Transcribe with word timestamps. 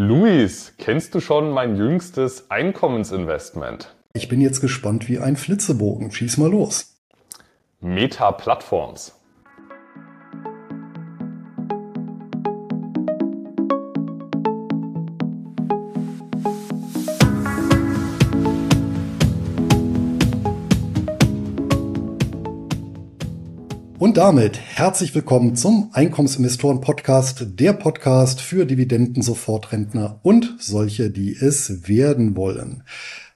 Luis, 0.00 0.74
kennst 0.78 1.16
du 1.16 1.20
schon 1.20 1.50
mein 1.50 1.74
jüngstes 1.74 2.52
Einkommensinvestment? 2.52 3.96
Ich 4.12 4.28
bin 4.28 4.40
jetzt 4.40 4.60
gespannt 4.60 5.08
wie 5.08 5.18
ein 5.18 5.34
Flitzebogen. 5.34 6.12
Schieß 6.12 6.36
mal 6.36 6.52
los. 6.52 7.00
Meta 7.80 8.30
Plattforms. 8.30 9.17
Damit 24.18 24.58
herzlich 24.58 25.14
willkommen 25.14 25.54
zum 25.54 25.90
Einkommensinvestoren 25.92 26.80
Podcast, 26.80 27.60
der 27.60 27.72
Podcast 27.72 28.40
für 28.40 28.66
Dividenden-Sofortrentner 28.66 30.18
und 30.24 30.56
solche, 30.58 31.10
die 31.10 31.36
es 31.36 31.88
werden 31.88 32.36
wollen. 32.36 32.82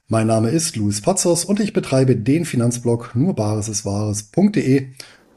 Mein 0.08 0.26
Name 0.26 0.50
ist 0.50 0.74
Luis 0.74 1.00
Pazos 1.00 1.44
und 1.44 1.60
ich 1.60 1.72
betreibe 1.72 2.16
den 2.16 2.44
Finanzblog 2.44 3.12
nurbaresiswahres.de 3.14 4.88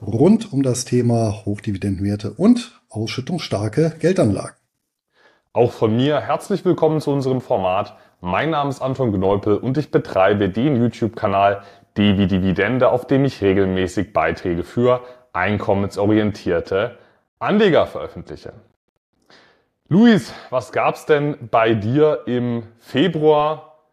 rund 0.01 0.51
um 0.51 0.63
das 0.63 0.83
Thema 0.83 1.45
Hochdividendenwerte 1.45 2.31
und 2.31 2.81
ausschüttungsstarke 2.89 3.97
Geldanlagen. 3.99 4.55
Auch 5.53 5.73
von 5.73 5.95
mir 5.95 6.21
herzlich 6.21 6.65
willkommen 6.65 7.01
zu 7.01 7.11
unserem 7.11 7.39
Format. 7.39 7.95
Mein 8.19 8.49
Name 8.49 8.71
ist 8.71 8.81
Anton 8.81 9.11
Gneupel 9.11 9.57
und 9.57 9.77
ich 9.77 9.91
betreibe 9.91 10.49
den 10.49 10.75
YouTube-Kanal 10.75 11.61
Devi 11.97 12.25
Dividende, 12.25 12.89
auf 12.89 13.05
dem 13.05 13.23
ich 13.25 13.43
regelmäßig 13.43 14.11
Beiträge 14.11 14.63
für 14.63 15.01
einkommensorientierte 15.35 16.97
Anleger 17.39 17.85
veröffentliche. 17.85 18.53
Luis, 19.87 20.33
was 20.49 20.71
gab's 20.71 21.05
denn 21.05 21.49
bei 21.51 21.75
dir 21.75 22.23
im 22.25 22.63
Februar? 22.79 23.83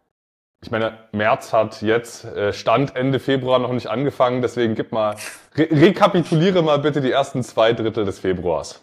Ich 0.63 0.71
meine, 0.71 0.97
März 1.13 1.53
hat 1.53 1.83
jetzt 1.83 2.25
äh, 2.25 2.53
Stand 2.53 2.97
Ende 2.97 3.19
Februar 3.19 3.59
noch 3.59 3.73
nicht 3.73 3.89
angefangen, 3.89 4.41
deswegen 4.41 4.75
gib 4.75 4.93
mal, 4.93 5.17
re 5.57 5.69
rekapituliere 5.71 6.63
mal 6.63 6.79
bitte 6.79 7.01
die 7.01 7.11
ersten 7.11 7.43
zwei 7.43 7.73
Drittel 7.73 8.05
des 8.05 8.21
Februars. 8.21 8.81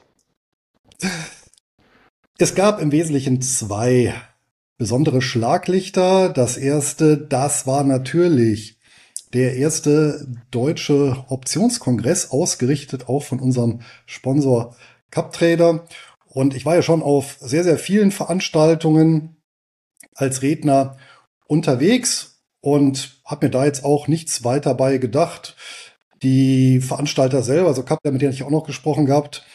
Es 2.38 2.54
gab 2.54 2.82
im 2.82 2.92
Wesentlichen 2.92 3.42
zwei 3.42 4.14
besondere 4.78 5.22
Schlaglichter. 5.22 6.30
Das 6.30 6.58
erste, 6.58 7.18
das 7.18 7.66
war 7.66 7.84
natürlich 7.84 8.79
der 9.34 9.56
erste 9.56 10.28
deutsche 10.52 11.26
Optionskongress, 11.30 12.32
ausgerichtet 12.32 13.10
auch 13.10 13.24
von 13.24 13.40
unserem 13.40 13.82
Sponsor 14.06 14.76
CupTrader. 15.12 15.86
Und 16.26 16.56
ich 16.56 16.66
war 16.66 16.76
ja 16.76 16.82
schon 16.82 17.04
auf 17.04 17.38
sehr, 17.40 17.64
sehr 17.64 17.78
vielen 17.78 18.12
Veranstaltungen 18.12 19.38
als 20.16 20.42
Redner 20.42 20.98
unterwegs 21.46 22.42
und 22.62 23.22
habe 23.26 23.48
mir 23.48 23.52
da 23.52 23.66
jetzt 23.66 23.84
auch 23.84 24.08
nichts 24.08 24.44
weiter 24.44 24.74
bei 24.74 24.98
gedacht. 24.98 25.56
Die 26.22 26.82
Veranstalter 26.82 27.44
selber, 27.44 27.68
also 27.68 27.84
CupTrader, 27.84 28.12
mit 28.12 28.22
denen 28.22 28.34
ich 28.34 28.44
auch 28.44 28.50
noch 28.50 28.66
gesprochen 28.66 29.06
gehabt, 29.06 29.46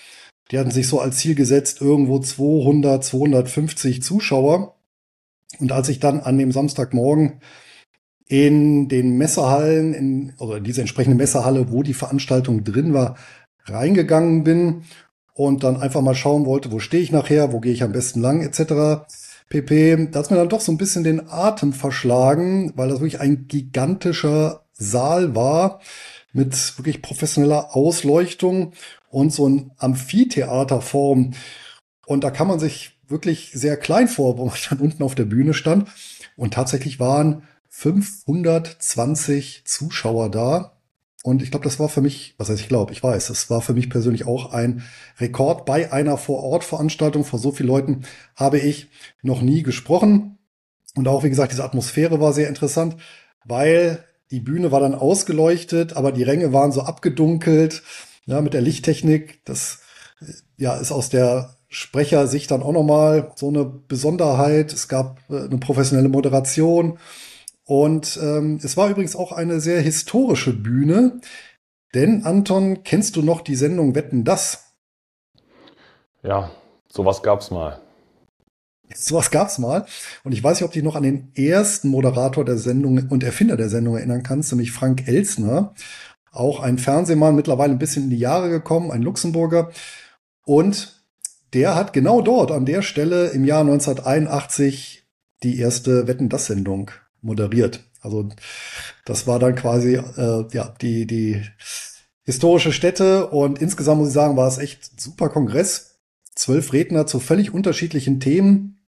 die 0.50 0.58
hatten 0.58 0.70
sich 0.70 0.88
so 0.88 1.00
als 1.00 1.18
Ziel 1.18 1.34
gesetzt, 1.34 1.80
irgendwo 1.80 2.18
200, 2.18 3.02
250 3.02 4.02
Zuschauer. 4.02 4.76
Und 5.58 5.72
als 5.72 5.88
ich 5.88 6.00
dann 6.00 6.20
an 6.20 6.38
dem 6.38 6.52
Samstagmorgen 6.52 7.40
in 8.26 8.88
den 8.88 9.16
Messehallen, 9.16 9.94
in, 9.94 10.32
oder 10.38 10.60
diese 10.60 10.80
entsprechende 10.80 11.16
Messehalle, 11.16 11.70
wo 11.70 11.82
die 11.82 11.94
Veranstaltung 11.94 12.64
drin 12.64 12.94
war, 12.94 13.16
reingegangen 13.66 14.44
bin 14.44 14.82
und 15.34 15.64
dann 15.64 15.76
einfach 15.76 16.00
mal 16.00 16.14
schauen 16.14 16.46
wollte, 16.46 16.72
wo 16.72 16.78
stehe 16.78 17.02
ich 17.02 17.12
nachher, 17.12 17.52
wo 17.52 17.60
gehe 17.60 17.72
ich 17.72 17.82
am 17.82 17.92
besten 17.92 18.20
lang, 18.20 18.40
etc. 18.42 19.04
pp. 19.48 20.08
Da 20.10 20.20
hat 20.20 20.30
mir 20.30 20.36
dann 20.36 20.48
doch 20.48 20.60
so 20.60 20.72
ein 20.72 20.78
bisschen 20.78 21.04
den 21.04 21.28
Atem 21.28 21.72
verschlagen, 21.72 22.72
weil 22.76 22.88
das 22.88 23.00
wirklich 23.00 23.20
ein 23.20 23.46
gigantischer 23.48 24.62
Saal 24.72 25.34
war 25.34 25.80
mit 26.32 26.78
wirklich 26.78 27.02
professioneller 27.02 27.76
Ausleuchtung 27.76 28.72
und 29.08 29.32
so 29.32 29.48
ein 29.48 29.70
Amphitheaterform. 29.78 31.34
Und 32.06 32.24
da 32.24 32.30
kann 32.30 32.48
man 32.48 32.58
sich 32.58 32.98
wirklich 33.06 33.52
sehr 33.52 33.76
klein 33.76 34.08
vor, 34.08 34.38
wo 34.38 34.46
man 34.46 34.54
dann 34.68 34.80
unten 34.80 35.02
auf 35.02 35.14
der 35.14 35.24
Bühne 35.24 35.54
stand. 35.54 35.88
Und 36.36 36.54
tatsächlich 36.54 36.98
waren 36.98 37.44
520 37.76 39.64
Zuschauer 39.66 40.30
da. 40.30 40.78
Und 41.24 41.42
ich 41.42 41.50
glaube, 41.50 41.64
das 41.64 41.80
war 41.80 41.88
für 41.88 42.02
mich, 42.02 42.34
was 42.38 42.48
heißt 42.48 42.60
ich 42.60 42.68
glaube, 42.68 42.92
ich 42.92 43.02
weiß, 43.02 43.26
das 43.26 43.50
war 43.50 43.60
für 43.62 43.74
mich 43.74 43.90
persönlich 43.90 44.26
auch 44.26 44.52
ein 44.52 44.84
Rekord. 45.18 45.66
Bei 45.66 45.92
einer 45.92 46.16
Vor-Ort-Veranstaltung 46.16 47.24
vor 47.24 47.40
so 47.40 47.50
vielen 47.50 47.68
Leuten 47.68 48.02
habe 48.36 48.58
ich 48.58 48.88
noch 49.22 49.42
nie 49.42 49.62
gesprochen. 49.62 50.38
Und 50.94 51.08
auch, 51.08 51.24
wie 51.24 51.30
gesagt, 51.30 51.50
diese 51.50 51.64
Atmosphäre 51.64 52.20
war 52.20 52.32
sehr 52.32 52.48
interessant, 52.48 52.96
weil 53.44 54.04
die 54.30 54.40
Bühne 54.40 54.70
war 54.70 54.80
dann 54.80 54.94
ausgeleuchtet, 54.94 55.96
aber 55.96 56.12
die 56.12 56.22
Ränge 56.22 56.52
waren 56.52 56.72
so 56.72 56.82
abgedunkelt, 56.82 57.82
ja, 58.26 58.40
mit 58.40 58.54
der 58.54 58.62
Lichttechnik. 58.62 59.44
Das, 59.44 59.80
ja, 60.56 60.76
ist 60.76 60.92
aus 60.92 61.08
der 61.08 61.56
Sprechersicht 61.68 62.52
dann 62.52 62.62
auch 62.62 62.72
nochmal 62.72 63.32
so 63.34 63.48
eine 63.48 63.64
Besonderheit. 63.64 64.72
Es 64.72 64.86
gab 64.86 65.18
äh, 65.28 65.40
eine 65.40 65.58
professionelle 65.58 66.08
Moderation. 66.08 66.98
Und 67.66 68.18
ähm, 68.22 68.60
es 68.62 68.76
war 68.76 68.90
übrigens 68.90 69.16
auch 69.16 69.32
eine 69.32 69.60
sehr 69.60 69.80
historische 69.80 70.52
Bühne. 70.52 71.20
Denn, 71.94 72.24
Anton, 72.24 72.82
kennst 72.84 73.16
du 73.16 73.22
noch 73.22 73.40
die 73.40 73.54
Sendung 73.54 73.94
Wetten 73.94 74.24
das? 74.24 74.74
Ja, 76.22 76.50
sowas 76.88 77.22
gab's 77.22 77.50
mal. 77.50 77.80
Sowas 78.94 79.30
gab's 79.30 79.58
mal. 79.58 79.86
Und 80.24 80.32
ich 80.32 80.42
weiß 80.42 80.58
nicht, 80.58 80.64
ob 80.64 80.72
du 80.72 80.78
dich 80.78 80.84
noch 80.84 80.96
an 80.96 81.04
den 81.04 81.32
ersten 81.34 81.88
Moderator 81.88 82.44
der 82.44 82.58
Sendung 82.58 83.08
und 83.08 83.22
Erfinder 83.22 83.56
der 83.56 83.70
Sendung 83.70 83.96
erinnern 83.96 84.22
kannst, 84.22 84.52
nämlich 84.52 84.72
Frank 84.72 85.08
Elsner. 85.08 85.74
Auch 86.32 86.60
ein 86.60 86.78
Fernsehmann, 86.78 87.36
mittlerweile 87.36 87.72
ein 87.72 87.78
bisschen 87.78 88.04
in 88.04 88.10
die 88.10 88.18
Jahre 88.18 88.50
gekommen, 88.50 88.90
ein 88.90 89.02
Luxemburger. 89.02 89.70
Und 90.44 91.04
der 91.54 91.76
hat 91.76 91.92
genau 91.92 92.20
dort, 92.20 92.50
an 92.50 92.66
der 92.66 92.82
Stelle 92.82 93.28
im 93.28 93.44
Jahr 93.44 93.60
1981 93.60 95.06
die 95.42 95.58
erste 95.58 96.06
Wetten 96.08 96.28
das 96.28 96.46
Sendung 96.46 96.90
moderiert. 97.24 97.84
Also 98.00 98.28
das 99.04 99.26
war 99.26 99.38
dann 99.38 99.54
quasi 99.54 99.94
äh, 99.94 100.44
ja 100.52 100.74
die 100.80 101.06
die 101.06 101.42
historische 102.22 102.72
Stätte 102.72 103.28
und 103.28 103.60
insgesamt 103.60 104.00
muss 104.00 104.08
ich 104.08 104.14
sagen, 104.14 104.36
war 104.36 104.48
es 104.48 104.58
echt 104.58 105.00
super 105.00 105.28
Kongress. 105.28 105.98
Zwölf 106.34 106.72
Redner 106.72 107.06
zu 107.06 107.20
völlig 107.20 107.52
unterschiedlichen 107.54 108.18
Themen 108.18 108.84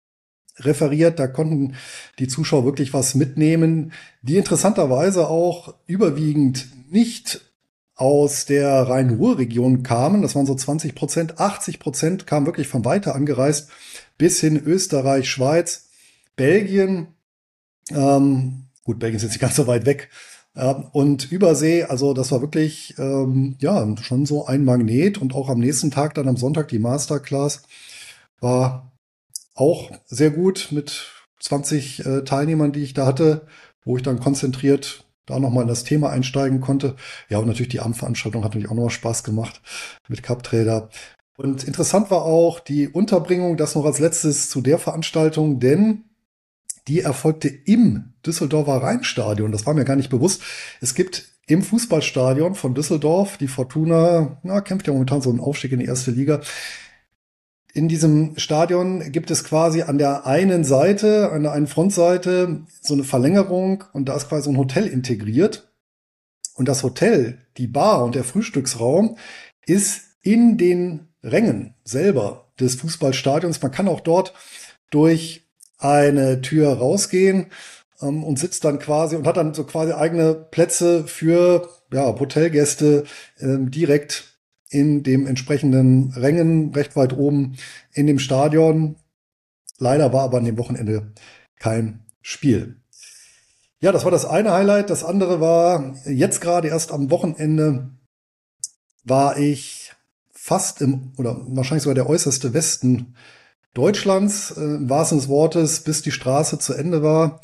referiert. 0.58 1.18
Da 1.18 1.28
konnten 1.28 1.74
die 2.18 2.28
Zuschauer 2.28 2.64
wirklich 2.64 2.92
was 2.92 3.14
mitnehmen, 3.14 3.92
die 4.22 4.36
interessanterweise 4.36 5.28
auch 5.28 5.74
überwiegend 5.86 6.66
nicht 6.90 7.40
aus 7.94 8.44
der 8.44 8.88
Rhein-Ruhr-Region 8.88 9.82
kamen. 9.82 10.22
Das 10.22 10.34
waren 10.34 10.46
so 10.46 10.54
20 10.54 10.94
Prozent. 10.94 11.38
80 11.40 11.78
Prozent 11.78 12.26
kamen 12.26 12.46
wirklich 12.46 12.68
von 12.68 12.84
weiter 12.84 13.14
angereist 13.14 13.70
bis 14.18 14.40
hin 14.40 14.62
Österreich, 14.64 15.30
Schweiz, 15.30 15.88
Belgien, 16.36 17.08
ähm, 17.90 18.66
gut, 18.84 18.98
Belgien 18.98 19.16
ist 19.16 19.22
jetzt 19.22 19.32
nicht 19.32 19.40
ganz 19.40 19.56
so 19.56 19.66
weit 19.66 19.86
weg. 19.86 20.10
Ähm, 20.54 20.86
und 20.92 21.30
Übersee, 21.30 21.84
also 21.84 22.14
das 22.14 22.32
war 22.32 22.40
wirklich 22.40 22.94
ähm, 22.98 23.56
ja 23.60 23.86
schon 24.02 24.26
so 24.26 24.46
ein 24.46 24.64
Magnet. 24.64 25.18
Und 25.18 25.34
auch 25.34 25.48
am 25.48 25.60
nächsten 25.60 25.90
Tag, 25.90 26.14
dann 26.14 26.28
am 26.28 26.36
Sonntag, 26.36 26.68
die 26.68 26.78
Masterclass 26.78 27.62
war 28.40 28.92
auch 29.54 29.90
sehr 30.06 30.30
gut 30.30 30.68
mit 30.70 31.12
20 31.40 32.04
äh, 32.04 32.24
Teilnehmern, 32.24 32.72
die 32.72 32.82
ich 32.82 32.94
da 32.94 33.06
hatte, 33.06 33.46
wo 33.84 33.96
ich 33.96 34.02
dann 34.02 34.20
konzentriert 34.20 35.04
da 35.26 35.40
nochmal 35.40 35.62
in 35.62 35.68
das 35.68 35.84
Thema 35.84 36.10
einsteigen 36.10 36.60
konnte. 36.60 36.94
Ja, 37.28 37.38
und 37.38 37.46
natürlich 37.46 37.70
die 37.70 37.80
Abendveranstaltung 37.80 38.44
hat 38.44 38.52
natürlich 38.52 38.70
auch 38.70 38.74
nochmal 38.74 38.90
Spaß 38.90 39.24
gemacht 39.24 39.60
mit 40.08 40.22
Cup-Trader. 40.22 40.88
Und 41.36 41.64
interessant 41.64 42.10
war 42.10 42.22
auch 42.22 42.60
die 42.60 42.88
Unterbringung, 42.88 43.56
das 43.56 43.74
noch 43.74 43.84
als 43.84 43.98
letztes 43.98 44.48
zu 44.48 44.60
der 44.60 44.78
Veranstaltung, 44.78 45.60
denn 45.60 46.04
die 46.88 47.00
erfolgte 47.00 47.48
im 47.48 48.14
Düsseldorfer 48.24 48.82
Rheinstadion. 48.82 49.52
Das 49.52 49.66
war 49.66 49.74
mir 49.74 49.84
gar 49.84 49.96
nicht 49.96 50.10
bewusst. 50.10 50.42
Es 50.80 50.94
gibt 50.94 51.24
im 51.46 51.62
Fußballstadion 51.62 52.54
von 52.54 52.74
Düsseldorf, 52.74 53.36
die 53.36 53.48
Fortuna, 53.48 54.38
na, 54.42 54.60
kämpft 54.60 54.86
ja 54.86 54.92
momentan 54.92 55.22
so 55.22 55.30
einen 55.30 55.40
Aufstieg 55.40 55.72
in 55.72 55.78
die 55.78 55.86
erste 55.86 56.10
Liga. 56.10 56.40
In 57.72 57.88
diesem 57.88 58.38
Stadion 58.38 59.12
gibt 59.12 59.30
es 59.30 59.44
quasi 59.44 59.82
an 59.82 59.98
der 59.98 60.26
einen 60.26 60.64
Seite, 60.64 61.30
an 61.30 61.42
der 61.42 61.52
einen 61.52 61.66
Frontseite, 61.66 62.62
so 62.80 62.94
eine 62.94 63.04
Verlängerung 63.04 63.84
und 63.92 64.08
da 64.08 64.16
ist 64.16 64.28
quasi 64.28 64.48
ein 64.48 64.56
Hotel 64.56 64.86
integriert. 64.86 65.72
Und 66.54 66.68
das 66.68 66.82
Hotel, 66.82 67.46
die 67.58 67.66
Bar 67.66 68.02
und 68.04 68.14
der 68.14 68.24
Frühstücksraum 68.24 69.18
ist 69.66 70.16
in 70.22 70.56
den 70.56 71.08
Rängen 71.22 71.74
selber 71.84 72.50
des 72.58 72.76
Fußballstadions. 72.76 73.60
Man 73.60 73.72
kann 73.72 73.88
auch 73.88 74.00
dort 74.00 74.32
durch 74.90 75.45
eine 75.78 76.40
Tür 76.40 76.72
rausgehen 76.74 77.46
ähm, 78.00 78.24
und 78.24 78.38
sitzt 78.38 78.64
dann 78.64 78.78
quasi 78.78 79.16
und 79.16 79.26
hat 79.26 79.36
dann 79.36 79.54
so 79.54 79.64
quasi 79.64 79.92
eigene 79.92 80.34
Plätze 80.34 81.06
für 81.06 81.68
ja, 81.92 82.06
Hotelgäste 82.18 83.04
ähm, 83.38 83.70
direkt 83.70 84.38
in 84.68 85.02
dem 85.02 85.26
entsprechenden 85.26 86.12
Rängen, 86.12 86.74
recht 86.74 86.96
weit 86.96 87.16
oben 87.16 87.56
in 87.92 88.06
dem 88.06 88.18
Stadion. 88.18 88.96
Leider 89.78 90.12
war 90.12 90.24
aber 90.24 90.38
an 90.38 90.44
dem 90.44 90.58
Wochenende 90.58 91.12
kein 91.58 92.04
Spiel. 92.20 92.80
Ja, 93.80 93.92
das 93.92 94.04
war 94.04 94.10
das 94.10 94.24
eine 94.24 94.52
Highlight. 94.52 94.90
Das 94.90 95.04
andere 95.04 95.40
war 95.40 95.94
jetzt 96.06 96.40
gerade 96.40 96.68
erst 96.68 96.92
am 96.92 97.10
Wochenende 97.10 97.90
war 99.04 99.38
ich 99.38 99.92
fast 100.32 100.80
im, 100.82 101.12
oder 101.16 101.36
wahrscheinlich 101.48 101.84
sogar 101.84 101.94
der 101.94 102.08
äußerste 102.08 102.52
Westen 102.54 103.14
Deutschlands, 103.76 104.52
äh, 104.52 104.60
im 104.60 104.88
wahrsten 104.88 105.18
des 105.18 105.28
Wortes, 105.28 105.80
bis 105.80 106.02
die 106.02 106.10
Straße 106.10 106.58
zu 106.58 106.72
Ende 106.72 107.02
war. 107.02 107.40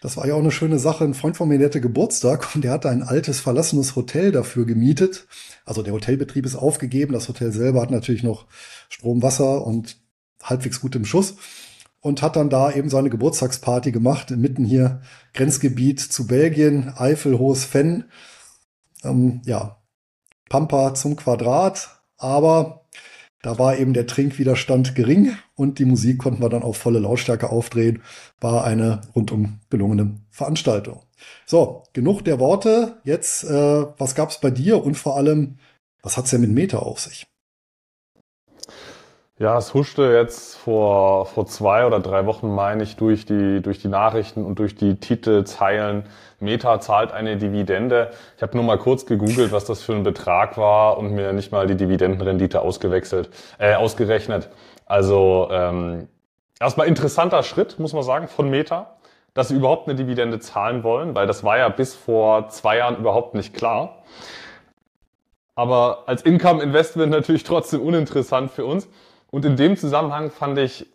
Das 0.00 0.16
war 0.16 0.26
ja 0.26 0.34
auch 0.34 0.38
eine 0.38 0.52
schöne 0.52 0.78
Sache. 0.78 1.04
Ein 1.04 1.14
Freund 1.14 1.36
von 1.36 1.48
mir, 1.48 1.58
der 1.58 1.68
hatte 1.68 1.80
Geburtstag 1.80 2.54
und 2.54 2.62
der 2.62 2.70
hatte 2.70 2.88
ein 2.88 3.02
altes, 3.02 3.40
verlassenes 3.40 3.96
Hotel 3.96 4.30
dafür 4.30 4.64
gemietet. 4.64 5.26
Also 5.64 5.82
der 5.82 5.92
Hotelbetrieb 5.92 6.46
ist 6.46 6.54
aufgegeben. 6.54 7.12
Das 7.12 7.28
Hotel 7.28 7.52
selber 7.52 7.82
hat 7.82 7.90
natürlich 7.90 8.22
noch 8.22 8.46
Strom, 8.88 9.22
Wasser 9.22 9.66
und 9.66 9.96
halbwegs 10.42 10.80
gut 10.80 10.94
im 10.94 11.04
Schuss. 11.04 11.34
Und 12.00 12.22
hat 12.22 12.36
dann 12.36 12.48
da 12.48 12.70
eben 12.70 12.88
seine 12.88 13.10
Geburtstagsparty 13.10 13.90
gemacht, 13.90 14.30
mitten 14.30 14.64
hier 14.64 15.02
Grenzgebiet 15.34 16.00
zu 16.00 16.28
Belgien, 16.28 16.92
Eifel, 16.96 17.40
Hohes 17.40 17.64
Fenn. 17.64 18.04
Ähm, 19.02 19.42
ja, 19.44 19.82
Pampa 20.48 20.94
zum 20.94 21.16
Quadrat. 21.16 22.00
Aber 22.16 22.87
da 23.42 23.58
war 23.58 23.78
eben 23.78 23.92
der 23.92 24.06
Trinkwiderstand 24.06 24.94
gering 24.94 25.36
und 25.54 25.78
die 25.78 25.84
Musik 25.84 26.18
konnten 26.18 26.42
wir 26.42 26.48
dann 26.48 26.62
auf 26.62 26.76
volle 26.76 26.98
Lautstärke 26.98 27.50
aufdrehen. 27.50 28.02
War 28.40 28.64
eine 28.64 29.02
rundum 29.14 29.60
gelungene 29.70 30.20
Veranstaltung. 30.30 31.02
So, 31.46 31.84
genug 31.92 32.22
der 32.22 32.40
Worte. 32.40 33.00
Jetzt, 33.04 33.44
äh, 33.44 33.86
was 33.96 34.14
gab's 34.14 34.40
bei 34.40 34.50
dir 34.50 34.84
und 34.84 34.96
vor 34.96 35.16
allem, 35.16 35.58
was 36.02 36.16
hat's 36.16 36.30
denn 36.30 36.40
mit 36.40 36.50
Meta 36.50 36.78
auf 36.78 37.00
sich? 37.00 37.26
Ja, 39.40 39.56
es 39.56 39.72
huschte 39.72 40.02
jetzt 40.12 40.56
vor, 40.56 41.26
vor 41.26 41.46
zwei 41.46 41.86
oder 41.86 42.00
drei 42.00 42.26
Wochen, 42.26 42.52
meine 42.52 42.82
ich, 42.82 42.96
durch 42.96 43.24
die, 43.24 43.62
durch 43.62 43.78
die 43.78 43.86
Nachrichten 43.86 44.44
und 44.44 44.58
durch 44.58 44.74
die 44.74 44.96
Titelzeilen. 44.98 46.06
Meta 46.40 46.80
zahlt 46.80 47.12
eine 47.12 47.36
Dividende. 47.36 48.10
Ich 48.36 48.42
habe 48.42 48.56
nur 48.56 48.66
mal 48.66 48.78
kurz 48.78 49.06
gegoogelt, 49.06 49.52
was 49.52 49.64
das 49.64 49.80
für 49.80 49.92
ein 49.92 50.02
Betrag 50.02 50.58
war 50.58 50.98
und 50.98 51.12
mir 51.12 51.32
nicht 51.32 51.52
mal 51.52 51.68
die 51.68 51.76
Dividendenrendite 51.76 52.60
ausgewechselt, 52.60 53.30
äh, 53.58 53.74
ausgerechnet. 53.74 54.48
Also 54.86 55.48
ähm, 55.52 56.08
erstmal 56.58 56.88
interessanter 56.88 57.44
Schritt, 57.44 57.78
muss 57.78 57.92
man 57.92 58.02
sagen, 58.02 58.26
von 58.26 58.50
Meta, 58.50 58.96
dass 59.34 59.48
sie 59.48 59.54
überhaupt 59.54 59.86
eine 59.88 59.96
Dividende 59.96 60.40
zahlen 60.40 60.82
wollen, 60.82 61.14
weil 61.14 61.28
das 61.28 61.44
war 61.44 61.58
ja 61.58 61.68
bis 61.68 61.94
vor 61.94 62.48
zwei 62.48 62.78
Jahren 62.78 62.96
überhaupt 62.96 63.36
nicht 63.36 63.54
klar. 63.54 64.02
Aber 65.54 66.04
als 66.06 66.22
Income-Investment 66.22 67.12
natürlich 67.12 67.44
trotzdem 67.44 67.82
uninteressant 67.82 68.50
für 68.50 68.64
uns. 68.64 68.88
Und 69.30 69.44
in 69.44 69.56
dem 69.56 69.76
Zusammenhang 69.76 70.30
fand 70.30 70.58
ich, 70.58 70.86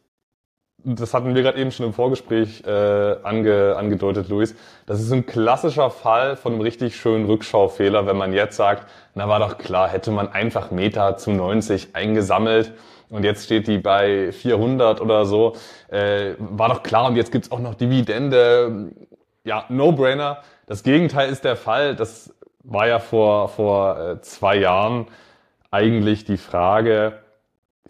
das 0.85 1.13
hatten 1.13 1.33
wir 1.33 1.41
gerade 1.43 1.59
eben 1.59 1.71
schon 1.71 1.85
im 1.85 1.93
Vorgespräch 1.93 2.63
äh, 2.65 3.15
ange, 3.23 3.75
angedeutet, 3.77 4.27
Luis, 4.29 4.55
das 4.85 5.01
ist 5.01 5.11
ein 5.13 5.25
klassischer 5.25 5.89
Fall 5.89 6.35
von 6.35 6.53
einem 6.53 6.61
richtig 6.61 6.95
schönen 6.95 7.25
Rückschaufehler, 7.25 8.05
wenn 8.05 8.17
man 8.17 8.33
jetzt 8.33 8.57
sagt, 8.57 8.89
na 9.15 9.29
war 9.29 9.39
doch 9.39 9.57
klar, 9.57 9.87
hätte 9.87 10.11
man 10.11 10.27
einfach 10.29 10.71
Meta 10.71 11.15
zu 11.15 11.31
90 11.31 11.95
eingesammelt 11.95 12.73
und 13.09 13.23
jetzt 13.23 13.45
steht 13.45 13.67
die 13.67 13.77
bei 13.77 14.31
400 14.31 14.99
oder 14.99 15.25
so, 15.25 15.55
äh, 15.89 16.33
war 16.39 16.69
doch 16.69 16.83
klar 16.83 17.05
und 17.07 17.15
jetzt 17.15 17.31
gibt's 17.31 17.51
auch 17.51 17.59
noch 17.59 17.75
Dividende, 17.75 18.91
ja, 19.45 19.65
No-Brainer. 19.69 20.39
Das 20.65 20.83
Gegenteil 20.83 21.29
ist 21.29 21.45
der 21.45 21.55
Fall, 21.55 21.95
das 21.95 22.33
war 22.63 22.87
ja 22.87 22.99
vor, 22.99 23.49
vor 23.49 23.99
äh, 23.99 24.21
zwei 24.21 24.57
Jahren 24.57 25.07
eigentlich 25.69 26.25
die 26.25 26.37
Frage, 26.37 27.22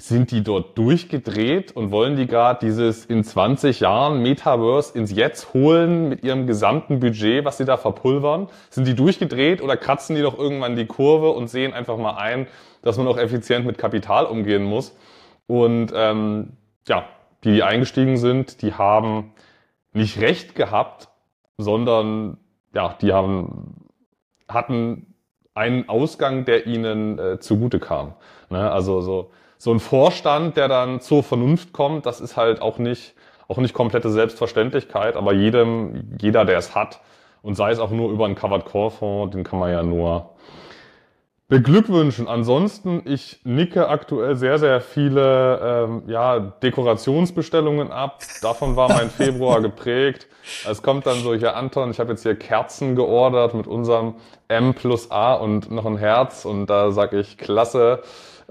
sind 0.04 0.32
die 0.32 0.44
dort 0.44 0.78
durchgedreht 0.78 1.74
und 1.74 1.90
wollen 1.92 2.18
die 2.18 2.28
gerade 2.28 2.60
dieses 2.66 3.06
in 3.06 3.24
20 3.24 3.80
Jahren 3.80 4.22
Metaverse 4.22 4.98
ins 4.98 5.14
Jetzt 5.14 5.54
holen 5.54 6.10
mit 6.10 6.26
ihrem 6.26 6.46
gesamten 6.46 7.00
Budget, 7.00 7.46
was 7.46 7.58
sie 7.58 7.64
da 7.64 7.78
verpulvern? 7.78 8.50
Sind 8.70 8.86
die 8.86 8.96
durchgedreht 8.96 9.62
oder 9.62 9.78
kratzen 9.78 10.18
die 10.18 10.22
doch 10.22 10.38
irgendwann 10.38 10.76
die 10.76 10.88
Kurve 10.88 11.30
und 11.30 11.48
sehen 11.48 11.72
einfach 11.72 11.96
mal 11.98 12.18
ein, 12.18 12.48
dass 12.82 12.98
man 12.98 13.08
auch 13.08 13.18
effizient 13.18 13.66
mit 13.66 13.78
Kapital 13.78 14.26
umgehen 14.26 14.66
muss? 14.66 14.94
Und 15.48 15.94
ähm, 15.96 16.58
ja, 16.86 17.06
die, 17.46 17.54
die 17.54 17.64
eingestiegen 17.64 18.18
sind, 18.18 18.62
die 18.62 18.74
haben 18.74 19.32
nicht 19.94 20.20
recht 20.20 20.54
gehabt, 20.54 21.08
sondern 21.58 22.40
ja, 22.74 22.98
die 23.00 23.14
haben 23.14 23.88
hatten 24.50 25.16
einen 25.54 25.88
Ausgang, 25.88 26.44
der 26.44 26.68
ihnen 26.68 27.20
äh, 27.20 27.40
zugute 27.40 27.80
kam. 27.80 28.16
Ne? 28.50 28.70
Also 28.70 29.00
so 29.00 29.32
so 29.64 29.72
ein 29.72 29.80
Vorstand, 29.80 30.58
der 30.58 30.68
dann 30.68 31.00
zur 31.00 31.24
Vernunft 31.24 31.72
kommt, 31.72 32.06
das 32.06 32.20
ist 32.20 32.36
halt 32.36 32.62
auch 32.62 32.80
nicht, 32.80 33.14
auch 33.48 33.60
nicht 33.60 33.74
komplette 33.74 34.10
Selbstverständlichkeit, 34.10 35.16
aber 35.16 35.32
jedem, 35.32 36.18
jeder, 36.20 36.44
der 36.44 36.58
es 36.58 36.76
hat, 36.76 37.00
und 37.42 37.56
sei 37.56 37.72
es 37.72 37.80
auch 37.80 37.90
nur 37.90 38.12
über 38.12 38.26
einen 38.26 38.36
Covered 38.36 38.66
Core 38.66 38.92
Fonds, 38.92 39.34
den 39.34 39.46
kann 39.46 39.60
man 39.60 39.72
ja 39.72 39.82
nur 39.82 40.32
beglückwünschen. 41.48 42.28
Ansonsten, 42.28 43.04
ich 43.06 43.40
nicke 43.46 43.88
aktuell 43.88 44.36
sehr, 44.36 44.60
sehr 44.60 44.82
viele 44.82 45.60
ähm, 45.64 46.04
ja, 46.08 46.40
Dekorationsbestellungen 46.40 47.90
ab. 47.90 48.22
Davon 48.42 48.76
war 48.76 48.90
mein 48.90 49.10
Februar 49.12 49.62
geprägt. 49.62 50.28
Es 50.70 50.82
kommt 50.82 51.06
dann 51.06 51.20
so, 51.20 51.36
hier 51.36 51.56
Anton, 51.56 51.90
ich 51.90 52.02
habe 52.02 52.12
jetzt 52.12 52.24
hier 52.24 52.36
Kerzen 52.36 52.98
geordert 52.98 53.54
mit 53.54 53.68
unserem 53.68 54.16
M 54.50 54.74
plus 54.74 55.10
A 55.10 55.36
und 55.36 55.72
noch 55.72 55.86
ein 55.86 55.98
Herz 55.98 56.44
und 56.44 56.66
da 56.66 56.92
sage 56.92 57.18
ich, 57.18 57.38
klasse. 57.38 58.04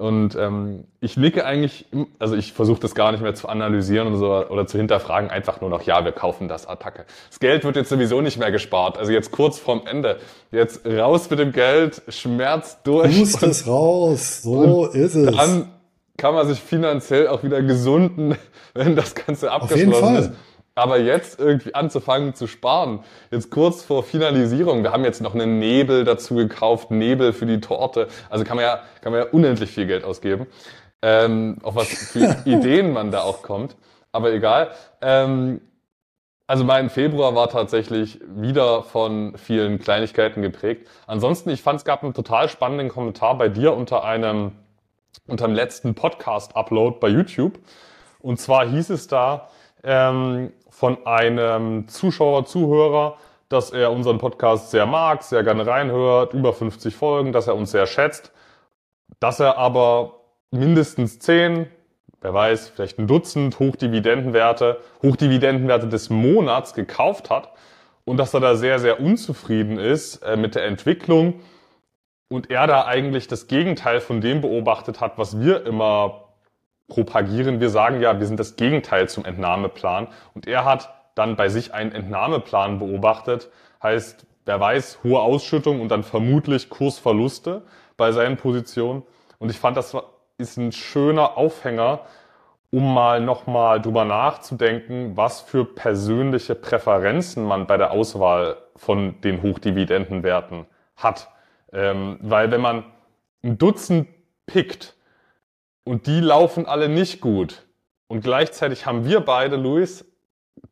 Und 0.02 0.34
ähm, 0.34 0.82
ich 1.00 1.16
nicke 1.16 1.46
eigentlich, 1.46 1.86
also 2.18 2.34
ich 2.34 2.52
versuche 2.52 2.80
das 2.80 2.96
gar 2.96 3.12
nicht 3.12 3.20
mehr 3.20 3.36
zu 3.36 3.48
analysieren 3.48 4.08
und 4.08 4.16
so, 4.16 4.34
oder 4.48 4.66
zu 4.66 4.76
hinterfragen, 4.76 5.30
einfach 5.30 5.60
nur 5.60 5.70
noch, 5.70 5.82
ja, 5.82 6.04
wir 6.04 6.10
kaufen 6.10 6.48
das 6.48 6.66
Attacke. 6.66 7.04
Das 7.30 7.38
Geld 7.38 7.62
wird 7.62 7.76
jetzt 7.76 7.88
sowieso 7.88 8.20
nicht 8.20 8.36
mehr 8.36 8.50
gespart. 8.50 8.98
Also 8.98 9.12
jetzt 9.12 9.30
kurz 9.30 9.60
vorm 9.60 9.82
Ende. 9.86 10.18
Jetzt 10.50 10.84
raus 10.84 11.30
mit 11.30 11.38
dem 11.38 11.52
Geld, 11.52 12.02
Schmerz 12.08 12.82
durch. 12.82 13.16
Pust 13.16 13.44
es 13.44 13.68
raus, 13.68 14.42
so 14.42 14.86
ist 14.86 15.14
es. 15.14 15.36
Dann 15.36 15.68
kann 16.16 16.34
man 16.34 16.48
sich 16.48 16.58
finanziell 16.58 17.28
auch 17.28 17.44
wieder 17.44 17.62
gesunden, 17.62 18.34
wenn 18.74 18.96
das 18.96 19.14
Ganze 19.14 19.52
abgeschlossen 19.52 20.16
ist. 20.16 20.30
Aber 20.74 20.98
jetzt 20.98 21.38
irgendwie 21.38 21.74
anzufangen 21.74 22.34
zu 22.34 22.46
sparen, 22.46 23.04
jetzt 23.30 23.50
kurz 23.50 23.82
vor 23.82 24.02
Finalisierung, 24.02 24.82
wir 24.82 24.92
haben 24.92 25.04
jetzt 25.04 25.20
noch 25.20 25.34
einen 25.34 25.58
Nebel 25.58 26.04
dazu 26.04 26.34
gekauft, 26.34 26.90
Nebel 26.90 27.34
für 27.34 27.44
die 27.44 27.60
Torte, 27.60 28.08
also 28.30 28.44
kann 28.44 28.56
man 28.56 28.64
ja, 28.64 28.82
kann 29.02 29.12
man 29.12 29.22
ja 29.22 29.28
unendlich 29.28 29.70
viel 29.70 29.86
Geld 29.86 30.04
ausgeben, 30.04 30.46
ähm, 31.02 31.58
auf 31.62 31.74
was 31.74 31.88
für 31.88 32.38
Ideen 32.46 32.92
man 32.92 33.10
da 33.10 33.20
auch 33.22 33.42
kommt, 33.42 33.76
aber 34.12 34.32
egal. 34.32 34.70
Ähm, 35.02 35.60
also 36.46 36.64
mein 36.64 36.90
Februar 36.90 37.34
war 37.34 37.48
tatsächlich 37.48 38.20
wieder 38.26 38.82
von 38.82 39.36
vielen 39.38 39.78
Kleinigkeiten 39.78 40.42
geprägt. 40.42 40.88
Ansonsten, 41.06 41.50
ich 41.50 41.62
fand, 41.62 41.78
es 41.78 41.84
gab 41.84 42.02
einen 42.02 42.14
total 42.14 42.48
spannenden 42.48 42.88
Kommentar 42.88 43.38
bei 43.38 43.48
dir 43.48 43.74
unter 43.74 44.04
einem, 44.04 44.52
unter 45.26 45.46
dem 45.46 45.54
letzten 45.54 45.94
Podcast-Upload 45.94 46.98
bei 47.00 47.08
YouTube. 47.08 47.58
Und 48.20 48.38
zwar 48.38 48.68
hieß 48.68 48.90
es 48.90 49.06
da, 49.06 49.48
ähm, 49.82 50.52
von 50.72 51.06
einem 51.06 51.86
Zuschauer, 51.86 52.46
Zuhörer, 52.46 53.18
dass 53.50 53.70
er 53.70 53.92
unseren 53.92 54.16
Podcast 54.16 54.70
sehr 54.70 54.86
mag, 54.86 55.22
sehr 55.22 55.44
gerne 55.44 55.66
reinhört, 55.66 56.32
über 56.32 56.54
50 56.54 56.96
Folgen, 56.96 57.32
dass 57.32 57.46
er 57.46 57.54
uns 57.54 57.70
sehr 57.70 57.86
schätzt, 57.86 58.32
dass 59.20 59.38
er 59.38 59.58
aber 59.58 60.20
mindestens 60.50 61.18
10, 61.18 61.66
wer 62.22 62.32
weiß, 62.32 62.70
vielleicht 62.70 62.98
ein 62.98 63.06
Dutzend 63.06 63.58
Hochdividendenwerte, 63.58 64.80
Hochdividendenwerte 65.02 65.88
des 65.88 66.08
Monats 66.08 66.72
gekauft 66.72 67.28
hat 67.28 67.52
und 68.06 68.16
dass 68.16 68.32
er 68.32 68.40
da 68.40 68.56
sehr, 68.56 68.78
sehr 68.78 68.98
unzufrieden 68.98 69.78
ist 69.78 70.22
äh, 70.22 70.38
mit 70.38 70.54
der 70.54 70.64
Entwicklung 70.64 71.40
und 72.30 72.50
er 72.50 72.66
da 72.66 72.86
eigentlich 72.86 73.28
das 73.28 73.46
Gegenteil 73.46 74.00
von 74.00 74.22
dem 74.22 74.40
beobachtet 74.40 75.02
hat, 75.02 75.18
was 75.18 75.38
wir 75.38 75.66
immer 75.66 76.21
propagieren. 76.92 77.58
Wir 77.58 77.70
sagen 77.70 78.02
ja, 78.02 78.18
wir 78.18 78.26
sind 78.26 78.38
das 78.38 78.56
Gegenteil 78.56 79.08
zum 79.08 79.24
Entnahmeplan. 79.24 80.08
Und 80.34 80.46
er 80.46 80.66
hat 80.66 80.92
dann 81.14 81.36
bei 81.36 81.48
sich 81.48 81.72
einen 81.72 81.92
Entnahmeplan 81.92 82.78
beobachtet. 82.78 83.48
Heißt, 83.82 84.26
wer 84.44 84.60
weiß, 84.60 84.98
hohe 85.02 85.20
Ausschüttung 85.20 85.80
und 85.80 85.88
dann 85.88 86.02
vermutlich 86.02 86.68
Kursverluste 86.68 87.62
bei 87.96 88.12
seinen 88.12 88.36
Positionen. 88.36 89.04
Und 89.38 89.50
ich 89.50 89.58
fand, 89.58 89.78
das 89.78 89.96
ist 90.36 90.58
ein 90.58 90.72
schöner 90.72 91.38
Aufhänger, 91.38 92.00
um 92.70 92.92
mal 92.92 93.22
nochmal 93.22 93.80
drüber 93.80 94.04
nachzudenken, 94.04 95.16
was 95.16 95.40
für 95.40 95.64
persönliche 95.64 96.54
Präferenzen 96.54 97.44
man 97.44 97.66
bei 97.66 97.78
der 97.78 97.90
Auswahl 97.90 98.56
von 98.76 99.18
den 99.22 99.40
Hochdividendenwerten 99.40 100.66
hat. 100.96 101.28
Ähm, 101.72 102.18
weil 102.20 102.50
wenn 102.50 102.60
man 102.60 102.84
ein 103.42 103.56
Dutzend 103.56 104.08
pickt, 104.44 104.94
und 105.84 106.06
die 106.06 106.20
laufen 106.20 106.66
alle 106.66 106.88
nicht 106.88 107.20
gut. 107.20 107.66
Und 108.08 108.22
gleichzeitig 108.22 108.86
haben 108.86 109.04
wir 109.04 109.20
beide, 109.20 109.56
Luis, 109.56 110.04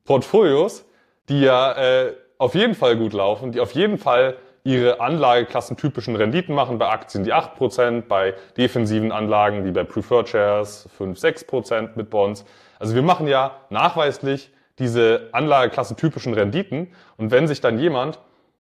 Portfolios, 0.05 0.85
die 1.29 1.41
ja 1.41 1.73
äh, 1.73 2.15
auf 2.39 2.55
jeden 2.55 2.75
Fall 2.75 2.97
gut 2.97 3.13
laufen, 3.13 3.53
die 3.53 3.61
auf 3.61 3.73
jeden 3.73 3.99
Fall 3.99 4.37
ihre 4.63 5.01
Anlageklassen-typischen 5.01 6.17
Renditen 6.17 6.55
machen, 6.55 6.79
bei 6.79 6.89
Aktien 6.89 7.25
die 7.25 7.33
8%, 7.33 8.03
bei 8.03 8.35
defensiven 8.57 9.11
Anlagen 9.11 9.65
wie 9.65 9.71
bei 9.71 9.85
Preferred 9.85 10.29
Shares 10.29 10.89
5, 10.97 11.19
6% 11.19 11.91
mit 11.97 12.11
Bonds. 12.11 12.45
Also 12.79 12.95
wir 12.95 13.03
machen 13.03 13.27
ja 13.27 13.57
nachweislich 13.71 14.51
diese 14.79 15.29
Anlageklasse-typischen 15.33 16.35
Renditen. 16.35 16.93
Und 17.17 17.31
wenn 17.31 17.47
sich 17.47 17.61
dann 17.61 17.79
jemand 17.79 18.19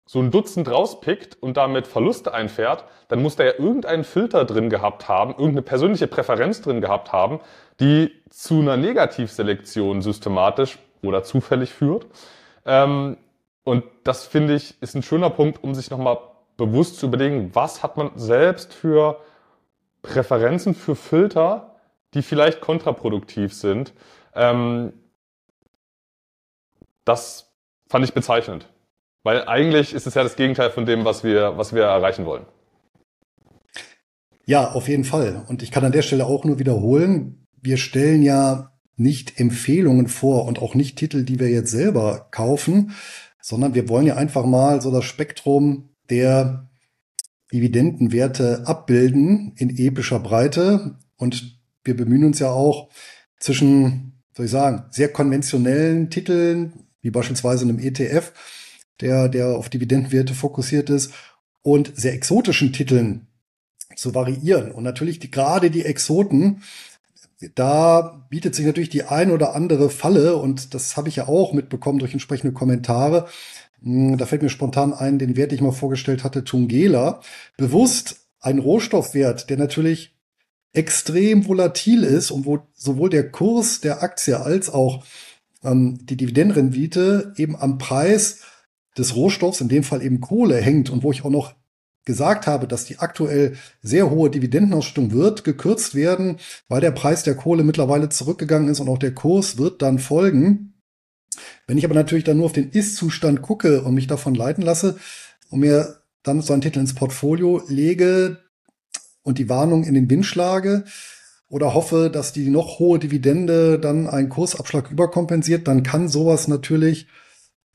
so 0.06 0.20
ein 0.20 0.30
Dutzend 0.30 0.70
rauspickt 0.70 1.36
und 1.42 1.56
damit 1.56 1.86
Verluste 1.88 2.32
einfährt, 2.32 2.84
dann 3.08 3.20
muss 3.20 3.36
der 3.36 3.46
ja 3.46 3.52
irgendeinen 3.58 4.04
Filter 4.04 4.44
drin 4.44 4.70
gehabt 4.70 5.08
haben, 5.08 5.32
irgendeine 5.32 5.62
persönliche 5.62 6.06
Präferenz 6.06 6.62
drin 6.62 6.80
gehabt 6.80 7.12
haben, 7.12 7.40
die 7.80 8.12
zu 8.30 8.60
einer 8.60 8.76
Negativselektion 8.76 10.02
systematisch 10.02 10.78
oder 11.02 11.24
zufällig 11.24 11.72
führt. 11.72 12.06
Ähm, 12.64 13.16
und 13.64 13.84
das 14.04 14.24
finde 14.26 14.54
ich 14.54 14.80
ist 14.80 14.94
ein 14.94 15.02
schöner 15.02 15.30
Punkt, 15.30 15.62
um 15.64 15.74
sich 15.74 15.90
nochmal 15.90 16.18
bewusst 16.56 16.98
zu 16.98 17.06
überlegen, 17.06 17.50
was 17.54 17.82
hat 17.82 17.96
man 17.96 18.12
selbst 18.14 18.72
für 18.72 19.20
Präferenzen 20.02 20.74
für 20.74 20.94
Filter, 20.94 21.76
die 22.14 22.22
vielleicht 22.22 22.60
kontraproduktiv 22.60 23.52
sind. 23.52 23.92
Ähm, 24.34 24.92
das 27.04 27.52
fand 27.88 28.04
ich 28.04 28.14
bezeichnend. 28.14 28.68
Weil 29.26 29.48
eigentlich 29.48 29.92
ist 29.92 30.06
es 30.06 30.14
ja 30.14 30.22
das 30.22 30.36
Gegenteil 30.36 30.70
von 30.70 30.86
dem, 30.86 31.04
was 31.04 31.24
wir, 31.24 31.58
was 31.58 31.74
wir 31.74 31.82
erreichen 31.82 32.26
wollen. 32.26 32.46
Ja, 34.44 34.70
auf 34.70 34.86
jeden 34.86 35.02
Fall. 35.02 35.44
Und 35.48 35.64
ich 35.64 35.72
kann 35.72 35.84
an 35.84 35.90
der 35.90 36.02
Stelle 36.02 36.26
auch 36.26 36.44
nur 36.44 36.60
wiederholen, 36.60 37.44
wir 37.60 37.76
stellen 37.76 38.22
ja 38.22 38.70
nicht 38.94 39.40
Empfehlungen 39.40 40.06
vor 40.06 40.44
und 40.44 40.62
auch 40.62 40.76
nicht 40.76 40.96
Titel, 40.96 41.24
die 41.24 41.40
wir 41.40 41.48
jetzt 41.48 41.72
selber 41.72 42.28
kaufen, 42.30 42.92
sondern 43.42 43.74
wir 43.74 43.88
wollen 43.88 44.06
ja 44.06 44.14
einfach 44.14 44.46
mal 44.46 44.80
so 44.80 44.92
das 44.92 45.04
Spektrum 45.04 45.88
der 46.08 46.70
Dividendenwerte 47.52 48.62
abbilden 48.64 49.54
in 49.56 49.76
epischer 49.76 50.20
Breite. 50.20 51.00
Und 51.16 51.58
wir 51.82 51.96
bemühen 51.96 52.26
uns 52.26 52.38
ja 52.38 52.50
auch 52.52 52.90
zwischen, 53.40 54.22
soll 54.36 54.46
ich 54.46 54.52
sagen, 54.52 54.84
sehr 54.92 55.12
konventionellen 55.12 56.10
Titeln, 56.10 56.86
wie 57.00 57.10
beispielsweise 57.10 57.64
einem 57.64 57.80
ETF, 57.80 58.32
der, 59.00 59.28
der 59.28 59.48
auf 59.56 59.68
Dividendenwerte 59.68 60.34
fokussiert 60.34 60.90
ist, 60.90 61.12
und 61.62 61.92
sehr 61.96 62.14
exotischen 62.14 62.72
Titeln 62.72 63.26
zu 63.96 64.14
variieren. 64.14 64.70
Und 64.70 64.84
natürlich 64.84 65.18
die, 65.18 65.32
gerade 65.32 65.70
die 65.70 65.84
Exoten, 65.84 66.62
da 67.54 68.24
bietet 68.30 68.54
sich 68.54 68.64
natürlich 68.64 68.88
die 68.88 69.02
ein 69.02 69.30
oder 69.30 69.54
andere 69.54 69.90
Falle, 69.90 70.36
und 70.36 70.74
das 70.74 70.96
habe 70.96 71.08
ich 71.08 71.16
ja 71.16 71.28
auch 71.28 71.52
mitbekommen 71.52 71.98
durch 71.98 72.12
entsprechende 72.12 72.52
Kommentare. 72.52 73.26
Hm, 73.82 74.16
da 74.16 74.26
fällt 74.26 74.42
mir 74.42 74.48
spontan 74.48 74.94
ein, 74.94 75.18
den 75.18 75.36
Wert, 75.36 75.50
den 75.50 75.56
ich 75.56 75.62
mal 75.62 75.72
vorgestellt 75.72 76.24
hatte, 76.24 76.44
Tungela. 76.44 77.20
Bewusst 77.56 78.26
ein 78.40 78.58
Rohstoffwert, 78.58 79.50
der 79.50 79.56
natürlich 79.56 80.14
extrem 80.72 81.46
volatil 81.46 82.04
ist 82.04 82.30
und 82.30 82.46
wo 82.46 82.60
sowohl 82.74 83.10
der 83.10 83.30
Kurs 83.30 83.80
der 83.80 84.02
Aktie 84.02 84.40
als 84.40 84.68
auch 84.70 85.04
ähm, 85.64 85.98
die 86.06 86.16
Dividendenrendite 86.16 87.32
eben 87.36 87.56
am 87.56 87.78
Preis 87.78 88.42
des 88.96 89.14
Rohstoffs, 89.16 89.60
in 89.60 89.68
dem 89.68 89.82
Fall 89.82 90.02
eben 90.02 90.20
Kohle, 90.20 90.56
hängt 90.56 90.90
und 90.90 91.02
wo 91.02 91.12
ich 91.12 91.24
auch 91.24 91.30
noch 91.30 91.54
gesagt 92.04 92.46
habe, 92.46 92.66
dass 92.66 92.84
die 92.84 92.98
aktuell 92.98 93.56
sehr 93.82 94.10
hohe 94.10 94.30
Dividendenausschüttung 94.30 95.12
wird 95.12 95.44
gekürzt 95.44 95.94
werden, 95.94 96.38
weil 96.68 96.80
der 96.80 96.92
Preis 96.92 97.24
der 97.24 97.34
Kohle 97.34 97.64
mittlerweile 97.64 98.08
zurückgegangen 98.08 98.68
ist 98.68 98.80
und 98.80 98.88
auch 98.88 98.98
der 98.98 99.14
Kurs 99.14 99.58
wird 99.58 99.82
dann 99.82 99.98
folgen. 99.98 100.74
Wenn 101.66 101.78
ich 101.78 101.84
aber 101.84 101.94
natürlich 101.94 102.24
dann 102.24 102.36
nur 102.38 102.46
auf 102.46 102.52
den 102.52 102.70
Ist-Zustand 102.70 103.42
gucke 103.42 103.82
und 103.82 103.94
mich 103.94 104.06
davon 104.06 104.34
leiten 104.34 104.62
lasse 104.62 104.96
und 105.50 105.60
mir 105.60 106.00
dann 106.22 106.40
so 106.40 106.52
einen 106.52 106.62
Titel 106.62 106.78
ins 106.78 106.94
Portfolio 106.94 107.62
lege 107.68 108.38
und 109.22 109.38
die 109.38 109.48
Warnung 109.48 109.84
in 109.84 109.94
den 109.94 110.08
Wind 110.08 110.24
schlage 110.24 110.84
oder 111.48 111.74
hoffe, 111.74 112.08
dass 112.10 112.32
die 112.32 112.50
noch 112.50 112.78
hohe 112.78 112.98
Dividende 112.98 113.78
dann 113.78 114.08
einen 114.08 114.28
Kursabschlag 114.28 114.90
überkompensiert, 114.90 115.66
dann 115.68 115.82
kann 115.82 116.08
sowas 116.08 116.48
natürlich 116.48 117.08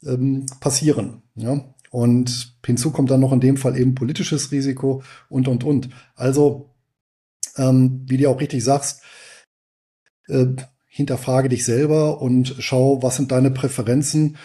ähm, 0.05 0.45
passieren. 0.59 1.23
Ja? 1.35 1.73
Und 1.89 2.57
hinzu 2.65 2.91
kommt 2.91 3.11
dann 3.11 3.19
noch 3.19 3.33
in 3.33 3.41
dem 3.41 3.57
Fall 3.57 3.77
eben 3.77 3.95
politisches 3.95 4.51
Risiko 4.51 5.03
und, 5.29 5.47
und, 5.47 5.63
und. 5.63 5.89
Also, 6.15 6.69
ähm, 7.57 8.05
wie 8.07 8.17
du 8.17 8.29
auch 8.29 8.39
richtig 8.39 8.63
sagst, 8.63 9.03
äh, 10.27 10.47
hinterfrage 10.87 11.49
dich 11.49 11.65
selber 11.65 12.21
und 12.21 12.55
schau, 12.59 13.01
was 13.01 13.17
sind 13.17 13.31
deine 13.31 13.51
Präferenzen 13.51 14.37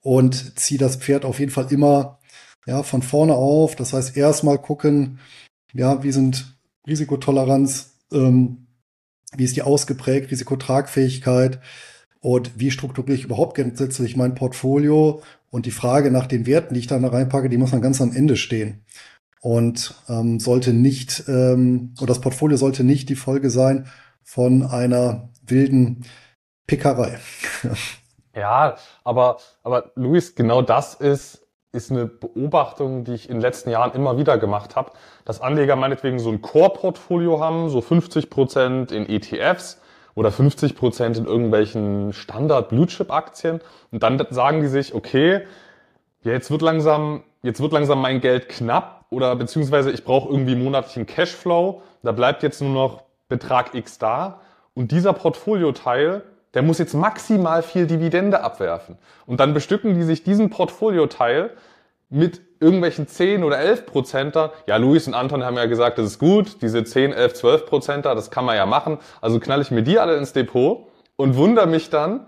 und 0.00 0.58
zieh 0.58 0.76
das 0.76 0.96
Pferd 0.96 1.24
auf 1.24 1.38
jeden 1.40 1.50
Fall 1.50 1.72
immer 1.72 2.20
ja, 2.66 2.82
von 2.82 3.02
vorne 3.02 3.34
auf. 3.34 3.76
Das 3.76 3.92
heißt, 3.92 4.16
erstmal 4.16 4.58
gucken, 4.58 5.18
ja, 5.72 6.02
wie 6.02 6.12
sind 6.12 6.56
Risikotoleranz, 6.86 7.98
ähm, 8.12 8.66
wie 9.36 9.44
ist 9.44 9.56
die 9.56 9.62
ausgeprägt, 9.62 10.30
Risikotragfähigkeit, 10.30 11.60
und 12.24 12.58
wie 12.58 12.70
strukturiere 12.70 13.18
ich 13.18 13.24
überhaupt 13.24 13.54
grundsätzlich 13.54 14.16
mein 14.16 14.34
Portfolio 14.34 15.20
und 15.50 15.66
die 15.66 15.70
Frage 15.70 16.10
nach 16.10 16.26
den 16.26 16.46
Werten, 16.46 16.72
die 16.72 16.80
ich 16.80 16.86
da 16.86 16.96
reinpacke, 16.96 17.50
die 17.50 17.58
muss 17.58 17.72
dann 17.72 17.82
ganz 17.82 18.00
am 18.00 18.16
Ende 18.16 18.36
stehen 18.36 18.82
und 19.42 19.94
ähm, 20.08 20.40
sollte 20.40 20.72
nicht 20.72 21.24
ähm, 21.28 21.92
oder 21.98 22.06
das 22.06 22.22
Portfolio 22.22 22.56
sollte 22.56 22.82
nicht 22.82 23.10
die 23.10 23.14
Folge 23.14 23.50
sein 23.50 23.88
von 24.22 24.62
einer 24.62 25.28
wilden 25.46 26.06
Pickerei. 26.66 27.18
ja, 28.34 28.76
aber 29.04 29.36
aber 29.62 29.92
Luis, 29.94 30.34
genau 30.34 30.62
das 30.62 30.94
ist 30.94 31.46
ist 31.72 31.90
eine 31.90 32.06
Beobachtung, 32.06 33.04
die 33.04 33.12
ich 33.12 33.28
in 33.28 33.34
den 33.34 33.42
letzten 33.42 33.68
Jahren 33.68 33.92
immer 33.92 34.16
wieder 34.16 34.38
gemacht 34.38 34.76
habe, 34.76 34.92
dass 35.26 35.42
Anleger 35.42 35.76
meinetwegen 35.76 36.18
so 36.20 36.30
ein 36.30 36.40
Core-Portfolio 36.40 37.38
haben, 37.40 37.68
so 37.68 37.82
50 37.82 38.30
Prozent 38.30 38.92
in 38.92 39.06
ETFs 39.10 39.78
oder 40.14 40.30
50 40.30 40.76
Prozent 40.76 41.18
in 41.18 41.26
irgendwelchen 41.26 42.12
Standard-Blue-Chip-Aktien. 42.12 43.60
Und 43.90 44.02
dann 44.02 44.24
sagen 44.30 44.60
die 44.60 44.68
sich, 44.68 44.94
okay, 44.94 45.42
jetzt 46.22 46.50
wird 46.50 46.62
langsam, 46.62 47.24
jetzt 47.42 47.60
wird 47.60 47.72
langsam 47.72 48.00
mein 48.00 48.20
Geld 48.20 48.48
knapp 48.48 49.06
oder 49.10 49.34
beziehungsweise 49.36 49.90
ich 49.90 50.04
brauche 50.04 50.30
irgendwie 50.30 50.54
monatlichen 50.54 51.06
Cashflow. 51.06 51.82
Da 52.02 52.12
bleibt 52.12 52.42
jetzt 52.42 52.60
nur 52.60 52.70
noch 52.70 53.02
Betrag 53.28 53.74
X 53.74 53.98
da. 53.98 54.40
Und 54.74 54.90
dieser 54.90 55.12
Portfolioteil, 55.12 56.22
der 56.54 56.62
muss 56.62 56.78
jetzt 56.78 56.94
maximal 56.94 57.62
viel 57.62 57.86
Dividende 57.86 58.42
abwerfen. 58.42 58.98
Und 59.26 59.40
dann 59.40 59.54
bestücken 59.54 59.94
die 59.94 60.02
sich 60.02 60.22
diesen 60.22 60.50
Portfolioteil 60.50 61.50
mit 62.10 62.40
irgendwelchen 62.64 63.06
10 63.06 63.44
oder 63.44 63.58
11 63.58 63.86
Prozenter, 63.86 64.52
ja, 64.66 64.76
Luis 64.76 65.06
und 65.06 65.14
Anton 65.14 65.44
haben 65.44 65.56
ja 65.56 65.66
gesagt, 65.66 65.98
das 65.98 66.06
ist 66.06 66.18
gut, 66.18 66.62
diese 66.62 66.82
10, 66.82 67.12
11, 67.12 67.34
12 67.34 67.66
Prozenter, 67.66 68.14
das 68.14 68.30
kann 68.30 68.44
man 68.44 68.56
ja 68.56 68.66
machen. 68.66 68.98
Also 69.20 69.38
knall 69.38 69.60
ich 69.60 69.70
mir 69.70 69.82
die 69.82 69.98
alle 69.98 70.16
ins 70.16 70.32
Depot 70.32 70.88
und 71.16 71.36
wundere 71.36 71.66
mich 71.66 71.90
dann, 71.90 72.26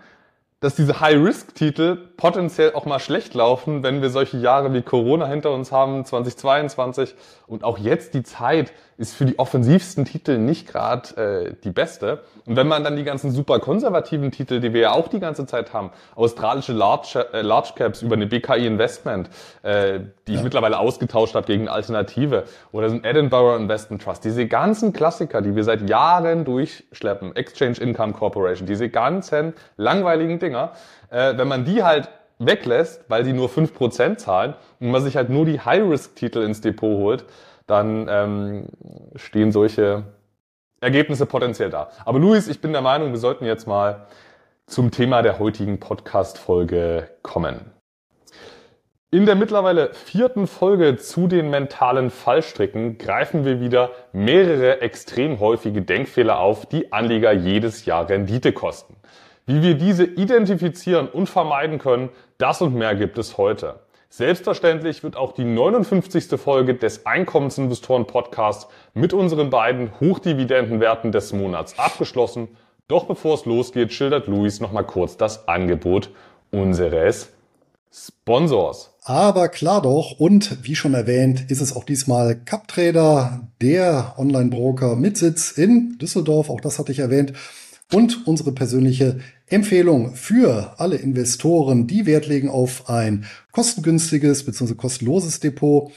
dass 0.61 0.75
diese 0.75 1.01
High-Risk-Titel 1.01 1.97
potenziell 2.17 2.73
auch 2.75 2.87
mal 2.87 2.99
schlecht 2.99 3.35
laufen, 3.35 3.83
wenn 3.83 4.01
wir 4.01 4.11
solche 4.11 4.39
Jahre 4.39 4.73
wie 4.73 4.83
Corona 4.83 5.27
hinter 5.27 5.53
uns 5.53 5.71
haben, 5.71 6.05
2022 6.05 7.15
und 7.47 7.63
auch 7.63 7.79
jetzt 7.79 8.15
die 8.15 8.23
Zeit 8.23 8.73
ist 8.99 9.15
für 9.15 9.27
die 9.27 9.39
offensivsten 9.39 10.05
Titel 10.05 10.39
nicht 10.39 10.67
gerade 10.67 11.17
äh, 11.17 11.55
die 11.65 11.71
beste. 11.71 12.23
Und 12.47 12.57
wenn 12.57 12.67
man 12.67 12.83
dann 12.83 12.97
die 12.97 13.05
ganzen 13.05 13.31
super 13.31 13.61
konservativen 13.61 14.31
Titel, 14.31 14.61
die 14.61 14.73
wir 14.73 14.81
ja 14.81 14.93
auch 14.93 15.09
die 15.09 15.21
ganze 15.21 15.47
Zeit 15.47 15.73
haben, 15.73 15.91
australische 16.15 16.73
Large, 16.73 17.27
äh, 17.33 17.43
Large 17.43 17.73
Caps 17.77 18.03
über 18.03 18.15
eine 18.15 18.27
BKI 18.27 18.67
Investment, 18.67 19.29
äh, 19.63 20.01
die 20.27 20.33
ja. 20.33 20.39
ich 20.39 20.45
mittlerweile 20.45 20.79
ausgetauscht 20.79 21.35
habe 21.35 21.47
gegen 21.47 21.69
Alternative, 21.69 22.45
oder 22.73 22.89
so 22.89 22.97
ein 22.97 23.05
Edinburgh 23.05 23.57
Investment 23.57 24.03
Trust, 24.03 24.25
diese 24.25 24.47
ganzen 24.47 24.93
Klassiker, 24.93 25.43
die 25.43 25.55
wir 25.55 25.65
seit 25.65 25.89
Jahren 25.89 26.45
durchschleppen, 26.45 27.37
Exchange 27.37 27.79
Income 27.79 28.15
Corporation, 28.15 28.67
diese 28.67 28.89
ganzen 28.89 29.53
langweiligen 29.77 30.39
Dinger, 30.39 30.73
äh, 31.11 31.37
wenn 31.37 31.49
man 31.49 31.65
die 31.65 31.83
halt 31.83 32.09
weglässt, 32.39 33.05
weil 33.09 33.25
die 33.25 33.33
nur 33.33 33.49
fünf 33.49 33.75
Prozent 33.75 34.21
zahlen 34.21 34.55
und 34.81 34.91
man 34.91 35.03
sich 35.03 35.17
halt 35.17 35.31
nur 35.31 35.45
die 35.45 35.61
High-Risk-Titel 35.61 36.41
ins 36.41 36.61
Depot 36.61 36.99
holt, 36.99 37.25
dann 37.67 38.07
ähm, 38.09 38.67
stehen 39.17 39.53
solche 39.53 40.05
Ergebnisse 40.81 41.27
potenziell 41.27 41.71
da. 41.71 41.91
Aber 42.05 42.19
Luis, 42.19 42.49
ich 42.49 42.61
bin 42.61 42.73
der 42.73 42.83
Meinung, 42.83 43.11
wir 43.11 43.19
sollten 43.19 43.45
jetzt 43.45 43.67
mal 43.67 44.07
zum 44.67 44.91
Thema 44.91 45.23
der 45.23 45.39
heutigen 45.39 45.81
Podcast-Folge 45.81 47.11
kommen. 47.23 47.73
In 49.13 49.25
der 49.25 49.37
mittlerweile 49.37 49.95
vierten 49.95 50.47
Folge 50.49 50.97
zu 50.97 51.29
den 51.29 51.49
mentalen 51.49 52.11
Fallstricken 52.11 52.99
greifen 52.99 53.45
wir 53.45 53.61
wieder 53.61 53.93
mehrere 54.13 54.81
extrem 54.81 55.39
häufige 55.39 55.81
Denkfehler 55.81 56.41
auf, 56.41 56.67
die 56.67 56.93
Anleger 56.93 57.33
jedes 57.33 57.85
Jahr 57.85 58.09
Rendite 58.09 58.53
kosten. 58.53 58.97
Wie 59.47 59.63
wir 59.63 59.75
diese 59.75 60.05
identifizieren 60.05 61.09
und 61.09 61.29
vermeiden 61.29 61.79
können, 61.79 62.11
das 62.37 62.61
und 62.61 62.75
mehr 62.75 62.97
gibt 62.97 63.17
es 63.17 63.39
heute. 63.39 63.79
Selbstverständlich 64.17 65.03
wird 65.03 65.15
auch 65.15 65.33
die 65.33 65.45
59. 65.45 66.41
Folge 66.41 66.75
des 66.75 67.05
Einkommensinvestoren 67.05 68.07
Podcasts 68.07 68.67
mit 68.95 69.13
unseren 69.13 69.51
beiden 69.51 69.91
Hochdividendenwerten 70.01 71.13
des 71.13 71.35
Monats 71.35 71.79
abgeschlossen. 71.79 72.49
Doch 72.89 73.05
bevor 73.05 73.35
es 73.35 73.45
losgeht, 73.45 73.93
schildert 73.93 74.27
Luis 74.27 74.59
nochmal 74.59 74.87
kurz 74.87 75.19
das 75.19 75.47
Angebot 75.49 76.09
unseres 76.51 77.29
Sponsors. 77.93 78.97
Aber 79.05 79.51
klar 79.51 79.83
doch, 79.83 80.19
und 80.19 80.65
wie 80.65 80.77
schon 80.77 80.95
erwähnt, 80.95 81.51
ist 81.51 81.61
es 81.61 81.77
auch 81.77 81.85
diesmal 81.85 82.37
CupTrader, 82.37 83.47
der 83.61 84.15
Online-Broker 84.17 84.97
mit 84.97 85.19
Sitz 85.19 85.51
in 85.51 85.99
Düsseldorf, 85.99 86.49
auch 86.49 86.63
das 86.63 86.79
hatte 86.79 86.91
ich 86.91 87.01
erwähnt. 87.01 87.35
Und 87.93 88.27
unsere 88.27 88.53
persönliche 88.53 89.19
Empfehlung 89.49 90.15
für 90.17 90.75
alle 90.81 90.97
Investoren, 90.97 91.87
die 91.87 92.05
Wert 92.05 92.27
legen 92.27 92.49
auf 92.49 92.89
ein 92.89 93.27
kostengünstiges 93.53 94.45
bzw. 94.45 94.75
kostenloses 94.75 95.39
Depot, 95.39 95.93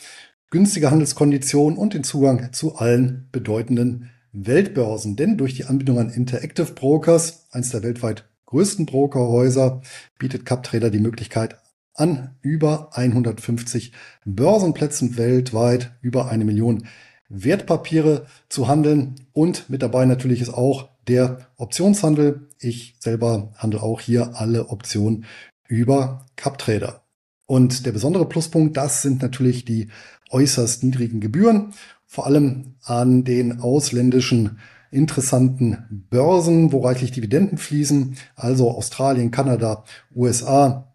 günstige 0.51 0.91
Handelskonditionen 0.91 1.77
und 1.77 1.95
den 1.95 2.03
Zugang 2.03 2.53
zu 2.53 2.75
allen 2.75 3.27
bedeutenden 3.31 4.11
Weltbörsen. 4.33 5.15
Denn 5.15 5.37
durch 5.37 5.55
die 5.55 5.65
Anbindung 5.65 5.97
an 5.97 6.11
Interactive 6.11 6.73
Brokers, 6.73 7.47
eins 7.51 7.71
der 7.71 7.81
weltweit 7.81 8.29
größten 8.45 8.85
Brokerhäuser, 8.85 9.81
bietet 10.19 10.45
CapTrader 10.45 10.91
die 10.91 10.99
Möglichkeit 10.99 11.57
an 11.95 12.35
über 12.41 12.95
150 12.95 13.93
Börsenplätzen 14.25 15.17
weltweit 15.17 15.91
über 16.01 16.29
eine 16.29 16.45
Million 16.45 16.87
Wertpapiere 17.29 18.25
zu 18.47 18.67
handeln 18.67 19.15
und 19.33 19.69
mit 19.69 19.81
dabei 19.81 20.05
natürlich 20.05 20.41
ist 20.41 20.49
auch 20.49 20.89
der 21.07 21.47
Optionshandel. 21.57 22.48
Ich 22.59 22.95
selber 22.99 23.53
handle 23.57 23.81
auch 23.81 24.01
hier 24.01 24.35
alle 24.35 24.69
Optionen 24.69 25.25
über 25.67 26.25
CapTrader. 26.35 27.03
Und 27.45 27.85
der 27.85 27.91
besondere 27.91 28.27
Pluspunkt, 28.27 28.77
das 28.77 29.01
sind 29.01 29.21
natürlich 29.21 29.65
die 29.65 29.89
äußerst 30.29 30.83
niedrigen 30.83 31.19
Gebühren, 31.19 31.73
vor 32.05 32.25
allem 32.25 32.75
an 32.83 33.23
den 33.23 33.59
ausländischen 33.61 34.59
interessanten 34.91 36.05
Börsen, 36.09 36.71
wo 36.71 36.81
reichlich 36.81 37.11
Dividenden 37.11 37.57
fließen, 37.57 38.17
also 38.35 38.71
Australien, 38.71 39.31
Kanada, 39.31 39.83
USA 40.15 40.93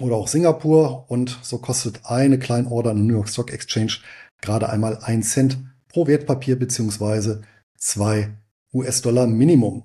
oder 0.00 0.16
auch 0.16 0.28
Singapur. 0.28 1.10
Und 1.10 1.38
so 1.42 1.58
kostet 1.58 2.00
eine 2.04 2.38
Kleinorder 2.38 2.90
an 2.92 3.06
New 3.06 3.14
York 3.14 3.28
Stock 3.28 3.52
Exchange 3.52 3.98
gerade 4.40 4.68
einmal 4.68 4.98
ein 5.02 5.22
Cent 5.22 5.58
pro 5.88 6.06
Wertpapier 6.06 6.58
beziehungsweise 6.58 7.42
zwei 7.76 8.36
US-Dollar 8.72 9.26
Minimum. 9.26 9.84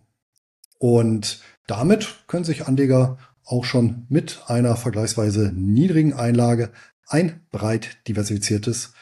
Und 0.80 1.42
damit 1.68 2.24
können 2.28 2.46
sich 2.46 2.68
Anleger 2.68 3.20
auch 3.46 3.66
schon 3.66 4.06
mit 4.10 4.42
einer 4.48 4.76
vergleichsweise 4.76 5.52
niedrigen 5.54 6.14
Einlage 6.14 6.72
ein 7.08 7.42
breit 7.52 7.98
diversifiziertes 8.08 8.94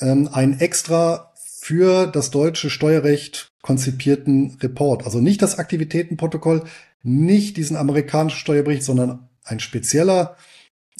ähm, 0.00 0.30
ein 0.32 0.60
extra 0.60 1.32
für 1.66 2.06
das 2.06 2.30
deutsche 2.30 2.70
Steuerrecht 2.70 3.52
konzipierten 3.60 4.56
Report. 4.62 5.04
Also 5.04 5.20
nicht 5.20 5.42
das 5.42 5.58
Aktivitätenprotokoll, 5.58 6.62
nicht 7.02 7.56
diesen 7.56 7.76
amerikanischen 7.76 8.38
Steuerbericht, 8.38 8.84
sondern 8.84 9.28
ein 9.42 9.58
spezieller 9.58 10.36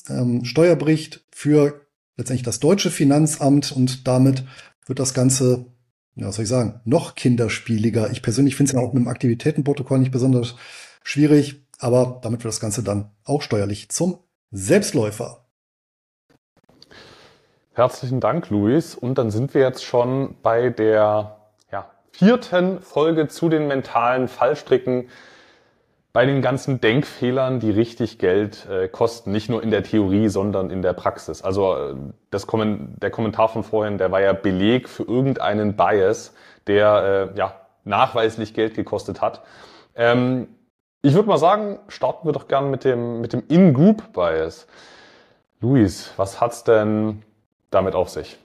ähm, 0.09 0.45
Steuerbericht 0.45 1.25
für 1.31 1.87
letztendlich 2.17 2.43
das 2.43 2.59
deutsche 2.59 2.91
Finanzamt 2.91 3.71
und 3.71 4.09
damit 4.09 4.43
wird 4.87 4.99
das 4.99 5.15
Ganze, 5.15 5.67
ja, 6.17 6.27
was 6.27 6.35
soll 6.35 6.43
ich 6.43 6.49
sagen, 6.49 6.81
noch 6.85 7.15
kinderspieliger. 7.15 8.11
Ich 8.11 8.23
persönlich 8.23 8.57
finde 8.57 8.71
es 8.71 8.75
ja 8.75 8.81
auch 8.81 8.93
mit 8.93 9.05
dem 9.05 9.09
Aktivitätenprotokoll 9.09 10.01
nicht 10.01 10.11
besonders 10.11 10.57
schwierig, 11.05 11.63
aber 11.79 12.19
damit 12.25 12.43
wird 12.43 12.53
das 12.53 12.59
Ganze 12.59 12.83
dann 12.83 13.13
auch 13.23 13.41
steuerlich 13.41 13.89
zum 13.91 14.19
Selbstläufer. 14.51 15.46
Herzlichen 17.77 18.21
Dank, 18.21 18.49
Luis. 18.49 18.95
Und 18.95 19.19
dann 19.19 19.31
sind 19.31 19.53
wir 19.53 19.61
jetzt 19.61 19.85
schon 19.85 20.37
bei 20.43 20.71
der 20.71 21.37
ja, 21.71 21.91
vierten 22.11 22.81
Folge 22.81 23.29
zu 23.29 23.51
den 23.51 23.69
mentalen 23.69 24.29
Fallstricken, 24.29 25.11
bei 26.15 26.25
den 26.25 26.41
ganzen 26.41 26.81
Denkfehlern, 26.81 27.61
die 27.61 27.71
richtig 27.71 28.19
Geld 28.19 28.67
äh, 28.71 28.89
kosten, 28.89 29.31
nicht 29.31 29.51
nur 29.51 29.63
in 29.63 29.71
der 29.71 29.83
Theorie, 29.83 30.29
sondern 30.31 30.71
in 30.71 30.81
der 30.81 30.95
Praxis. 30.95 31.43
Also 31.43 31.77
äh, 31.77 31.95
das 32.31 32.47
Komment 32.47 33.03
der 33.03 33.11
Kommentar 33.11 33.51
von 33.51 33.63
vorhin, 33.63 33.99
der 33.99 34.11
war 34.11 34.23
ja 34.23 34.33
Beleg 34.33 34.89
für 34.89 35.03
irgendeinen 35.03 35.77
Bias, 35.77 36.33
der 36.67 37.35
äh, 37.35 37.39
ja 37.39 37.61
nachweislich 37.85 38.55
Geld 38.55 38.73
gekostet 38.73 39.21
hat. 39.21 39.43
Ähm, 39.95 40.49
ich 41.03 41.13
würde 41.13 41.29
mal 41.29 41.37
sagen, 41.37 41.79
starten 41.89 42.27
wir 42.27 42.33
doch 42.33 42.49
gern 42.49 42.71
mit 42.71 42.85
dem, 42.85 43.21
mit 43.21 43.35
dem 43.35 43.43
In-Group-Bias. 43.49 44.67
Luis, 45.61 46.15
was 46.17 46.41
hat's 46.41 46.65
denn 46.65 47.23
damit 47.71 47.95
auf 47.95 48.11
sich? 48.11 48.37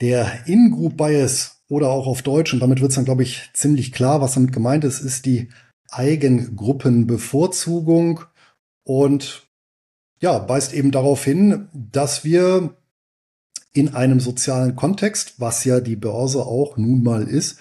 Der 0.00 0.46
In-Group-Bias 0.46 1.62
oder 1.68 1.90
auch 1.90 2.06
auf 2.06 2.22
Deutsch, 2.22 2.52
und 2.52 2.60
damit 2.60 2.80
wird 2.80 2.90
es 2.90 2.96
dann, 2.96 3.04
glaube 3.04 3.22
ich, 3.22 3.50
ziemlich 3.52 3.92
klar, 3.92 4.20
was 4.20 4.34
damit 4.34 4.52
gemeint 4.52 4.84
ist, 4.84 5.00
ist 5.00 5.26
die 5.26 5.50
Eigengruppenbevorzugung 5.90 8.20
und 8.84 9.46
ja, 10.20 10.48
weist 10.48 10.74
eben 10.74 10.90
darauf 10.90 11.24
hin, 11.24 11.68
dass 11.72 12.24
wir 12.24 12.74
in 13.72 13.94
einem 13.94 14.20
sozialen 14.20 14.76
Kontext, 14.76 15.34
was 15.38 15.64
ja 15.64 15.80
die 15.80 15.96
Börse 15.96 16.44
auch 16.44 16.76
nun 16.76 17.02
mal 17.02 17.22
ist, 17.22 17.58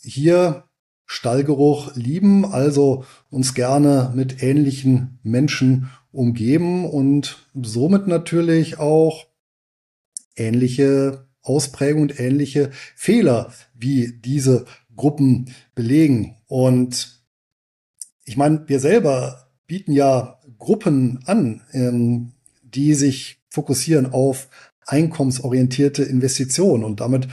hier 0.00 0.64
Stallgeruch 1.06 1.94
lieben, 1.96 2.46
also 2.46 3.04
uns 3.30 3.54
gerne 3.54 4.12
mit 4.14 4.42
ähnlichen 4.42 5.18
Menschen 5.22 5.90
umgeben 6.12 6.88
und 6.88 7.46
somit 7.54 8.06
natürlich 8.06 8.78
auch 8.78 9.26
ähnliche 10.36 11.26
Ausprägungen 11.42 12.10
und 12.10 12.20
ähnliche 12.20 12.70
Fehler 12.96 13.52
wie 13.74 14.18
diese 14.24 14.64
Gruppen 14.96 15.54
belegen. 15.74 16.36
Und 16.46 17.22
ich 18.24 18.36
meine, 18.36 18.64
wir 18.66 18.80
selber 18.80 19.48
bieten 19.66 19.92
ja 19.92 20.38
Gruppen 20.58 21.20
an, 21.26 21.62
ähm, 21.72 22.32
die 22.62 22.94
sich 22.94 23.40
fokussieren 23.50 24.12
auf 24.12 24.48
einkommensorientierte 24.86 26.02
Investitionen 26.02 26.84
und 26.84 27.00
damit 27.00 27.28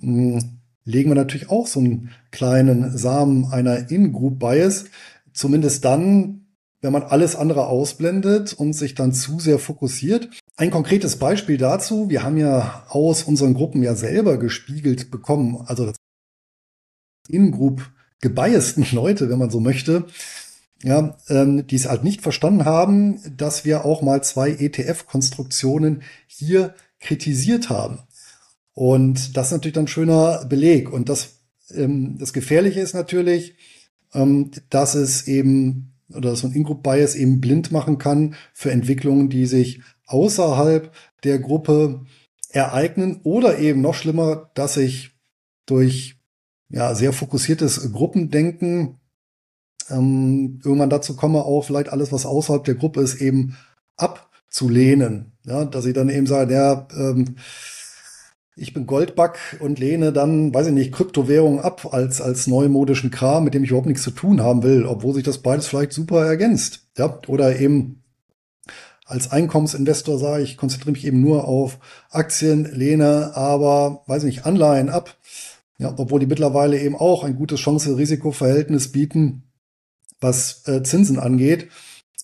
hm, 0.00 0.58
legen 0.84 1.10
wir 1.10 1.14
natürlich 1.14 1.50
auch 1.50 1.66
so 1.66 1.80
einen 1.80 2.10
kleinen 2.30 2.96
Samen 2.96 3.46
einer 3.46 3.90
In-Group-Bias, 3.90 4.86
zumindest 5.32 5.84
dann, 5.84 6.46
wenn 6.80 6.92
man 6.92 7.02
alles 7.02 7.36
andere 7.36 7.66
ausblendet 7.66 8.52
und 8.52 8.74
sich 8.74 8.94
dann 8.94 9.12
zu 9.12 9.40
sehr 9.40 9.58
fokussiert. 9.58 10.28
Ein 10.56 10.70
konkretes 10.70 11.18
Beispiel 11.18 11.58
dazu, 11.58 12.08
wir 12.08 12.22
haben 12.22 12.36
ja 12.36 12.84
aus 12.88 13.24
unseren 13.24 13.54
Gruppen 13.54 13.82
ja 13.82 13.96
selber 13.96 14.38
gespiegelt 14.38 15.10
bekommen, 15.10 15.64
also 15.66 15.92
In-Group 17.28 17.90
gebiasten 18.20 18.86
Leute, 18.92 19.28
wenn 19.28 19.38
man 19.38 19.50
so 19.50 19.58
möchte, 19.58 20.06
ja, 20.82 21.16
ähm, 21.28 21.66
die 21.66 21.76
es 21.76 21.88
halt 21.88 22.04
nicht 22.04 22.20
verstanden 22.20 22.66
haben, 22.66 23.20
dass 23.36 23.64
wir 23.64 23.84
auch 23.84 24.00
mal 24.02 24.22
zwei 24.22 24.50
ETF-Konstruktionen 24.50 26.02
hier 26.26 26.74
kritisiert 27.00 27.68
haben. 27.68 28.00
Und 28.74 29.36
das 29.36 29.46
ist 29.46 29.52
natürlich 29.52 29.74
dann 29.74 29.84
ein 29.84 29.88
schöner 29.88 30.44
Beleg. 30.44 30.92
Und 30.92 31.08
das, 31.08 31.38
ähm, 31.70 32.16
das 32.18 32.32
Gefährliche 32.32 32.80
ist 32.80 32.94
natürlich, 32.94 33.56
ähm, 34.12 34.50
dass 34.68 34.94
es 34.94 35.26
eben 35.26 35.90
oder 36.10 36.30
dass 36.30 36.42
man 36.42 36.52
In-Group 36.52 36.82
Bias 36.82 37.14
eben 37.14 37.40
blind 37.40 37.72
machen 37.72 37.98
kann 37.98 38.34
für 38.52 38.70
Entwicklungen, 38.70 39.30
die 39.30 39.46
sich 39.46 39.80
außerhalb 40.06 40.92
der 41.24 41.38
Gruppe 41.38 42.04
ereignen 42.50 43.20
oder 43.24 43.58
eben 43.58 43.80
noch 43.80 43.94
schlimmer, 43.94 44.50
dass 44.54 44.76
ich 44.76 45.12
durch 45.66 46.16
ja, 46.68 46.94
sehr 46.94 47.12
fokussiertes 47.12 47.92
Gruppendenken 47.92 49.00
ähm, 49.90 50.60
irgendwann 50.64 50.90
dazu 50.90 51.16
komme, 51.16 51.44
auch 51.44 51.62
vielleicht 51.62 51.90
alles, 51.90 52.12
was 52.12 52.26
außerhalb 52.26 52.64
der 52.64 52.74
Gruppe 52.74 53.00
ist, 53.00 53.20
eben 53.20 53.56
abzulehnen. 53.96 55.32
Ja, 55.44 55.64
dass 55.64 55.84
ich 55.84 55.94
dann 55.94 56.08
eben 56.08 56.26
sage, 56.26 56.54
ja, 56.54 56.88
ähm, 56.96 57.36
ich 58.56 58.72
bin 58.72 58.86
Goldback 58.86 59.58
und 59.60 59.80
lehne 59.80 60.12
dann, 60.12 60.54
weiß 60.54 60.68
ich 60.68 60.72
nicht, 60.72 60.92
Kryptowährungen 60.92 61.58
ab 61.58 61.92
als, 61.92 62.20
als 62.20 62.46
neumodischen 62.46 63.10
Kram, 63.10 63.44
mit 63.44 63.54
dem 63.54 63.64
ich 63.64 63.70
überhaupt 63.70 63.88
nichts 63.88 64.04
zu 64.04 64.12
tun 64.12 64.42
haben 64.42 64.62
will, 64.62 64.86
obwohl 64.86 65.12
sich 65.14 65.24
das 65.24 65.38
beides 65.38 65.66
vielleicht 65.66 65.92
super 65.92 66.24
ergänzt. 66.24 66.86
Ja, 66.96 67.18
oder 67.26 67.58
eben 67.58 68.03
als 69.04 69.30
Einkommensinvestor 69.30 70.18
sage 70.18 70.42
ich, 70.42 70.56
konzentriere 70.56 70.92
mich 70.92 71.06
eben 71.06 71.20
nur 71.20 71.46
auf 71.46 71.78
Aktien, 72.10 72.64
lehne 72.64 73.32
aber, 73.36 74.02
weiß 74.06 74.24
ich 74.24 74.36
nicht, 74.36 74.46
Anleihen 74.46 74.88
ab. 74.88 75.16
Ja, 75.76 75.92
obwohl 75.96 76.20
die 76.20 76.26
mittlerweile 76.26 76.80
eben 76.80 76.96
auch 76.96 77.24
ein 77.24 77.36
gutes 77.36 77.60
Chance-Risiko-Verhältnis 77.60 78.92
bieten, 78.92 79.42
was 80.20 80.66
äh, 80.68 80.82
Zinsen 80.82 81.18
angeht 81.18 81.68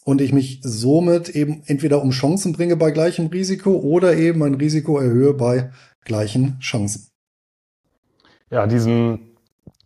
und 0.04 0.20
ich 0.20 0.32
mich 0.32 0.60
somit 0.62 1.28
eben 1.30 1.62
entweder 1.66 2.00
um 2.00 2.10
Chancen 2.10 2.52
bringe 2.52 2.76
bei 2.76 2.90
gleichem 2.92 3.26
Risiko 3.26 3.72
oder 3.72 4.16
eben 4.16 4.38
mein 4.38 4.54
Risiko 4.54 4.98
erhöhe 4.98 5.34
bei 5.34 5.72
gleichen 6.04 6.58
Chancen. 6.60 7.08
Ja, 8.50 8.66
diesen, 8.66 9.36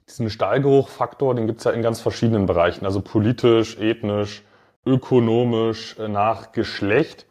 diesen 0.09 0.30
Stallgeruchfaktor, 0.30 1.35
den 1.35 1.46
gibt 1.46 1.59
es 1.59 1.64
ja 1.64 1.72
in 1.72 1.83
ganz 1.83 2.00
verschiedenen 2.00 2.46
Bereichen, 2.46 2.85
also 2.85 3.00
politisch, 3.00 3.78
ethnisch, 3.78 4.42
ökonomisch, 4.87 5.99
äh, 5.99 6.09
nach 6.09 6.53
Geschlecht. 6.53 7.27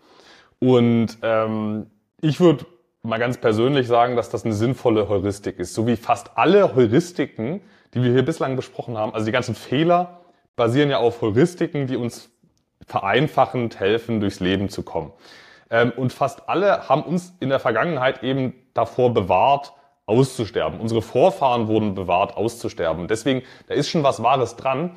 Und 0.60 1.18
ähm, 1.22 1.88
ich 2.22 2.40
würde 2.40 2.66
mal 3.02 3.20
ganz 3.20 3.38
persönlich 3.38 3.88
sagen, 3.88 4.16
dass 4.16 4.30
das 4.30 4.46
eine 4.46 4.54
sinnvolle 4.54 5.10
Heuristik 5.10 5.60
ist. 5.60 5.74
So 5.74 5.88
wie 5.88 5.98
fast 5.98 6.38
alle 6.38 6.76
Heuristiken, 6.76 7.62
die 7.94 8.02
wir 8.02 8.12
hier 8.12 8.24
bislang 8.24 8.56
besprochen 8.56 8.98
haben, 8.98 9.14
also 9.14 9.26
die 9.26 9.32
ganzen 9.32 9.56
Fehler 9.56 10.22
basieren 10.56 10.90
ja 10.90 11.00
auf 11.00 11.22
Heuristiken, 11.22 11.88
die 11.88 11.98
uns 11.98 12.30
vereinfachend 12.88 13.80
helfen, 13.80 14.20
durchs 14.20 14.40
Leben 14.40 14.70
zu 14.70 14.84
kommen. 14.84 15.12
Ähm, 15.70 15.92
und 15.96 16.14
fast 16.14 16.48
alle 16.48 16.88
haben 16.88 17.04
uns 17.04 17.34
in 17.40 17.50
der 17.50 17.60
Vergangenheit 17.60 18.24
eben 18.24 18.54
davor 18.74 19.14
bewahrt, 19.14 19.74
auszusterben. 20.06 20.80
Unsere 20.80 21.02
Vorfahren 21.02 21.68
wurden 21.68 21.96
bewahrt, 21.96 22.36
auszusterben. 22.36 23.08
Deswegen, 23.08 23.42
da 23.68 23.74
ist 23.74 23.90
schon 23.90 24.04
was 24.04 24.22
Wahres 24.22 24.56
dran. 24.56 24.92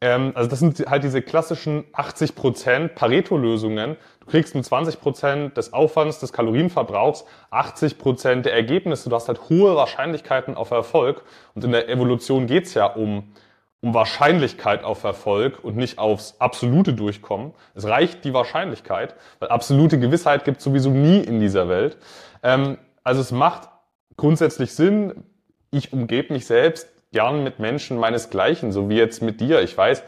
Ähm, 0.00 0.32
also 0.34 0.48
das 0.50 0.58
sind 0.58 0.78
halt 0.88 1.04
diese 1.04 1.22
klassischen 1.22 1.84
80% 1.92 2.88
Pareto-Lösungen. 2.88 3.96
Du 4.20 4.26
kriegst 4.26 4.54
mit 4.54 4.64
20% 4.64 5.54
des 5.54 5.72
Aufwands, 5.72 6.18
des 6.18 6.32
Kalorienverbrauchs 6.32 7.24
80% 7.50 8.42
der 8.42 8.52
Ergebnisse. 8.52 9.08
Du 9.08 9.16
hast 9.16 9.28
halt 9.28 9.48
hohe 9.48 9.74
Wahrscheinlichkeiten 9.74 10.54
auf 10.54 10.70
Erfolg. 10.70 11.22
Und 11.54 11.64
in 11.64 11.72
der 11.72 11.88
Evolution 11.88 12.46
geht's 12.46 12.74
ja 12.74 12.86
um, 12.86 13.32
um 13.80 13.94
Wahrscheinlichkeit 13.94 14.84
auf 14.84 15.02
Erfolg 15.04 15.64
und 15.64 15.76
nicht 15.76 15.98
aufs 15.98 16.36
absolute 16.40 16.92
Durchkommen. 16.92 17.52
Es 17.74 17.86
reicht 17.86 18.24
die 18.24 18.34
Wahrscheinlichkeit, 18.34 19.14
weil 19.38 19.48
absolute 19.48 19.98
Gewissheit 19.98 20.44
gibt 20.44 20.60
sowieso 20.60 20.90
nie 20.90 21.20
in 21.20 21.40
dieser 21.40 21.68
Welt. 21.70 21.96
Ähm, 22.42 22.76
also 23.02 23.22
es 23.22 23.32
macht 23.32 23.70
grundsätzlich 24.18 24.74
Sinn. 24.74 25.24
Ich 25.70 25.92
umgebe 25.92 26.34
mich 26.34 26.46
selbst 26.46 26.88
gern 27.16 27.42
mit 27.42 27.58
Menschen 27.60 27.96
meinesgleichen, 27.96 28.72
so 28.72 28.90
wie 28.90 28.98
jetzt 28.98 29.22
mit 29.22 29.40
dir. 29.40 29.62
Ich 29.62 29.74
weiß, 29.74 30.02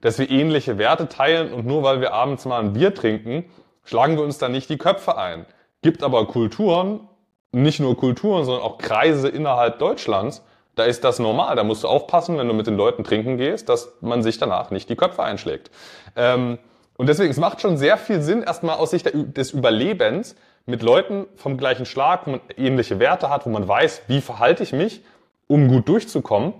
dass 0.00 0.20
wir 0.20 0.30
ähnliche 0.30 0.78
Werte 0.78 1.08
teilen 1.08 1.52
und 1.52 1.66
nur 1.66 1.82
weil 1.82 2.00
wir 2.00 2.12
abends 2.12 2.44
mal 2.44 2.60
ein 2.60 2.72
Bier 2.72 2.94
trinken, 2.94 3.46
schlagen 3.82 4.16
wir 4.16 4.22
uns 4.22 4.38
da 4.38 4.48
nicht 4.48 4.70
die 4.70 4.78
Köpfe 4.78 5.18
ein. 5.18 5.44
Gibt 5.82 6.04
aber 6.04 6.24
Kulturen, 6.28 7.08
nicht 7.50 7.80
nur 7.80 7.96
Kulturen, 7.96 8.44
sondern 8.44 8.62
auch 8.62 8.78
Kreise 8.78 9.28
innerhalb 9.28 9.80
Deutschlands, 9.80 10.44
da 10.76 10.84
ist 10.84 11.02
das 11.02 11.18
normal. 11.18 11.56
Da 11.56 11.64
musst 11.64 11.82
du 11.82 11.88
aufpassen, 11.88 12.38
wenn 12.38 12.46
du 12.46 12.54
mit 12.54 12.68
den 12.68 12.76
Leuten 12.76 13.02
trinken 13.02 13.38
gehst, 13.38 13.68
dass 13.68 13.96
man 14.00 14.22
sich 14.22 14.38
danach 14.38 14.70
nicht 14.70 14.88
die 14.88 14.94
Köpfe 14.94 15.24
einschlägt. 15.24 15.72
Ähm, 16.14 16.60
und 16.96 17.08
deswegen, 17.08 17.32
es 17.32 17.38
macht 17.38 17.60
schon 17.60 17.76
sehr 17.76 17.96
viel 17.96 18.22
Sinn, 18.22 18.44
erstmal 18.44 18.76
aus 18.76 18.90
Sicht 18.90 19.10
des 19.12 19.50
Überlebens 19.50 20.36
mit 20.64 20.82
Leuten 20.82 21.26
vom 21.34 21.56
gleichen 21.56 21.86
Schlag, 21.86 22.28
wo 22.28 22.30
man 22.30 22.40
ähnliche 22.56 23.00
Werte 23.00 23.30
hat, 23.30 23.46
wo 23.46 23.50
man 23.50 23.66
weiß, 23.66 24.02
wie 24.06 24.20
verhalte 24.20 24.62
ich 24.62 24.72
mich, 24.72 25.02
um 25.52 25.68
gut 25.68 25.86
durchzukommen, 25.86 26.54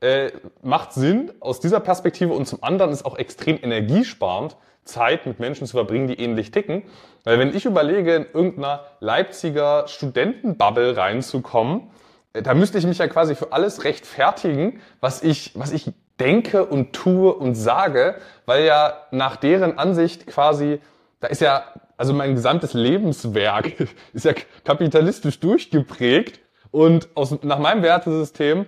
äh, 0.00 0.30
macht 0.62 0.92
Sinn 0.92 1.32
aus 1.40 1.58
dieser 1.58 1.80
Perspektive 1.80 2.32
und 2.32 2.46
zum 2.46 2.62
anderen 2.62 2.92
ist 2.92 3.04
auch 3.04 3.18
extrem 3.18 3.58
energiesparend, 3.60 4.56
Zeit 4.84 5.26
mit 5.26 5.40
Menschen 5.40 5.66
zu 5.66 5.76
verbringen, 5.76 6.06
die 6.06 6.20
ähnlich 6.20 6.52
ticken. 6.52 6.84
Weil 7.24 7.40
wenn 7.40 7.56
ich 7.56 7.64
überlege, 7.64 8.14
in 8.14 8.26
irgendeiner 8.32 8.84
Leipziger 9.00 9.88
Studentenbubble 9.88 10.96
reinzukommen, 10.96 11.90
äh, 12.34 12.42
da 12.42 12.54
müsste 12.54 12.78
ich 12.78 12.86
mich 12.86 12.98
ja 12.98 13.08
quasi 13.08 13.34
für 13.34 13.52
alles 13.52 13.82
rechtfertigen, 13.82 14.80
was 15.00 15.24
ich, 15.24 15.50
was 15.56 15.72
ich 15.72 15.90
denke 16.20 16.64
und 16.66 16.92
tue 16.92 17.34
und 17.34 17.56
sage, 17.56 18.14
weil 18.44 18.64
ja 18.64 18.94
nach 19.10 19.34
deren 19.34 19.76
Ansicht 19.76 20.28
quasi, 20.28 20.78
da 21.18 21.26
ist 21.26 21.40
ja 21.40 21.64
also 21.96 22.12
mein 22.12 22.36
gesamtes 22.36 22.74
Lebenswerk 22.74 23.72
ist 24.12 24.24
ja 24.24 24.34
kapitalistisch 24.64 25.40
durchgeprägt 25.40 26.45
und 26.70 27.08
aus, 27.14 27.42
nach 27.42 27.58
meinem 27.58 27.82
Wertesystem 27.82 28.66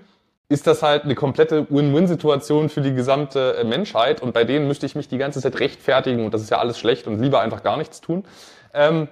ist 0.48 0.66
das 0.66 0.82
halt 0.82 1.04
eine 1.04 1.14
komplette 1.14 1.66
Win-Win-Situation 1.68 2.68
für 2.68 2.80
die 2.80 2.94
gesamte 2.94 3.56
äh, 3.56 3.64
Menschheit 3.64 4.22
und 4.22 4.32
bei 4.32 4.44
denen 4.44 4.66
müsste 4.66 4.86
ich 4.86 4.94
mich 4.94 5.08
die 5.08 5.18
ganze 5.18 5.40
Zeit 5.40 5.60
rechtfertigen 5.60 6.24
und 6.24 6.32
das 6.32 6.42
ist 6.42 6.50
ja 6.50 6.58
alles 6.58 6.78
schlecht 6.78 7.06
und 7.06 7.20
lieber 7.20 7.40
einfach 7.40 7.62
gar 7.62 7.76
nichts 7.76 8.00
tun. 8.00 8.24
Ähm, 8.72 9.08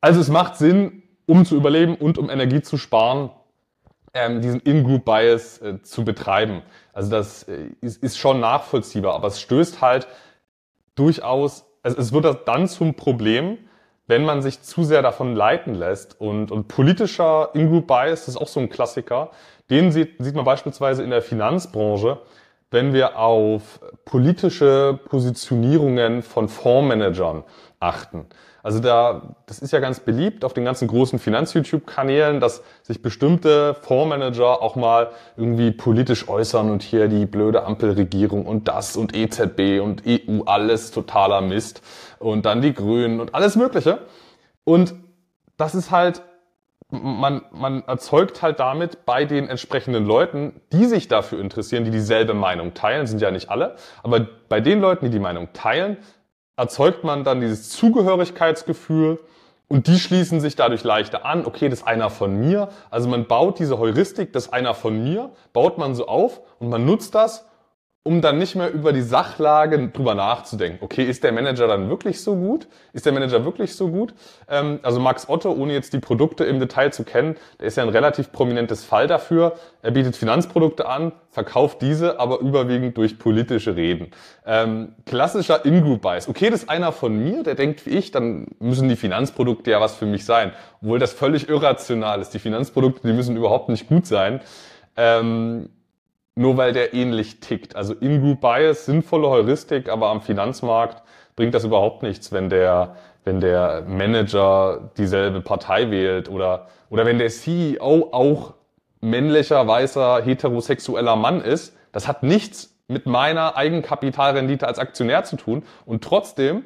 also 0.00 0.20
es 0.20 0.28
macht 0.28 0.56
Sinn, 0.56 1.02
um 1.26 1.44
zu 1.44 1.56
überleben 1.56 1.96
und 1.96 2.18
um 2.18 2.30
Energie 2.30 2.62
zu 2.62 2.76
sparen, 2.76 3.30
ähm, 4.12 4.42
diesen 4.42 4.60
In-Group-Bias 4.60 5.58
äh, 5.62 5.82
zu 5.82 6.04
betreiben. 6.04 6.62
Also 6.92 7.10
das 7.10 7.44
äh, 7.44 7.70
ist, 7.80 8.02
ist 8.02 8.18
schon 8.18 8.38
nachvollziehbar, 8.38 9.14
aber 9.14 9.28
es 9.28 9.40
stößt 9.40 9.80
halt 9.80 10.06
durchaus 10.94 11.64
es, 11.84 11.94
es 11.94 12.12
wird 12.12 12.48
dann 12.48 12.66
zum 12.66 12.94
Problem, 12.94 13.58
wenn 14.06 14.24
man 14.24 14.42
sich 14.42 14.62
zu 14.62 14.84
sehr 14.84 15.02
davon 15.02 15.34
leiten 15.34 15.74
lässt. 15.74 16.20
Und, 16.20 16.50
und 16.50 16.68
politischer 16.68 17.50
In-Group-Bias 17.54 18.28
ist 18.28 18.36
auch 18.36 18.48
so 18.48 18.60
ein 18.60 18.68
Klassiker. 18.68 19.30
Den 19.70 19.92
sieht, 19.92 20.16
sieht 20.18 20.34
man 20.34 20.44
beispielsweise 20.44 21.02
in 21.02 21.10
der 21.10 21.22
Finanzbranche, 21.22 22.18
wenn 22.70 22.92
wir 22.92 23.18
auf 23.18 23.80
politische 24.04 24.98
Positionierungen 25.08 26.22
von 26.22 26.48
Fondsmanagern 26.48 27.44
achten. 27.80 28.26
Also 28.64 28.80
da, 28.80 29.36
das 29.44 29.58
ist 29.58 29.72
ja 29.72 29.78
ganz 29.78 30.00
beliebt 30.00 30.42
auf 30.42 30.54
den 30.54 30.64
ganzen 30.64 30.88
großen 30.88 31.18
Finanz-YouTube-Kanälen, 31.18 32.40
dass 32.40 32.62
sich 32.82 33.02
bestimmte 33.02 33.74
Fondsmanager 33.74 34.62
auch 34.62 34.74
mal 34.74 35.10
irgendwie 35.36 35.70
politisch 35.70 36.28
äußern 36.28 36.70
und 36.70 36.82
hier 36.82 37.08
die 37.08 37.26
blöde 37.26 37.64
Ampelregierung 37.64 38.46
und 38.46 38.66
das 38.66 38.96
und 38.96 39.14
EZB 39.14 39.80
und 39.82 40.04
EU, 40.06 40.44
alles 40.46 40.92
totaler 40.92 41.42
Mist 41.42 41.82
und 42.24 42.46
dann 42.46 42.62
die 42.62 42.72
Grünen 42.72 43.20
und 43.20 43.34
alles 43.34 43.54
Mögliche. 43.54 43.98
Und 44.64 44.94
das 45.56 45.74
ist 45.74 45.90
halt, 45.90 46.22
man, 46.90 47.42
man 47.52 47.84
erzeugt 47.84 48.40
halt 48.40 48.60
damit 48.60 49.04
bei 49.04 49.24
den 49.24 49.48
entsprechenden 49.48 50.06
Leuten, 50.06 50.60
die 50.72 50.86
sich 50.86 51.08
dafür 51.08 51.40
interessieren, 51.40 51.84
die 51.84 51.90
dieselbe 51.90 52.34
Meinung 52.34 52.72
teilen, 52.72 53.06
sind 53.06 53.20
ja 53.20 53.30
nicht 53.30 53.50
alle, 53.50 53.76
aber 54.02 54.26
bei 54.48 54.60
den 54.60 54.80
Leuten, 54.80 55.06
die 55.06 55.10
die 55.10 55.18
Meinung 55.18 55.48
teilen, 55.52 55.98
erzeugt 56.56 57.04
man 57.04 57.24
dann 57.24 57.40
dieses 57.40 57.68
Zugehörigkeitsgefühl 57.70 59.18
und 59.68 59.86
die 59.86 59.98
schließen 59.98 60.40
sich 60.40 60.56
dadurch 60.56 60.84
leichter 60.84 61.26
an. 61.26 61.44
Okay, 61.44 61.68
das 61.68 61.80
ist 61.80 61.86
einer 61.86 62.10
von 62.10 62.38
mir. 62.38 62.68
Also 62.90 63.08
man 63.08 63.26
baut 63.26 63.58
diese 63.58 63.78
Heuristik, 63.78 64.32
das 64.32 64.46
ist 64.46 64.52
einer 64.52 64.74
von 64.74 65.02
mir, 65.02 65.30
baut 65.52 65.78
man 65.78 65.94
so 65.94 66.06
auf 66.06 66.40
und 66.58 66.68
man 66.68 66.84
nutzt 66.84 67.14
das 67.14 67.46
um 68.06 68.20
dann 68.20 68.36
nicht 68.36 68.54
mehr 68.54 68.70
über 68.70 68.92
die 68.92 69.00
Sachlage 69.00 69.88
drüber 69.88 70.14
nachzudenken. 70.14 70.78
Okay, 70.82 71.04
ist 71.04 71.24
der 71.24 71.32
Manager 71.32 71.66
dann 71.66 71.88
wirklich 71.88 72.20
so 72.20 72.36
gut? 72.36 72.68
Ist 72.92 73.06
der 73.06 73.14
Manager 73.14 73.46
wirklich 73.46 73.74
so 73.76 73.88
gut? 73.88 74.12
Ähm, 74.46 74.78
also 74.82 75.00
Max 75.00 75.26
Otto, 75.26 75.50
ohne 75.50 75.72
jetzt 75.72 75.94
die 75.94 76.00
Produkte 76.00 76.44
im 76.44 76.60
Detail 76.60 76.92
zu 76.92 77.04
kennen, 77.04 77.36
der 77.60 77.66
ist 77.68 77.78
ja 77.78 77.82
ein 77.82 77.88
relativ 77.88 78.30
prominentes 78.30 78.84
Fall 78.84 79.06
dafür. 79.06 79.54
Er 79.80 79.90
bietet 79.90 80.16
Finanzprodukte 80.16 80.86
an, 80.86 81.12
verkauft 81.30 81.80
diese, 81.80 82.20
aber 82.20 82.40
überwiegend 82.40 82.98
durch 82.98 83.18
politische 83.18 83.74
Reden. 83.74 84.10
Ähm, 84.44 84.94
klassischer 85.06 85.64
In-Group-Bias. 85.64 86.28
Okay, 86.28 86.50
das 86.50 86.64
ist 86.64 86.68
einer 86.68 86.92
von 86.92 87.18
mir, 87.18 87.42
der 87.42 87.54
denkt 87.54 87.86
wie 87.86 87.90
ich, 87.90 88.10
dann 88.10 88.48
müssen 88.58 88.86
die 88.90 88.96
Finanzprodukte 88.96 89.70
ja 89.70 89.80
was 89.80 89.94
für 89.96 90.06
mich 90.06 90.26
sein. 90.26 90.52
Obwohl 90.82 90.98
das 90.98 91.14
völlig 91.14 91.48
irrational 91.48 92.20
ist. 92.20 92.34
Die 92.34 92.38
Finanzprodukte, 92.38 93.08
die 93.08 93.14
müssen 93.14 93.34
überhaupt 93.34 93.70
nicht 93.70 93.88
gut 93.88 94.06
sein. 94.06 94.42
Ähm, 94.94 95.70
nur 96.34 96.56
weil 96.56 96.72
der 96.72 96.94
ähnlich 96.94 97.40
tickt. 97.40 97.76
Also 97.76 97.94
In-Group 97.94 98.40
Bias, 98.40 98.86
sinnvolle 98.86 99.28
Heuristik, 99.28 99.88
aber 99.88 100.08
am 100.08 100.20
Finanzmarkt 100.20 101.02
bringt 101.36 101.54
das 101.54 101.64
überhaupt 101.64 102.02
nichts, 102.02 102.32
wenn 102.32 102.48
der, 102.48 102.96
wenn 103.24 103.40
der 103.40 103.84
Manager 103.86 104.90
dieselbe 104.96 105.40
Partei 105.40 105.90
wählt 105.90 106.28
oder, 106.28 106.68
oder 106.90 107.06
wenn 107.06 107.18
der 107.18 107.28
CEO 107.28 108.08
auch 108.12 108.54
männlicher, 109.00 109.66
weißer, 109.66 110.22
heterosexueller 110.22 111.16
Mann 111.16 111.40
ist. 111.40 111.76
Das 111.92 112.08
hat 112.08 112.22
nichts 112.22 112.74
mit 112.88 113.06
meiner 113.06 113.56
Eigenkapitalrendite 113.56 114.66
als 114.66 114.78
Aktionär 114.78 115.24
zu 115.24 115.36
tun. 115.36 115.62
Und 115.86 116.02
trotzdem 116.02 116.64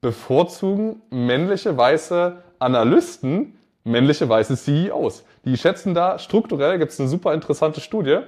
bevorzugen 0.00 1.02
männliche, 1.10 1.76
weiße 1.76 2.42
Analysten 2.58 3.58
männliche, 3.88 4.28
weiße 4.28 4.56
CEOs. 4.56 5.24
Die 5.44 5.56
schätzen 5.56 5.94
da 5.94 6.18
strukturell, 6.18 6.78
gibt 6.78 6.92
es 6.92 7.00
eine 7.00 7.08
super 7.08 7.34
interessante 7.34 7.80
Studie, 7.80 8.18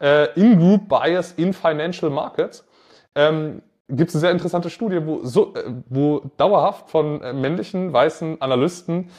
äh, 0.00 0.32
In-Group 0.34 0.88
Bias 0.88 1.32
in 1.32 1.52
Financial 1.52 2.10
Markets. 2.10 2.66
Ähm, 3.14 3.62
gibt 3.88 4.10
es 4.10 4.16
eine 4.16 4.20
sehr 4.20 4.30
interessante 4.30 4.70
Studie, 4.70 5.00
wo, 5.04 5.20
so, 5.24 5.54
äh, 5.54 5.64
wo 5.88 6.22
dauerhaft 6.36 6.90
von 6.90 7.20
äh, 7.22 7.32
männlichen 7.32 7.92
weißen 7.92 8.40
Analysten 8.40 9.10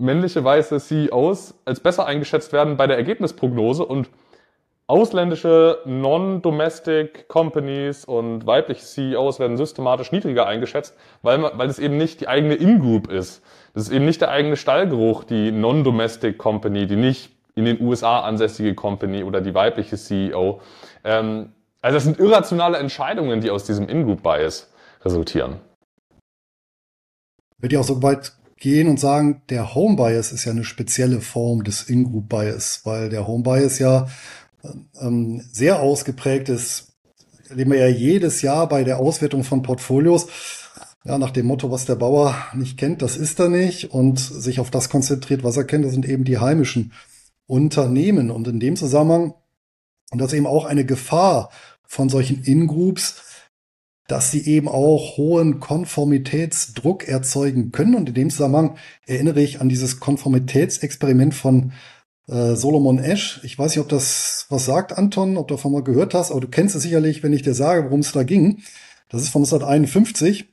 männliche 0.00 0.42
weiße 0.42 0.80
CEOs 0.80 1.54
als 1.64 1.80
besser 1.80 2.06
eingeschätzt 2.06 2.52
werden 2.52 2.76
bei 2.76 2.86
der 2.86 2.96
Ergebnisprognose 2.96 3.84
und 3.84 4.08
ausländische 4.86 5.78
Non-Domestic 5.84 7.28
Companies 7.28 8.04
und 8.04 8.44
weibliche 8.46 8.82
CEOs 8.82 9.38
werden 9.38 9.56
systematisch 9.56 10.10
niedriger 10.10 10.46
eingeschätzt, 10.46 10.96
weil, 11.22 11.38
man, 11.38 11.52
weil 11.54 11.68
es 11.68 11.78
eben 11.78 11.96
nicht 11.96 12.20
die 12.20 12.28
eigene 12.28 12.54
In-Group 12.54 13.12
ist. 13.12 13.44
Das 13.72 13.84
ist 13.84 13.92
eben 13.92 14.04
nicht 14.04 14.20
der 14.20 14.30
eigene 14.30 14.56
Stallgeruch, 14.56 15.22
die 15.22 15.52
Non-Domestic 15.52 16.38
Company, 16.38 16.86
die 16.86 16.96
nicht 16.96 17.30
in 17.54 17.64
den 17.64 17.80
USA 17.80 18.20
ansässige 18.20 18.74
Company 18.74 19.24
oder 19.24 19.40
die 19.40 19.54
weibliche 19.54 19.96
CEO. 19.96 20.60
Ähm, 21.04 21.52
Also 21.82 21.94
das 21.96 22.04
sind 22.04 22.18
irrationale 22.18 22.76
Entscheidungen, 22.78 23.40
die 23.40 23.50
aus 23.50 23.64
diesem 23.64 23.88
In-Group-Bias 23.88 24.68
resultieren. 25.02 25.60
Würde 27.58 27.74
ich 27.74 27.78
auch 27.78 27.84
so 27.84 28.02
weit 28.02 28.32
gehen 28.58 28.88
und 28.88 29.00
sagen, 29.00 29.42
der 29.48 29.74
Home 29.74 29.96
Bias 29.96 30.32
ist 30.32 30.44
ja 30.44 30.52
eine 30.52 30.64
spezielle 30.64 31.20
Form 31.22 31.64
des 31.64 31.88
In-Group 31.88 32.28
Bias, 32.28 32.82
weil 32.84 33.08
der 33.08 33.26
Home 33.26 33.42
Bias 33.42 33.78
ja 33.78 34.08
ähm, 35.00 35.42
sehr 35.50 35.80
ausgeprägt 35.80 36.50
ist. 36.50 36.92
Erleben 37.48 37.72
wir 37.72 37.78
ja 37.78 37.88
jedes 37.88 38.42
Jahr 38.42 38.68
bei 38.68 38.84
der 38.84 38.98
Auswertung 38.98 39.42
von 39.42 39.62
Portfolios, 39.62 40.28
ja, 41.04 41.16
nach 41.16 41.30
dem 41.30 41.46
Motto, 41.46 41.70
was 41.70 41.86
der 41.86 41.94
Bauer 41.94 42.34
nicht 42.54 42.76
kennt, 42.76 43.00
das 43.00 43.16
ist 43.16 43.40
er 43.40 43.48
nicht 43.48 43.90
und 43.90 44.18
sich 44.18 44.60
auf 44.60 44.70
das 44.70 44.90
konzentriert, 44.90 45.42
was 45.42 45.56
er 45.56 45.64
kennt, 45.64 45.86
das 45.86 45.92
sind 45.92 46.06
eben 46.06 46.24
die 46.24 46.38
heimischen 46.38 46.92
Unternehmen. 47.50 48.30
Und 48.30 48.46
in 48.48 48.60
dem 48.60 48.76
Zusammenhang, 48.76 49.34
und 50.12 50.18
das 50.18 50.32
eben 50.32 50.46
auch 50.46 50.64
eine 50.64 50.84
Gefahr 50.84 51.50
von 51.86 52.08
solchen 52.08 52.42
In-Groups, 52.44 53.22
dass 54.06 54.30
sie 54.30 54.44
eben 54.46 54.68
auch 54.68 55.16
hohen 55.16 55.60
Konformitätsdruck 55.60 57.06
erzeugen 57.06 57.70
können. 57.70 57.94
Und 57.94 58.08
in 58.08 58.14
dem 58.14 58.30
Zusammenhang 58.30 58.76
erinnere 59.06 59.40
ich 59.40 59.60
an 59.60 59.68
dieses 59.68 60.00
Konformitätsexperiment 60.00 61.34
von 61.34 61.72
äh, 62.26 62.56
Solomon 62.56 62.98
Esch. 62.98 63.40
Ich 63.44 63.58
weiß 63.58 63.72
nicht, 63.72 63.80
ob 63.80 63.88
das 63.88 64.46
was 64.48 64.64
sagt, 64.64 64.96
Anton, 64.96 65.36
ob 65.36 65.48
du 65.48 65.54
davon 65.54 65.72
mal 65.72 65.84
gehört 65.84 66.14
hast, 66.14 66.32
aber 66.32 66.40
du 66.40 66.48
kennst 66.48 66.74
es 66.74 66.82
sicherlich, 66.82 67.22
wenn 67.22 67.32
ich 67.32 67.42
dir 67.42 67.54
sage, 67.54 67.84
worum 67.84 68.00
es 68.00 68.12
da 68.12 68.24
ging. 68.24 68.62
Das 69.08 69.22
ist 69.22 69.28
von 69.28 69.42
1951. 69.42 70.48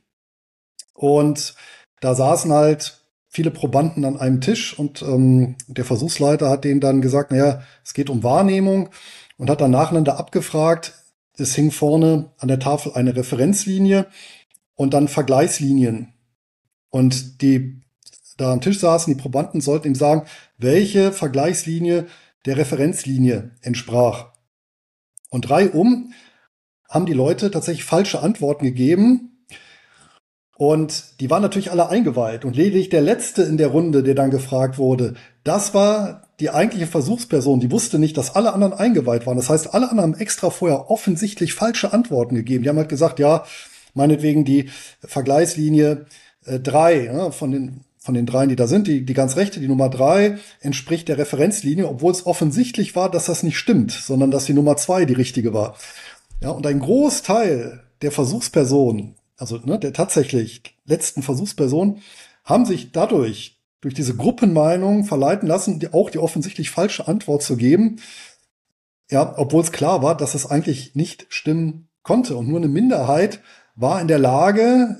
Und 0.94 1.54
da 2.00 2.14
saßen 2.14 2.52
halt 2.52 2.97
viele 3.28 3.50
Probanden 3.50 4.04
an 4.04 4.18
einem 4.18 4.40
Tisch 4.40 4.78
und 4.78 5.02
ähm, 5.02 5.56
der 5.66 5.84
Versuchsleiter 5.84 6.48
hat 6.48 6.64
denen 6.64 6.80
dann 6.80 7.02
gesagt, 7.02 7.30
naja, 7.30 7.62
es 7.84 7.94
geht 7.94 8.10
um 8.10 8.22
Wahrnehmung 8.22 8.88
und 9.36 9.50
hat 9.50 9.60
dann 9.60 9.70
nacheinander 9.70 10.18
abgefragt, 10.18 10.94
es 11.36 11.54
hing 11.54 11.70
vorne 11.70 12.32
an 12.38 12.48
der 12.48 12.58
Tafel 12.58 12.92
eine 12.94 13.14
Referenzlinie 13.14 14.06
und 14.74 14.94
dann 14.94 15.08
Vergleichslinien. 15.08 16.14
Und 16.90 17.42
die 17.42 17.80
da 18.38 18.52
am 18.52 18.60
Tisch 18.60 18.78
saßen, 18.78 19.12
die 19.12 19.20
Probanden 19.20 19.60
sollten 19.60 19.88
ihm 19.88 19.94
sagen, 19.94 20.26
welche 20.56 21.12
Vergleichslinie 21.12 22.06
der 22.46 22.56
Referenzlinie 22.56 23.50
entsprach. 23.60 24.32
Und 25.28 25.42
drei 25.42 25.68
um 25.68 26.12
haben 26.88 27.04
die 27.04 27.14
Leute 27.14 27.50
tatsächlich 27.50 27.84
falsche 27.84 28.22
Antworten 28.22 28.64
gegeben. 28.64 29.37
Und 30.58 31.20
die 31.20 31.30
waren 31.30 31.40
natürlich 31.40 31.70
alle 31.70 31.88
eingeweiht. 31.88 32.44
Und 32.44 32.56
lediglich 32.56 32.88
der 32.88 33.00
letzte 33.00 33.44
in 33.44 33.58
der 33.58 33.68
Runde, 33.68 34.02
der 34.02 34.16
dann 34.16 34.32
gefragt 34.32 34.76
wurde, 34.76 35.14
das 35.44 35.72
war 35.72 36.24
die 36.40 36.50
eigentliche 36.50 36.88
Versuchsperson, 36.88 37.60
die 37.60 37.70
wusste 37.70 38.00
nicht, 38.00 38.16
dass 38.16 38.34
alle 38.34 38.52
anderen 38.52 38.72
eingeweiht 38.72 39.24
waren. 39.24 39.36
Das 39.36 39.48
heißt, 39.48 39.72
alle 39.72 39.88
anderen 39.88 40.14
haben 40.14 40.20
extra 40.20 40.50
vorher 40.50 40.90
offensichtlich 40.90 41.54
falsche 41.54 41.92
Antworten 41.92 42.34
gegeben. 42.34 42.64
Die 42.64 42.68
haben 42.68 42.76
halt 42.76 42.88
gesagt, 42.88 43.20
ja, 43.20 43.44
meinetwegen 43.94 44.44
die 44.44 44.68
Vergleichslinie 45.00 46.06
äh, 46.44 46.58
drei 46.58 47.04
ja, 47.04 47.30
von 47.30 47.52
den 47.52 47.84
von 48.00 48.14
den 48.14 48.26
dreien, 48.26 48.48
die 48.48 48.56
da 48.56 48.66
sind, 48.66 48.86
die, 48.86 49.04
die 49.04 49.12
ganz 49.12 49.36
rechte, 49.36 49.60
die 49.60 49.68
Nummer 49.68 49.90
drei, 49.90 50.38
entspricht 50.60 51.08
der 51.08 51.18
Referenzlinie, 51.18 51.86
obwohl 51.86 52.10
es 52.10 52.24
offensichtlich 52.24 52.96
war, 52.96 53.10
dass 53.10 53.26
das 53.26 53.42
nicht 53.42 53.58
stimmt, 53.58 53.90
sondern 53.92 54.30
dass 54.30 54.46
die 54.46 54.54
Nummer 54.54 54.78
zwei 54.78 55.04
die 55.04 55.12
richtige 55.12 55.52
war. 55.52 55.76
Ja, 56.42 56.48
und 56.50 56.66
ein 56.66 56.80
Großteil 56.80 57.82
der 58.00 58.10
Versuchspersonen, 58.10 59.17
also 59.38 59.58
ne, 59.64 59.78
der 59.78 59.92
tatsächlich 59.94 60.62
letzten 60.84 61.22
Versuchspersonen, 61.22 62.02
haben 62.44 62.66
sich 62.66 62.92
dadurch 62.92 63.58
durch 63.80 63.94
diese 63.94 64.16
Gruppenmeinung 64.16 65.04
verleiten 65.04 65.48
lassen, 65.48 65.78
die 65.78 65.92
auch 65.92 66.10
die 66.10 66.18
offensichtlich 66.18 66.70
falsche 66.70 67.06
Antwort 67.06 67.42
zu 67.42 67.56
geben. 67.56 68.00
Ja, 69.10 69.38
obwohl 69.38 69.62
es 69.62 69.72
klar 69.72 70.02
war, 70.02 70.16
dass 70.16 70.34
es 70.34 70.46
eigentlich 70.46 70.94
nicht 70.94 71.26
stimmen 71.28 71.88
konnte. 72.02 72.36
Und 72.36 72.48
nur 72.48 72.58
eine 72.58 72.68
Minderheit 72.68 73.40
war 73.76 74.00
in 74.00 74.08
der 74.08 74.18
Lage, 74.18 74.98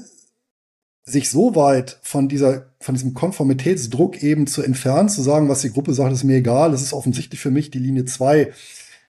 sich 1.02 1.30
so 1.30 1.56
weit 1.56 1.98
von 2.02 2.28
dieser, 2.28 2.66
von 2.80 2.94
diesem 2.94 3.14
Konformitätsdruck 3.14 4.22
eben 4.22 4.46
zu 4.46 4.62
entfernen, 4.62 5.08
zu 5.08 5.22
sagen, 5.22 5.48
was 5.48 5.62
die 5.62 5.72
Gruppe 5.72 5.94
sagt, 5.94 6.12
ist 6.12 6.24
mir 6.24 6.36
egal, 6.36 6.72
es 6.72 6.82
ist 6.82 6.92
offensichtlich 6.92 7.40
für 7.40 7.50
mich, 7.50 7.70
die 7.70 7.78
Linie 7.78 8.04
2 8.04 8.52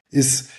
ist, 0.09 0.49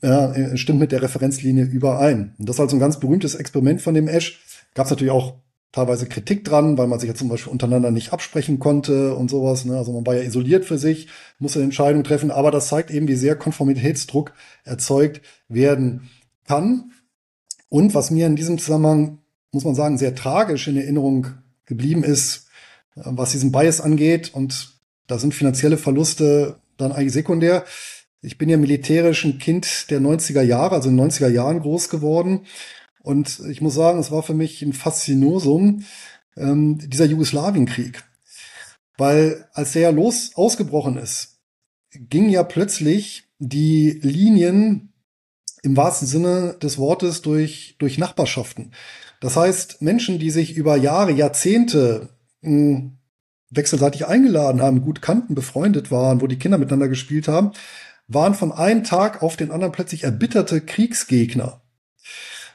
äh, 0.00 0.56
stimmt 0.56 0.80
mit 0.80 0.92
der 0.92 1.02
Referenzlinie 1.02 1.64
überein. 1.64 2.34
Und 2.38 2.48
das 2.48 2.56
ist 2.56 2.60
also 2.60 2.76
ein 2.76 2.80
ganz 2.80 3.00
berühmtes 3.00 3.34
Experiment 3.34 3.80
von 3.80 3.94
dem 3.94 4.08
Ash. 4.08 4.40
Gab 4.74 4.86
es 4.86 4.90
natürlich 4.90 5.12
auch 5.12 5.34
teilweise 5.72 6.06
Kritik 6.06 6.44
dran, 6.44 6.78
weil 6.78 6.86
man 6.86 6.98
sich 6.98 7.08
ja 7.08 7.14
zum 7.14 7.28
Beispiel 7.28 7.52
untereinander 7.52 7.90
nicht 7.90 8.12
absprechen 8.12 8.58
konnte 8.58 9.14
und 9.14 9.30
sowas. 9.30 9.64
Ne? 9.64 9.76
Also 9.76 9.92
man 9.92 10.06
war 10.06 10.14
ja 10.14 10.22
isoliert 10.22 10.64
für 10.64 10.78
sich, 10.78 11.08
musste 11.38 11.58
eine 11.58 11.64
Entscheidung 11.64 12.04
treffen, 12.04 12.30
aber 12.30 12.50
das 12.50 12.68
zeigt 12.68 12.90
eben, 12.90 13.08
wie 13.08 13.14
sehr 13.14 13.36
Konformitätsdruck 13.36 14.32
erzeugt 14.64 15.20
werden 15.48 16.08
kann. 16.46 16.92
Und 17.68 17.94
was 17.94 18.10
mir 18.10 18.26
in 18.26 18.36
diesem 18.36 18.58
Zusammenhang, 18.58 19.18
muss 19.52 19.64
man 19.64 19.74
sagen, 19.74 19.98
sehr 19.98 20.14
tragisch 20.14 20.68
in 20.68 20.76
Erinnerung 20.76 21.28
geblieben 21.66 22.02
ist, 22.02 22.48
äh, 22.96 23.02
was 23.04 23.32
diesen 23.32 23.52
Bias 23.52 23.80
angeht, 23.80 24.32
und 24.34 24.78
da 25.06 25.18
sind 25.18 25.34
finanzielle 25.34 25.76
Verluste 25.76 26.56
dann 26.76 26.92
eigentlich 26.92 27.12
sekundär. 27.12 27.64
Ich 28.20 28.38
bin 28.38 28.48
ja 28.48 28.56
militärisch 28.56 29.24
ein 29.24 29.38
Kind 29.38 29.90
der 29.90 30.00
90er 30.00 30.42
Jahre, 30.42 30.74
also 30.74 30.88
in 30.88 30.96
den 30.96 31.10
90er 31.10 31.28
Jahren 31.28 31.60
groß 31.60 31.88
geworden. 31.88 32.46
Und 33.00 33.40
ich 33.48 33.60
muss 33.60 33.74
sagen, 33.74 34.00
es 34.00 34.10
war 34.10 34.22
für 34.22 34.34
mich 34.34 34.60
ein 34.62 34.72
Faszinosum, 34.72 35.84
ähm, 36.36 36.78
dieser 36.78 37.04
Jugoslawienkrieg. 37.04 38.02
Weil 38.96 39.48
als 39.52 39.72
der 39.72 39.82
ja 39.82 39.90
los 39.90 40.32
ausgebrochen 40.34 40.96
ist, 40.96 41.38
ging 41.92 42.28
ja 42.28 42.42
plötzlich 42.42 43.24
die 43.38 44.00
Linien 44.02 44.92
im 45.62 45.76
wahrsten 45.76 46.08
Sinne 46.08 46.56
des 46.60 46.78
Wortes 46.78 47.22
durch, 47.22 47.76
durch 47.78 47.98
Nachbarschaften. 47.98 48.72
Das 49.20 49.36
heißt, 49.36 49.82
Menschen, 49.82 50.18
die 50.18 50.30
sich 50.30 50.56
über 50.56 50.76
Jahre, 50.76 51.12
Jahrzehnte 51.12 52.10
mh, 52.42 52.50
hm, 52.50 52.98
wechselseitig 53.50 54.06
eingeladen 54.06 54.60
haben, 54.60 54.82
gut 54.82 55.00
kannten, 55.00 55.34
befreundet 55.34 55.90
waren, 55.90 56.20
wo 56.20 56.26
die 56.26 56.38
Kinder 56.38 56.58
miteinander 56.58 56.88
gespielt 56.88 57.28
haben, 57.28 57.52
waren 58.08 58.34
von 58.34 58.52
einem 58.52 58.84
Tag 58.84 59.22
auf 59.22 59.36
den 59.36 59.50
anderen 59.50 59.72
plötzlich 59.72 60.04
erbitterte 60.04 60.60
Kriegsgegner. 60.60 61.60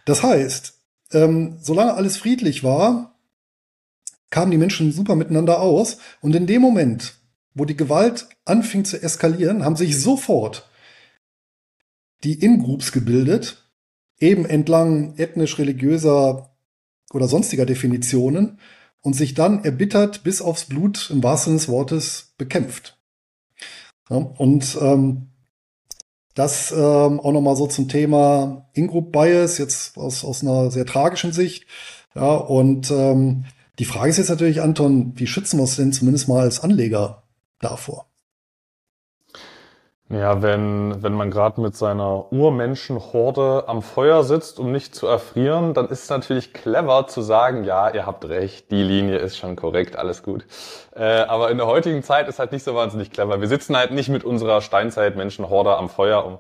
Das 0.06 0.24
heißt, 0.24 0.80
ähm, 1.12 1.58
solange 1.62 1.94
alles 1.94 2.18
friedlich 2.18 2.64
war, 2.64 3.20
kamen 4.30 4.52
die 4.52 4.58
Menschen 4.58 4.92
super 4.92 5.16
miteinander 5.16 5.62
aus. 5.62 6.00
Und 6.22 6.36
in 6.36 6.48
dem 6.48 6.62
Moment, 6.62 7.20
wo 7.54 7.66
die 7.66 7.78
Gewalt 7.78 8.28
anfing 8.46 8.84
zu 8.84 9.02
eskalieren, 9.02 9.64
haben 9.64 9.76
sich 9.76 10.02
sofort 10.02 10.70
die 12.24 12.40
In-Groups 12.40 12.92
gebildet, 12.92 13.70
eben 14.20 14.46
entlang 14.46 15.16
ethnisch-religiöser 15.18 16.56
oder 17.14 17.28
sonstiger 17.28 17.66
Definitionen 17.66 18.60
und 19.02 19.14
sich 19.14 19.34
dann 19.34 19.64
erbittert 19.64 20.24
bis 20.24 20.42
aufs 20.42 20.66
Blut 20.66 21.10
im 21.12 21.22
wahrsten 21.22 21.52
Sinne 21.52 21.60
des 21.60 21.68
Wortes 21.70 22.34
bekämpft. 22.38 22.98
Ja, 24.10 24.18
und 24.18 24.78
ähm, 24.82 25.33
das 26.34 26.72
ähm, 26.72 27.20
auch 27.20 27.32
nochmal 27.32 27.56
so 27.56 27.68
zum 27.68 27.88
Thema 27.88 28.68
In-Group 28.74 29.12
Bias, 29.12 29.58
jetzt 29.58 29.98
aus, 29.98 30.24
aus 30.24 30.42
einer 30.42 30.72
sehr 30.72 30.86
tragischen 30.86 31.32
Sicht. 31.32 31.66
Ja, 32.16 32.34
und 32.36 32.92
ähm, 32.92 33.46
die 33.80 33.86
Frage 33.86 34.10
ist 34.10 34.18
jetzt 34.18 34.30
natürlich, 34.30 34.62
Anton, 34.62 35.14
wie 35.16 35.28
schützen 35.28 35.58
wir 35.58 35.64
uns 35.64 35.76
denn 35.76 35.94
zumindest 35.94 36.28
mal 36.28 36.42
als 36.42 36.60
Anleger 36.60 37.24
davor? 37.60 38.08
Ja, 40.10 40.42
wenn, 40.42 41.02
wenn 41.02 41.14
man 41.14 41.32
gerade 41.32 41.60
mit 41.62 41.76
seiner 41.76 42.32
Urmenschenhorde 42.32 43.64
am 43.68 43.82
Feuer 43.82 44.24
sitzt, 44.24 44.60
um 44.60 44.72
nicht 44.72 44.94
zu 44.94 45.08
erfrieren, 45.08 45.74
dann 45.74 45.88
ist 45.88 46.04
es 46.04 46.10
natürlich 46.10 46.54
clever 46.54 47.08
zu 47.08 47.22
sagen, 47.22 47.64
ja, 47.64 47.90
ihr 47.90 48.06
habt 48.06 48.26
recht, 48.26 48.70
die 48.70 48.84
Linie 48.84 49.18
ist 49.18 49.38
schon 49.38 49.56
korrekt, 49.56 49.96
alles 49.96 50.22
gut. 50.22 50.46
Äh, 50.94 51.22
aber 51.22 51.50
in 51.52 51.58
der 51.58 51.68
heutigen 51.68 52.04
Zeit 52.04 52.28
ist 52.28 52.38
halt 52.38 52.52
nicht 52.52 52.64
so 52.64 52.76
wahnsinnig 52.76 53.12
clever. 53.12 53.40
Wir 53.42 53.48
sitzen 53.48 53.76
halt 53.76 53.92
nicht 53.92 54.10
mit 54.10 54.24
unserer 54.24 54.62
Steinzeit-Menschenhorde 54.62 55.76
am 55.78 55.90
Feuer. 55.90 56.26
Um 56.26 56.38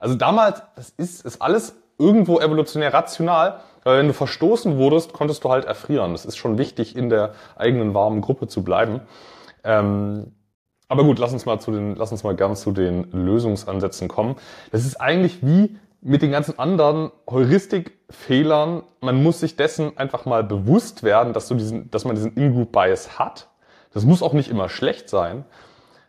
also 0.00 0.16
damals, 0.16 0.62
das 0.74 0.90
ist, 0.90 1.24
ist 1.24 1.40
alles 1.40 1.76
irgendwo 1.96 2.40
evolutionär 2.40 2.92
rational, 2.92 3.60
weil 3.84 3.98
wenn 3.98 4.08
du 4.08 4.14
verstoßen 4.14 4.76
wurdest, 4.78 5.12
konntest 5.12 5.44
du 5.44 5.50
halt 5.50 5.64
erfrieren. 5.64 6.10
Das 6.10 6.24
ist 6.24 6.36
schon 6.36 6.58
wichtig, 6.58 6.96
in 6.96 7.08
der 7.08 7.34
eigenen 7.54 7.94
warmen 7.94 8.20
Gruppe 8.20 8.48
zu 8.48 8.64
bleiben. 8.64 9.00
Ähm, 9.62 10.34
aber 10.92 11.04
gut, 11.04 11.18
lass 11.18 11.32
uns 11.32 11.46
mal 11.46 11.58
zu 11.58 11.70
den, 11.70 11.96
lass 11.96 12.12
uns 12.12 12.22
mal 12.22 12.36
gern 12.36 12.54
zu 12.54 12.70
den 12.70 13.10
Lösungsansätzen 13.12 14.08
kommen. 14.08 14.36
Das 14.72 14.84
ist 14.84 15.00
eigentlich 15.00 15.38
wie 15.40 15.78
mit 16.02 16.20
den 16.20 16.30
ganzen 16.30 16.58
anderen 16.58 17.10
Heuristikfehlern. 17.30 18.82
Man 19.00 19.22
muss 19.22 19.40
sich 19.40 19.56
dessen 19.56 19.96
einfach 19.96 20.26
mal 20.26 20.44
bewusst 20.44 21.02
werden, 21.02 21.32
dass, 21.32 21.48
du 21.48 21.54
diesen, 21.54 21.90
dass 21.90 22.04
man 22.04 22.14
diesen 22.14 22.34
In-Group-Bias 22.34 23.18
hat. 23.18 23.48
Das 23.94 24.04
muss 24.04 24.22
auch 24.22 24.34
nicht 24.34 24.50
immer 24.50 24.68
schlecht 24.68 25.08
sein. 25.08 25.46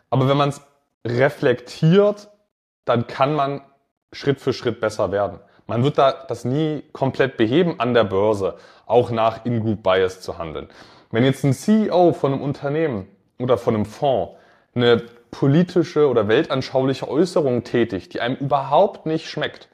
Aber 0.09 0.27
wenn 0.27 0.35
man 0.35 0.49
es 0.49 0.59
reflektiert, 1.07 2.27
dann 2.83 3.07
kann 3.07 3.35
man 3.35 3.61
Schritt 4.11 4.41
für 4.41 4.51
Schritt 4.51 4.81
besser 4.81 5.13
werden. 5.13 5.39
Man 5.65 5.85
wird 5.85 5.97
da 5.97 6.11
das 6.11 6.43
nie 6.43 6.83
komplett 6.91 7.37
beheben 7.37 7.79
an 7.79 7.93
der 7.93 8.03
Börse, 8.03 8.55
auch 8.85 9.11
nach 9.11 9.45
In-Group-Bias 9.45 10.19
zu 10.19 10.37
handeln. 10.37 10.67
Wenn 11.09 11.23
jetzt 11.23 11.45
ein 11.45 11.53
CEO 11.53 12.11
von 12.11 12.33
einem 12.33 12.41
Unternehmen 12.41 13.07
oder 13.39 13.57
von 13.57 13.75
einem 13.75 13.85
Fonds 13.85 14.42
eine 14.75 15.03
politische 15.31 16.07
oder 16.07 16.27
weltanschauliche 16.27 17.07
Äußerung 17.07 17.63
tätigt, 17.63 18.13
die 18.13 18.21
einem 18.21 18.35
überhaupt 18.35 19.05
nicht 19.05 19.27
schmeckt, 19.27 19.67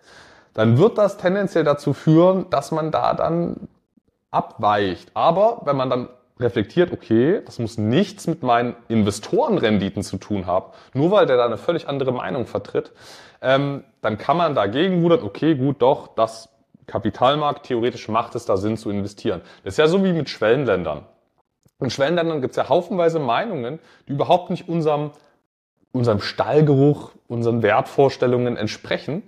dann 0.54 0.78
wird 0.78 0.98
das 0.98 1.18
tendenziell 1.18 1.64
dazu 1.64 1.94
führen, 1.94 2.50
dass 2.50 2.72
man 2.72 2.92
da 2.92 3.14
dann 3.14 3.68
abweicht. 4.32 5.12
Aber 5.14 5.62
wenn 5.66 5.76
man 5.76 5.90
dann 5.90 6.10
reflektiert, 6.40 6.92
okay, 6.92 7.42
das 7.46 7.60
muss 7.60 7.78
nichts 7.78 8.28
mit 8.28 8.44
meinen 8.44 8.76
Investorenrenditen 8.88 10.04
zu 10.04 10.18
tun 10.18 10.46
haben, 10.46 10.72
nur 10.94 11.12
weil 11.12 11.26
der 11.26 11.38
da 11.38 11.46
eine 11.46 11.58
völlig 11.58 11.88
andere 11.88 12.14
Meinung 12.14 12.46
vertritt, 12.46 12.92
ähm, 13.42 13.84
dann 14.02 14.18
kann 14.18 14.38
man 14.38 14.56
dagegen 14.56 15.02
rudern, 15.02 15.24
okay, 15.24 15.56
gut, 15.56 15.82
doch, 15.82 16.16
das 16.16 16.50
Kapitalmarkt, 16.88 17.66
theoretisch 17.66 18.08
macht 18.08 18.36
es 18.36 18.46
da 18.46 18.58
Sinn 18.58 18.78
zu 18.78 18.90
investieren. 18.90 19.42
Das 19.64 19.74
ist 19.74 19.78
ja 19.78 19.88
so 19.88 20.04
wie 20.04 20.14
mit 20.14 20.30
Schwellenländern. 20.30 21.06
In 21.82 21.90
Schwellenländern 21.90 22.42
gibt 22.42 22.52
es 22.52 22.58
ja 22.58 22.70
haufenweise 22.70 23.20
Meinungen, 23.20 23.80
die 24.08 24.14
überhaupt 24.14 24.50
nicht 24.50 24.68
unserem, 24.68 25.12
unserem 25.92 26.20
Stallgeruch, 26.20 27.12
unseren 27.28 27.62
Wertvorstellungen 27.62 28.58
entsprechen. 28.58 29.24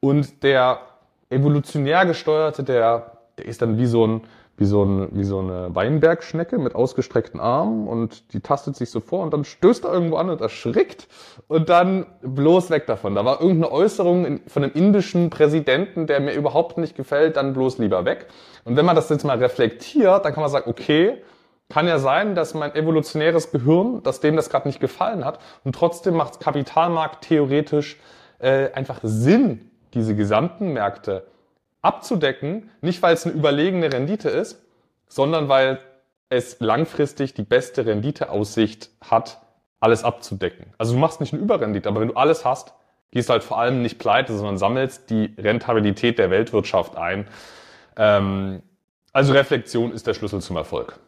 Und 0.00 0.42
der 0.42 0.80
evolutionär 1.28 2.06
gesteuerte, 2.06 2.64
der, 2.64 3.18
der 3.38 3.44
ist 3.44 3.60
dann 3.60 3.76
wie 3.76 3.86
so 3.86 4.06
ein, 4.06 4.22
wie 4.56 4.64
so, 4.66 4.82
ein, 4.82 5.08
wie 5.12 5.24
so 5.24 5.38
eine 5.38 5.74
Weinbergschnecke 5.74 6.58
mit 6.58 6.74
ausgestreckten 6.74 7.40
Armen 7.40 7.88
und 7.88 8.34
die 8.34 8.40
tastet 8.40 8.76
sich 8.76 8.90
so 8.90 9.00
vor 9.00 9.22
und 9.22 9.32
dann 9.32 9.44
stößt 9.44 9.84
er 9.84 9.92
irgendwo 9.92 10.16
an 10.16 10.28
und 10.28 10.42
erschrickt 10.42 11.08
und 11.48 11.70
dann 11.70 12.04
bloß 12.20 12.68
weg 12.68 12.86
davon. 12.86 13.14
Da 13.14 13.24
war 13.24 13.40
irgendeine 13.40 13.72
Äußerung 13.72 14.40
von 14.46 14.62
einem 14.62 14.72
indischen 14.74 15.30
Präsidenten, 15.30 16.06
der 16.06 16.20
mir 16.20 16.34
überhaupt 16.34 16.76
nicht 16.76 16.94
gefällt, 16.94 17.36
dann 17.36 17.54
bloß 17.54 17.78
lieber 17.78 18.04
weg. 18.04 18.26
Und 18.64 18.76
wenn 18.76 18.84
man 18.84 18.96
das 18.96 19.08
jetzt 19.08 19.24
mal 19.24 19.38
reflektiert, 19.38 20.26
dann 20.26 20.34
kann 20.34 20.42
man 20.42 20.50
sagen, 20.50 20.68
okay, 20.68 21.22
kann 21.70 21.88
ja 21.88 21.98
sein, 21.98 22.34
dass 22.34 22.52
mein 22.52 22.74
evolutionäres 22.74 23.52
Gehirn, 23.52 24.02
dass 24.02 24.20
dem 24.20 24.36
das 24.36 24.50
gerade 24.50 24.68
nicht 24.68 24.80
gefallen 24.80 25.24
hat 25.24 25.38
und 25.64 25.74
trotzdem 25.74 26.14
macht 26.14 26.40
Kapitalmarkt 26.40 27.24
theoretisch 27.24 27.98
äh, 28.40 28.70
einfach 28.72 29.00
Sinn, 29.02 29.70
diese 29.94 30.14
gesamten 30.14 30.72
Märkte 30.72 31.26
abzudecken, 31.80 32.70
nicht 32.82 33.02
weil 33.02 33.14
es 33.14 33.24
eine 33.24 33.34
überlegene 33.34 33.92
Rendite 33.92 34.28
ist, 34.28 34.60
sondern 35.08 35.48
weil 35.48 35.80
es 36.28 36.60
langfristig 36.60 37.34
die 37.34 37.42
beste 37.42 37.86
Renditeaussicht 37.86 38.90
hat, 39.00 39.40
alles 39.80 40.04
abzudecken. 40.04 40.74
Also 40.76 40.92
du 40.92 40.98
machst 40.98 41.20
nicht 41.20 41.32
eine 41.32 41.42
Überrendite, 41.42 41.88
aber 41.88 42.00
wenn 42.00 42.08
du 42.08 42.14
alles 42.14 42.44
hast, 42.44 42.74
gehst 43.10 43.30
halt 43.30 43.42
vor 43.42 43.58
allem 43.58 43.82
nicht 43.82 43.98
pleite, 43.98 44.36
sondern 44.36 44.58
sammelst 44.58 45.10
die 45.10 45.34
Rentabilität 45.38 46.18
der 46.18 46.30
Weltwirtschaft 46.30 46.96
ein. 46.96 47.26
Ähm, 47.96 48.62
also 49.12 49.32
Reflexion 49.32 49.92
ist 49.92 50.06
der 50.06 50.14
Schlüssel 50.14 50.40
zum 50.40 50.56
Erfolg. 50.56 50.98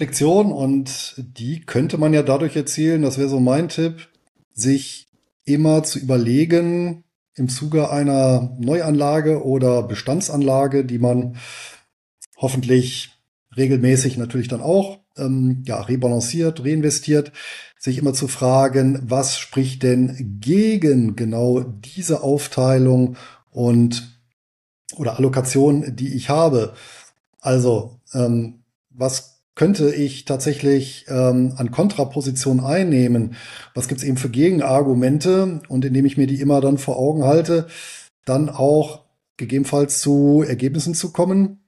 Reflexion 0.00 0.50
und 0.50 1.14
die 1.18 1.60
könnte 1.60 1.98
man 1.98 2.14
ja 2.14 2.22
dadurch 2.22 2.56
erzielen, 2.56 3.02
das 3.02 3.18
wäre 3.18 3.28
so 3.28 3.38
mein 3.38 3.68
Tipp, 3.68 4.08
sich 4.54 5.08
immer 5.44 5.82
zu 5.82 5.98
überlegen, 5.98 7.04
im 7.34 7.50
Zuge 7.50 7.90
einer 7.90 8.56
Neuanlage 8.58 9.44
oder 9.44 9.82
Bestandsanlage, 9.82 10.86
die 10.86 10.98
man 10.98 11.36
hoffentlich 12.38 13.10
regelmäßig 13.54 14.16
natürlich 14.16 14.48
dann 14.48 14.62
auch 14.62 15.00
ähm, 15.18 15.64
ja, 15.66 15.82
rebalanciert, 15.82 16.64
reinvestiert, 16.64 17.32
sich 17.78 17.98
immer 17.98 18.14
zu 18.14 18.26
fragen, 18.26 19.02
was 19.04 19.38
spricht 19.38 19.82
denn 19.82 20.38
gegen 20.40 21.14
genau 21.14 21.60
diese 21.60 22.22
Aufteilung 22.22 23.16
und 23.50 24.18
oder 24.96 25.18
Allokation, 25.18 25.94
die 25.94 26.14
ich 26.14 26.30
habe. 26.30 26.72
Also, 27.38 28.00
ähm, 28.14 28.64
was 28.88 29.39
könnte 29.60 29.94
ich 29.94 30.24
tatsächlich 30.24 31.04
ähm, 31.08 31.52
an 31.58 31.70
Kontraposition 31.70 32.60
einnehmen? 32.60 33.34
Was 33.74 33.88
gibt 33.88 34.00
es 34.00 34.06
eben 34.06 34.16
für 34.16 34.30
Gegenargumente? 34.30 35.60
Und 35.68 35.84
indem 35.84 36.06
ich 36.06 36.16
mir 36.16 36.26
die 36.26 36.40
immer 36.40 36.62
dann 36.62 36.78
vor 36.78 36.96
Augen 36.96 37.24
halte, 37.24 37.66
dann 38.24 38.48
auch 38.48 39.04
gegebenenfalls 39.36 40.00
zu 40.00 40.42
Ergebnissen 40.48 40.94
zu 40.94 41.12
kommen, 41.12 41.60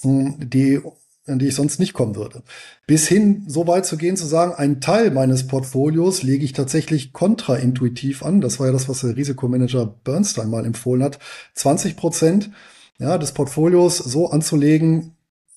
hm, 0.00 0.50
die 0.50 0.80
an 1.28 1.38
die 1.38 1.46
ich 1.46 1.54
sonst 1.54 1.78
nicht 1.78 1.92
kommen 1.92 2.16
würde. 2.16 2.42
Bis 2.88 3.06
hin 3.06 3.44
so 3.46 3.68
weit 3.68 3.86
zu 3.86 3.96
gehen, 3.96 4.16
zu 4.16 4.26
sagen, 4.26 4.54
einen 4.54 4.80
Teil 4.80 5.12
meines 5.12 5.46
Portfolios 5.46 6.24
lege 6.24 6.44
ich 6.44 6.54
tatsächlich 6.54 7.12
kontraintuitiv 7.12 8.24
an. 8.24 8.40
Das 8.40 8.58
war 8.58 8.66
ja 8.66 8.72
das, 8.72 8.88
was 8.88 9.02
der 9.02 9.16
Risikomanager 9.16 9.86
Bernstein 10.02 10.50
mal 10.50 10.66
empfohlen 10.66 11.04
hat. 11.04 11.20
20 11.54 11.96
Prozent 11.96 12.50
ja, 12.98 13.16
des 13.16 13.30
Portfolios 13.30 13.96
so 13.96 14.30
anzulegen, 14.30 15.12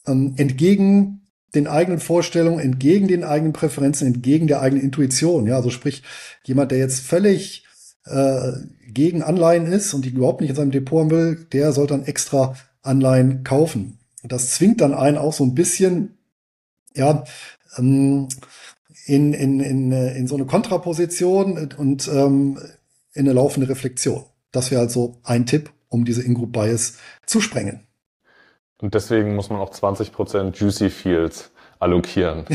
ähm, 0.06 0.36
entgegen 0.38 1.19
den 1.56 1.68
eigenen 1.68 2.00
Vorstellungen, 2.00 2.60
entgegen 2.60 3.08
den 3.08 3.24
eigenen 3.24 3.54
Präferenzen, 3.54 4.08
entgegen 4.08 4.48
der 4.48 4.62
eigenen 4.62 4.84
Intuition. 4.84 5.48
Ja, 5.48 5.56
also 5.56 5.70
sprich, 5.70 6.04
jemand, 6.44 6.72
der 6.72 6.78
jetzt 6.78 7.00
völlig 7.00 7.66
äh, 8.06 8.52
gegen 8.88 9.22
Anleihen 9.24 9.66
ist 9.66 9.94
und 9.94 10.06
die 10.06 10.10
überhaupt 10.10 10.42
nicht 10.42 10.52
in 10.52 10.56
seinem 10.56 10.72
Depot 10.72 11.00
haben 11.00 11.12
will, 11.12 11.48
der 11.52 11.72
soll 11.72 11.88
dann 11.88 12.06
extra 12.06 12.56
Anleihen 12.82 13.44
kaufen. 13.44 14.00
Das 14.24 14.52
zwingt 14.52 14.82
dann 14.82 14.94
einen 14.94 15.18
auch 15.18 15.34
so 15.34 15.44
ein 15.44 15.56
bisschen, 15.56 16.18
ja, 16.96 17.24
ähm, 17.78 18.28
in, 19.06 19.34
in, 19.34 19.60
in, 19.60 19.92
in 19.92 20.28
so 20.28 20.36
eine 20.36 20.46
Kontraposition 20.46 21.72
und 21.78 22.08
ähm, 22.08 22.60
in 23.14 23.26
eine 23.26 23.34
laufende 23.34 23.68
Reflexion. 23.68 24.26
Das 24.52 24.70
wäre 24.70 24.82
also 24.82 25.20
ein 25.24 25.46
Tipp, 25.46 25.72
um 25.88 26.06
diese 26.06 26.22
In-Group 26.22 26.52
Bias 26.52 26.98
zu 27.26 27.42
sprengen. 27.42 27.88
Und 28.82 28.94
deswegen 28.94 29.36
muss 29.36 29.50
man 29.50 29.60
auch 29.60 29.72
20% 29.72 30.56
Juicy 30.58 30.90
Fields 30.90 31.52
allokieren. 31.80 32.46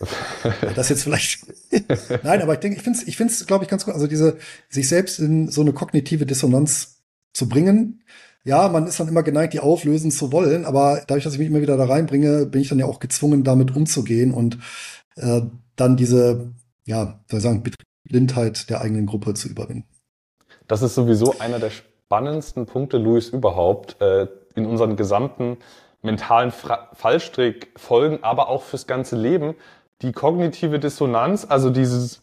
das 0.74 0.88
jetzt 0.88 1.02
vielleicht. 1.02 1.46
Nein, 2.24 2.42
aber 2.42 2.54
ich 2.54 2.60
denke, 2.60 2.76
ich 2.76 2.82
finde 2.82 2.98
es, 2.98 3.06
ich 3.06 3.16
finde 3.16 3.32
es, 3.32 3.46
glaube 3.46 3.64
ich, 3.64 3.70
ganz 3.70 3.84
gut. 3.84 3.94
Also 3.94 4.06
diese, 4.06 4.38
sich 4.68 4.88
selbst 4.88 5.18
in 5.18 5.48
so 5.48 5.60
eine 5.60 5.72
kognitive 5.72 6.26
Dissonanz 6.26 7.02
zu 7.32 7.48
bringen. 7.48 8.02
Ja, 8.44 8.68
man 8.68 8.86
ist 8.86 8.98
dann 8.98 9.08
immer 9.08 9.22
geneigt, 9.22 9.54
die 9.54 9.60
auflösen 9.60 10.10
zu 10.10 10.32
wollen, 10.32 10.64
aber 10.64 11.02
dadurch, 11.06 11.24
dass 11.24 11.34
ich 11.34 11.38
mich 11.38 11.48
immer 11.48 11.60
wieder 11.60 11.76
da 11.76 11.84
reinbringe, 11.84 12.46
bin 12.46 12.60
ich 12.60 12.68
dann 12.68 12.78
ja 12.78 12.86
auch 12.86 12.98
gezwungen, 12.98 13.44
damit 13.44 13.76
umzugehen 13.76 14.34
und 14.34 14.58
äh, 15.16 15.42
dann 15.76 15.96
diese, 15.96 16.52
ja, 16.84 17.20
soll 17.30 17.38
ich 17.38 17.42
sagen, 17.44 17.62
Blindheit 18.02 18.68
der 18.68 18.80
eigenen 18.80 19.06
Gruppe 19.06 19.34
zu 19.34 19.48
überwinden. 19.48 19.84
Das 20.66 20.82
ist 20.82 20.96
sowieso 20.96 21.38
einer 21.38 21.60
der 21.60 21.70
spannendsten 21.70 22.66
Punkte, 22.66 22.98
Luis, 22.98 23.28
überhaupt. 23.28 24.00
Äh, 24.00 24.26
in 24.54 24.66
unseren 24.66 24.96
gesamten 24.96 25.56
mentalen 26.02 26.50
Fra 26.50 26.88
Fallstrick 26.92 27.70
folgen, 27.76 28.18
aber 28.22 28.48
auch 28.48 28.62
fürs 28.62 28.86
ganze 28.86 29.16
Leben. 29.16 29.54
Die 30.02 30.12
kognitive 30.12 30.78
Dissonanz, 30.78 31.46
also 31.48 31.70
dieses 31.70 32.22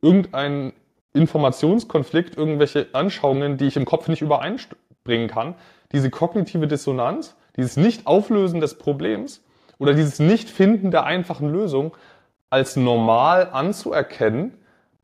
irgendein 0.00 0.72
Informationskonflikt, 1.12 2.36
irgendwelche 2.36 2.88
Anschauungen, 2.92 3.58
die 3.58 3.66
ich 3.66 3.76
im 3.76 3.84
Kopf 3.84 4.08
nicht 4.08 4.22
übereinbringen 4.22 5.28
kann, 5.28 5.54
diese 5.92 6.10
kognitive 6.10 6.66
Dissonanz, 6.66 7.36
dieses 7.56 7.76
Nicht-Auflösen 7.76 8.60
des 8.60 8.78
Problems 8.78 9.42
oder 9.78 9.94
dieses 9.94 10.18
Nicht-Finden 10.20 10.90
der 10.90 11.04
einfachen 11.04 11.50
Lösung 11.50 11.94
als 12.50 12.76
normal 12.76 13.50
anzuerkennen 13.52 14.54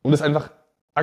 und 0.03 0.13
es 0.13 0.23
einfach 0.23 0.51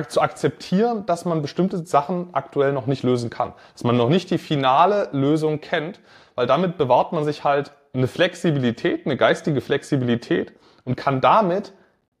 zu 0.08 0.20
akzeptieren, 0.20 1.06
dass 1.06 1.24
man 1.24 1.42
bestimmte 1.42 1.86
Sachen 1.86 2.28
aktuell 2.32 2.72
noch 2.72 2.86
nicht 2.86 3.02
lösen 3.02 3.30
kann. 3.30 3.54
Dass 3.72 3.84
man 3.84 3.96
noch 3.96 4.10
nicht 4.10 4.30
die 4.30 4.38
finale 4.38 5.08
Lösung 5.12 5.60
kennt, 5.60 6.00
weil 6.34 6.46
damit 6.46 6.76
bewahrt 6.76 7.12
man 7.12 7.24
sich 7.24 7.44
halt 7.44 7.72
eine 7.94 8.06
Flexibilität, 8.06 9.06
eine 9.06 9.16
geistige 9.16 9.60
Flexibilität 9.60 10.52
und 10.84 10.96
kann 10.96 11.20
damit 11.20 11.72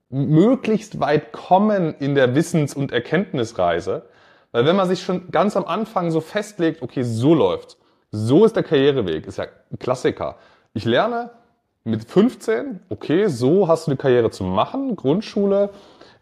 möglichst 0.08 1.00
weit 1.00 1.32
kommen 1.32 1.94
in 1.98 2.14
der 2.14 2.34
Wissens- 2.34 2.74
und 2.74 2.92
Erkenntnisreise. 2.92 4.08
Weil 4.52 4.64
wenn 4.64 4.76
man 4.76 4.88
sich 4.88 5.02
schon 5.02 5.30
ganz 5.30 5.56
am 5.56 5.64
Anfang 5.66 6.10
so 6.10 6.20
festlegt, 6.20 6.80
okay, 6.80 7.02
so 7.02 7.34
läuft's, 7.34 7.76
so 8.10 8.44
ist 8.44 8.56
der 8.56 8.62
Karriereweg, 8.62 9.26
ist 9.26 9.38
ja 9.38 9.46
ein 9.70 9.78
Klassiker. 9.78 10.36
Ich 10.72 10.84
lerne 10.84 11.30
mit 11.84 12.04
15, 12.04 12.80
okay, 12.88 13.26
so 13.26 13.68
hast 13.68 13.86
du 13.86 13.92
die 13.92 13.96
Karriere 13.96 14.30
zu 14.30 14.44
machen, 14.44 14.96
Grundschule, 14.96 15.70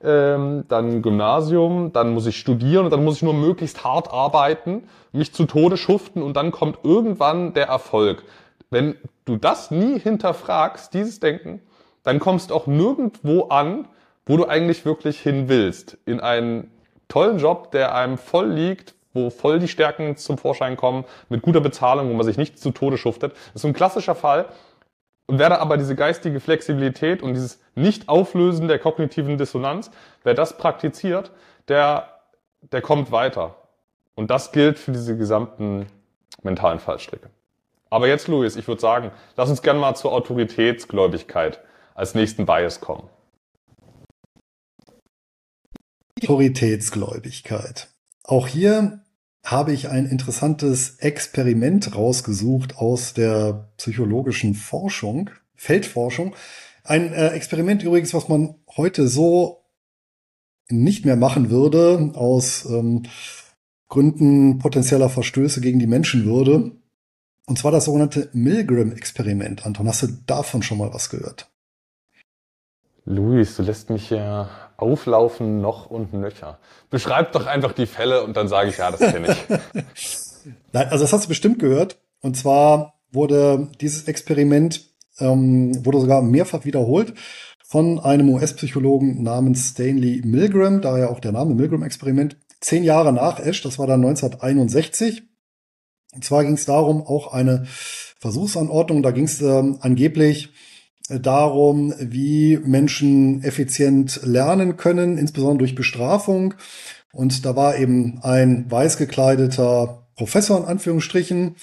ähm, 0.05 0.65
dann 0.69 1.03
Gymnasium, 1.03 1.93
dann 1.93 2.15
muss 2.15 2.27
ich 2.27 2.39
studieren 2.39 2.85
und 2.85 2.91
dann 2.91 3.05
muss 3.05 3.17
ich 3.17 3.23
nur 3.23 3.35
möglichst 3.35 3.85
hart 3.85 4.13
arbeiten, 4.13 4.85
mich 5.13 5.33
zu 5.33 5.45
Tode 5.47 5.77
schuften 5.77 6.23
und 6.23 6.37
dann 6.37 6.51
kommt 6.51 6.79
irgendwann 6.83 7.55
der 7.55 7.67
Erfolg. 7.67 8.23
Wenn 8.71 8.97
du 9.25 9.37
das 9.37 9.71
nie 9.71 9.99
hinterfragst, 9.99 10.93
dieses 10.95 11.21
Denken, 11.21 11.61
dann 12.03 12.19
kommst 12.19 12.53
auch 12.53 12.67
nirgendwo 12.67 13.45
an, 13.45 13.89
wo 14.27 14.37
du 14.37 14.47
eigentlich 14.47 14.85
wirklich 14.85 15.21
hin 15.21 15.49
willst. 15.49 15.99
In 16.07 16.21
einen 16.21 16.71
tollen 17.09 17.39
Job, 17.39 17.71
der 17.73 17.95
einem 17.95 18.19
voll 18.19 18.49
liegt, 18.49 18.95
wo 19.13 19.31
voll 19.31 19.59
die 19.59 19.69
Stärken 19.69 20.17
zum 20.17 20.39
Vorschein 20.39 20.77
kommen, 20.77 21.05
mit 21.29 21.43
guter 21.43 21.61
Bezahlung, 21.61 22.11
wo 22.11 22.15
man 22.15 22.27
sich 22.27 22.37
nicht 22.37 22.59
zu 22.59 22.73
Tode 22.73 22.99
schuftet. 22.99 23.33
Das 23.33 23.57
ist 23.57 23.63
so 23.63 23.69
ein 23.69 23.75
klassischer 23.75 24.15
Fall, 24.15 24.47
und 25.27 25.39
wer 25.39 25.49
da 25.49 25.59
aber 25.59 25.77
diese 25.77 25.95
geistige 25.95 26.39
Flexibilität 26.41 27.23
und 27.23 27.35
dieses 27.35 27.61
Nicht-Auflösen 27.75 28.69
der 28.69 28.79
kognitiven 28.79 29.39
Dissonanz, 29.39 29.91
wer 30.23 30.35
das 30.35 30.59
praktiziert, 30.59 31.31
der, 31.69 32.21
der 32.61 32.83
kommt 32.83 33.11
weiter. 33.11 33.57
Und 34.15 34.31
das 34.31 34.53
gilt 34.53 34.79
für 34.79 34.93
diese 34.93 35.17
gesamten 35.17 35.87
mentalen 36.43 36.79
Fallstricke. 36.79 37.31
Aber 37.91 38.07
jetzt, 38.07 38.29
Luis, 38.29 38.57
ich 38.57 38.69
würde 38.69 38.81
sagen, 38.81 39.13
lass 39.37 39.49
uns 39.49 39.63
gerne 39.63 39.81
mal 39.81 39.95
zur 39.95 40.13
Autoritätsgläubigkeit 40.13 41.61
als 41.95 42.15
nächsten 42.15 42.45
Bias 42.45 42.81
kommen. 42.81 43.09
Autoritätsgläubigkeit. 46.21 47.89
Auch 48.25 48.47
hier 48.47 49.04
habe 49.45 49.75
ich 49.75 49.91
ein 49.91 50.07
interessantes 50.07 50.97
Experiment 50.99 51.95
rausgesucht 51.95 52.79
aus 52.79 53.13
der 53.13 53.69
psychologischen 53.77 54.55
Forschung, 54.55 55.31
Feldforschung. 55.55 56.35
Ein 56.83 57.13
äh, 57.13 57.29
Experiment 57.29 57.83
übrigens, 57.83 58.15
was 58.15 58.29
man 58.29 58.55
heute 58.77 59.07
so 59.07 59.65
nicht 60.71 61.05
mehr 61.05 61.17
machen 61.17 61.51
würde, 61.51 62.13
aus 62.15 62.65
ähm, 62.65 63.03
Gründen 63.89 64.59
potenzieller 64.59 65.11
Verstöße 65.11 65.61
gegen 65.61 65.79
die 65.79 65.87
Menschenwürde. 65.87 66.73
Und 67.47 67.59
zwar 67.59 67.71
das 67.71 67.85
sogenannte 67.85 68.31
Milgram-Experiment. 68.33 69.67
Anton, 69.67 69.87
hast 69.87 70.03
du 70.03 70.09
davon 70.27 70.63
schon 70.63 70.79
mal 70.79 70.95
was 70.95 71.11
gehört? 71.11 71.51
Luis, 73.05 73.57
du 73.57 73.63
lässt 73.63 73.91
mich 73.91 74.09
hier 74.09 74.49
auflaufen 74.77 75.61
noch 75.61 75.87
und 75.87 76.13
nöcher. 76.13 76.59
Beschreib 76.91 77.33
doch 77.33 77.47
einfach 77.47 77.73
die 77.73 77.87
Fälle 77.87 78.23
und 78.25 78.37
dann 78.37 78.49
sage 78.49 78.71
ich, 78.71 78.79
ja, 78.79 78.91
das 78.91 79.01
kenne 79.01 79.29
ich. 79.33 79.83
Nein, 80.73 80.89
also 80.89 81.05
das 81.05 81.13
hast 81.13 81.25
du 81.25 81.29
bestimmt 81.29 81.59
gehört. 81.59 81.99
Und 82.21 82.37
zwar 82.37 82.95
wurde 83.13 83.69
dieses 83.81 84.09
Experiment 84.09 84.95
ähm, 85.19 85.85
wurde 85.85 86.01
sogar 86.01 86.23
mehrfach 86.23 86.65
wiederholt 86.65 87.15
von 87.63 87.99
einem 88.01 88.29
US-Psychologen 88.31 89.23
namens 89.23 89.71
Stanley 89.71 90.23
Milgram, 90.25 90.81
daher 90.81 91.11
auch 91.11 91.21
der 91.21 91.33
Name 91.33 91.55
Milgram-Experiment, 91.55 92.37
zehn 92.61 92.85
Jahre 92.85 93.13
nach 93.13 93.41
Ash, 93.41 93.63
das 93.63 93.79
war 93.79 93.87
dann 93.87 94.05
1961. 94.05 95.23
Und 96.15 96.25
zwar 96.25 96.45
ging 96.45 96.55
es 96.55 96.67
darum, 96.67 97.03
auch 97.03 97.33
eine 97.33 97.65
Versuchsanordnung, 98.19 99.03
da 99.03 99.11
ging 99.11 99.25
es 99.25 99.41
ähm, 99.41 99.79
angeblich 99.81 100.51
darum, 101.09 101.95
wie 101.99 102.59
Menschen 102.59 103.43
effizient 103.43 104.21
lernen 104.25 104.77
können, 104.77 105.19
insbesondere 105.19 105.59
durch 105.59 105.75
Bestrafung. 105.75 106.55
Und 107.13 107.45
da 107.45 107.55
war 107.57 107.77
eben 107.77 108.21
ein 108.23 108.71
weiß 108.71 108.97
gekleideter 108.97 110.07
Professor 110.17 110.59
in 110.59 110.65
Anführungsstrichen 110.65 111.57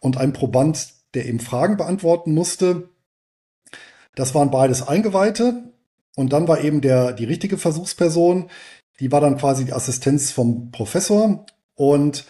und 0.00 0.16
ein 0.16 0.32
Proband, 0.32 0.94
der 1.14 1.26
eben 1.26 1.40
Fragen 1.40 1.76
beantworten 1.76 2.34
musste. 2.34 2.88
Das 4.14 4.34
waren 4.34 4.50
beides 4.50 4.86
Eingeweihte. 4.86 5.72
Und 6.16 6.32
dann 6.32 6.48
war 6.48 6.62
eben 6.62 6.80
der, 6.80 7.12
die 7.12 7.24
richtige 7.24 7.58
Versuchsperson, 7.58 8.48
die 9.00 9.12
war 9.12 9.20
dann 9.20 9.36
quasi 9.36 9.66
die 9.66 9.74
Assistenz 9.74 10.30
vom 10.30 10.70
Professor 10.70 11.44
und 11.74 12.24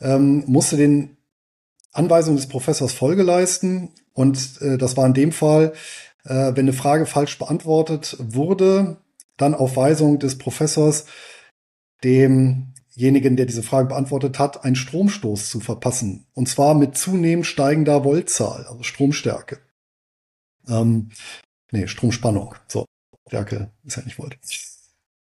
ähm, 0.00 0.44
musste 0.46 0.78
den 0.78 1.18
Anweisungen 1.92 2.36
des 2.36 2.48
Professors 2.48 2.92
Folge 2.92 3.22
leisten. 3.22 3.90
Und 4.14 4.60
äh, 4.62 4.78
das 4.78 4.96
war 4.96 5.06
in 5.06 5.12
dem 5.12 5.32
Fall, 5.32 5.74
äh, 6.26 6.56
wenn 6.56 6.64
eine 6.64 6.72
Frage 6.72 7.06
falsch 7.06 7.38
beantwortet 7.38 8.16
wurde, 8.20 8.98
dann 9.36 9.54
auf 9.54 9.76
Weisung 9.76 10.18
des 10.18 10.38
Professors 10.38 11.06
demjenigen, 12.04 13.36
der 13.36 13.46
diese 13.46 13.62
Frage 13.62 13.88
beantwortet 13.88 14.38
hat, 14.38 14.64
einen 14.64 14.76
Stromstoß 14.76 15.50
zu 15.50 15.60
verpassen. 15.60 16.26
Und 16.34 16.48
zwar 16.48 16.74
mit 16.74 16.96
zunehmend 16.96 17.46
steigender 17.46 18.04
Voltzahl, 18.04 18.66
also 18.66 18.82
Stromstärke. 18.82 19.58
Ähm, 20.68 21.10
nee, 21.70 21.86
Stromspannung. 21.86 22.54
So, 22.68 22.86
Stärke 23.28 23.70
ist 23.84 23.96
ja 23.96 24.02
nicht 24.02 24.18
Volt. 24.18 24.38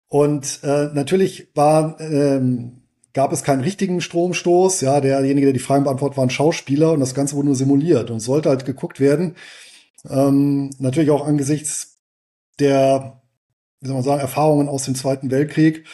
Und 0.08 0.60
äh, 0.64 0.90
natürlich 0.94 1.50
war, 1.56 2.00
ähm, 2.00 2.82
gab 3.14 3.32
es 3.32 3.44
keinen 3.44 3.62
richtigen 3.62 4.02
Stromstoß. 4.02 4.82
Ja, 4.82 5.02
derjenige, 5.02 5.48
der 5.48 5.54
die 5.54 5.60
Fragen 5.60 5.84
beantwortet, 5.84 6.18
war 6.18 6.26
ein 6.26 6.32
Schauspieler 6.32 6.94
und 6.94 7.00
das 7.00 7.14
Ganze 7.14 7.36
wurde 7.36 7.48
nur 7.48 7.56
simuliert. 7.56 8.10
Und 8.10 8.20
sollte 8.20 8.50
halt 8.50 8.66
geguckt 8.66 9.00
werden, 9.00 9.36
ähm, 10.08 10.70
natürlich 10.80 11.12
auch 11.12 11.26
angesichts 11.26 11.98
der, 12.60 13.22
wie 13.80 13.88
soll 13.88 13.96
man 13.96 14.04
sagen, 14.04 14.22
Erfahrungen 14.22 14.70
aus 14.70 14.86
dem 14.86 14.96
Zweiten 14.96 15.32
Weltkrieg. 15.32 15.86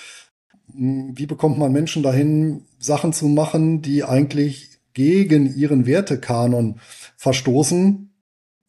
Hm, 0.73 1.17
wie 1.17 1.25
bekommt 1.25 1.57
man 1.57 1.71
Menschen 1.71 2.03
dahin, 2.03 2.65
Sachen 2.79 3.13
zu 3.13 3.27
machen, 3.27 3.81
die 3.81 4.03
eigentlich 4.03 4.79
gegen 4.93 5.55
ihren 5.55 5.85
Wertekanon 5.85 6.79
verstoßen? 7.17 8.11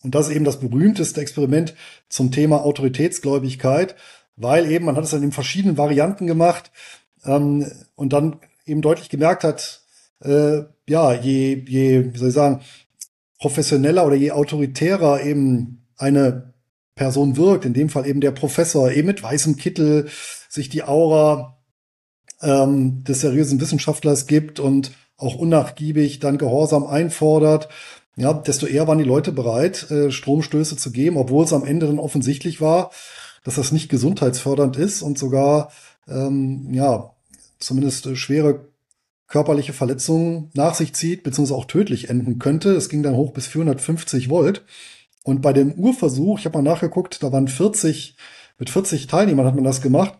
Und 0.02 0.14
das 0.14 0.28
ist 0.28 0.36
eben 0.36 0.44
das 0.44 0.60
berühmteste 0.60 1.20
Experiment 1.20 1.74
zum 2.08 2.30
Thema 2.30 2.62
Autoritätsgläubigkeit, 2.64 3.96
weil 4.36 4.70
eben, 4.70 4.84
man 4.84 4.96
hat 4.96 5.04
es 5.04 5.10
dann 5.10 5.22
in 5.22 5.32
verschiedenen 5.32 5.78
Varianten 5.78 6.26
gemacht 6.26 6.70
ähm, 7.24 7.70
und 7.94 8.12
dann 8.12 8.36
eben 8.66 8.82
deutlich 8.82 9.08
gemerkt 9.08 9.44
hat, 9.44 9.82
äh, 10.20 10.62
ja, 10.88 11.12
je, 11.12 11.64
je, 11.66 12.12
wie 12.12 12.18
soll 12.18 12.28
ich 12.28 12.34
sagen, 12.34 12.60
professioneller 13.38 14.06
oder 14.06 14.16
je 14.16 14.32
autoritärer 14.32 15.22
eben 15.22 15.86
eine 15.96 16.54
Person 16.94 17.36
wirkt, 17.36 17.64
in 17.64 17.74
dem 17.74 17.88
Fall 17.88 18.06
eben 18.06 18.20
der 18.20 18.30
Professor, 18.30 18.90
eben 18.90 19.06
mit 19.06 19.22
weißem 19.22 19.56
Kittel, 19.56 20.08
sich 20.48 20.68
die 20.68 20.82
Aura 20.82 21.58
ähm, 22.42 23.04
des 23.04 23.20
seriösen 23.20 23.60
Wissenschaftlers 23.60 24.26
gibt 24.26 24.60
und 24.60 24.92
auch 25.18 25.36
unnachgiebig 25.36 26.18
dann 26.20 26.38
Gehorsam 26.38 26.86
einfordert, 26.86 27.68
ja, 28.16 28.32
desto 28.32 28.66
eher 28.66 28.88
waren 28.88 28.98
die 28.98 29.04
Leute 29.04 29.30
bereit, 29.30 29.90
äh, 29.90 30.10
Stromstöße 30.10 30.76
zu 30.76 30.90
geben, 30.90 31.18
obwohl 31.18 31.44
es 31.44 31.52
am 31.52 31.66
Ende 31.66 31.86
dann 31.86 31.98
offensichtlich 31.98 32.62
war, 32.62 32.90
dass 33.44 33.56
das 33.56 33.72
nicht 33.72 33.90
gesundheitsfördernd 33.90 34.76
ist 34.78 35.02
und 35.02 35.18
sogar, 35.18 35.70
ähm, 36.08 36.68
ja, 36.72 37.14
zumindest 37.58 38.06
äh, 38.06 38.16
schwere 38.16 38.68
körperliche 39.28 39.72
Verletzungen 39.72 40.50
nach 40.54 40.74
sich 40.74 40.94
zieht, 40.94 41.22
beziehungsweise 41.22 41.56
auch 41.58 41.64
tödlich 41.64 42.10
enden 42.10 42.38
könnte. 42.38 42.70
Es 42.74 42.88
ging 42.88 43.02
dann 43.02 43.16
hoch 43.16 43.32
bis 43.32 43.46
450 43.46 44.28
Volt. 44.28 44.64
Und 45.24 45.42
bei 45.42 45.52
dem 45.52 45.72
Urversuch, 45.72 46.38
ich 46.38 46.44
habe 46.44 46.58
mal 46.58 46.70
nachgeguckt, 46.70 47.22
da 47.22 47.32
waren 47.32 47.48
40, 47.48 48.16
mit 48.58 48.70
40 48.70 49.08
Teilnehmern 49.08 49.46
hat 49.46 49.56
man 49.56 49.64
das 49.64 49.82
gemacht. 49.82 50.18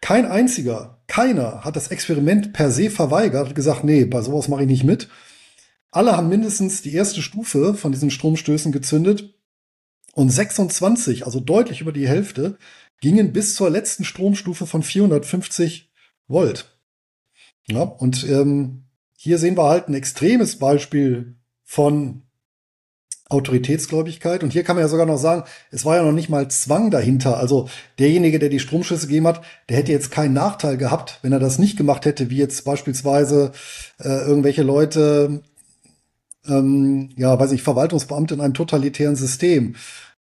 Kein 0.00 0.26
einziger, 0.26 1.02
keiner 1.06 1.64
hat 1.64 1.76
das 1.76 1.88
Experiment 1.88 2.52
per 2.52 2.70
se 2.70 2.90
verweigert, 2.90 3.54
gesagt, 3.54 3.84
nee, 3.84 4.04
bei 4.04 4.20
sowas 4.20 4.48
mache 4.48 4.62
ich 4.62 4.68
nicht 4.68 4.84
mit. 4.84 5.08
Alle 5.90 6.16
haben 6.16 6.28
mindestens 6.28 6.82
die 6.82 6.94
erste 6.94 7.22
Stufe 7.22 7.74
von 7.74 7.92
diesen 7.92 8.10
Stromstößen 8.10 8.70
gezündet 8.70 9.34
und 10.12 10.30
26, 10.30 11.24
also 11.24 11.40
deutlich 11.40 11.80
über 11.80 11.92
die 11.92 12.06
Hälfte, 12.06 12.58
gingen 13.00 13.32
bis 13.32 13.54
zur 13.54 13.70
letzten 13.70 14.04
Stromstufe 14.04 14.66
von 14.66 14.82
450 14.82 15.90
Volt. 16.26 16.77
Ja, 17.70 17.82
und 17.82 18.28
ähm, 18.28 18.84
hier 19.16 19.38
sehen 19.38 19.56
wir 19.56 19.64
halt 19.64 19.88
ein 19.88 19.94
extremes 19.94 20.58
Beispiel 20.58 21.36
von 21.64 22.22
Autoritätsgläubigkeit. 23.28 24.42
Und 24.42 24.52
hier 24.52 24.62
kann 24.62 24.76
man 24.76 24.84
ja 24.84 24.88
sogar 24.88 25.04
noch 25.04 25.18
sagen, 25.18 25.44
es 25.70 25.84
war 25.84 25.96
ja 25.96 26.02
noch 26.02 26.12
nicht 26.12 26.30
mal 26.30 26.48
Zwang 26.50 26.90
dahinter. 26.90 27.38
Also 27.38 27.68
derjenige, 27.98 28.38
der 28.38 28.48
die 28.48 28.60
Stromschüsse 28.60 29.06
gegeben 29.06 29.26
hat, 29.26 29.42
der 29.68 29.76
hätte 29.76 29.92
jetzt 29.92 30.10
keinen 30.10 30.32
Nachteil 30.32 30.78
gehabt, 30.78 31.18
wenn 31.22 31.32
er 31.32 31.38
das 31.38 31.58
nicht 31.58 31.76
gemacht 31.76 32.06
hätte, 32.06 32.30
wie 32.30 32.38
jetzt 32.38 32.64
beispielsweise 32.64 33.52
äh, 33.98 34.08
irgendwelche 34.08 34.62
Leute 34.62 35.42
ähm, 36.46 37.10
ja, 37.16 37.38
weiß 37.38 37.52
ich, 37.52 37.62
Verwaltungsbeamte 37.62 38.34
in 38.34 38.40
einem 38.40 38.54
totalitären 38.54 39.16
System, 39.16 39.74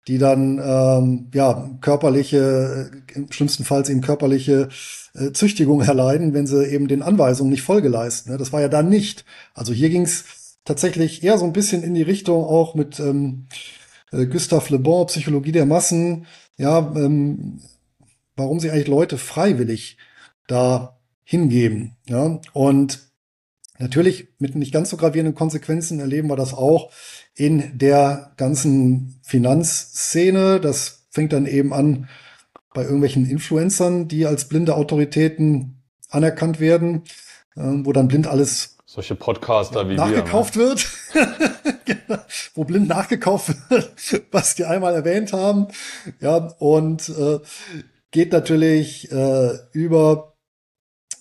die 0.08 0.18
dann 0.18 0.60
ähm, 0.64 1.28
ja 1.34 1.70
körperliche, 1.82 2.92
im 3.14 3.32
schlimmsten 3.32 3.66
Fall 3.66 3.88
eben 3.90 4.02
körperliche 4.02 4.70
äh, 5.14 5.32
Züchtigung 5.32 5.82
erleiden, 5.82 6.34
wenn 6.34 6.48
sie 6.48 6.66
eben 6.68 6.88
den 6.88 7.02
Anweisungen 7.02 7.50
nicht 7.50 7.62
Folge 7.62 7.90
leisten. 7.90 8.32
Ne? 8.32 8.38
Das 8.38 8.54
war 8.54 8.62
ja 8.62 8.70
da 8.70 8.82
nicht. 8.84 9.26
Also 9.54 9.74
hier 9.74 9.90
ging 9.90 10.04
es 10.04 10.60
tatsächlich 10.64 11.24
eher 11.24 11.38
so 11.38 11.46
ein 11.46 11.54
bisschen 11.54 11.84
in 11.84 11.94
die 11.94 12.04
Richtung 12.04 12.44
auch 12.44 12.76
mit 12.76 13.00
ähm, 13.00 13.48
äh, 14.12 14.26
Gustave 14.26 14.74
Le 14.74 14.80
Bon, 14.80 15.06
Psychologie 15.08 15.52
der 15.52 15.66
Massen, 15.66 16.26
ja, 16.58 16.80
ähm, 16.96 17.62
warum 18.36 18.60
sie 18.60 18.72
eigentlich 18.72 18.88
Leute 18.88 19.18
freiwillig 19.18 19.98
da 20.48 21.00
hingeben. 21.24 21.98
Ja, 22.08 22.40
und 22.54 23.08
Natürlich 23.80 24.30
mit 24.40 24.56
nicht 24.56 24.74
ganz 24.74 24.90
so 24.90 24.98
gravierenden 24.98 25.36
Konsequenzen 25.36 26.00
erleben 26.00 26.30
wir 26.30 26.36
das 26.36 26.54
auch 26.54 26.92
in 27.38 27.78
der 27.78 28.34
ganzen 28.36 29.20
Finanzszene. 29.24 30.60
Das 30.60 31.08
fängt 31.12 31.34
dann 31.34 31.46
eben 31.46 31.72
an 31.72 32.10
bei 32.74 32.82
irgendwelchen 32.84 33.30
Influencern, 33.30 34.08
die 34.08 34.26
als 34.26 34.50
blinde 34.50 34.76
Autoritäten 34.76 35.84
anerkannt 36.10 36.60
werden, 36.60 37.04
äh, 37.56 37.62
wo 37.62 37.94
dann 37.94 38.08
blind 38.08 38.28
alles 38.28 38.78
solche 38.86 39.16
Podcaster 39.16 39.88
wie 39.90 39.96
nachgekauft 39.96 40.56
wir, 40.56 40.64
ne? 40.64 40.70
wird, 40.70 41.86
genau. 41.86 42.22
wo 42.56 42.64
blind 42.64 42.88
nachgekauft 42.88 43.70
wird, 43.70 43.92
was 44.32 44.56
die 44.56 44.66
einmal 44.66 44.96
erwähnt 44.96 45.34
haben, 45.34 45.68
ja 46.20 46.38
und 46.38 47.10
äh, 47.10 47.40
geht 48.12 48.32
natürlich 48.32 49.12
äh, 49.12 49.50
über 49.74 50.34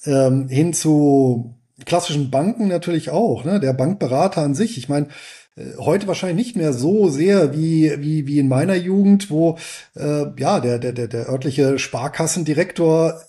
ähm, 0.05 0.49
hin 0.49 0.73
zu 0.73 1.57
klassischen 1.85 2.31
Banken 2.31 2.69
natürlich 2.69 3.11
auch, 3.11 3.45
ne? 3.45 3.61
Der 3.61 3.73
Bankberater 3.73 4.43
an 4.43 4.55
sich. 4.55 4.79
Ich 4.79 4.89
meine, 4.89 5.09
heute 5.79 6.07
wahrscheinlich 6.07 6.47
nicht 6.47 6.57
mehr 6.57 6.73
so 6.73 7.09
sehr 7.09 7.55
wie 7.55 7.93
wie 7.99 8.27
wie 8.27 8.39
in 8.39 8.49
meiner 8.49 8.75
Jugend, 8.75 9.31
wo 9.31 9.59
äh, 9.95 10.27
ja 10.39 10.61
der 10.61 10.79
der 10.79 10.93
der 10.93 11.09
der 11.09 11.29
örtliche 11.29 11.79
Sparkassendirektor 11.79 13.21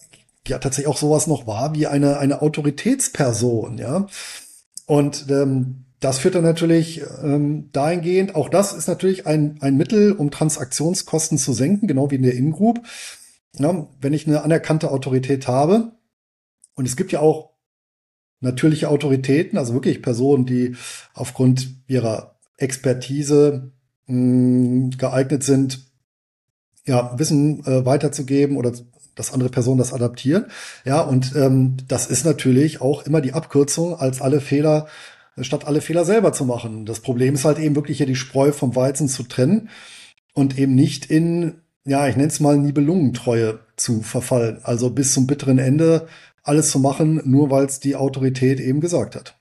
ja 0.48 0.60
tatsächlich 0.60 0.88
auch 0.88 0.98
sowas 0.98 1.28
noch 1.28 1.48
war 1.48 1.74
wie 1.76 1.88
eine 1.88 2.18
eine 2.18 2.42
Autoritätsperson, 2.42 3.78
ja. 3.78 4.08
Und 4.86 5.26
ähm, 5.30 5.86
das 6.00 6.20
führt 6.20 6.36
dann 6.36 6.44
natürlich 6.44 7.02
ähm, 7.24 7.70
dahingehend, 7.72 8.36
auch 8.36 8.50
das 8.50 8.74
ist 8.74 8.88
natürlich 8.88 9.26
ein, 9.26 9.58
ein 9.62 9.78
Mittel, 9.78 10.12
um 10.12 10.30
Transaktionskosten 10.30 11.38
zu 11.38 11.54
senken, 11.54 11.88
genau 11.88 12.12
wie 12.12 12.16
in 12.16 12.24
der 12.24 12.36
Ingroup. 12.36 12.82
Ja, 13.58 13.88
wenn 14.00 14.14
ich 14.14 14.28
eine 14.28 14.44
anerkannte 14.44 14.92
Autorität 14.92 15.48
habe, 15.48 15.94
und 16.76 16.88
es 16.88 16.96
gibt 16.96 17.12
ja 17.12 17.22
auch 17.22 17.57
natürliche 18.40 18.90
Autoritäten, 18.90 19.58
also 19.58 19.74
wirklich 19.74 20.02
Personen, 20.02 20.46
die 20.46 20.76
aufgrund 21.14 21.70
ihrer 21.88 22.36
Expertise 22.58 23.72
mh, 24.08 24.14
hm, 24.16 24.90
geeignet 24.98 25.44
sind, 25.44 25.86
ja, 26.86 27.18
Wissen 27.20 27.66
äh, 27.66 27.86
weiterzugeben 27.86 28.58
oder 28.58 28.72
dass 29.16 29.34
andere 29.34 29.50
Personen 29.50 29.80
das 29.80 29.94
adaptieren. 29.94 30.46
Ja, 30.86 31.02
und 31.02 31.36
ähm, 31.36 31.78
das 31.88 32.08
ist 32.08 32.26
natürlich 32.26 32.82
auch 32.82 33.06
immer 33.06 33.20
die 33.20 33.34
Abkürzung, 33.34 33.96
als 34.00 34.22
alle 34.22 34.42
Fehler, 34.42 34.88
statt 35.42 35.66
alle 35.66 35.82
Fehler 35.82 36.06
selber 36.06 36.34
zu 36.34 36.46
machen. 36.46 36.86
Das 36.86 37.00
Problem 37.00 37.34
ist 37.34 37.44
halt 37.44 37.60
eben 37.60 37.76
wirklich 37.76 37.98
hier 37.98 38.06
die 38.06 38.16
Spreu 38.16 38.52
vom 38.52 38.76
Weizen 38.76 39.10
zu 39.10 39.24
trennen 39.24 39.70
und 40.34 40.58
eben 40.58 40.76
nicht 40.76 41.08
in, 41.08 41.56
ja, 41.84 42.08
ich 42.08 42.16
nenne 42.16 42.30
es 42.30 42.40
mal 42.40 42.58
Nibelungentreue 42.58 43.60
zu 43.76 44.02
verfallen. 44.02 44.60
Also 44.64 44.92
bis 44.92 45.14
zum 45.14 45.28
bitteren 45.28 45.58
Ende 45.58 46.08
alles 46.48 46.72
zu 46.72 46.80
machen, 46.80 47.22
nur 47.26 47.52
weil 47.52 47.66
es 47.66 47.80
die 47.80 47.96
Autorität 47.96 48.60
eben 48.60 48.82
gesagt 48.82 49.16
hat. 49.16 49.36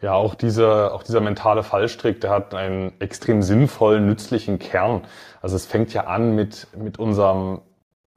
Ja, 0.00 0.14
auch 0.14 0.34
dieser, 0.34 0.94
auch 0.94 1.04
dieser 1.04 1.20
mentale 1.20 1.62
Fallstrick, 1.62 2.20
der 2.20 2.30
hat 2.30 2.54
einen 2.54 2.92
extrem 3.00 3.40
sinnvollen, 3.40 4.04
nützlichen 4.04 4.58
Kern. 4.58 5.02
Also 5.40 5.54
es 5.54 5.64
fängt 5.64 5.94
ja 5.94 6.06
an 6.06 6.34
mit, 6.34 6.66
mit 6.76 6.98
unserem 6.98 7.60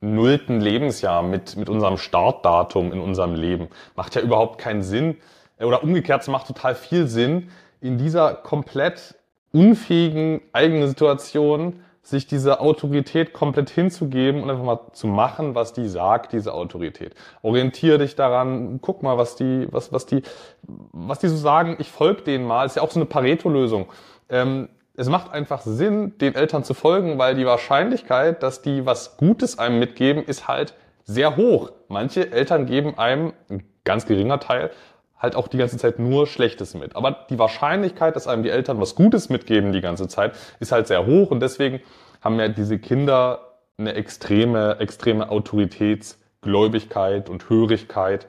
nullten 0.01 0.61
Lebensjahr, 0.61 1.21
mit, 1.21 1.55
mit 1.57 1.69
unserem 1.69 1.97
Startdatum 1.97 2.91
in 2.91 2.99
unserem 2.99 3.35
Leben. 3.35 3.67
Macht 3.95 4.15
ja 4.15 4.21
überhaupt 4.21 4.59
keinen 4.59 4.81
Sinn. 4.81 5.17
Oder 5.59 5.83
umgekehrt, 5.83 6.23
es 6.23 6.27
macht 6.27 6.47
total 6.47 6.73
viel 6.73 7.07
Sinn, 7.07 7.49
in 7.81 7.99
dieser 7.99 8.33
komplett 8.33 9.15
unfähigen 9.51 10.41
eigenen 10.53 10.87
Situation 10.87 11.81
sich 12.05 12.27
dieser 12.27 12.61
Autorität 12.61 13.33
komplett 13.33 13.71
hinzugeben 13.71 14.43
und 14.43 14.49
einfach 14.51 14.63
mal 14.63 14.79
zu 14.93 15.07
machen, 15.07 15.55
was 15.55 15.73
die 15.73 15.87
sagt, 15.87 16.33
diese 16.33 16.53
Autorität. 16.53 17.15
Orientiere 17.41 17.97
dich 17.97 18.15
daran, 18.15 18.79
guck 18.79 19.01
mal, 19.01 19.17
was 19.17 19.35
die, 19.35 19.67
was, 19.71 19.91
was 19.91 20.05
die, 20.05 20.21
was 20.61 21.17
die 21.17 21.27
so 21.29 21.35
sagen, 21.35 21.77
ich 21.79 21.91
folge 21.91 22.21
denen 22.21 22.45
mal. 22.45 22.65
Ist 22.65 22.75
ja 22.75 22.83
auch 22.83 22.91
so 22.91 22.99
eine 22.99 23.07
Pareto-Lösung. 23.07 23.87
Ähm, 24.29 24.69
es 24.95 25.09
macht 25.09 25.31
einfach 25.31 25.61
Sinn, 25.61 26.15
den 26.19 26.35
Eltern 26.35 26.63
zu 26.63 26.75
folgen, 26.75 27.17
weil 27.17 27.33
die 27.33 27.45
Wahrscheinlichkeit, 27.45 28.43
dass 28.43 28.61
die 28.61 28.85
was 28.85 29.17
Gutes 29.17 29.57
einem 29.57 29.79
mitgeben, 29.79 30.23
ist 30.23 30.47
halt 30.47 30.75
sehr 31.05 31.35
hoch. 31.37 31.71
Manche 31.87 32.31
Eltern 32.31 32.67
geben 32.67 32.99
einem, 32.99 33.33
ein 33.49 33.63
ganz 33.83 34.05
geringer 34.05 34.39
Teil, 34.39 34.69
halt 35.17 35.35
auch 35.35 35.47
die 35.47 35.57
ganze 35.57 35.77
Zeit 35.77 35.99
nur 35.99 36.27
Schlechtes 36.27 36.73
mit. 36.73 36.95
Aber 36.95 37.25
die 37.29 37.39
Wahrscheinlichkeit, 37.39 38.15
dass 38.15 38.27
einem 38.27 38.43
die 38.43 38.49
Eltern 38.49 38.79
was 38.79 38.95
Gutes 38.95 39.29
mitgeben 39.29 39.71
die 39.71 39.81
ganze 39.81 40.07
Zeit, 40.07 40.33
ist 40.59 40.71
halt 40.71 40.87
sehr 40.87 41.05
hoch 41.05 41.31
und 41.31 41.39
deswegen 41.39 41.79
haben 42.21 42.39
ja 42.39 42.47
diese 42.47 42.79
Kinder 42.79 43.39
eine 43.77 43.93
extreme, 43.93 44.77
extreme 44.79 45.29
Autoritätsgläubigkeit 45.29 47.29
und 47.29 47.49
Hörigkeit. 47.49 48.27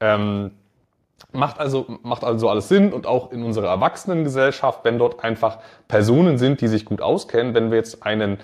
Ähm, 0.00 0.52
macht 1.32 1.58
also, 1.58 1.86
macht 2.02 2.24
also 2.24 2.48
alles 2.48 2.68
Sinn 2.68 2.92
und 2.92 3.06
auch 3.06 3.32
in 3.32 3.42
unserer 3.42 3.68
Erwachsenengesellschaft, 3.68 4.84
wenn 4.84 4.98
dort 4.98 5.22
einfach 5.22 5.58
Personen 5.86 6.38
sind, 6.38 6.60
die 6.60 6.68
sich 6.68 6.84
gut 6.84 7.02
auskennen, 7.02 7.54
wenn 7.54 7.70
wir 7.70 7.78
jetzt 7.78 8.04
einen 8.04 8.38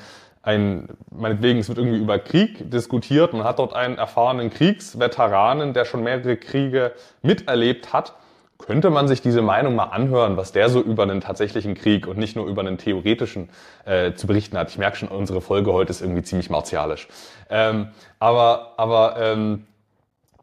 ein, 0.46 0.88
meinetwegen, 1.10 1.58
es 1.58 1.68
wird 1.68 1.78
irgendwie 1.78 1.98
über 1.98 2.18
Krieg 2.18 2.70
diskutiert. 2.70 3.32
Man 3.32 3.44
hat 3.44 3.58
dort 3.58 3.74
einen 3.74 3.98
erfahrenen 3.98 4.50
Kriegsveteranen, 4.50 5.74
der 5.74 5.84
schon 5.84 6.04
mehrere 6.04 6.36
Kriege 6.36 6.92
miterlebt 7.22 7.92
hat. 7.92 8.14
Könnte 8.58 8.88
man 8.88 9.06
sich 9.06 9.20
diese 9.20 9.42
Meinung 9.42 9.74
mal 9.74 9.86
anhören, 9.86 10.36
was 10.36 10.52
der 10.52 10.70
so 10.70 10.80
über 10.80 11.02
einen 11.02 11.20
tatsächlichen 11.20 11.74
Krieg 11.74 12.06
und 12.06 12.16
nicht 12.16 12.36
nur 12.36 12.46
über 12.46 12.62
einen 12.62 12.78
theoretischen 12.78 13.50
äh, 13.84 14.12
zu 14.14 14.26
berichten 14.26 14.56
hat? 14.56 14.70
Ich 14.70 14.78
merke 14.78 14.96
schon, 14.96 15.08
unsere 15.08 15.40
Folge 15.40 15.72
heute 15.72 15.90
ist 15.90 16.00
irgendwie 16.00 16.22
ziemlich 16.22 16.48
martialisch. 16.48 17.08
Ähm, 17.50 17.88
aber 18.18 18.74
aber 18.78 19.16
ähm, 19.18 19.66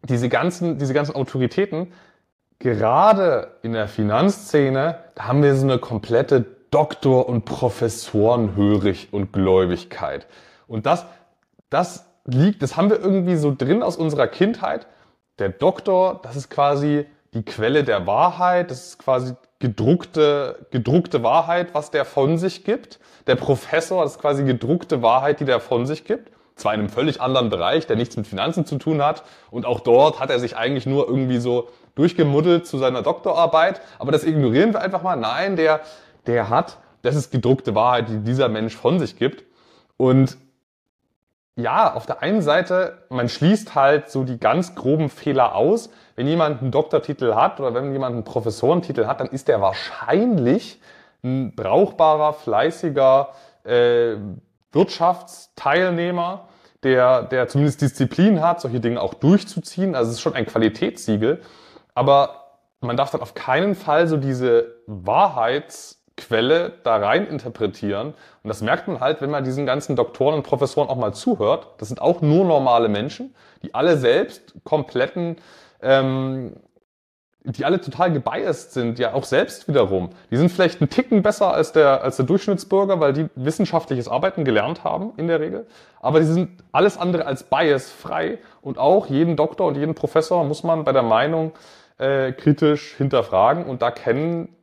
diese 0.03 0.29
ganzen, 0.29 0.77
diese 0.77 0.93
ganzen 0.93 1.15
Autoritäten, 1.15 1.93
gerade 2.59 3.55
in 3.63 3.73
der 3.73 3.87
Finanzszene, 3.87 4.99
da 5.15 5.27
haben 5.27 5.41
wir 5.41 5.55
so 5.55 5.65
eine 5.65 5.79
komplette 5.79 6.45
Doktor- 6.73 7.29
und 7.29 7.45
Professorenhörig 7.45 9.09
und 9.11 9.31
Gläubigkeit. 9.31 10.25
Und 10.67 10.87
das, 10.87 11.05
das 11.69 12.07
liegt, 12.25 12.63
das 12.63 12.75
haben 12.75 12.89
wir 12.89 12.99
irgendwie 12.99 13.35
so 13.35 13.53
drin 13.55 13.83
aus 13.83 13.95
unserer 13.95 14.27
Kindheit. 14.27 14.87
Der 15.37 15.49
Doktor, 15.49 16.19
das 16.23 16.35
ist 16.35 16.49
quasi 16.49 17.05
die 17.35 17.43
Quelle 17.43 17.83
der 17.83 18.07
Wahrheit, 18.07 18.71
das 18.71 18.87
ist 18.87 18.99
quasi 18.99 19.35
gedruckte, 19.59 20.65
gedruckte 20.71 21.21
Wahrheit, 21.21 21.75
was 21.75 21.91
der 21.91 22.05
von 22.05 22.39
sich 22.39 22.63
gibt. 22.63 22.99
Der 23.27 23.35
Professor, 23.35 24.03
das 24.03 24.13
ist 24.13 24.21
quasi 24.21 24.43
gedruckte 24.43 25.03
Wahrheit, 25.03 25.39
die 25.39 25.45
der 25.45 25.59
von 25.59 25.85
sich 25.85 26.05
gibt. 26.05 26.31
Zwar 26.55 26.73
in 26.73 26.81
einem 26.81 26.89
völlig 26.89 27.21
anderen 27.21 27.49
Bereich, 27.49 27.85
der 27.85 27.97
nichts 27.97 28.17
mit 28.17 28.25
Finanzen 28.25 28.65
zu 28.65 28.77
tun 28.77 29.03
hat. 29.03 29.23
Und 29.51 29.65
auch 29.65 29.79
dort 29.79 30.19
hat 30.19 30.31
er 30.31 30.39
sich 30.39 30.57
eigentlich 30.57 30.87
nur 30.87 31.07
irgendwie 31.07 31.39
so 31.39 31.69
durchgemuddelt 31.95 32.65
zu 32.65 32.79
seiner 32.79 33.03
Doktorarbeit. 33.03 33.81
Aber 33.99 34.11
das 34.11 34.23
ignorieren 34.23 34.73
wir 34.73 34.81
einfach 34.81 35.03
mal. 35.03 35.15
Nein, 35.15 35.55
der, 35.55 35.81
der 36.27 36.49
hat, 36.49 36.77
das 37.01 37.15
ist 37.15 37.31
gedruckte 37.31 37.75
Wahrheit, 37.75 38.09
die 38.09 38.19
dieser 38.19 38.49
Mensch 38.49 38.75
von 38.75 38.99
sich 38.99 39.17
gibt. 39.17 39.43
Und 39.97 40.37
ja, 41.55 41.93
auf 41.93 42.05
der 42.05 42.23
einen 42.23 42.41
Seite, 42.41 43.05
man 43.09 43.29
schließt 43.29 43.75
halt 43.75 44.09
so 44.09 44.23
die 44.23 44.39
ganz 44.39 44.73
groben 44.73 45.09
Fehler 45.09 45.53
aus. 45.53 45.89
Wenn 46.15 46.27
jemand 46.27 46.61
einen 46.61 46.71
Doktortitel 46.71 47.35
hat 47.35 47.59
oder 47.59 47.73
wenn 47.75 47.91
jemand 47.91 48.15
einen 48.15 48.23
Professorentitel 48.23 49.05
hat, 49.05 49.19
dann 49.19 49.27
ist 49.27 49.47
der 49.47 49.61
wahrscheinlich 49.61 50.81
ein 51.23 51.55
brauchbarer, 51.55 52.33
fleißiger 52.33 53.29
äh, 53.63 54.15
Wirtschaftsteilnehmer, 54.71 56.47
der, 56.81 57.23
der 57.23 57.47
zumindest 57.47 57.81
Disziplin 57.81 58.41
hat, 58.41 58.59
solche 58.61 58.79
Dinge 58.79 58.99
auch 58.99 59.13
durchzuziehen. 59.13 59.93
Also 59.95 60.09
es 60.09 60.17
ist 60.17 60.21
schon 60.21 60.33
ein 60.33 60.45
Qualitätssiegel. 60.45 61.41
Aber 61.93 62.59
man 62.81 62.97
darf 62.97 63.11
dann 63.11 63.21
auf 63.21 63.35
keinen 63.35 63.75
Fall 63.75 64.07
so 64.07 64.17
diese 64.17 64.81
Wahrheits- 64.87 66.02
Quelle 66.15 66.73
da 66.83 66.97
rein 66.97 67.25
interpretieren. 67.27 68.13
Und 68.43 68.47
das 68.47 68.61
merkt 68.61 68.87
man 68.87 68.99
halt, 68.99 69.21
wenn 69.21 69.31
man 69.31 69.43
diesen 69.43 69.65
ganzen 69.65 69.95
Doktoren 69.95 70.35
und 70.35 70.43
Professoren 70.43 70.87
auch 70.87 70.95
mal 70.95 71.13
zuhört. 71.13 71.67
Das 71.79 71.87
sind 71.87 72.01
auch 72.01 72.21
nur 72.21 72.45
normale 72.45 72.87
Menschen, 72.87 73.33
die 73.63 73.73
alle 73.73 73.97
selbst 73.97 74.53
kompletten, 74.63 75.37
ähm, 75.81 76.55
die 77.45 77.65
alle 77.65 77.81
total 77.81 78.11
gebiased 78.11 78.73
sind, 78.73 78.99
ja 78.99 79.13
auch 79.13 79.25
selbst 79.25 79.67
wiederum. 79.67 80.11
Die 80.31 80.37
sind 80.37 80.49
vielleicht 80.49 80.79
einen 80.79 80.89
Ticken 80.89 81.23
besser 81.23 81.53
als 81.53 81.73
der, 81.73 82.01
als 82.03 82.15
der 82.17 82.25
Durchschnittsbürger, 82.25 82.99
weil 82.99 83.13
die 83.13 83.27
wissenschaftliches 83.35 84.07
Arbeiten 84.07 84.45
gelernt 84.45 84.83
haben 84.83 85.13
in 85.17 85.27
der 85.27 85.39
Regel. 85.39 85.65
Aber 85.99 86.19
die 86.19 86.25
sind 86.25 86.63
alles 86.71 86.97
andere 86.97 87.25
als 87.25 87.43
biasfrei. 87.43 88.37
Und 88.61 88.77
auch 88.77 89.07
jeden 89.07 89.35
Doktor 89.35 89.67
und 89.67 89.75
jeden 89.75 89.95
Professor 89.95 90.43
muss 90.45 90.63
man 90.63 90.83
bei 90.83 90.93
der 90.93 91.03
Meinung 91.03 91.51
äh, 91.97 92.31
kritisch 92.31 92.95
hinterfragen. 92.97 93.65
Und 93.65 93.81
da 93.81 93.91
kennen 93.91 94.55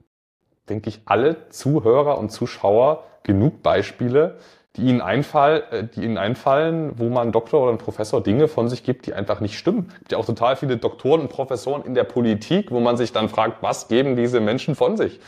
denke 0.70 0.88
ich, 0.88 1.00
alle 1.04 1.48
Zuhörer 1.50 2.18
und 2.18 2.30
Zuschauer 2.30 3.04
genug 3.22 3.62
Beispiele, 3.62 4.38
die 4.76 4.82
ihnen, 4.82 5.00
einfall, 5.00 5.64
äh, 5.70 5.84
die 5.84 6.04
ihnen 6.04 6.16
einfallen, 6.16 6.92
wo 6.96 7.08
man 7.08 7.32
Doktor 7.32 7.62
oder 7.62 7.72
ein 7.72 7.78
Professor 7.78 8.22
Dinge 8.22 8.48
von 8.48 8.68
sich 8.68 8.84
gibt, 8.84 9.06
die 9.06 9.14
einfach 9.14 9.40
nicht 9.40 9.58
stimmen. 9.58 9.88
Es 9.92 9.98
gibt 9.98 10.12
ja 10.12 10.18
auch 10.18 10.24
total 10.24 10.56
viele 10.56 10.76
Doktoren 10.76 11.20
und 11.20 11.28
Professoren 11.28 11.82
in 11.82 11.94
der 11.94 12.04
Politik, 12.04 12.70
wo 12.70 12.80
man 12.80 12.96
sich 12.96 13.12
dann 13.12 13.28
fragt, 13.28 13.62
was 13.62 13.88
geben 13.88 14.16
diese 14.16 14.40
Menschen 14.40 14.74
von 14.74 14.96
sich? 14.96 15.20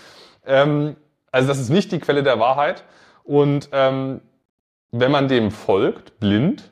Ähm, 0.47 0.97
also 1.33 1.49
das 1.49 1.59
ist 1.59 1.71
nicht 1.71 1.91
die 1.93 1.99
Quelle 1.99 2.23
der 2.23 2.39
Wahrheit. 2.39 2.85
Und 3.25 3.69
ähm, 3.73 4.21
wenn 4.91 5.11
man 5.11 5.29
dem 5.29 5.51
folgt, 5.51 6.21
blind, 6.21 6.71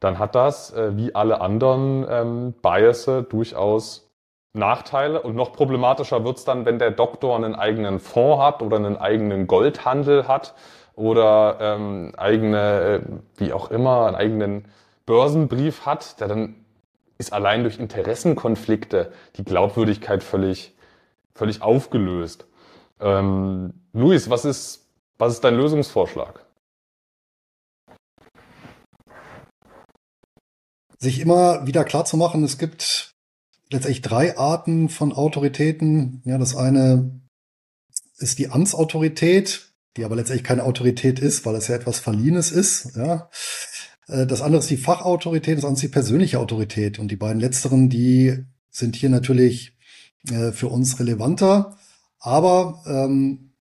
dann 0.00 0.18
hat 0.18 0.34
das, 0.34 0.72
äh, 0.72 0.96
wie 0.96 1.14
alle 1.14 1.40
anderen 1.40 2.06
ähm, 2.08 2.54
Biases, 2.62 3.28
durchaus 3.28 4.07
Nachteile 4.54 5.22
und 5.22 5.34
noch 5.36 5.52
problematischer 5.52 6.24
wird's 6.24 6.44
dann, 6.44 6.64
wenn 6.64 6.78
der 6.78 6.90
Doktor 6.90 7.36
einen 7.36 7.54
eigenen 7.54 8.00
Fonds 8.00 8.42
hat 8.42 8.62
oder 8.62 8.76
einen 8.76 8.96
eigenen 8.96 9.46
Goldhandel 9.46 10.26
hat 10.26 10.54
oder 10.94 11.58
ähm, 11.60 12.12
eigene, 12.16 12.80
äh, 12.82 13.00
wie 13.36 13.52
auch 13.52 13.70
immer, 13.70 14.06
einen 14.06 14.16
eigenen 14.16 14.64
Börsenbrief 15.06 15.86
hat, 15.86 16.20
der 16.20 16.28
dann 16.28 16.54
ist 17.18 17.32
allein 17.32 17.62
durch 17.62 17.78
Interessenkonflikte 17.78 19.12
die 19.36 19.44
Glaubwürdigkeit 19.44 20.22
völlig, 20.22 20.74
völlig 21.34 21.62
aufgelöst. 21.62 22.46
Ähm, 23.00 23.74
Luis, 23.92 24.30
was 24.30 24.44
ist, 24.44 24.88
was 25.18 25.34
ist 25.34 25.44
dein 25.44 25.56
Lösungsvorschlag? 25.56 26.44
Sich 30.98 31.20
immer 31.20 31.66
wieder 31.66 31.84
klar 31.84 32.04
zu 32.04 32.16
machen, 32.16 32.42
es 32.44 32.58
gibt 32.58 33.07
letztendlich 33.70 34.02
drei 34.02 34.36
Arten 34.36 34.88
von 34.88 35.12
Autoritäten. 35.12 36.22
Ja, 36.24 36.38
das 36.38 36.56
eine 36.56 37.20
ist 38.18 38.38
die 38.38 38.48
Amtsautorität, 38.48 39.72
die 39.96 40.04
aber 40.04 40.16
letztendlich 40.16 40.44
keine 40.44 40.64
Autorität 40.64 41.18
ist, 41.18 41.46
weil 41.46 41.54
es 41.54 41.68
ja 41.68 41.74
etwas 41.74 41.98
Verliehenes 41.98 42.50
ist. 42.50 42.96
Ja. 42.96 43.30
Äh, 44.08 44.26
das 44.26 44.42
andere 44.42 44.60
ist 44.60 44.70
die 44.70 44.76
Fachautorität, 44.76 45.58
das 45.58 45.64
andere 45.64 45.76
ist 45.76 45.82
die 45.82 45.88
persönliche 45.88 46.40
Autorität. 46.40 46.98
Und 46.98 47.10
die 47.10 47.16
beiden 47.16 47.40
letzteren, 47.40 47.88
die 47.88 48.44
sind 48.70 48.96
hier 48.96 49.10
natürlich 49.10 49.76
äh, 50.30 50.52
für 50.52 50.68
uns 50.68 50.98
relevanter. 50.98 51.76
Aber 52.18 52.82
ähm, 52.86 53.52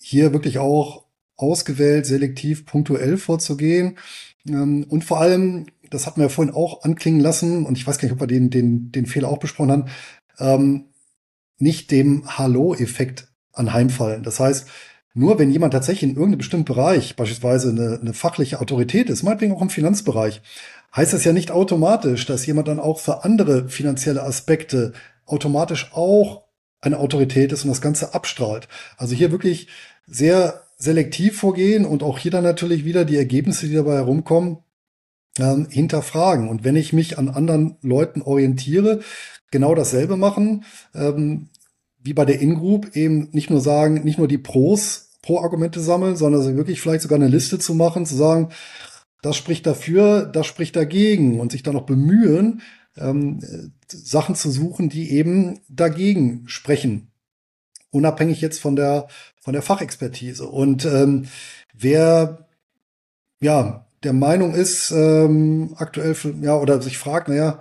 hier 0.00 0.32
wirklich 0.32 0.58
auch 0.58 1.06
ausgewählt, 1.36 2.06
selektiv, 2.06 2.66
punktuell 2.66 3.16
vorzugehen. 3.18 3.98
Ähm, 4.46 4.86
und 4.88 5.04
vor 5.04 5.20
allem, 5.20 5.66
das 5.90 6.06
hatten 6.06 6.20
wir 6.20 6.24
ja 6.24 6.28
vorhin 6.28 6.54
auch 6.54 6.82
anklingen 6.82 7.20
lassen, 7.20 7.66
und 7.66 7.78
ich 7.78 7.86
weiß 7.86 7.98
gar 7.98 8.04
nicht, 8.04 8.12
ob 8.12 8.20
wir 8.20 8.26
den, 8.26 8.50
den, 8.50 8.92
den 8.92 9.06
Fehler 9.06 9.28
auch 9.28 9.38
besprochen 9.38 9.70
haben, 9.70 9.84
ähm, 10.38 10.84
nicht 11.58 11.90
dem 11.90 12.38
Hallo-Effekt 12.38 13.28
anheimfallen. 13.52 14.22
Das 14.22 14.40
heißt, 14.40 14.68
nur 15.14 15.38
wenn 15.38 15.50
jemand 15.50 15.72
tatsächlich 15.72 16.04
in 16.04 16.16
irgendeinem 16.16 16.38
bestimmten 16.38 16.66
Bereich, 16.66 17.16
beispielsweise 17.16 17.70
eine, 17.70 17.98
eine 18.00 18.14
fachliche 18.14 18.60
Autorität 18.60 19.10
ist, 19.10 19.22
meinetwegen 19.22 19.52
auch 19.52 19.62
im 19.62 19.70
Finanzbereich, 19.70 20.42
heißt 20.94 21.12
das 21.12 21.24
ja 21.24 21.32
nicht 21.32 21.50
automatisch, 21.50 22.24
dass 22.26 22.46
jemand 22.46 22.68
dann 22.68 22.78
auch 22.78 23.00
für 23.00 23.24
andere 23.24 23.68
finanzielle 23.68 24.22
Aspekte 24.22 24.92
automatisch 25.26 25.90
auch 25.92 26.44
eine 26.80 26.98
Autorität 26.98 27.52
ist 27.52 27.64
und 27.64 27.70
das 27.70 27.80
Ganze 27.80 28.14
abstrahlt. 28.14 28.68
Also 28.96 29.14
hier 29.14 29.32
wirklich 29.32 29.68
sehr 30.06 30.62
selektiv 30.76 31.38
vorgehen 31.38 31.84
und 31.84 32.02
auch 32.02 32.18
hier 32.18 32.30
dann 32.30 32.44
natürlich 32.44 32.84
wieder 32.84 33.04
die 33.04 33.16
Ergebnisse, 33.16 33.66
die 33.66 33.74
dabei 33.74 33.94
herumkommen, 33.94 34.58
ähm, 35.38 35.66
hinterfragen. 35.70 36.48
Und 36.48 36.64
wenn 36.64 36.76
ich 36.76 36.92
mich 36.92 37.18
an 37.18 37.28
anderen 37.28 37.76
Leuten 37.82 38.22
orientiere, 38.22 39.00
genau 39.50 39.74
dasselbe 39.74 40.16
machen, 40.16 40.64
ähm, 40.94 41.48
wie 42.00 42.14
bei 42.14 42.24
der 42.24 42.40
In-Group, 42.40 42.96
eben 42.96 43.28
nicht 43.32 43.50
nur 43.50 43.60
sagen, 43.60 44.02
nicht 44.04 44.18
nur 44.18 44.28
die 44.28 44.38
Pros, 44.38 45.10
Pro-Argumente 45.22 45.80
sammeln, 45.80 46.16
sondern 46.16 46.40
also 46.40 46.56
wirklich 46.56 46.80
vielleicht 46.80 47.02
sogar 47.02 47.16
eine 47.16 47.28
Liste 47.28 47.58
zu 47.58 47.74
machen, 47.74 48.06
zu 48.06 48.14
sagen, 48.14 48.50
das 49.20 49.36
spricht 49.36 49.66
dafür, 49.66 50.26
das 50.26 50.46
spricht 50.46 50.76
dagegen 50.76 51.40
und 51.40 51.52
sich 51.52 51.62
dann 51.62 51.74
noch 51.74 51.86
bemühen, 51.86 52.62
ähm, 52.96 53.40
Sachen 53.88 54.34
zu 54.34 54.50
suchen, 54.50 54.88
die 54.88 55.10
eben 55.10 55.60
dagegen 55.68 56.44
sprechen. 56.46 57.10
Unabhängig 57.90 58.40
jetzt 58.40 58.60
von 58.60 58.76
der, 58.76 59.08
von 59.40 59.54
der 59.54 59.62
Fachexpertise. 59.62 60.46
Und 60.46 60.84
ähm, 60.84 61.26
wer 61.74 62.48
ja 63.40 63.87
der 64.04 64.12
Meinung 64.12 64.54
ist, 64.54 64.90
ähm, 64.90 65.74
aktuell, 65.76 66.14
für, 66.14 66.34
ja, 66.40 66.56
oder 66.56 66.80
sich 66.80 66.98
fragt, 66.98 67.28
naja, 67.28 67.60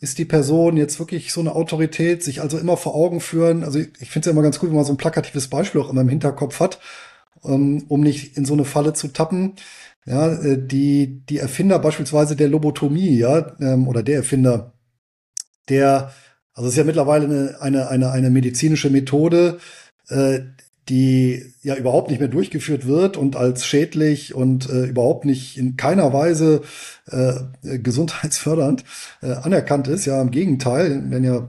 ist 0.00 0.18
die 0.18 0.24
Person 0.24 0.76
jetzt 0.76 0.98
wirklich 0.98 1.32
so 1.32 1.40
eine 1.40 1.54
Autorität, 1.54 2.22
sich 2.22 2.40
also 2.42 2.58
immer 2.58 2.76
vor 2.76 2.94
Augen 2.94 3.20
führen. 3.20 3.64
Also 3.64 3.78
ich, 3.78 3.88
ich 4.00 4.10
finde 4.10 4.20
es 4.20 4.26
ja 4.26 4.32
immer 4.32 4.42
ganz 4.42 4.58
gut, 4.58 4.68
wenn 4.68 4.76
man 4.76 4.84
so 4.84 4.92
ein 4.92 4.98
plakatives 4.98 5.48
Beispiel 5.48 5.80
auch 5.80 5.90
immer 5.90 6.02
im 6.02 6.08
Hinterkopf 6.08 6.60
hat, 6.60 6.78
ähm, 7.44 7.84
um 7.88 8.00
nicht 8.00 8.36
in 8.36 8.44
so 8.44 8.52
eine 8.54 8.64
Falle 8.64 8.92
zu 8.92 9.08
tappen. 9.08 9.54
Ja, 10.06 10.32
äh, 10.32 10.58
die, 10.58 11.22
die 11.28 11.38
Erfinder 11.38 11.78
beispielsweise 11.78 12.36
der 12.36 12.48
Lobotomie, 12.48 13.16
ja, 13.16 13.56
ähm, 13.60 13.88
oder 13.88 14.02
der 14.02 14.16
Erfinder, 14.16 14.74
der, 15.68 16.12
also 16.52 16.68
es 16.68 16.74
ist 16.74 16.78
ja 16.78 16.84
mittlerweile 16.84 17.24
eine, 17.24 17.60
eine, 17.60 17.88
eine, 17.88 18.10
eine 18.10 18.30
medizinische 18.30 18.90
Methode, 18.90 19.58
äh, 20.08 20.40
die 20.88 21.54
ja 21.62 21.76
überhaupt 21.76 22.10
nicht 22.10 22.18
mehr 22.18 22.28
durchgeführt 22.28 22.86
wird 22.86 23.16
und 23.16 23.36
als 23.36 23.64
schädlich 23.64 24.34
und 24.34 24.68
äh, 24.68 24.84
überhaupt 24.86 25.24
nicht 25.24 25.56
in 25.56 25.76
keiner 25.76 26.12
Weise 26.12 26.62
äh, 27.06 27.34
gesundheitsfördernd 27.78 28.84
äh, 29.22 29.32
anerkannt 29.32 29.88
ist. 29.88 30.04
Ja, 30.04 30.20
im 30.20 30.30
Gegenteil, 30.30 31.10
werden 31.10 31.24
ja 31.24 31.48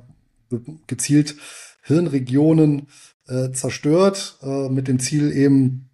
gezielt 0.87 1.35
Hirnregionen 1.81 2.87
äh, 3.27 3.51
zerstört, 3.51 4.37
äh, 4.41 4.69
mit 4.69 4.87
dem 4.87 4.99
Ziel 4.99 5.31
eben 5.31 5.89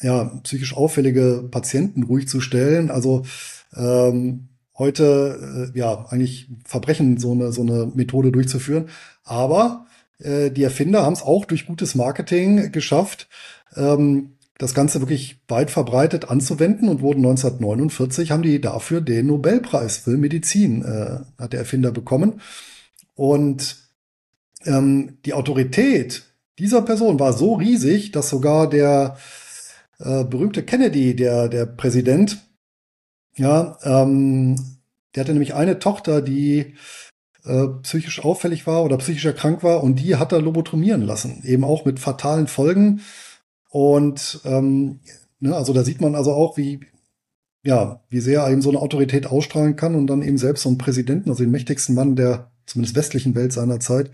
ja 0.00 0.24
psychisch 0.42 0.76
auffällige 0.76 1.46
Patienten 1.50 2.02
ruhig 2.02 2.28
zu 2.28 2.40
stellen. 2.40 2.90
Also 2.90 3.24
ähm, 3.76 4.48
heute 4.76 5.70
äh, 5.74 5.78
ja 5.78 6.06
eigentlich 6.08 6.48
Verbrechen 6.64 7.18
so 7.18 7.32
eine 7.32 7.52
so 7.52 7.62
eine 7.62 7.90
Methode 7.94 8.32
durchzuführen, 8.32 8.88
aber 9.22 9.86
äh, 10.24 10.50
die 10.50 10.62
Erfinder 10.62 11.04
haben 11.04 11.12
es 11.12 11.22
auch 11.22 11.44
durch 11.44 11.66
gutes 11.66 11.94
Marketing 11.94 12.72
geschafft, 12.72 13.28
ähm, 13.76 14.34
das 14.58 14.74
Ganze 14.74 15.00
wirklich 15.00 15.40
weit 15.48 15.70
verbreitet 15.70 16.30
anzuwenden 16.30 16.88
und 16.88 17.00
wurden 17.00 17.26
1949 17.26 18.30
haben 18.30 18.42
die 18.42 18.60
dafür 18.60 19.00
den 19.00 19.26
Nobelpreis 19.26 19.98
für 19.98 20.16
Medizin 20.16 20.84
äh, 20.84 21.18
hat 21.40 21.52
der 21.52 21.60
Erfinder 21.60 21.90
bekommen. 21.90 22.40
Und 23.14 23.76
ähm, 24.64 25.18
die 25.24 25.34
Autorität 25.34 26.24
dieser 26.58 26.82
Person 26.82 27.18
war 27.18 27.32
so 27.32 27.54
riesig, 27.54 28.12
dass 28.12 28.28
sogar 28.28 28.70
der 28.70 29.16
äh, 29.98 30.24
berühmte 30.24 30.62
Kennedy, 30.62 31.16
der, 31.16 31.48
der 31.48 31.66
Präsident, 31.66 32.38
ja, 33.36 33.76
ähm, 33.82 34.56
der 35.14 35.22
hatte 35.22 35.32
nämlich 35.32 35.54
eine 35.54 35.80
Tochter, 35.80 36.22
die 36.22 36.74
äh, 37.44 37.66
psychisch 37.82 38.24
auffällig 38.24 38.66
war 38.66 38.84
oder 38.84 38.98
psychisch 38.98 39.24
erkrankt 39.24 39.62
war 39.62 39.82
und 39.82 39.96
die 39.96 40.16
hat 40.16 40.32
er 40.32 40.40
lobotomieren 40.40 41.02
lassen, 41.02 41.42
eben 41.44 41.64
auch 41.64 41.84
mit 41.84 42.00
fatalen 42.00 42.46
Folgen. 42.46 43.00
Und 43.70 44.40
ähm, 44.44 45.00
ne, 45.40 45.54
also 45.54 45.72
da 45.72 45.84
sieht 45.84 46.00
man 46.00 46.14
also 46.14 46.32
auch, 46.32 46.56
wie 46.56 46.80
ja, 47.64 48.02
wie 48.10 48.20
sehr 48.20 48.46
eben 48.48 48.62
so 48.62 48.68
eine 48.68 48.80
Autorität 48.80 49.26
ausstrahlen 49.26 49.74
kann 49.74 49.94
und 49.94 50.06
dann 50.06 50.22
eben 50.22 50.36
selbst 50.36 50.62
so 50.62 50.68
einen 50.68 50.78
Präsidenten, 50.78 51.30
also 51.30 51.42
den 51.42 51.50
mächtigsten 51.50 51.94
Mann 51.94 52.14
der 52.14 52.50
zumindest 52.66 52.94
westlichen 52.94 53.34
Welt 53.34 53.52
seiner 53.52 53.80
Zeit, 53.80 54.10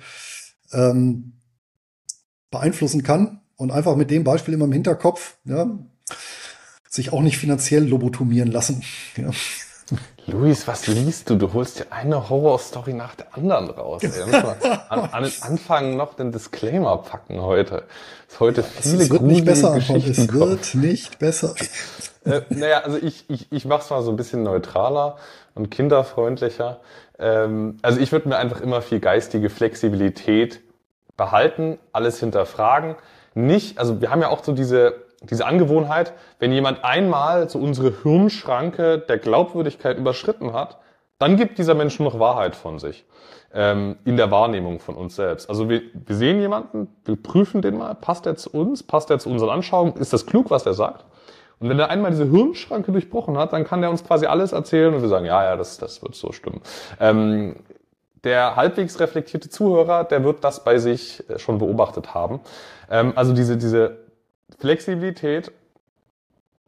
ähm, 0.73 1.33
beeinflussen 2.51 3.03
kann 3.03 3.41
und 3.57 3.71
einfach 3.73 3.97
mit 3.97 4.11
dem 4.11 4.25
Beispiel 4.25 4.55
immer 4.55 4.65
im 4.65 4.73
Hinterkopf, 4.73 5.39
ja, 5.45 5.79
sich 6.89 7.13
auch 7.13 7.23
nicht 7.23 7.39
finanziell 7.39 7.87
lobotomieren 7.87 8.51
lassen. 8.51 8.83
Ja. 9.17 9.31
Luis, 10.31 10.69
was 10.69 10.87
liest 10.87 11.29
du? 11.29 11.37
Du 11.37 11.53
holst 11.53 11.81
dir 11.81 11.87
eine 11.91 12.29
Horrorstory 12.31 12.93
nach 12.93 13.15
der 13.15 13.35
anderen 13.35 13.71
raus. 13.71 14.03
An, 14.89 15.01
an 15.01 15.33
Anfang 15.41 15.97
noch 15.97 16.15
den 16.15 16.31
Disclaimer 16.31 16.99
packen 16.99 17.41
heute. 17.41 17.85
Es 18.29 18.39
heute 18.39 18.63
viele 18.63 19.03
es 19.03 19.11
wird 19.11 19.23
nicht 19.23 19.45
besser, 19.45 19.75
Geschichten 19.75 20.11
Es 20.11 20.33
wird 20.33 20.75
nicht 20.75 21.19
besser. 21.19 21.55
Äh, 22.25 22.43
naja, 22.51 22.81
also 22.81 22.99
ich, 22.99 23.25
ich, 23.29 23.51
ich 23.51 23.65
mache 23.65 23.83
es 23.83 23.91
mal 23.91 24.03
so 24.03 24.11
ein 24.11 24.17
bisschen 24.17 24.43
neutraler 24.43 25.17
und 25.55 25.71
kinderfreundlicher. 25.71 26.81
Ähm, 27.19 27.79
also 27.83 28.01
ich 28.01 28.13
würde 28.13 28.29
mir 28.29 28.37
einfach 28.37 28.61
immer 28.61 28.83
viel 28.83 29.01
geistige 29.01 29.51
Flexibilität 29.51 30.61
behalten, 31.17 31.79
alles 31.93 32.21
hinterfragen. 32.21 32.95
Nicht, 33.35 33.79
also 33.79 34.01
wir 34.01 34.11
haben 34.11 34.23
ja 34.23 34.29
auch 34.29 34.45
so 34.45 34.53
diese 34.53 34.95
diese 35.23 35.47
Angewohnheit, 35.47 36.15
wenn 36.39 36.53
jemand 36.53 36.85
einmal 36.85 37.49
so 37.49 37.59
unsere 37.59 38.03
Hirnschranke 38.03 38.99
der 38.99 39.19
Glaubwürdigkeit 39.19 39.99
überschritten 39.99 40.53
hat, 40.53 40.79
dann 41.19 41.37
gibt 41.37 41.59
dieser 41.59 41.75
Mensch 41.75 41.99
nur 41.99 42.11
noch 42.11 42.19
Wahrheit 42.19 42.57
von 42.57 42.79
sich 42.79 43.05
ähm, 43.53 43.97
in 44.05 44.17
der 44.17 44.31
Wahrnehmung 44.31 44.81
von 44.81 44.95
uns 44.95 45.17
selbst. 45.17 45.51
Also 45.51 45.69
wir, 45.69 45.83
wir 45.93 46.17
sehen 46.17 46.41
jemanden, 46.41 46.89
wir 47.05 47.17
prüfen 47.17 47.61
den 47.61 47.77
mal, 47.77 47.95
passt 47.95 48.25
er 48.27 48.37
zu 48.37 48.51
uns, 48.51 48.83
passt 48.83 49.11
er 49.11 49.19
zu 49.19 49.29
unseren 49.29 49.51
Anschauungen, 49.51 49.97
ist 49.97 50.13
das 50.13 50.25
klug, 50.25 50.51
was 50.51 50.65
er 50.65 50.75
sagt? 50.75 51.05
Und 51.59 51.69
wenn 51.69 51.79
er 51.79 51.91
einmal 51.91 52.11
diese 52.11 52.25
Hirnschranke 52.25 52.91
durchbrochen 52.91 53.37
hat, 53.37 53.53
dann 53.53 53.65
kann 53.65 53.83
er 53.83 53.91
uns 53.91 54.03
quasi 54.03 54.25
alles 54.25 54.53
erzählen 54.53 54.95
und 54.95 55.03
wir 55.03 55.11
sagen, 55.11 55.27
ja, 55.27 55.45
ja, 55.45 55.57
das, 55.57 55.77
das 55.77 56.03
wird 56.03 56.15
so 56.15 56.33
stimmen. 56.33 56.63
Ähm, 56.99 57.57
der 58.25 58.57
halbwegs 58.57 58.99
reflektierte 59.01 59.51
Zuhörer, 59.51 60.05
der 60.05 60.25
wird 60.25 60.43
das 60.45 60.65
bei 60.65 60.79
sich 60.79 61.29
äh, 61.29 61.39
schon 61.39 61.59
beobachtet 61.59 62.15
haben. 62.15 62.41
Ähm, 62.91 63.13
also 63.15 63.35
diese, 63.35 63.59
diese 63.59 63.99
Flexibilität 64.59 65.53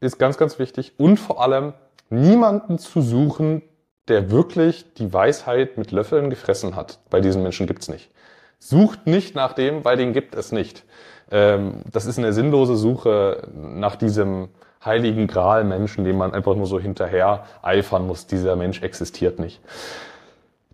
ist 0.01 0.19
ganz, 0.19 0.37
ganz 0.37 0.59
wichtig 0.59 0.93
und 0.99 1.19
vor 1.19 1.43
allem 1.43 1.75
niemanden 2.11 2.79
zu 2.79 3.01
suchen, 3.01 3.63
der 4.09 4.31
wirklich 4.31 4.95
die 4.95 5.13
Weisheit 5.13 5.79
mit 5.79 5.93
Löffeln 5.93 6.29
gefressen 6.29 6.77
hat. 6.77 6.99
Bei 7.09 7.21
diesen 7.21 7.43
Menschen 7.43 7.67
gibt's 7.67 7.89
nicht. 7.89 8.11
Sucht 8.59 9.07
nicht 9.07 9.35
nach 9.35 9.53
dem, 9.53 9.85
weil 9.85 9.97
den 9.97 10.13
gibt 10.13 10.35
es 10.35 10.53
nicht. 10.53 10.85
Ähm, 11.31 11.83
das 11.91 12.07
ist 12.07 12.19
eine 12.19 12.33
sinnlose 12.33 12.77
Suche 12.77 13.49
nach 13.55 13.97
diesem 13.97 14.49
heiligen 14.85 15.27
Gral 15.29 15.65
Menschen, 15.65 16.05
dem 16.05 16.17
man 16.17 16.35
einfach 16.35 16.55
nur 16.55 16.67
so 16.67 16.79
hinterher 16.81 17.45
eifern 17.63 18.07
muss. 18.07 18.27
Dieser 18.27 18.57
Mensch 18.57 18.83
existiert 18.83 19.39
nicht. 19.39 19.61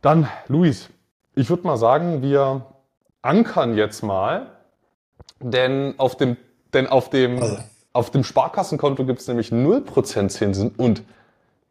Dann, 0.00 0.28
Luis, 0.48 0.88
ich 1.34 1.50
würde 1.50 1.66
mal 1.66 1.76
sagen, 1.76 2.22
wir 2.22 2.66
ankern 3.22 3.76
jetzt 3.76 4.02
mal, 4.02 4.46
denn 5.40 5.94
auf 5.98 6.16
dem 6.16 6.36
denn 6.74 6.86
auf 6.86 7.10
dem, 7.10 7.42
also. 7.42 7.58
auf 7.92 8.10
dem 8.10 8.24
Sparkassenkonto 8.24 9.04
gibt 9.04 9.20
es 9.20 9.28
nämlich 9.28 9.50
0% 9.50 10.28
Zinsen 10.28 10.70
und 10.76 11.02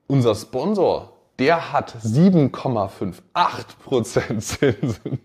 unser 0.08 0.36
Sponsor, 0.36 1.14
der 1.40 1.74
hat 1.74 1.96
7,58% 2.04 4.40
Zinsen. 4.40 5.20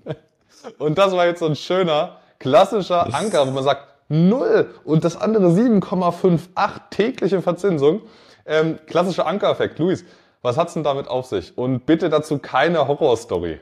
Und 0.78 0.98
das 0.98 1.12
war 1.12 1.26
jetzt 1.26 1.40
so 1.40 1.46
ein 1.46 1.56
schöner, 1.56 2.18
klassischer 2.38 3.14
Anker, 3.14 3.46
wo 3.46 3.50
man 3.52 3.64
sagt, 3.64 3.86
null 4.08 4.74
und 4.84 5.04
das 5.04 5.16
andere 5.16 5.48
7,58 5.48 6.70
tägliche 6.90 7.42
Verzinsung. 7.42 8.02
Ähm, 8.44 8.78
klassischer 8.86 9.26
Ankereffekt. 9.26 9.78
Luis, 9.78 10.04
was 10.42 10.56
hat's 10.56 10.74
denn 10.74 10.84
damit 10.84 11.08
auf 11.08 11.26
sich? 11.26 11.56
Und 11.56 11.86
bitte 11.86 12.10
dazu 12.10 12.38
keine 12.38 12.88
Horrorstory. 12.88 13.60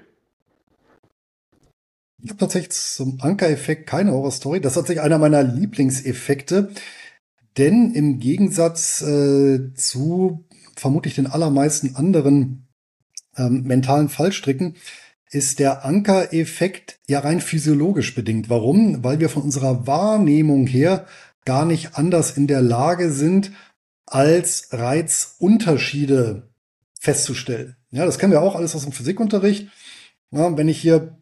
Ich 2.22 2.30
habe 2.30 2.38
tatsächlich 2.38 2.72
zum 2.72 3.18
Anker-Effekt 3.20 3.86
keine 3.86 4.12
Horror-Story. 4.12 4.60
Das 4.60 4.72
ist 4.72 4.76
tatsächlich 4.76 5.02
einer 5.02 5.18
meiner 5.18 5.42
Lieblingseffekte. 5.42 6.70
Denn 7.56 7.94
im 7.94 8.18
Gegensatz 8.18 9.02
äh, 9.02 9.72
zu 9.74 10.44
vermutlich 10.76 11.14
den 11.14 11.26
allermeisten 11.26 11.96
anderen 11.96 12.68
ähm, 13.36 13.62
mentalen 13.62 14.08
Fallstricken 14.08 14.76
ist 15.30 15.58
der 15.58 15.84
Anker-Effekt 15.84 16.98
ja 17.08 17.20
rein 17.20 17.40
physiologisch 17.40 18.14
bedingt. 18.14 18.50
Warum? 18.50 19.02
Weil 19.04 19.20
wir 19.20 19.28
von 19.28 19.42
unserer 19.42 19.86
Wahrnehmung 19.86 20.66
her 20.66 21.06
gar 21.44 21.64
nicht 21.64 21.96
anders 21.96 22.36
in 22.36 22.46
der 22.46 22.62
Lage 22.62 23.12
sind, 23.12 23.52
als 24.06 24.68
Reizunterschiede 24.72 26.50
festzustellen. 26.98 27.76
Ja, 27.90 28.04
das 28.04 28.18
kennen 28.18 28.32
wir 28.32 28.42
auch 28.42 28.56
alles 28.56 28.74
aus 28.74 28.82
dem 28.82 28.92
Physikunterricht. 28.92 29.68
Ja, 30.32 30.56
wenn 30.56 30.68
ich 30.68 30.80
hier 30.80 31.19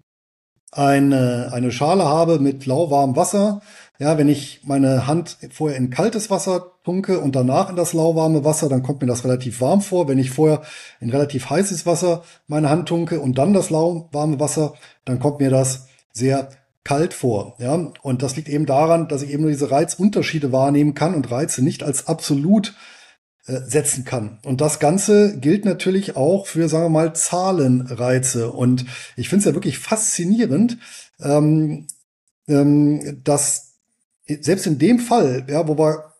eine, 0.71 1.51
eine 1.53 1.73
Schale 1.73 2.05
habe 2.05 2.39
mit 2.39 2.67
lauwarmem 2.67 3.17
Wasser, 3.17 3.61
ja, 3.99 4.17
wenn 4.17 4.29
ich 4.29 4.61
meine 4.65 5.09
Hand 5.09 5.39
vorher 5.51 5.77
in 5.77 5.91
kaltes 5.91 6.31
Wasser 6.31 6.73
tunke 6.85 7.19
und 7.19 7.35
danach 7.35 7.69
in 7.69 7.75
das 7.75 7.95
lauwarme 7.95 8.45
Wasser, 8.45 8.69
dann 8.69 8.85
kommt 8.85 9.01
mir 9.01 9.09
das 9.09 9.25
relativ 9.25 9.61
warm 9.61 9.81
vor. 9.81 10.07
Wenn 10.07 10.19
ich 10.19 10.31
vorher 10.31 10.63
in 11.01 11.11
relativ 11.11 11.51
heißes 11.51 11.85
Wasser 11.85 12.23
meine 12.47 12.71
Hand 12.71 12.89
tunke 12.89 13.19
und 13.19 13.39
dann 13.39 13.53
das 13.53 13.71
lauwarme 13.71 14.39
Wasser, 14.39 14.75
dann 15.05 15.19
kommt 15.19 15.41
mir 15.41 15.51
das 15.51 15.89
sehr 16.13 16.51
kalt 16.85 17.13
vor. 17.13 17.57
Ja, 17.59 17.75
und 18.03 18.23
das 18.23 18.37
liegt 18.37 18.49
eben 18.49 18.67
daran, 18.67 19.09
dass 19.09 19.23
ich 19.23 19.31
eben 19.31 19.43
nur 19.43 19.51
diese 19.51 19.73
Reizunterschiede 19.73 20.53
wahrnehmen 20.53 20.95
kann 20.95 21.15
und 21.15 21.31
Reize 21.31 21.65
nicht 21.65 21.83
als 21.83 22.07
absolut 22.07 22.75
setzen 23.49 24.05
kann. 24.05 24.39
Und 24.45 24.61
das 24.61 24.79
Ganze 24.79 25.39
gilt 25.39 25.65
natürlich 25.65 26.17
auch 26.17 26.47
für, 26.47 26.69
sagen 26.69 26.85
wir 26.85 26.91
mal, 26.91 27.15
Zahlenreize. 27.15 28.51
Und 28.51 28.85
ich 29.17 29.29
finde 29.29 29.41
es 29.41 29.47
ja 29.47 29.55
wirklich 29.55 29.79
faszinierend, 29.79 30.79
ähm, 31.21 31.87
ähm, 32.47 33.21
dass 33.25 33.75
selbst 34.27 34.67
in 34.67 34.79
dem 34.79 34.99
Fall, 34.99 35.47
ja, 35.49 35.67
wo 35.67 35.79
wir 35.79 36.13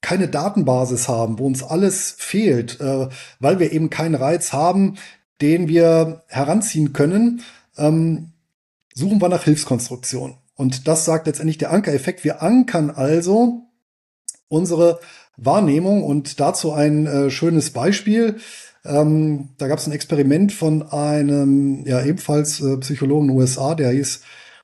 keine 0.00 0.28
Datenbasis 0.28 1.08
haben, 1.08 1.38
wo 1.38 1.46
uns 1.46 1.64
alles 1.64 2.14
fehlt, 2.16 2.80
äh, 2.80 3.08
weil 3.40 3.58
wir 3.58 3.72
eben 3.72 3.90
keinen 3.90 4.14
Reiz 4.14 4.52
haben, 4.52 4.96
den 5.40 5.68
wir 5.68 6.22
heranziehen 6.28 6.92
können, 6.92 7.42
ähm, 7.76 8.32
suchen 8.94 9.20
wir 9.20 9.28
nach 9.28 9.44
Hilfskonstruktion. 9.44 10.36
Und 10.54 10.86
das 10.86 11.04
sagt 11.04 11.26
letztendlich 11.26 11.58
der 11.58 11.72
Ankereffekt. 11.72 12.24
Wir 12.24 12.42
ankern 12.42 12.90
also 12.90 13.65
unsere 14.48 15.00
Wahrnehmung 15.36 16.02
und 16.02 16.40
dazu 16.40 16.72
ein 16.72 17.06
äh, 17.06 17.30
schönes 17.30 17.70
Beispiel. 17.70 18.36
Ähm, 18.84 19.50
da 19.58 19.68
gab 19.68 19.78
es 19.78 19.86
ein 19.86 19.92
Experiment 19.92 20.52
von 20.52 20.82
einem 20.90 21.84
ja 21.86 22.02
ebenfalls 22.02 22.60
äh, 22.60 22.76
Psychologen 22.78 23.28
in 23.28 23.34
den 23.34 23.40
USA, 23.40 23.74
der 23.74 23.90
hieß 23.90 24.20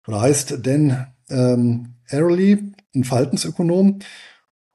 oder 0.07 0.21
heißt 0.21 0.59
Dan 0.63 1.07
ähm, 1.31 1.95
Arley, 2.11 2.73
ein 2.95 3.05
Verhaltensökonom, 3.05 4.01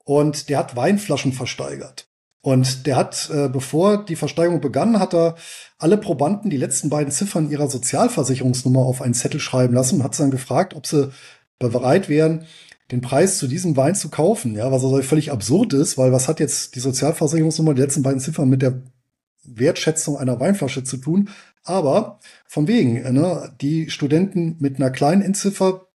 und 0.04 0.48
der 0.48 0.58
hat 0.58 0.76
Weinflaschen 0.76 1.32
versteigert. 1.32 2.08
Und 2.40 2.86
der 2.86 2.96
hat, 2.96 3.30
äh, 3.32 3.48
bevor 3.48 4.04
die 4.04 4.16
Versteigerung 4.16 4.60
begann, 4.60 4.98
hat 4.98 5.12
er 5.12 5.34
alle 5.78 5.98
Probanden 5.98 6.50
die 6.50 6.56
letzten 6.56 6.88
beiden 6.88 7.12
Ziffern 7.12 7.50
ihrer 7.50 7.68
Sozialversicherungsnummer 7.68 8.80
auf 8.80 9.02
einen 9.02 9.14
Zettel 9.14 9.40
schreiben 9.40 9.74
lassen 9.74 9.96
und 9.96 10.04
hat 10.04 10.14
sie 10.14 10.22
dann 10.22 10.30
gefragt, 10.30 10.74
ob 10.74 10.86
sie 10.86 11.10
bereit 11.58 12.08
wären, 12.08 12.46
den 12.90 13.00
Preis 13.00 13.38
zu 13.38 13.46
diesem 13.46 13.76
Wein 13.76 13.94
zu 13.94 14.08
kaufen. 14.08 14.54
Ja, 14.54 14.72
was 14.72 14.84
also 14.84 15.00
völlig 15.02 15.30
absurd 15.30 15.72
ist, 15.74 15.98
weil 15.98 16.12
was 16.12 16.28
hat 16.28 16.40
jetzt 16.40 16.74
die 16.74 16.80
Sozialversicherungsnummer, 16.80 17.74
die 17.74 17.82
letzten 17.82 18.02
beiden 18.02 18.20
Ziffern 18.20 18.48
mit 18.48 18.62
der 18.62 18.82
Wertschätzung 19.44 20.16
einer 20.16 20.40
Weinflasche 20.40 20.84
zu 20.84 20.96
tun? 20.96 21.28
Aber 21.64 22.20
von 22.46 22.66
wegen, 22.66 22.94
ne, 23.12 23.52
die 23.60 23.90
Studenten 23.90 24.56
mit 24.58 24.76
einer 24.76 24.90
kleinen 24.90 25.22
Endziffer, 25.22 25.88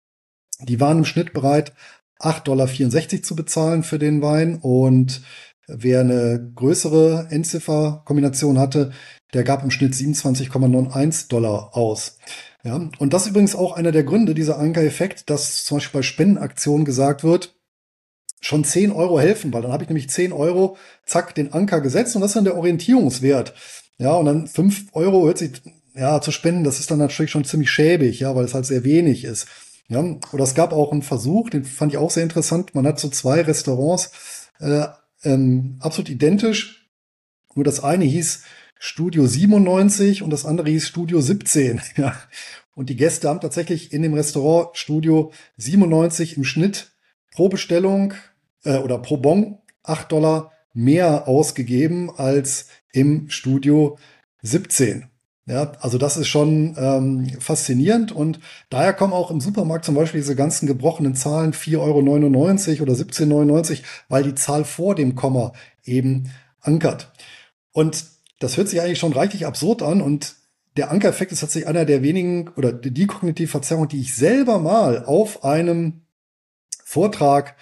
die 0.63 0.81
waren 0.81 0.99
im 0.99 1.05
Schnitt 1.05 1.33
bereit, 1.33 1.73
8,64 2.19 2.43
Dollar 2.45 3.23
zu 3.23 3.37
bezahlen 3.37 3.83
für 3.83 3.99
den 3.99 4.21
Wein 4.21 4.59
und 4.61 5.23
wer 5.67 6.01
eine 6.01 6.53
größere 6.55 7.29
Endziffer-Kombination 7.31 8.59
hatte, 8.59 8.93
der 9.33 9.45
gab 9.45 9.63
im 9.63 9.71
Schnitt 9.71 9.95
27,91 9.95 11.29
Dollar 11.29 11.77
aus. 11.77 12.19
Ja, 12.63 12.77
und 12.99 13.13
das 13.13 13.23
ist 13.23 13.31
übrigens 13.31 13.57
auch 13.57 13.73
einer 13.73 13.93
der 13.93 14.05
Gründe, 14.05 14.35
dieser 14.35 14.59
Anker-Effekt, 14.59 15.31
dass 15.31 15.65
zum 15.65 15.79
Beispiel 15.79 16.01
bei 16.01 16.03
Spendenaktionen 16.03 16.85
gesagt 16.85 17.25
wird, 17.25 17.55
schon 18.41 18.65
10 18.65 18.93
Euro 18.93 19.19
helfen, 19.21 19.53
weil 19.53 19.63
dann 19.63 19.73
habe 19.73 19.83
ich 19.83 19.89
nämlich 19.89 20.11
10 20.11 20.33
Euro, 20.33 20.77
zack, 21.05 21.35
den 21.35 21.53
Anker 21.53 21.81
gesetzt 21.81 22.15
und 22.15 22.23
das 22.23 22.31
ist 22.31 22.37
dann 22.37 22.45
der 22.45 22.57
Orientierungswert. 22.57 23.55
Ja, 23.99 24.13
und 24.15 24.27
dann 24.27 24.47
5 24.47 24.89
Euro 24.93 25.27
hört 25.27 25.39
sich, 25.39 25.53
ja, 25.95 26.21
zu 26.21 26.31
spenden, 26.31 26.65
das 26.65 26.81
ist 26.81 26.91
dann 26.91 26.99
natürlich 26.99 27.31
schon 27.31 27.45
ziemlich 27.45 27.71
schäbig, 27.71 28.21
ja, 28.21 28.35
weil 28.35 28.45
es 28.45 28.55
halt 28.55 28.67
sehr 28.67 28.85
wenig 28.85 29.25
ist. 29.25 29.47
Ja, 29.89 30.05
oder 30.33 30.45
es 30.45 30.55
gab 30.55 30.73
auch 30.73 30.93
einen 30.93 31.03
Versuch, 31.03 31.51
den 31.51 31.65
fand 31.65 31.93
ich 31.93 31.99
auch 31.99 32.11
sehr 32.11 32.23
interessant. 32.23 32.75
Man 32.75 32.87
hat 32.87 33.01
so 33.01 33.09
zwei 33.09 33.41
Restaurants 33.41 34.13
äh, 34.61 34.87
ähm, 35.25 35.79
absolut 35.81 36.09
identisch. 36.09 36.89
Nur 37.55 37.65
das 37.65 37.83
eine 37.83 38.05
hieß 38.05 38.45
Studio 38.83 39.27
97 39.27 40.23
und 40.23 40.31
das 40.31 40.47
andere 40.47 40.71
hieß 40.71 40.89
Studio 40.89 41.21
17. 41.21 41.83
Ja. 41.97 42.17
Und 42.75 42.89
die 42.89 42.97
Gäste 42.97 43.29
haben 43.29 43.41
tatsächlich 43.41 43.93
in 43.93 44.01
dem 44.01 44.15
Restaurant 44.15 44.75
Studio 44.75 45.33
97 45.59 46.39
im 46.39 46.45
Schnitt 46.45 46.93
pro 47.31 47.51
Bestellung 47.51 48.15
äh, 48.65 48.79
oder 48.79 48.97
pro 48.99 49.19
Bon 49.19 49.59
8 49.83 50.11
Dollar 50.11 50.53
mehr 50.73 51.29
ausgegeben 51.29 52.11
als 52.17 52.69
im 52.93 53.29
Studio 53.29 53.99
17. 54.41 55.11
Ja, 55.45 55.73
also 55.81 55.99
das 55.99 56.17
ist 56.17 56.29
schon 56.29 56.75
ähm, 56.79 57.39
faszinierend 57.39 58.13
und 58.13 58.41
daher 58.71 58.95
kommen 58.95 59.13
auch 59.13 59.31
im 59.31 59.41
Supermarkt 59.41 59.85
zum 59.85 59.95
Beispiel 59.95 60.21
diese 60.21 60.37
ganzen 60.37 60.67
gebrochenen 60.67 61.15
Zahlen 61.15 61.53
4,99 61.53 61.77
Euro 61.79 62.83
oder 62.83 62.95
17,99, 62.95 63.83
weil 64.09 64.23
die 64.23 64.35
Zahl 64.37 64.65
vor 64.65 64.95
dem 64.95 65.17
Komma 65.17 65.53
eben 65.85 66.31
ankert. 66.61 67.13
Und 67.73 68.05
das 68.41 68.57
hört 68.57 68.69
sich 68.69 68.81
eigentlich 68.81 68.99
schon 68.99 69.13
reichlich 69.13 69.47
absurd 69.47 69.83
an 69.83 70.03
und 70.03 70.35
der 70.77 70.91
Ankereffekt 70.91 71.33
ist 71.33 71.41
tatsächlich 71.41 71.69
einer 71.69 71.85
der 71.85 72.03
wenigen 72.03 72.49
oder 72.57 72.73
die 72.73 73.07
kognitive 73.07 73.49
Verzerrung, 73.49 73.89
die 73.89 74.01
ich 74.01 74.15
selber 74.15 74.59
mal 74.59 75.05
auf 75.05 75.45
einem 75.45 76.03
Vortrag 76.85 77.57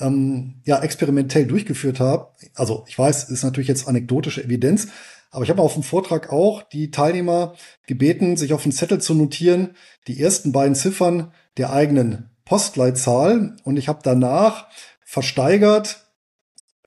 ähm, 0.00 0.60
ja 0.64 0.82
experimentell 0.82 1.46
durchgeführt 1.46 2.00
habe. 2.00 2.32
Also 2.54 2.84
ich 2.88 2.98
weiß, 2.98 3.30
ist 3.30 3.44
natürlich 3.44 3.68
jetzt 3.68 3.86
anekdotische 3.86 4.42
Evidenz, 4.42 4.88
aber 5.30 5.44
ich 5.44 5.50
habe 5.50 5.62
auf 5.62 5.74
dem 5.74 5.82
Vortrag 5.82 6.32
auch 6.32 6.62
die 6.62 6.90
Teilnehmer 6.90 7.54
gebeten, 7.86 8.36
sich 8.36 8.52
auf 8.52 8.64
einen 8.64 8.72
Zettel 8.72 9.00
zu 9.00 9.14
notieren, 9.14 9.76
die 10.06 10.20
ersten 10.20 10.52
beiden 10.52 10.74
Ziffern 10.76 11.32
der 11.56 11.72
eigenen 11.72 12.30
Postleitzahl. 12.44 13.56
Und 13.64 13.76
ich 13.76 13.88
habe 13.88 14.00
danach 14.02 14.68
versteigert, 15.04 16.06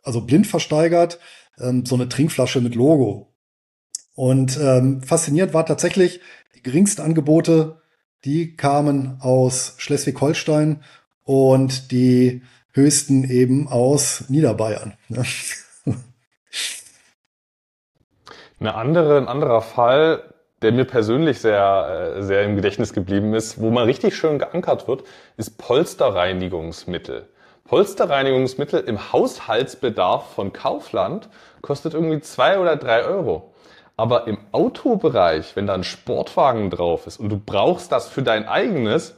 also 0.01 0.21
blind 0.21 0.47
versteigert, 0.47 1.19
ähm, 1.59 1.85
so 1.85 1.95
eine 1.95 2.09
Trinkflasche 2.09 2.61
mit 2.61 2.75
Logo. 2.75 3.26
Und 4.17 4.59
ähm, 4.59 5.03
fasziniert 5.03 5.53
war 5.53 5.67
tatsächlich, 5.67 6.21
die 6.55 6.63
geringsten 6.63 7.03
Angebote, 7.03 7.83
die 8.25 8.55
kamen 8.55 9.19
aus 9.21 9.75
Schleswig-Holstein 9.77 10.81
und 11.23 11.91
die 11.91 12.41
höchsten 12.71 13.29
eben 13.29 13.67
aus 13.67 14.23
Niederbayern. 14.27 14.97
Eine 18.59 18.73
andere, 18.73 19.19
ein 19.19 19.27
anderer 19.27 19.61
Fall, 19.61 20.33
der 20.63 20.71
mir 20.71 20.85
persönlich 20.85 21.37
sehr, 21.39 22.15
äh, 22.17 22.23
sehr 22.23 22.41
im 22.41 22.55
Gedächtnis 22.55 22.93
geblieben 22.93 23.35
ist, 23.35 23.61
wo 23.61 23.69
man 23.69 23.83
richtig 23.83 24.17
schön 24.17 24.39
geankert 24.39 24.87
wird, 24.87 25.03
ist 25.37 25.59
Polsterreinigungsmittel. 25.59 27.29
Polsterreinigungsmittel 27.65 28.79
im 28.79 29.13
Haushaltsbedarf 29.13 30.33
von 30.33 30.53
Kaufland 30.53 31.29
kostet 31.61 31.93
irgendwie 31.93 32.21
zwei 32.21 32.57
oder 32.57 32.77
drei 32.77 33.03
Euro. 33.03 33.53
Aber 33.97 34.27
im 34.27 34.37
Autobereich, 34.51 35.55
wenn 35.55 35.65
da 35.65 35.73
ein 35.73 35.83
Sportwagen 35.83 36.69
drauf 36.69 37.07
ist 37.07 37.19
und 37.19 37.29
du 37.29 37.41
brauchst 37.43 37.91
das 37.91 38.07
für 38.07 38.21
dein 38.21 38.47
eigenes 38.47 39.15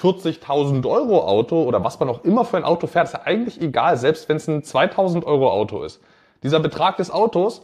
40.000 0.00 0.88
Euro 0.88 1.26
Auto 1.26 1.64
oder 1.64 1.82
was 1.82 1.98
man 1.98 2.08
auch 2.08 2.24
immer 2.24 2.44
für 2.44 2.56
ein 2.56 2.64
Auto 2.64 2.86
fährt, 2.86 3.08
ist 3.08 3.14
ja 3.14 3.22
eigentlich 3.24 3.60
egal, 3.60 3.96
selbst 3.96 4.28
wenn 4.28 4.36
es 4.36 4.48
ein 4.48 4.62
2.000 4.62 5.24
Euro 5.24 5.50
Auto 5.50 5.82
ist. 5.82 6.00
Dieser 6.44 6.60
Betrag 6.60 6.96
des 6.98 7.10
Autos 7.10 7.62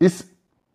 ist 0.00 0.28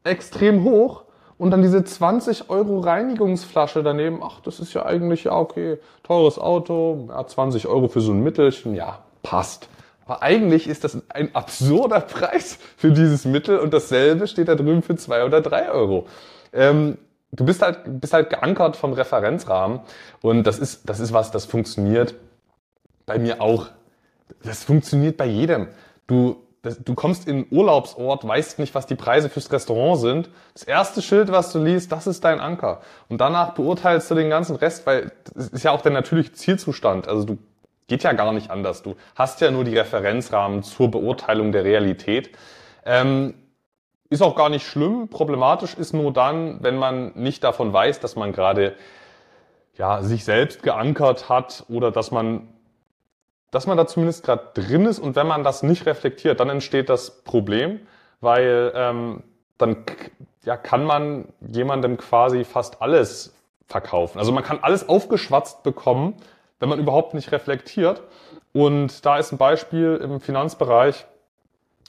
extrem 0.06 0.64
hoch 0.64 1.04
und 1.38 1.52
dann 1.52 1.62
diese 1.62 1.84
20 1.84 2.50
Euro 2.50 2.80
Reinigungsflasche 2.80 3.84
daneben, 3.84 4.22
ach, 4.24 4.40
das 4.40 4.62
ist 4.62 4.74
ja 4.74 4.86
eigentlich, 4.86 5.26
ja, 5.26 5.38
okay, 5.38 5.80
teures 6.04 6.40
Auto, 6.40 7.08
ja, 7.10 7.28
20 7.28 7.68
Euro 7.68 7.90
für 7.90 8.02
so 8.02 8.14
ein 8.14 8.24
Mittelchen, 8.24 8.74
ja, 8.74 9.00
passt. 9.22 9.68
Aber 10.06 10.22
eigentlich 10.22 10.68
ist 10.68 10.84
das 10.84 10.98
ein 11.10 11.34
absurder 11.34 12.02
Preis 12.02 12.58
für 12.78 12.92
dieses 12.92 13.26
Mittel 13.26 13.60
und 13.60 13.74
dasselbe 13.74 14.28
steht 14.28 14.48
da 14.48 14.56
drüben 14.56 14.82
für 14.82 14.96
zwei 14.96 15.24
oder 15.26 15.42
drei 15.42 15.70
Euro. 15.70 16.08
Ähm, 16.52 16.98
du 17.32 17.46
bist 17.46 17.62
halt, 17.62 18.02
bist 18.02 18.14
halt 18.14 18.30
geankert 18.30 18.76
vom 18.76 18.94
Referenzrahmen 18.94 19.80
und 20.22 20.44
das 20.44 20.60
ist, 20.60 20.90
das 20.90 21.00
ist 21.00 21.14
was, 21.14 21.32
das 21.32 21.46
funktioniert 21.46 22.16
bei 23.06 23.18
mir 23.18 23.42
auch. 23.42 23.68
Das 24.44 24.64
funktioniert 24.64 25.18
bei 25.18 25.26
jedem. 25.26 25.68
Du 26.08 26.44
das, 26.64 26.82
du 26.82 26.96
kommst 26.96 27.28
in 27.28 27.36
einen 27.36 27.48
Urlaubsort, 27.52 28.26
weißt 28.26 28.58
nicht, 28.58 28.74
was 28.74 28.88
die 28.88 28.96
Preise 28.96 29.30
fürs 29.30 29.52
Restaurant 29.52 30.00
sind. 30.00 30.30
Das 30.54 30.64
erste 30.64 31.02
Schild, 31.02 31.30
was 31.30 31.52
du 31.52 31.62
liest, 31.62 31.92
das 31.92 32.08
ist 32.08 32.24
dein 32.24 32.40
Anker. 32.40 32.80
Und 33.10 33.20
danach 33.20 33.54
beurteilst 33.54 34.10
du 34.10 34.16
den 34.16 34.30
ganzen 34.30 34.56
Rest, 34.56 34.86
weil 34.86 35.12
das 35.36 35.50
ist 35.50 35.64
ja 35.64 35.72
auch 35.72 35.82
der 35.82 35.92
natürliche 35.92 36.32
Zielzustand. 36.32 37.10
Also 37.10 37.26
du 37.26 37.38
geht 37.88 38.04
ja 38.04 38.14
gar 38.14 38.32
nicht 38.34 38.50
anders. 38.50 38.84
Du 38.84 38.96
hast 39.16 39.42
ja 39.42 39.52
nur 39.52 39.64
die 39.64 39.78
Referenzrahmen 39.78 40.64
zur 40.64 40.90
Beurteilung 40.90 41.52
der 41.52 41.64
Realität. 41.64 42.32
Ähm, 42.86 43.36
ist 44.10 44.22
auch 44.22 44.36
gar 44.36 44.50
nicht 44.50 44.66
schlimm. 44.66 45.08
Problematisch 45.10 45.74
ist 45.76 45.94
nur 45.94 46.14
dann, 46.14 46.62
wenn 46.62 46.76
man 46.76 47.14
nicht 47.16 47.44
davon 47.44 47.74
weiß, 47.74 48.00
dass 48.00 48.16
man 48.16 48.32
gerade 48.32 48.76
ja, 49.76 50.04
sich 50.04 50.24
selbst 50.24 50.62
geankert 50.62 51.30
hat 51.30 51.66
oder 51.68 51.92
dass 51.92 52.12
man 52.12 52.48
dass 53.54 53.68
man 53.68 53.78
da 53.78 53.86
zumindest 53.86 54.26
gerade 54.26 54.50
drin 54.56 54.88
ist 54.88 54.98
und 54.98 55.16
wenn 55.16 55.28
man 55.28 55.44
das 55.44 55.62
nicht 55.62 55.86
reflektiert, 55.86 56.40
dann 56.40 56.50
entsteht 56.50 56.90
das 56.90 57.24
Problem, 57.24 57.82
weil 58.20 58.74
ähm, 58.76 59.24
dann 59.60 59.86
ja, 60.44 60.58
kann 60.58 60.86
man 60.86 61.28
jemandem 61.40 61.98
quasi 61.98 62.46
fast 62.46 62.82
alles 62.82 63.36
verkaufen. 63.68 64.18
Also 64.18 64.32
man 64.32 64.44
kann 64.44 64.58
alles 64.64 64.90
aufgeschwatzt 64.90 65.62
bekommen, 65.62 66.16
wenn 66.64 66.70
man 66.70 66.80
überhaupt 66.80 67.14
nicht 67.14 67.34
reflektiert. 67.34 68.02
Und 68.54 69.06
da 69.06 69.18
ist 69.18 69.34
ein 69.34 69.38
Beispiel 69.38 70.00
im 70.02 70.22
Finanzbereich, 70.22 71.06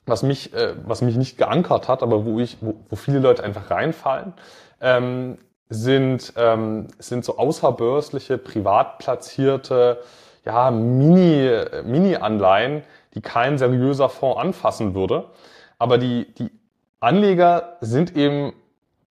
was 0.04 0.24
mich, 0.24 0.52
äh, 0.52 0.74
was 0.84 1.00
mich 1.00 1.14
nicht 1.14 1.38
geankert 1.38 1.86
hat, 1.86 2.02
aber 2.02 2.24
wo 2.24 2.40
ich, 2.40 2.56
wo, 2.60 2.74
wo 2.90 2.96
viele 2.96 3.20
Leute 3.20 3.44
einfach 3.44 3.70
reinfallen, 3.70 4.32
ähm, 4.80 5.38
sind, 5.68 6.32
ähm, 6.36 6.88
sind 6.98 7.24
so 7.24 7.38
außerbörsliche, 7.38 8.36
privat 8.36 8.98
platzierte, 8.98 10.02
ja, 10.44 10.72
Mini, 10.72 11.56
Mini-Anleihen, 11.84 12.82
die 13.14 13.20
kein 13.20 13.58
seriöser 13.58 14.08
Fonds 14.08 14.40
anfassen 14.40 14.96
würde. 14.96 15.26
Aber 15.78 15.98
die, 15.98 16.34
die 16.34 16.50
Anleger 16.98 17.76
sind 17.80 18.16
eben 18.16 18.54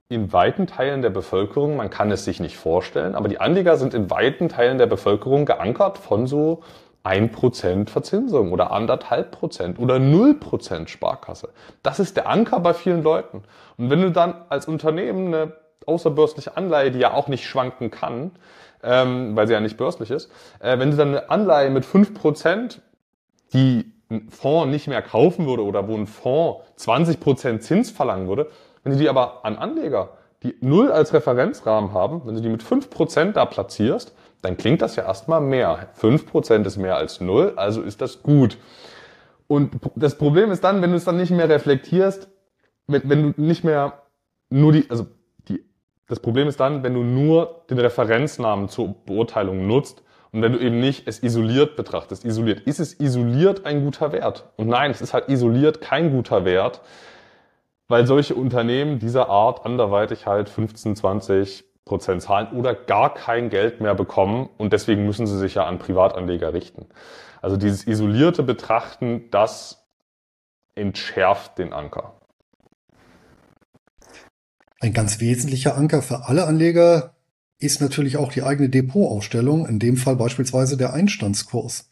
in 0.09 0.31
weiten 0.31 0.67
Teilen 0.67 1.01
der 1.01 1.09
Bevölkerung, 1.09 1.75
man 1.75 1.89
kann 1.89 2.11
es 2.11 2.25
sich 2.25 2.39
nicht 2.39 2.57
vorstellen, 2.57 3.15
aber 3.15 3.27
die 3.27 3.39
Anleger 3.39 3.77
sind 3.77 3.93
in 3.93 4.09
weiten 4.09 4.49
Teilen 4.49 4.77
der 4.77 4.85
Bevölkerung 4.85 5.45
geankert 5.45 5.97
von 5.97 6.27
so 6.27 6.61
1% 7.03 7.89
Verzinsung 7.89 8.51
oder 8.51 8.71
anderthalb 8.71 9.31
Prozent 9.31 9.77
oder 9.79 9.95
0% 9.95 10.87
Sparkasse. 10.87 11.49
Das 11.81 11.99
ist 11.99 12.15
der 12.15 12.29
Anker 12.29 12.59
bei 12.59 12.73
vielen 12.73 13.03
Leuten. 13.03 13.43
Und 13.77 13.89
wenn 13.89 14.01
du 14.01 14.11
dann 14.11 14.35
als 14.49 14.67
Unternehmen 14.67 15.33
eine 15.33 15.53
außerbörsliche 15.85 16.55
Anleihe, 16.55 16.91
die 16.91 16.99
ja 16.99 17.13
auch 17.13 17.27
nicht 17.27 17.45
schwanken 17.45 17.91
kann, 17.91 18.31
ähm, 18.83 19.35
weil 19.35 19.47
sie 19.47 19.53
ja 19.53 19.59
nicht 19.59 19.77
börslich 19.77 20.11
ist, 20.11 20.31
äh, 20.59 20.79
wenn 20.79 20.91
du 20.91 20.97
dann 20.97 21.09
eine 21.09 21.29
Anleihe 21.29 21.69
mit 21.69 21.85
5%, 21.85 22.79
die 23.51 23.91
ein 24.09 24.29
Fonds 24.29 24.71
nicht 24.71 24.87
mehr 24.87 25.01
kaufen 25.01 25.45
würde 25.45 25.63
oder 25.63 25.87
wo 25.87 25.95
ein 25.95 26.07
Fonds 26.07 26.61
20% 26.77 27.59
Zins 27.59 27.91
verlangen 27.91 28.27
würde, 28.27 28.49
wenn 28.83 28.93
du 28.93 28.97
die 28.97 29.09
aber 29.09 29.45
an 29.45 29.57
Anleger, 29.57 30.09
die 30.43 30.55
null 30.61 30.91
als 30.91 31.13
Referenzrahmen 31.13 31.93
haben, 31.93 32.21
wenn 32.25 32.35
du 32.35 32.41
die 32.41 32.49
mit 32.49 32.63
5% 32.63 33.31
da 33.31 33.45
platzierst, 33.45 34.13
dann 34.41 34.57
klingt 34.57 34.81
das 34.81 34.97
ja 34.97 35.03
erstmal 35.05 35.41
mehr. 35.41 35.87
5% 35.99 36.65
ist 36.65 36.77
mehr 36.77 36.97
als 36.97 37.21
null, 37.21 37.53
also 37.55 37.81
ist 37.81 38.01
das 38.01 38.21
gut. 38.21 38.57
Und 39.47 39.75
das 39.95 40.17
Problem 40.17 40.51
ist 40.51 40.63
dann, 40.63 40.81
wenn 40.81 40.91
du 40.91 40.97
es 40.97 41.05
dann 41.05 41.17
nicht 41.17 41.31
mehr 41.31 41.47
reflektierst, 41.47 42.27
wenn, 42.87 43.09
wenn 43.09 43.33
du 43.33 43.41
nicht 43.41 43.63
mehr 43.63 44.03
nur 44.49 44.73
die, 44.73 44.89
also 44.89 45.07
die, 45.47 45.63
das 46.07 46.19
Problem 46.19 46.47
ist 46.47 46.59
dann, 46.59 46.83
wenn 46.83 46.93
du 46.93 47.03
nur 47.03 47.63
den 47.69 47.79
Referenznamen 47.79 48.67
zur 48.67 48.95
Beurteilung 49.05 49.65
nutzt 49.65 50.03
und 50.31 50.41
wenn 50.41 50.51
du 50.51 50.59
eben 50.59 50.79
nicht 50.79 51.07
es 51.07 51.23
isoliert 51.23 51.75
betrachtest. 51.75 52.25
Isoliert. 52.25 52.61
Ist 52.61 52.79
es 52.79 52.99
isoliert 52.99 53.65
ein 53.65 53.83
guter 53.83 54.11
Wert? 54.11 54.49
Und 54.57 54.67
nein, 54.67 54.91
es 54.91 55.01
ist 55.01 55.13
halt 55.13 55.29
isoliert 55.29 55.79
kein 55.79 56.11
guter 56.11 56.43
Wert, 56.43 56.81
weil 57.87 58.07
solche 58.07 58.35
Unternehmen 58.35 58.99
dieser 58.99 59.29
Art 59.29 59.65
anderweitig 59.65 60.25
halt 60.25 60.49
15, 60.49 60.95
20 60.95 61.65
Prozent 61.85 62.21
zahlen 62.21 62.47
oder 62.57 62.73
gar 62.73 63.13
kein 63.13 63.49
Geld 63.49 63.81
mehr 63.81 63.95
bekommen 63.95 64.49
und 64.57 64.71
deswegen 64.71 65.05
müssen 65.05 65.27
sie 65.27 65.37
sich 65.37 65.55
ja 65.55 65.65
an 65.65 65.79
Privatanleger 65.79 66.53
richten. 66.53 66.87
Also 67.41 67.57
dieses 67.57 67.85
isolierte 67.85 68.41
Betrachten, 68.41 69.29
das 69.31 69.85
entschärft 70.75 71.57
den 71.57 71.73
Anker. 71.73 72.19
Ein 74.79 74.93
ganz 74.93 75.19
wesentlicher 75.19 75.75
Anker 75.75 76.01
für 76.01 76.25
alle 76.27 76.45
Anleger 76.45 77.15
ist 77.59 77.81
natürlich 77.81 78.17
auch 78.17 78.31
die 78.31 78.43
eigene 78.43 78.69
Depotaufstellung, 78.69 79.65
in 79.65 79.79
dem 79.79 79.97
Fall 79.97 80.15
beispielsweise 80.15 80.77
der 80.77 80.93
Einstandskurs. 80.93 81.89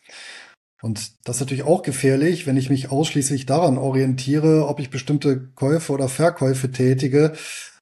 Und 0.81 1.11
das 1.25 1.37
ist 1.37 1.41
natürlich 1.41 1.63
auch 1.63 1.83
gefährlich, 1.83 2.47
wenn 2.47 2.57
ich 2.57 2.69
mich 2.69 2.91
ausschließlich 2.91 3.45
daran 3.45 3.77
orientiere, 3.77 4.67
ob 4.67 4.79
ich 4.79 4.89
bestimmte 4.89 5.49
Käufe 5.55 5.93
oder 5.93 6.09
Verkäufe 6.09 6.71
tätige 6.71 7.33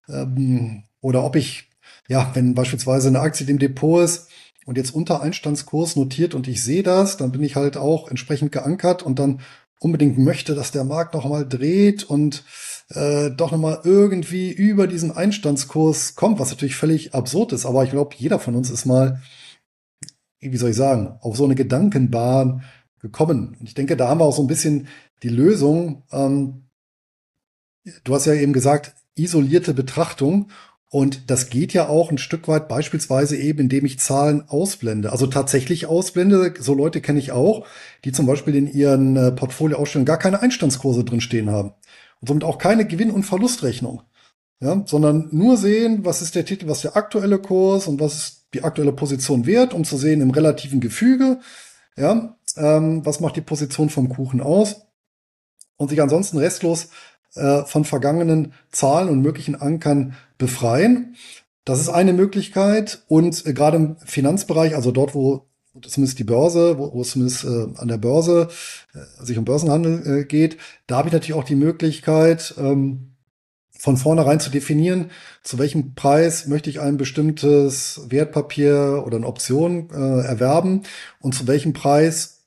ähm, 0.10 0.84
oder 1.02 1.24
ob 1.24 1.36
ich 1.36 1.70
ja, 2.10 2.32
wenn 2.34 2.56
beispielsweise 2.56 3.08
eine 3.08 3.22
Aktie 3.22 3.48
im 3.48 3.60
Depot 3.60 4.04
ist 4.04 4.28
und 4.66 4.78
jetzt 4.78 4.94
unter 4.94 5.22
Einstandskurs 5.22 5.96
notiert 5.96 6.34
und 6.34 6.48
ich 6.48 6.64
sehe 6.64 6.84
das, 6.84 7.16
dann 7.18 7.32
bin 7.32 7.44
ich 7.44 7.56
halt 7.56 7.78
auch 7.78 8.10
entsprechend 8.10 8.52
geankert 8.52 9.04
und 9.04 9.20
dann 9.20 9.42
unbedingt 9.80 10.18
möchte, 10.18 10.56
dass 10.56 10.72
der 10.72 10.84
Markt 10.84 11.14
noch 11.14 11.30
mal 11.30 11.48
dreht 11.48 12.04
und 12.04 12.44
äh, 12.90 13.30
doch 13.32 13.52
noch 13.52 13.60
mal 13.60 13.80
irgendwie 13.84 14.52
über 14.52 14.88
diesen 14.88 15.12
Einstandskurs 15.12 16.16
kommt, 16.16 16.40
was 16.40 16.50
natürlich 16.50 16.76
völlig 16.76 17.14
absurd 17.14 17.54
ist. 17.54 17.66
Aber 17.66 17.84
ich 17.84 17.92
glaube, 17.92 18.16
jeder 18.18 18.40
von 18.40 18.56
uns 18.56 18.72
ist 18.72 18.86
mal, 18.86 19.22
wie 20.40 20.58
soll 20.58 20.72
ich 20.72 20.76
sagen, 20.76 21.18
auf 21.22 21.38
so 21.38 21.46
eine 21.46 21.56
Gedankenbahn 21.56 22.64
gekommen. 23.00 23.56
Und 23.60 23.68
ich 23.68 23.74
denke, 23.74 23.98
da 23.98 24.08
haben 24.08 24.20
wir 24.20 24.26
auch 24.26 24.36
so 24.36 24.44
ein 24.44 24.48
bisschen 24.48 24.88
die 25.24 25.30
Lösung. 25.30 26.04
Ähm, 26.12 26.66
du 28.04 28.14
hast 28.14 28.26
ja 28.26 28.34
eben 28.34 28.54
gesagt, 28.54 28.94
isolierte 29.16 29.74
Betrachtung. 29.74 30.50
Und 30.92 31.30
das 31.30 31.52
geht 31.52 31.74
ja 31.74 31.88
auch 31.88 32.10
ein 32.10 32.18
Stück 32.18 32.48
weit 32.48 32.68
beispielsweise 32.68 33.38
eben, 33.38 33.60
indem 33.60 33.86
ich 33.86 34.00
Zahlen 34.00 34.44
ausblende. 34.48 35.12
Also 35.12 35.28
tatsächlich 35.28 35.86
ausblende. 35.86 36.56
So 36.60 36.74
Leute 36.74 37.00
kenne 37.00 37.20
ich 37.20 37.32
auch, 37.32 37.68
die 38.06 38.12
zum 38.12 38.26
Beispiel 38.26 38.56
in 38.56 38.72
ihren 38.72 39.16
äh, 39.16 39.32
Portfolioausstellungen 39.32 40.08
gar 40.08 40.18
keine 40.18 40.42
Einstandskurse 40.42 41.04
drinstehen 41.04 41.52
haben. 41.52 41.74
Und 42.22 42.28
somit 42.28 42.44
auch 42.44 42.58
keine 42.58 42.88
Gewinn- 42.88 43.12
und 43.12 43.24
Verlustrechnung. 43.24 44.02
Ja, 44.62 44.84
sondern 44.86 45.30
nur 45.32 45.56
sehen, 45.56 46.04
was 46.04 46.22
ist 46.22 46.36
der 46.36 46.44
Titel, 46.44 46.68
was 46.68 46.80
ist 46.80 46.84
der 46.84 46.98
aktuelle 46.98 47.40
Kurs 47.40 47.88
und 47.88 48.02
was 48.02 48.16
ist 48.16 48.40
die 48.54 48.64
aktuelle 48.64 48.92
Position 48.92 49.46
wert, 49.46 49.74
um 49.74 49.86
zu 49.86 49.96
sehen 49.96 50.20
im 50.20 50.32
relativen 50.32 50.82
Gefüge, 50.82 51.40
ja, 51.96 52.38
ähm, 52.60 53.06
was 53.06 53.20
macht 53.20 53.36
die 53.36 53.42
Position 53.42 53.90
vom 53.90 54.10
Kuchen 54.10 54.42
aus 54.42 54.82
und 55.78 55.90
sich 55.90 56.02
ansonsten 56.02 56.38
restlos 56.38 56.90
äh, 57.36 57.64
von 57.64 57.86
vergangenen 57.86 58.54
Zahlen 58.72 59.10
und 59.10 59.22
möglichen 59.22 59.56
Ankern 59.56 60.16
befreien. 60.38 61.16
Das 61.66 61.80
ist 61.80 61.90
eine 61.90 62.14
Möglichkeit. 62.14 63.04
Und 63.08 63.46
äh, 63.46 63.54
gerade 63.54 63.78
im 63.78 63.98
Finanzbereich, 63.98 64.76
also 64.76 64.92
dort, 64.92 65.16
wo 65.16 65.46
zumindest 65.88 66.20
die 66.20 66.24
Börse, 66.24 66.78
wo, 66.78 66.94
wo 66.94 67.02
es 67.02 67.12
zumindest 67.12 67.46
äh, 67.46 67.68
an 67.76 67.88
der 67.88 67.98
Börse 67.98 68.50
äh, 68.94 69.24
sich 69.24 69.38
um 69.38 69.46
Börsenhandel 69.46 70.22
äh, 70.22 70.26
geht, 70.26 70.58
da 70.88 70.98
habe 70.98 71.10
ich 71.10 71.14
natürlich 71.14 71.36
auch 71.36 71.44
die 71.44 71.56
Möglichkeit, 71.56 72.56
ähm, 72.58 73.10
von 73.78 73.96
vornherein 73.96 74.42
zu 74.42 74.50
definieren, 74.50 75.10
zu 75.42 75.58
welchem 75.58 75.96
Preis 75.96 76.48
möchte 76.48 76.70
ich 76.70 76.82
ein 76.82 76.98
bestimmtes 76.98 78.02
Wertpapier 78.10 79.04
oder 79.06 79.16
eine 79.16 79.28
Option 79.28 79.90
äh, 79.92 80.26
erwerben 80.26 80.84
und 81.22 81.34
zu 81.34 81.48
welchem 81.48 81.72
Preis 81.72 82.39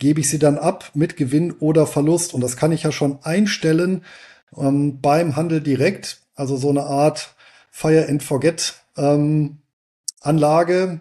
gebe 0.00 0.18
ich 0.18 0.28
sie 0.28 0.40
dann 0.40 0.58
ab 0.58 0.90
mit 0.94 1.16
Gewinn 1.16 1.52
oder 1.52 1.86
Verlust. 1.86 2.34
Und 2.34 2.40
das 2.40 2.56
kann 2.56 2.72
ich 2.72 2.82
ja 2.82 2.90
schon 2.90 3.20
einstellen 3.22 4.02
ähm, 4.56 5.00
beim 5.00 5.36
Handel 5.36 5.60
direkt. 5.60 6.22
Also 6.34 6.56
so 6.56 6.70
eine 6.70 6.82
Art 6.82 7.36
Fire 7.70 8.08
and 8.08 8.22
Forget 8.22 8.74
ähm, 8.96 9.58
Anlage, 10.20 11.00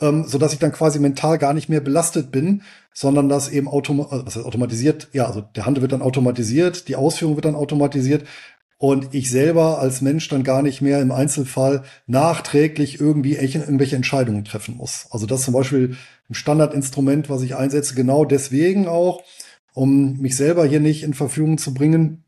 ähm, 0.00 0.24
so 0.26 0.38
dass 0.38 0.52
ich 0.52 0.58
dann 0.58 0.72
quasi 0.72 0.98
mental 0.98 1.38
gar 1.38 1.52
nicht 1.52 1.68
mehr 1.68 1.80
belastet 1.80 2.30
bin, 2.30 2.62
sondern 2.92 3.28
dass 3.28 3.50
eben 3.50 3.68
automa 3.68 4.10
heißt 4.10 4.38
automatisiert, 4.38 5.08
ja, 5.12 5.26
also 5.26 5.42
der 5.42 5.66
Handel 5.66 5.82
wird 5.82 5.92
dann 5.92 6.02
automatisiert, 6.02 6.88
die 6.88 6.96
Ausführung 6.96 7.36
wird 7.36 7.44
dann 7.44 7.54
automatisiert 7.54 8.26
und 8.78 9.14
ich 9.14 9.30
selber 9.30 9.78
als 9.78 10.02
Mensch 10.02 10.28
dann 10.28 10.44
gar 10.44 10.62
nicht 10.62 10.82
mehr 10.82 11.00
im 11.00 11.10
Einzelfall 11.10 11.82
nachträglich 12.06 13.00
irgendwie 13.00 13.36
irgendwelche 13.36 13.96
Entscheidungen 13.96 14.44
treffen 14.44 14.76
muss. 14.76 15.06
Also 15.10 15.26
das 15.26 15.42
zum 15.42 15.54
Beispiel 15.54 15.96
ein 16.28 16.34
Standardinstrument, 16.34 17.30
was 17.30 17.42
ich 17.42 17.56
einsetze, 17.56 17.94
genau 17.94 18.24
deswegen 18.24 18.86
auch, 18.86 19.22
um 19.72 20.18
mich 20.18 20.36
selber 20.36 20.66
hier 20.66 20.80
nicht 20.80 21.02
in 21.02 21.14
Verfügung 21.14 21.58
zu 21.58 21.72
bringen, 21.72 22.24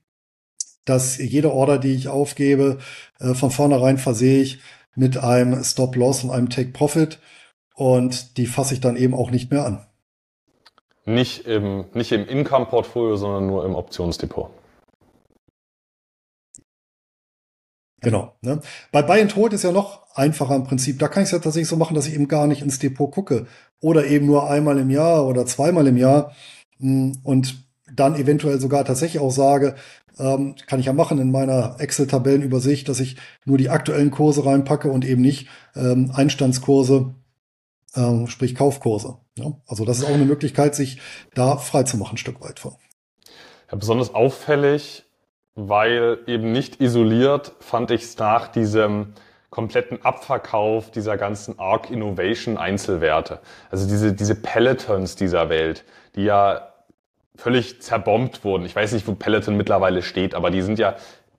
dass 0.84 1.18
jede 1.18 1.53
Order, 1.53 1.78
die 1.78 1.94
ich 1.94 2.09
aufgebe, 2.09 2.78
äh, 3.20 3.34
von 3.34 3.51
vornherein 3.51 3.99
versehe 3.99 4.40
ich 4.40 4.61
mit 4.94 5.18
einem 5.18 5.62
Stop-Loss 5.62 6.24
und 6.24 6.30
einem 6.30 6.49
Take-Profit 6.49 7.18
und 7.74 8.38
die 8.38 8.46
fasse 8.46 8.74
ich 8.74 8.80
dann 8.80 8.96
eben 8.96 9.14
auch 9.14 9.30
nicht 9.30 9.51
mehr 9.51 9.66
an. 9.66 9.86
Nicht 11.05 11.46
im, 11.46 11.84
nicht 11.94 12.12
im 12.12 12.26
Income-Portfolio, 12.26 13.16
sondern 13.16 13.46
nur 13.46 13.64
im 13.64 13.74
Optionsdepot. 13.74 14.51
Genau. 18.01 18.34
Ne? 18.42 18.61
Bei 18.92 19.03
Buy 19.03 19.20
and 19.20 19.34
Hold 19.34 19.53
ist 19.53 19.64
ja 19.64 19.72
noch 19.72 20.07
einfacher 20.14 20.55
im 20.55 20.64
Prinzip. 20.64 20.99
Da 20.99 21.09
kann 21.09 21.22
ich 21.22 21.28
es 21.28 21.32
ja 21.32 21.38
tatsächlich 21.38 21.68
so 21.68 21.76
machen, 21.76 21.94
dass 21.94 22.07
ich 22.07 22.14
eben 22.14 22.28
gar 22.28 22.46
nicht 22.46 22.62
ins 22.62 22.78
Depot 22.78 23.11
gucke. 23.11 23.46
Oder 23.80 24.07
eben 24.07 24.26
nur 24.26 24.51
einmal 24.51 24.78
im 24.78 24.90
Jahr 24.90 25.26
oder 25.26 25.46
zweimal 25.46 25.86
im 25.86 25.96
Jahr. 25.96 26.32
Hm, 26.78 27.18
und 27.22 27.64
dann 27.94 28.14
eventuell 28.14 28.61
sogar 28.61 28.84
tatsächlich 28.84 29.20
auch 29.20 29.30
sage, 29.30 29.74
ähm, 30.18 30.55
kann 30.66 30.80
ich 30.80 30.86
ja 30.86 30.92
machen 30.92 31.18
in 31.18 31.30
meiner 31.30 31.76
Excel-Tabellenübersicht, 31.78 32.88
dass 32.88 33.01
ich 33.01 33.16
nur 33.44 33.59
die 33.59 33.70
aktuellen 33.70 34.11
Kurse 34.11 34.44
reinpacke 34.44 34.90
und 34.90 35.05
eben 35.05 35.22
nicht 35.22 35.49
ähm, 35.74 36.11
Einstandskurse, 36.12 37.14
ähm, 37.94 38.26
sprich 38.26 38.55
Kaufkurse. 38.55 39.18
Ja? 39.38 39.53
Also 39.66 39.84
das 39.84 39.99
ist 39.99 40.05
auch 40.05 40.14
eine 40.14 40.24
Möglichkeit, 40.24 40.74
sich 40.74 41.01
da 41.34 41.57
frei 41.57 41.84
zu 41.84 41.96
machen, 41.96 42.14
ein 42.14 42.18
Stück 42.18 42.40
weit 42.40 42.59
von. 42.59 42.74
Ja, 43.70 43.76
besonders 43.76 44.14
auffällig 44.14 45.05
weil 45.61 46.20
eben 46.28 46.52
nicht 46.52 46.80
isoliert 46.80 47.50
fand 47.59 47.90
ich 47.90 48.02
es 48.02 48.16
nach 48.16 48.46
diesem 48.46 49.14
kompletten 49.50 50.04
Abverkauf 50.04 50.92
dieser 50.92 51.16
ganzen 51.16 51.59
Arc 51.59 51.90
Innovation 51.90 52.56
Einzelwerte. 52.56 53.40
Also 53.68 53.88
diese, 53.88 54.12
diese 54.12 54.36
Pelotons 54.36 55.16
dieser 55.16 55.48
Welt, 55.48 55.84
die 56.14 56.22
ja 56.22 56.68
völlig 57.34 57.82
zerbombt 57.82 58.44
wurden. 58.44 58.66
Ich 58.66 58.76
weiß 58.76 58.92
nicht, 58.92 59.09
wo 59.09 59.14
Peloton 59.14 59.56
mittlerweile 59.56 60.02
steht, 60.02 60.36
aber 60.36 60.50
die 60.52 60.62
sind 60.62 60.78
ja 60.78 60.94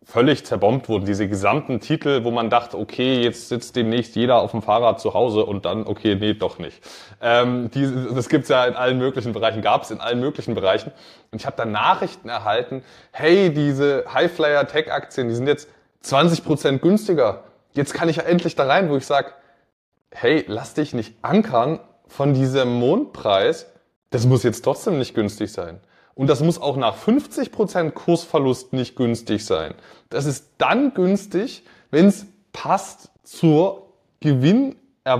völlig 0.09 0.43
zerbombt 0.43 0.89
wurden. 0.89 1.05
Diese 1.05 1.27
gesamten 1.27 1.79
Titel, 1.79 2.23
wo 2.23 2.31
man 2.31 2.49
dachte, 2.49 2.79
okay, 2.79 3.21
jetzt 3.21 3.47
sitzt 3.47 3.75
demnächst 3.75 4.15
jeder 4.15 4.41
auf 4.41 4.51
dem 4.51 4.63
Fahrrad 4.63 4.99
zu 4.99 5.13
Hause 5.13 5.45
und 5.45 5.65
dann, 5.65 5.85
okay, 5.85 6.15
nee, 6.15 6.33
doch 6.33 6.57
nicht. 6.57 6.81
Ähm, 7.21 7.69
die, 7.71 7.87
das 8.15 8.27
gibt's 8.27 8.49
ja 8.49 8.65
in 8.65 8.73
allen 8.73 8.97
möglichen 8.97 9.33
Bereichen, 9.33 9.61
gab 9.61 9.83
es 9.83 9.91
in 9.91 10.01
allen 10.01 10.19
möglichen 10.19 10.55
Bereichen. 10.55 10.91
Und 11.31 11.39
ich 11.39 11.45
habe 11.45 11.57
dann 11.57 11.71
Nachrichten 11.71 12.27
erhalten, 12.27 12.83
hey, 13.11 13.53
diese 13.53 14.05
Highflyer-Tech-Aktien, 14.11 15.29
die 15.29 15.35
sind 15.35 15.45
jetzt 15.45 15.69
20 16.01 16.43
Prozent 16.43 16.81
günstiger. 16.81 17.43
Jetzt 17.73 17.93
kann 17.93 18.09
ich 18.09 18.15
ja 18.15 18.23
endlich 18.23 18.55
da 18.55 18.65
rein, 18.65 18.89
wo 18.89 18.97
ich 18.97 19.05
sage, 19.05 19.33
hey, 20.09 20.43
lass 20.47 20.73
dich 20.73 20.95
nicht 20.95 21.13
ankern 21.21 21.79
von 22.07 22.33
diesem 22.33 22.79
Mondpreis. 22.79 23.67
Das 24.09 24.25
muss 24.25 24.41
jetzt 24.41 24.63
trotzdem 24.63 24.97
nicht 24.97 25.13
günstig 25.13 25.51
sein. 25.51 25.81
Und 26.19 26.27
das 26.27 26.43
muss 26.43 26.61
auch 26.61 26.75
nach 26.75 26.97
50% 26.97 27.91
Kursverlust 27.91 28.73
nicht 28.73 28.97
günstig 28.97 29.45
sein. 29.45 29.73
Das 30.09 30.25
ist 30.25 30.49
dann 30.57 30.93
günstig, 30.93 31.63
wenn 31.91 32.07
es 32.07 32.25
passt 32.51 33.09
zur 33.23 33.93
Gewinn 34.19 34.75
äh, 35.05 35.17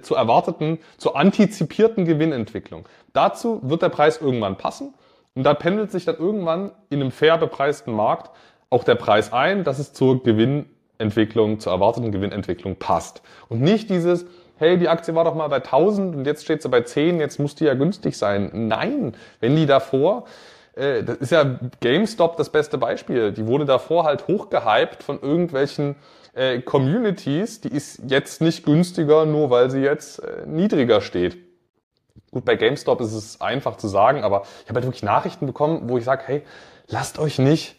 zur 0.00 0.16
erwarteten, 0.16 0.78
zur 0.96 1.16
antizipierten 1.16 2.04
Gewinnentwicklung. 2.04 2.88
Dazu 3.12 3.58
wird 3.64 3.82
der 3.82 3.88
Preis 3.88 4.20
irgendwann 4.20 4.56
passen 4.56 4.94
und 5.34 5.42
da 5.42 5.54
pendelt 5.54 5.90
sich 5.90 6.04
dann 6.04 6.18
irgendwann 6.18 6.70
in 6.88 7.00
einem 7.00 7.10
fair 7.10 7.36
bepreisten 7.36 7.92
Markt 7.92 8.30
auch 8.70 8.84
der 8.84 8.94
Preis 8.94 9.32
ein, 9.32 9.64
dass 9.64 9.80
es 9.80 9.92
zur 9.92 10.22
Gewinnentwicklung, 10.22 11.58
zur 11.58 11.72
erwarteten 11.72 12.12
Gewinnentwicklung 12.12 12.76
passt. 12.76 13.22
Und 13.48 13.60
nicht 13.60 13.90
dieses, 13.90 14.26
hey, 14.56 14.78
die 14.78 14.88
Aktie 14.88 15.14
war 15.14 15.24
doch 15.24 15.34
mal 15.34 15.48
bei 15.48 15.56
1000 15.56 16.14
und 16.14 16.24
jetzt 16.26 16.44
steht 16.44 16.62
sie 16.62 16.68
bei 16.68 16.82
10, 16.82 17.18
jetzt 17.18 17.38
muss 17.38 17.54
die 17.54 17.64
ja 17.64 17.74
günstig 17.74 18.16
sein. 18.16 18.50
Nein, 18.52 19.14
wenn 19.40 19.56
die 19.56 19.66
davor, 19.66 20.24
äh, 20.74 21.02
das 21.02 21.16
ist 21.18 21.32
ja 21.32 21.58
GameStop 21.80 22.36
das 22.36 22.50
beste 22.50 22.78
Beispiel, 22.78 23.32
die 23.32 23.46
wurde 23.46 23.64
davor 23.64 24.04
halt 24.04 24.28
hochgehypt 24.28 25.02
von 25.02 25.20
irgendwelchen 25.20 25.96
äh, 26.34 26.60
Communities, 26.60 27.60
die 27.60 27.68
ist 27.68 28.02
jetzt 28.06 28.40
nicht 28.40 28.64
günstiger, 28.64 29.26
nur 29.26 29.50
weil 29.50 29.70
sie 29.70 29.80
jetzt 29.80 30.20
äh, 30.20 30.46
niedriger 30.46 31.00
steht. 31.00 31.36
Gut, 32.30 32.44
bei 32.44 32.56
GameStop 32.56 33.00
ist 33.00 33.12
es 33.12 33.40
einfach 33.40 33.76
zu 33.76 33.88
sagen, 33.88 34.24
aber 34.24 34.42
ich 34.62 34.68
habe 34.68 34.76
halt 34.76 34.86
wirklich 34.86 35.02
Nachrichten 35.02 35.46
bekommen, 35.46 35.88
wo 35.88 35.98
ich 35.98 36.04
sage, 36.04 36.22
hey, 36.26 36.42
lasst 36.88 37.18
euch 37.18 37.38
nicht 37.38 37.76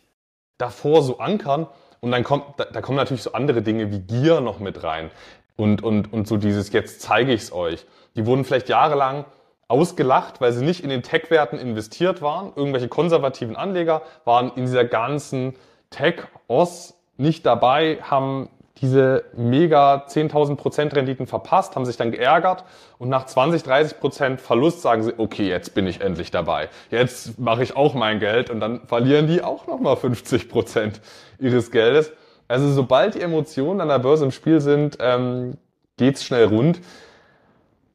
davor 0.57 1.01
so 1.01 1.17
ankern. 1.17 1.67
Und 2.01 2.11
dann 2.11 2.23
kommt, 2.23 2.45
da, 2.57 2.65
da 2.65 2.81
kommen 2.81 2.97
natürlich 2.97 3.23
so 3.23 3.31
andere 3.31 3.61
Dinge 3.61 3.89
wie 3.89 3.99
Gier 3.99 4.41
noch 4.41 4.59
mit 4.59 4.83
rein 4.83 5.09
und, 5.55 5.83
und, 5.83 6.11
und 6.11 6.27
so 6.27 6.37
dieses, 6.37 6.71
jetzt 6.71 7.01
zeige 7.01 7.33
ich 7.33 7.43
es 7.43 7.53
euch. 7.53 7.85
Die 8.15 8.25
wurden 8.25 8.43
vielleicht 8.43 8.69
jahrelang 8.69 9.25
ausgelacht, 9.67 10.41
weil 10.41 10.51
sie 10.53 10.63
nicht 10.63 10.83
in 10.83 10.89
den 10.89 11.03
Tech-Werten 11.03 11.57
investiert 11.57 12.21
waren. 12.21 12.51
Irgendwelche 12.55 12.87
konservativen 12.87 13.55
Anleger 13.55 14.01
waren 14.25 14.51
in 14.55 14.65
dieser 14.65 14.85
ganzen 14.85 15.55
Tech-Os 15.89 16.95
nicht 17.17 17.45
dabei, 17.45 17.99
haben 18.01 18.49
diese 18.81 19.23
mega 19.37 20.05
10.000 20.07 20.55
Prozent 20.57 20.95
Renditen 20.95 21.27
verpasst, 21.27 21.75
haben 21.75 21.85
sich 21.85 21.95
dann 21.95 22.11
geärgert 22.11 22.65
und 22.97 23.07
nach 23.07 23.25
20, 23.25 23.63
30 23.63 23.99
Prozent 23.99 24.41
Verlust 24.41 24.81
sagen 24.81 25.03
sie, 25.03 25.13
okay, 25.17 25.47
jetzt 25.47 25.73
bin 25.73 25.87
ich 25.87 26.01
endlich 26.01 26.31
dabei. 26.31 26.69
Jetzt 26.89 27.39
mache 27.39 27.63
ich 27.63 27.77
auch 27.77 27.93
mein 27.93 28.19
Geld 28.19 28.49
und 28.49 28.59
dann 28.59 28.85
verlieren 28.87 29.27
die 29.27 29.41
auch 29.41 29.67
nochmal 29.67 29.95
50 29.95 30.49
Prozent 30.49 31.01
ihres 31.39 31.71
Geldes. 31.71 32.11
Also 32.53 32.71
sobald 32.71 33.15
die 33.15 33.21
Emotionen 33.21 33.81
an 33.81 33.87
der 33.87 33.97
Börse 33.97 34.25
im 34.25 34.29
Spiel 34.29 34.61
sind, 34.61 34.97
ähm, 34.99 35.57
geht's 35.97 36.23
schnell 36.23 36.45
rund. 36.45 36.81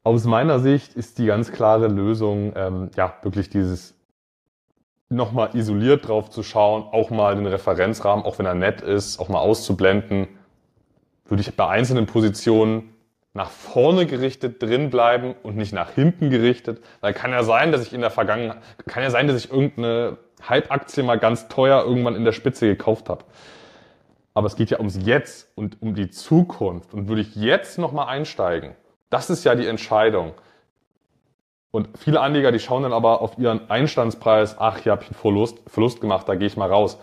Aus 0.03 0.25
meiner 0.25 0.59
Sicht 0.59 0.95
ist 0.95 1.17
die 1.17 1.27
ganz 1.27 1.53
klare 1.53 1.87
Lösung, 1.87 2.51
ähm, 2.57 2.91
ja, 2.97 3.13
wirklich 3.21 3.49
dieses 3.49 3.95
nochmal 5.07 5.51
isoliert 5.53 6.09
drauf 6.09 6.29
zu 6.29 6.43
schauen, 6.43 6.83
auch 6.91 7.09
mal 7.09 7.35
den 7.35 7.45
Referenzrahmen, 7.45 8.25
auch 8.25 8.37
wenn 8.37 8.45
er 8.45 8.53
nett 8.53 8.81
ist, 8.81 9.17
auch 9.21 9.29
mal 9.29 9.39
auszublenden. 9.39 10.27
Würde 11.23 11.39
ich 11.39 11.55
bei 11.55 11.69
einzelnen 11.69 12.05
Positionen 12.05 12.93
nach 13.33 13.51
vorne 13.51 14.07
gerichtet 14.07 14.61
drin 14.61 14.89
bleiben 14.89 15.35
und 15.41 15.55
nicht 15.55 15.71
nach 15.71 15.91
hinten 15.91 16.31
gerichtet. 16.31 16.83
Weil 16.99 17.13
kann 17.13 17.31
ja 17.31 17.43
sein, 17.43 17.71
dass 17.71 17.83
ich 17.83 17.93
in 17.93 18.01
der 18.01 18.11
Vergangenheit, 18.11 18.57
kann 18.87 19.03
ja 19.03 19.09
sein, 19.09 19.29
dass 19.29 19.37
ich 19.37 19.53
irgendeine 19.53 20.17
Hype-Aktie 20.49 21.01
mal 21.03 21.17
ganz 21.17 21.47
teuer 21.47 21.85
irgendwann 21.85 22.15
in 22.15 22.25
der 22.25 22.33
Spitze 22.33 22.67
gekauft 22.67 23.07
habe. 23.07 23.23
Aber 24.33 24.47
es 24.47 24.55
geht 24.55 24.69
ja 24.69 24.77
ums 24.77 24.97
Jetzt 25.05 25.51
und 25.55 25.81
um 25.81 25.95
die 25.95 26.09
Zukunft. 26.09 26.93
Und 26.93 27.07
würde 27.07 27.21
ich 27.21 27.35
jetzt 27.35 27.77
nochmal 27.77 28.07
einsteigen, 28.07 28.75
das 29.09 29.29
ist 29.29 29.43
ja 29.43 29.55
die 29.55 29.67
Entscheidung. 29.67 30.33
Und 31.71 31.89
viele 31.97 32.21
Anleger, 32.21 32.51
die 32.51 32.59
schauen 32.59 32.83
dann 32.83 32.93
aber 32.93 33.21
auf 33.21 33.37
ihren 33.37 33.69
Einstandspreis, 33.69 34.55
ach, 34.57 34.79
ich 34.79 34.87
habe 34.87 35.05
einen 35.05 35.13
Verlust, 35.13 35.59
Verlust 35.67 36.01
gemacht, 36.01 36.27
da 36.27 36.35
gehe 36.35 36.47
ich 36.47 36.57
mal 36.57 36.69
raus. 36.69 36.97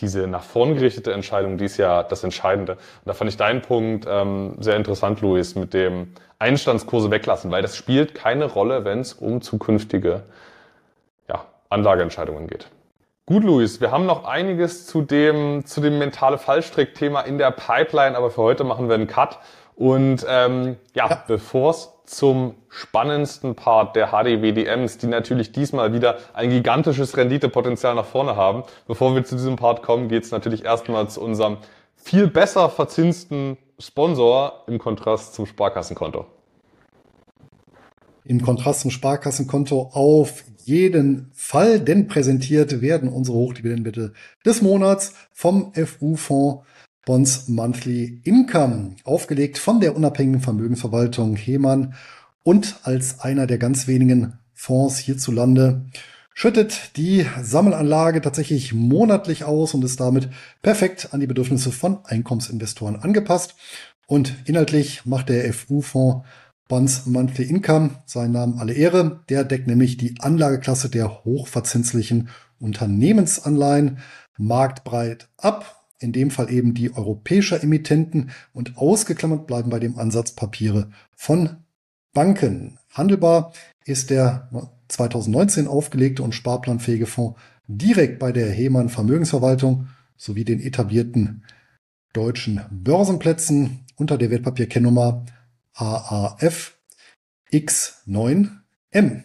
Diese 0.00 0.26
nach 0.26 0.42
vorn 0.42 0.74
gerichtete 0.74 1.12
Entscheidung, 1.12 1.58
die 1.58 1.66
ist 1.66 1.76
ja 1.76 2.02
das 2.02 2.24
Entscheidende. 2.24 2.72
Und 2.72 2.80
da 3.04 3.12
fand 3.12 3.30
ich 3.30 3.36
deinen 3.36 3.60
Punkt 3.60 4.06
ähm, 4.08 4.56
sehr 4.58 4.76
interessant, 4.76 5.20
Luis, 5.20 5.54
mit 5.54 5.74
dem 5.74 6.14
Einstandskurse 6.38 7.10
weglassen, 7.10 7.50
weil 7.50 7.62
das 7.62 7.76
spielt 7.76 8.14
keine 8.14 8.46
Rolle, 8.46 8.84
wenn 8.84 9.00
es 9.00 9.12
um 9.12 9.42
zukünftige 9.42 10.22
ja, 11.28 11.44
Anlageentscheidungen 11.68 12.46
geht. 12.46 12.68
Gut, 13.30 13.44
Luis, 13.44 13.80
wir 13.80 13.92
haben 13.92 14.06
noch 14.06 14.24
einiges 14.24 14.86
zu 14.86 15.02
dem, 15.02 15.64
zu 15.64 15.80
dem 15.80 16.00
mentale 16.00 16.36
Fallstrick-Thema 16.36 17.20
in 17.20 17.38
der 17.38 17.52
Pipeline, 17.52 18.16
aber 18.16 18.32
für 18.32 18.42
heute 18.42 18.64
machen 18.64 18.88
wir 18.88 18.96
einen 18.96 19.06
Cut. 19.06 19.38
Und 19.76 20.26
ähm, 20.28 20.78
ja, 20.94 21.08
ja. 21.08 21.24
bevor 21.28 21.70
es 21.70 21.92
zum 22.06 22.56
spannendsten 22.68 23.54
Part 23.54 23.94
der 23.94 24.08
HDWDMs, 24.08 24.98
die 24.98 25.06
natürlich 25.06 25.52
diesmal 25.52 25.92
wieder 25.92 26.18
ein 26.32 26.50
gigantisches 26.50 27.16
Renditepotenzial 27.16 27.94
nach 27.94 28.04
vorne 28.04 28.34
haben. 28.34 28.64
Bevor 28.88 29.14
wir 29.14 29.22
zu 29.22 29.36
diesem 29.36 29.54
Part 29.54 29.84
kommen, 29.84 30.08
geht 30.08 30.24
es 30.24 30.32
natürlich 30.32 30.64
erstmal 30.64 31.08
zu 31.08 31.20
unserem 31.20 31.58
viel 31.94 32.26
besser 32.26 32.68
verzinsten 32.68 33.58
Sponsor 33.78 34.64
im 34.66 34.80
Kontrast 34.80 35.34
zum 35.34 35.46
Sparkassenkonto. 35.46 36.26
Im 38.24 38.42
Kontrast 38.42 38.80
zum 38.80 38.90
Sparkassenkonto 38.90 39.90
auf 39.92 40.42
jeden 40.70 41.30
Fall, 41.34 41.80
denn 41.80 42.06
präsentiert 42.06 42.80
werden 42.80 43.10
unsere 43.10 43.36
Hochdividendenwette 43.36 44.14
des 44.46 44.62
Monats 44.62 45.12
vom 45.32 45.74
FU-Fonds 45.74 46.64
Bonds 47.04 47.48
Monthly 47.48 48.20
Income, 48.24 48.96
aufgelegt 49.04 49.58
von 49.58 49.80
der 49.80 49.96
unabhängigen 49.96 50.40
Vermögensverwaltung 50.40 51.34
Hemann 51.34 51.94
und 52.42 52.76
als 52.84 53.20
einer 53.20 53.46
der 53.46 53.58
ganz 53.58 53.88
wenigen 53.88 54.38
Fonds 54.54 54.98
hierzulande 54.98 55.86
schüttet 56.34 56.96
die 56.96 57.26
Sammelanlage 57.42 58.20
tatsächlich 58.20 58.72
monatlich 58.72 59.44
aus 59.44 59.74
und 59.74 59.84
ist 59.84 59.98
damit 59.98 60.28
perfekt 60.62 61.08
an 61.12 61.20
die 61.20 61.26
Bedürfnisse 61.26 61.72
von 61.72 61.98
Einkommensinvestoren 62.04 62.96
angepasst. 62.96 63.56
Und 64.06 64.34
inhaltlich 64.44 65.04
macht 65.04 65.30
der 65.30 65.52
FU-Fonds 65.52 66.26
Bonds 66.70 67.04
Monthly 67.04 67.46
Income, 67.46 67.90
seinen 68.06 68.32
Namen 68.32 68.58
alle 68.58 68.72
Ehre. 68.72 69.24
Der 69.28 69.42
deckt 69.42 69.66
nämlich 69.66 69.96
die 69.96 70.14
Anlageklasse 70.20 70.88
der 70.88 71.24
hochverzinslichen 71.24 72.28
Unternehmensanleihen 72.60 73.98
marktbreit 74.38 75.28
ab. 75.36 75.84
In 75.98 76.12
dem 76.12 76.30
Fall 76.30 76.50
eben 76.50 76.72
die 76.72 76.94
europäischer 76.94 77.62
Emittenten 77.62 78.30
und 78.54 78.78
ausgeklammert 78.78 79.48
bleiben 79.48 79.68
bei 79.68 79.80
dem 79.80 79.98
Ansatz 79.98 80.32
Papiere 80.32 80.90
von 81.14 81.56
Banken. 82.14 82.78
Handelbar 82.94 83.52
ist 83.84 84.10
der 84.10 84.48
2019 84.88 85.66
aufgelegte 85.66 86.22
und 86.22 86.36
sparplanfähige 86.36 87.06
Fonds 87.06 87.38
direkt 87.66 88.20
bei 88.20 88.30
der 88.30 88.48
Hemann 88.48 88.88
Vermögensverwaltung 88.88 89.88
sowie 90.16 90.44
den 90.44 90.60
etablierten 90.60 91.42
deutschen 92.12 92.60
Börsenplätzen 92.70 93.80
unter 93.96 94.16
der 94.16 94.30
Wertpapierkennnummer 94.30 95.24
AAF 95.80 96.74
X9M. 97.50 99.22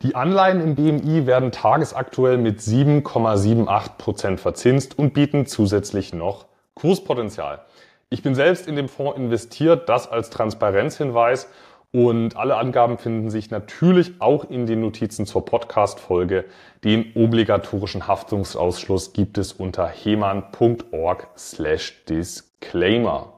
Die 0.00 0.14
Anleihen 0.14 0.62
im 0.62 0.74
BMI 0.74 1.26
werden 1.26 1.52
tagesaktuell 1.52 2.38
mit 2.38 2.60
7,78 2.60 3.98
Prozent 3.98 4.40
verzinst 4.40 4.98
und 4.98 5.12
bieten 5.12 5.44
zusätzlich 5.44 6.14
noch 6.14 6.46
Kurspotenzial. 6.72 7.60
Ich 8.08 8.22
bin 8.22 8.34
selbst 8.34 8.66
in 8.68 8.76
dem 8.76 8.88
Fonds 8.88 9.18
investiert, 9.18 9.90
das 9.90 10.10
als 10.10 10.30
Transparenzhinweis 10.30 11.48
und 11.90 12.34
alle 12.34 12.56
Angaben 12.56 12.96
finden 12.96 13.28
sich 13.28 13.50
natürlich 13.50 14.12
auch 14.18 14.48
in 14.48 14.64
den 14.64 14.80
Notizen 14.80 15.26
zur 15.26 15.44
Podcast-Folge. 15.44 16.46
Den 16.84 17.12
obligatorischen 17.14 18.06
Haftungsausschluss 18.08 19.12
gibt 19.12 19.36
es 19.36 19.52
unter 19.52 19.88
heman.org 19.88 21.28
slash 21.36 22.02
disclaimer. 22.06 23.31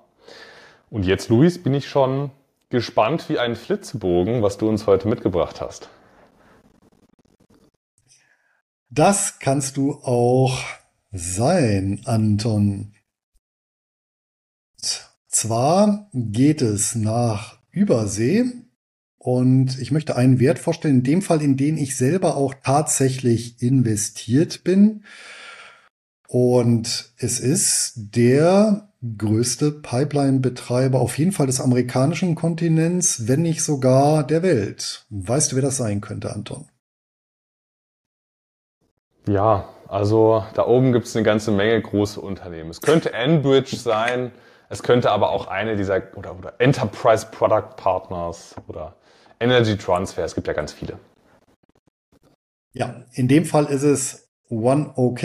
Und 0.94 1.06
jetzt, 1.06 1.28
Luis, 1.28 1.60
bin 1.60 1.74
ich 1.74 1.88
schon 1.88 2.30
gespannt 2.68 3.28
wie 3.28 3.40
ein 3.40 3.56
Flitzebogen, 3.56 4.42
was 4.42 4.58
du 4.58 4.68
uns 4.68 4.86
heute 4.86 5.08
mitgebracht 5.08 5.60
hast. 5.60 5.88
Das 8.90 9.40
kannst 9.40 9.76
du 9.76 9.94
auch 10.04 10.56
sein, 11.10 12.02
Anton. 12.04 12.94
zwar 15.26 16.08
geht 16.14 16.62
es 16.62 16.94
nach 16.94 17.58
Übersee 17.72 18.44
und 19.18 19.76
ich 19.80 19.90
möchte 19.90 20.14
einen 20.14 20.38
Wert 20.38 20.60
vorstellen, 20.60 20.98
in 20.98 21.02
dem 21.02 21.22
Fall, 21.22 21.42
in 21.42 21.56
den 21.56 21.76
ich 21.76 21.96
selber 21.96 22.36
auch 22.36 22.54
tatsächlich 22.62 23.60
investiert 23.60 24.62
bin. 24.62 25.02
Und 26.28 27.12
es 27.16 27.40
ist 27.40 27.94
der 27.96 28.93
größte 29.18 29.70
Pipeline-Betreiber 29.70 31.00
auf 31.00 31.18
jeden 31.18 31.32
Fall 31.32 31.46
des 31.46 31.60
amerikanischen 31.60 32.34
Kontinents, 32.34 33.28
wenn 33.28 33.42
nicht 33.42 33.62
sogar 33.62 34.26
der 34.26 34.42
Welt. 34.42 35.04
Weißt 35.10 35.52
du, 35.52 35.56
wer 35.56 35.62
das 35.62 35.76
sein 35.76 36.00
könnte, 36.00 36.32
Anton? 36.32 36.68
Ja, 39.26 39.68
also 39.88 40.44
da 40.54 40.66
oben 40.66 40.92
gibt 40.92 41.06
es 41.06 41.16
eine 41.16 41.24
ganze 41.24 41.50
Menge 41.50 41.80
große 41.80 42.20
Unternehmen. 42.20 42.70
Es 42.70 42.80
könnte 42.80 43.12
Enbridge 43.12 43.76
sein, 43.76 44.32
es 44.68 44.82
könnte 44.82 45.10
aber 45.10 45.30
auch 45.30 45.46
eine 45.46 45.76
dieser 45.76 46.02
oder, 46.16 46.36
oder 46.36 46.54
Enterprise 46.58 47.26
Product 47.30 47.76
Partners 47.76 48.54
oder 48.66 48.96
Energy 49.40 49.76
Transfer. 49.76 50.24
Es 50.24 50.34
gibt 50.34 50.46
ja 50.46 50.52
ganz 50.52 50.72
viele. 50.72 50.98
Ja, 52.72 53.04
in 53.12 53.28
dem 53.28 53.44
Fall 53.44 53.66
ist 53.66 53.82
es 53.82 54.28
OneOK, 54.50 55.22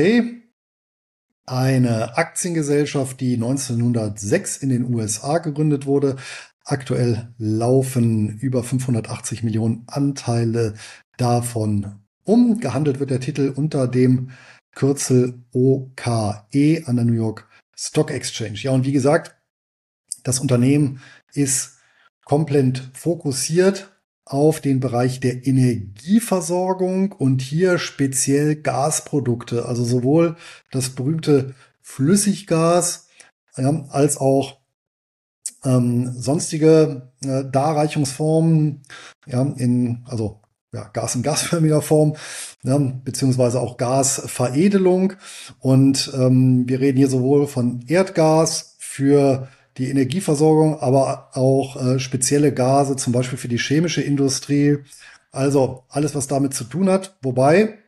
eine 1.51 2.17
Aktiengesellschaft, 2.17 3.19
die 3.19 3.33
1906 3.33 4.57
in 4.57 4.69
den 4.69 4.93
USA 4.93 5.39
gegründet 5.39 5.85
wurde. 5.85 6.15
Aktuell 6.63 7.33
laufen 7.37 8.37
über 8.37 8.63
580 8.63 9.43
Millionen 9.43 9.83
Anteile 9.87 10.75
davon 11.17 12.01
um. 12.23 12.59
Gehandelt 12.59 12.99
wird 12.99 13.09
der 13.09 13.19
Titel 13.19 13.51
unter 13.55 13.87
dem 13.87 14.31
Kürzel 14.75 15.43
OKE 15.51 16.83
an 16.85 16.95
der 16.95 17.05
New 17.05 17.13
York 17.13 17.47
Stock 17.75 18.11
Exchange. 18.11 18.59
Ja, 18.59 18.71
und 18.71 18.85
wie 18.85 18.91
gesagt, 18.91 19.35
das 20.23 20.39
Unternehmen 20.39 21.01
ist 21.33 21.77
komplett 22.25 22.91
fokussiert 22.93 23.98
auf 24.29 24.61
den 24.61 24.79
Bereich 24.79 25.19
der 25.19 25.47
Energieversorgung 25.47 27.11
und 27.11 27.41
hier 27.41 27.79
speziell 27.79 28.55
Gasprodukte, 28.55 29.65
also 29.65 29.83
sowohl 29.83 30.37
das 30.71 30.91
berühmte 30.91 31.55
Flüssiggas 31.81 33.07
ja, 33.57 33.85
als 33.89 34.17
auch 34.17 34.59
ähm, 35.65 36.13
sonstige 36.15 37.11
äh, 37.23 37.43
Darreichungsformen, 37.51 38.83
ja, 39.25 39.41
in, 39.41 40.03
also 40.05 40.41
ja, 40.71 40.83
Gas 40.93 41.15
in 41.15 41.23
gasförmiger 41.23 41.81
Form, 41.81 42.15
ja, 42.63 42.77
beziehungsweise 42.77 43.59
auch 43.59 43.77
Gasveredelung. 43.77 45.13
Und 45.57 46.11
ähm, 46.13 46.69
wir 46.69 46.79
reden 46.79 46.99
hier 46.99 47.09
sowohl 47.09 47.47
von 47.47 47.83
Erdgas 47.87 48.75
für 48.77 49.47
die 49.79 49.89
Energieversorgung, 49.89 50.79
aber 50.79 51.29
auch 51.35 51.81
äh, 51.81 51.99
spezielle 51.99 52.53
Gase, 52.53 52.95
zum 52.97 53.13
Beispiel 53.13 53.37
für 53.37 53.47
die 53.47 53.57
chemische 53.57 54.01
Industrie. 54.01 54.79
Also 55.31 55.83
alles, 55.89 56.15
was 56.15 56.27
damit 56.27 56.53
zu 56.53 56.65
tun 56.65 56.89
hat. 56.89 57.17
Wobei 57.21 57.79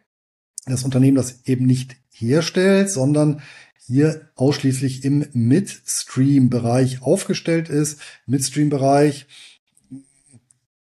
das 0.66 0.84
Unternehmen 0.84 1.18
das 1.18 1.42
eben 1.46 1.66
nicht 1.66 1.98
herstellt, 2.12 2.90
sondern 2.90 3.42
hier 3.86 4.30
ausschließlich 4.36 5.04
im 5.04 5.26
Midstream-Bereich 5.34 7.02
aufgestellt 7.02 7.68
ist. 7.70 8.00
Midstream-Bereich 8.26 9.28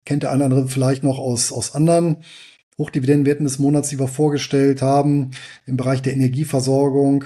kennt 0.05 0.23
der 0.23 0.31
eine 0.31 0.45
oder 0.45 0.57
andere 0.57 0.69
vielleicht 0.69 1.03
noch 1.03 1.19
aus, 1.19 1.51
aus 1.51 1.75
anderen 1.75 2.19
Hochdividendenwerten 2.79 3.45
des 3.45 3.59
Monats, 3.59 3.89
die 3.89 3.99
wir 3.99 4.09
vorgestellt 4.09 4.81
haben, 4.81 5.33
im 5.67 5.77
Bereich 5.77 6.03
der 6.03 6.15
Energieversorgung. 6.15 7.25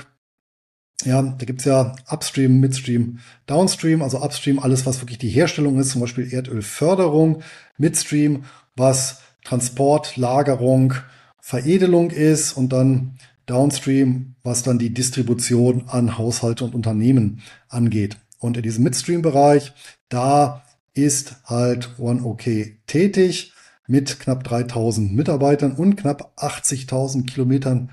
Ja, 1.02 1.20
da 1.22 1.44
gibt's 1.44 1.64
ja 1.64 1.94
Upstream, 2.08 2.60
Midstream, 2.60 3.18
Downstream, 3.46 4.00
also 4.00 4.22
Upstream, 4.22 4.58
alles, 4.58 4.86
was 4.86 5.00
wirklich 5.00 5.18
die 5.18 5.28
Herstellung 5.28 5.78
ist, 5.78 5.90
zum 5.90 6.00
Beispiel 6.00 6.32
Erdölförderung, 6.32 7.42
Midstream, 7.76 8.44
was 8.76 9.20
Transport, 9.44 10.16
Lagerung, 10.16 10.94
Veredelung 11.40 12.10
ist 12.10 12.52
und 12.54 12.72
dann 12.72 13.18
Downstream, 13.46 14.36
was 14.42 14.62
dann 14.62 14.78
die 14.78 14.94
Distribution 14.94 15.84
an 15.88 16.16
Haushalte 16.16 16.64
und 16.64 16.74
Unternehmen 16.74 17.42
angeht. 17.68 18.16
Und 18.38 18.56
in 18.56 18.62
diesem 18.62 18.84
Midstream-Bereich, 18.84 19.72
da 20.08 20.62
ist 20.94 21.36
halt 21.44 21.98
OneOK 21.98 22.44
tätig 22.86 23.52
mit 23.86 24.20
knapp 24.20 24.44
3000 24.44 25.14
Mitarbeitern 25.14 25.72
und 25.72 25.96
knapp 25.96 26.32
80.000 26.38 27.26
Kilometern 27.26 27.90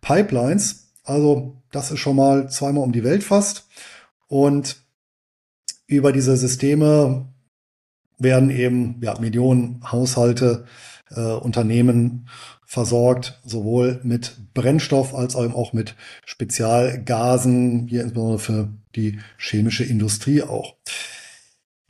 Pipelines. 0.00 0.88
Also 1.04 1.59
das 1.70 1.90
ist 1.90 2.00
schon 2.00 2.16
mal 2.16 2.50
zweimal 2.50 2.84
um 2.84 2.92
die 2.92 3.04
Welt 3.04 3.24
fast. 3.24 3.66
Und 4.28 4.76
über 5.86 6.12
diese 6.12 6.36
Systeme 6.36 7.26
werden 8.18 8.50
eben 8.50 9.00
ja, 9.02 9.18
Millionen 9.18 9.80
Haushalte, 9.90 10.66
äh, 11.10 11.20
Unternehmen 11.20 12.28
versorgt, 12.64 13.40
sowohl 13.44 14.00
mit 14.04 14.36
Brennstoff 14.54 15.14
als 15.14 15.34
auch 15.34 15.72
mit 15.72 15.96
Spezialgasen, 16.24 17.88
hier 17.88 18.02
insbesondere 18.02 18.38
für 18.38 18.68
die 18.94 19.18
chemische 19.38 19.82
Industrie 19.84 20.42
auch. 20.42 20.76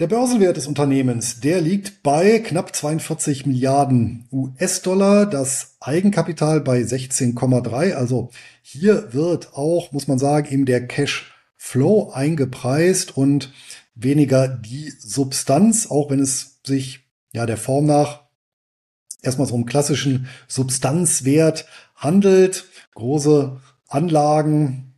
Der 0.00 0.06
Börsenwert 0.06 0.56
des 0.56 0.66
Unternehmens, 0.66 1.40
der 1.40 1.60
liegt 1.60 2.02
bei 2.02 2.38
knapp 2.38 2.74
42 2.74 3.44
Milliarden 3.44 4.26
US-Dollar, 4.32 5.26
das 5.26 5.76
Eigenkapital 5.78 6.62
bei 6.62 6.80
16,3. 6.80 7.92
Also 7.92 8.30
hier 8.62 9.12
wird 9.12 9.52
auch, 9.52 9.92
muss 9.92 10.08
man 10.08 10.18
sagen, 10.18 10.50
eben 10.50 10.64
der 10.64 10.86
Cash 10.86 11.34
Flow 11.54 12.12
eingepreist 12.14 13.14
und 13.14 13.52
weniger 13.94 14.48
die 14.48 14.90
Substanz, 14.98 15.86
auch 15.90 16.08
wenn 16.08 16.20
es 16.20 16.60
sich 16.64 17.00
ja 17.34 17.44
der 17.44 17.58
Form 17.58 17.84
nach 17.84 18.22
erstmal 19.20 19.48
so 19.48 19.54
einen 19.54 19.66
klassischen 19.66 20.28
Substanzwert 20.48 21.66
handelt. 21.94 22.64
Große 22.94 23.60
Anlagen, 23.86 24.94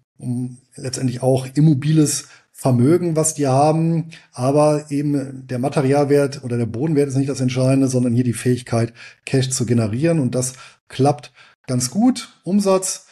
letztendlich 0.77 1.25
auch 1.25 1.49
immobiles 1.55 2.29
Vermögen, 2.63 3.17
was 3.17 3.35
die 3.35 3.49
haben, 3.49 4.11
aber 4.33 4.93
eben 4.93 5.49
der 5.49 5.59
Materialwert 5.59 6.45
oder 6.45 6.57
der 6.57 6.67
Bodenwert 6.67 7.09
ist 7.09 7.17
nicht 7.17 7.29
das 7.29 7.41
Entscheidende, 7.41 7.89
sondern 7.89 8.15
hier 8.15 8.23
die 8.23 8.35
Fähigkeit, 8.35 8.93
Cash 9.27 9.51
zu 9.51 9.67
generieren 9.67 10.21
und 10.21 10.37
das 10.37 10.53
klappt 10.87 11.33
ganz 11.67 11.91
gut. 11.91 12.29
Umsatz, 12.45 13.07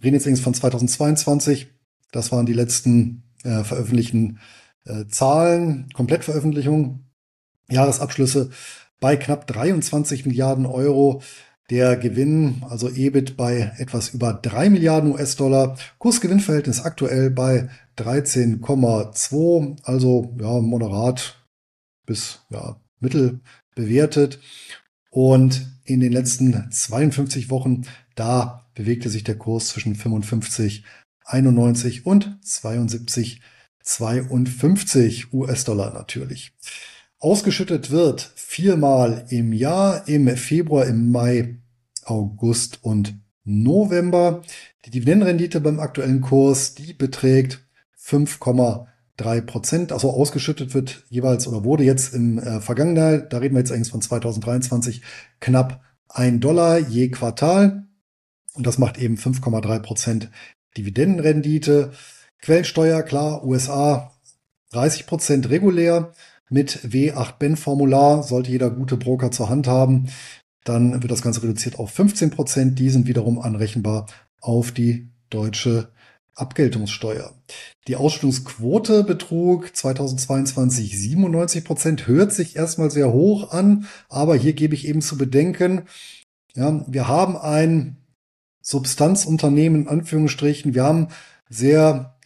reden 0.00 0.14
jetzt 0.14 0.26
übrigens 0.26 0.42
von 0.42 0.54
2022, 0.54 1.72
das 2.12 2.30
waren 2.30 2.46
die 2.46 2.52
letzten 2.52 3.24
äh, 3.42 3.64
veröffentlichten 3.64 4.38
äh, 4.84 5.06
Zahlen, 5.08 5.88
Komplettveröffentlichung, 5.92 7.00
Jahresabschlüsse 7.68 8.50
bei 9.00 9.16
knapp 9.16 9.48
23 9.48 10.24
Milliarden 10.24 10.66
Euro. 10.66 11.20
Der 11.68 11.96
Gewinn, 11.96 12.62
also 12.70 12.88
EBIT 12.88 13.36
bei 13.36 13.72
etwas 13.76 14.10
über 14.10 14.32
drei 14.32 14.70
Milliarden 14.70 15.10
US-Dollar. 15.10 15.76
Kursgewinnverhältnis 15.98 16.80
aktuell 16.80 17.28
bei 17.30 17.68
13,2, 17.98 19.78
also 19.82 20.34
ja, 20.40 20.60
moderat 20.60 21.44
bis 22.06 22.40
ja, 22.50 22.80
mittel 23.00 23.40
bewertet. 23.74 24.40
Und 25.10 25.66
in 25.84 26.00
den 26.00 26.12
letzten 26.12 26.70
52 26.70 27.50
Wochen, 27.50 27.82
da 28.14 28.66
bewegte 28.74 29.08
sich 29.08 29.24
der 29.24 29.36
Kurs 29.36 29.68
zwischen 29.68 29.94
55, 29.94 30.84
91 31.24 32.06
und 32.06 32.38
72, 32.44 33.40
52 33.82 35.32
US-Dollar 35.32 35.92
natürlich. 35.92 36.52
Ausgeschüttet 37.18 37.90
wird 37.90 38.32
viermal 38.36 39.26
im 39.30 39.52
Jahr, 39.52 40.06
im 40.06 40.28
Februar, 40.36 40.86
im 40.86 41.10
Mai, 41.10 41.56
August 42.04 42.78
und 42.82 43.18
November. 43.44 44.42
Die 44.84 44.90
Dividendenrendite 44.90 45.60
beim 45.60 45.80
aktuellen 45.80 46.20
Kurs, 46.20 46.74
die 46.74 46.92
beträgt 46.92 47.67
5,3 48.08 49.40
Prozent. 49.42 49.92
Also 49.92 50.10
ausgeschüttet 50.10 50.74
wird 50.74 51.04
jeweils 51.10 51.46
oder 51.46 51.64
wurde 51.64 51.84
jetzt 51.84 52.14
im 52.14 52.38
äh, 52.38 52.60
vergangenen, 52.60 53.26
da 53.28 53.38
reden 53.38 53.54
wir 53.54 53.60
jetzt 53.60 53.72
eigentlich 53.72 53.90
von 53.90 54.02
2023, 54.02 55.02
knapp 55.40 55.82
ein 56.08 56.40
Dollar 56.40 56.78
je 56.78 57.10
Quartal. 57.10 57.86
Und 58.54 58.66
das 58.66 58.78
macht 58.78 58.98
eben 58.98 59.16
5,3 59.16 59.78
Prozent 59.80 60.30
Dividendenrendite. 60.76 61.92
Quellensteuer, 62.40 63.02
klar, 63.02 63.44
USA 63.44 64.12
30 64.72 65.06
Prozent 65.06 65.50
regulär 65.50 66.12
mit 66.50 66.78
W8-Ben-Formular 66.78 68.22
sollte 68.22 68.50
jeder 68.50 68.70
gute 68.70 68.96
Broker 68.96 69.30
zur 69.30 69.48
Hand 69.48 69.66
haben. 69.66 70.08
Dann 70.64 71.02
wird 71.02 71.10
das 71.10 71.22
Ganze 71.22 71.42
reduziert 71.42 71.78
auf 71.78 71.90
15 71.90 72.30
Prozent. 72.30 72.78
Die 72.78 72.90
sind 72.90 73.06
wiederum 73.06 73.38
anrechenbar 73.38 74.06
auf 74.40 74.72
die 74.72 75.08
deutsche 75.30 75.90
Abgeltungssteuer. 76.38 77.34
Die 77.86 77.96
Ausstellungsquote 77.96 79.04
betrug 79.04 79.74
2022 79.74 80.98
97 80.98 81.64
Prozent, 81.64 82.06
hört 82.06 82.32
sich 82.32 82.56
erstmal 82.56 82.90
sehr 82.90 83.12
hoch 83.12 83.50
an, 83.52 83.86
aber 84.08 84.36
hier 84.36 84.52
gebe 84.52 84.74
ich 84.74 84.86
eben 84.86 85.02
zu 85.02 85.18
bedenken, 85.18 85.82
ja, 86.54 86.84
wir 86.86 87.08
haben 87.08 87.36
ein 87.36 87.96
Substanzunternehmen 88.60 89.82
in 89.82 89.88
Anführungsstrichen, 89.88 90.74
wir 90.74 90.84
haben 90.84 91.08
sehr 91.48 92.18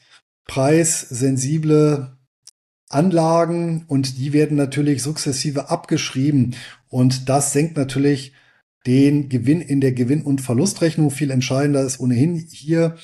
preissensible 0.47 2.17
Anlagen 2.89 3.85
und 3.89 4.19
die 4.19 4.33
werden 4.33 4.57
natürlich 4.57 5.03
sukzessive 5.03 5.71
abgeschrieben 5.71 6.55
und 6.89 7.29
das 7.29 7.53
senkt 7.53 7.77
natürlich 7.77 8.33
den 8.87 9.29
Gewinn 9.29 9.61
in 9.61 9.81
der 9.81 9.93
Gewinn- 9.93 10.23
und 10.23 10.41
Verlustrechnung. 10.41 11.11
Viel 11.11 11.31
entscheidender 11.31 11.83
ist 11.83 12.01
ohnehin 12.01 12.37
hier, 12.37 12.97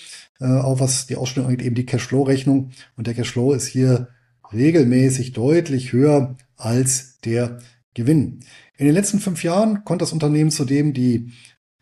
auch 0.46 0.80
was 0.80 1.06
die 1.06 1.16
Ausstellung 1.16 1.48
angeht, 1.48 1.66
eben 1.66 1.74
die 1.74 1.86
Cashflow-Rechnung. 1.86 2.70
Und 2.96 3.06
der 3.06 3.14
Cashflow 3.14 3.52
ist 3.52 3.66
hier 3.66 4.08
regelmäßig 4.52 5.32
deutlich 5.32 5.92
höher 5.92 6.36
als 6.56 7.18
der 7.24 7.58
Gewinn. 7.94 8.40
In 8.76 8.86
den 8.86 8.94
letzten 8.94 9.18
fünf 9.18 9.42
Jahren 9.42 9.84
konnte 9.84 10.04
das 10.04 10.12
Unternehmen 10.12 10.50
zudem 10.50 10.92
die 10.92 11.32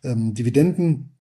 ähm, 0.03 0.33
Dividenden 0.33 1.17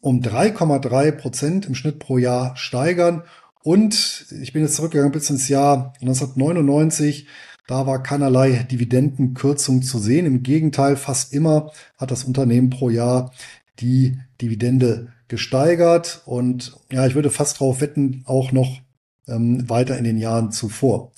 um 0.00 0.20
3,3 0.20 1.12
Prozent 1.12 1.66
im 1.66 1.74
Schnitt 1.74 1.98
pro 1.98 2.18
Jahr 2.18 2.56
steigern. 2.56 3.22
Und 3.62 4.26
ich 4.42 4.52
bin 4.52 4.62
jetzt 4.62 4.76
zurückgegangen 4.76 5.12
bis 5.12 5.30
ins 5.30 5.48
Jahr 5.48 5.94
1999. 6.00 7.28
Da 7.66 7.86
war 7.86 8.02
keinerlei 8.02 8.66
Dividendenkürzung 8.70 9.82
zu 9.82 9.98
sehen. 9.98 10.26
Im 10.26 10.42
Gegenteil, 10.42 10.96
fast 10.96 11.32
immer 11.32 11.70
hat 11.96 12.10
das 12.10 12.24
Unternehmen 12.24 12.70
pro 12.70 12.90
Jahr 12.90 13.32
die 13.80 14.18
Dividende 14.42 15.13
gesteigert. 15.28 16.22
Und 16.26 16.76
ja, 16.90 17.06
ich 17.06 17.14
würde 17.14 17.30
fast 17.30 17.56
darauf 17.56 17.80
wetten, 17.80 18.22
auch 18.26 18.52
noch 18.52 18.80
ähm, 19.26 19.68
weiter 19.68 19.98
in 19.98 20.04
den 20.04 20.18
Jahren 20.18 20.52
zuvor. 20.52 21.12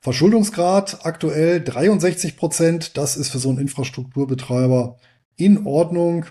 Verschuldungsgrad 0.00 1.06
aktuell 1.06 1.62
63 1.62 2.36
Prozent. 2.36 2.96
Das 2.96 3.16
ist 3.16 3.28
für 3.28 3.38
so 3.38 3.50
einen 3.50 3.58
Infrastrukturbetreiber 3.58 4.96
in 5.36 5.66
Ordnung. 5.66 6.26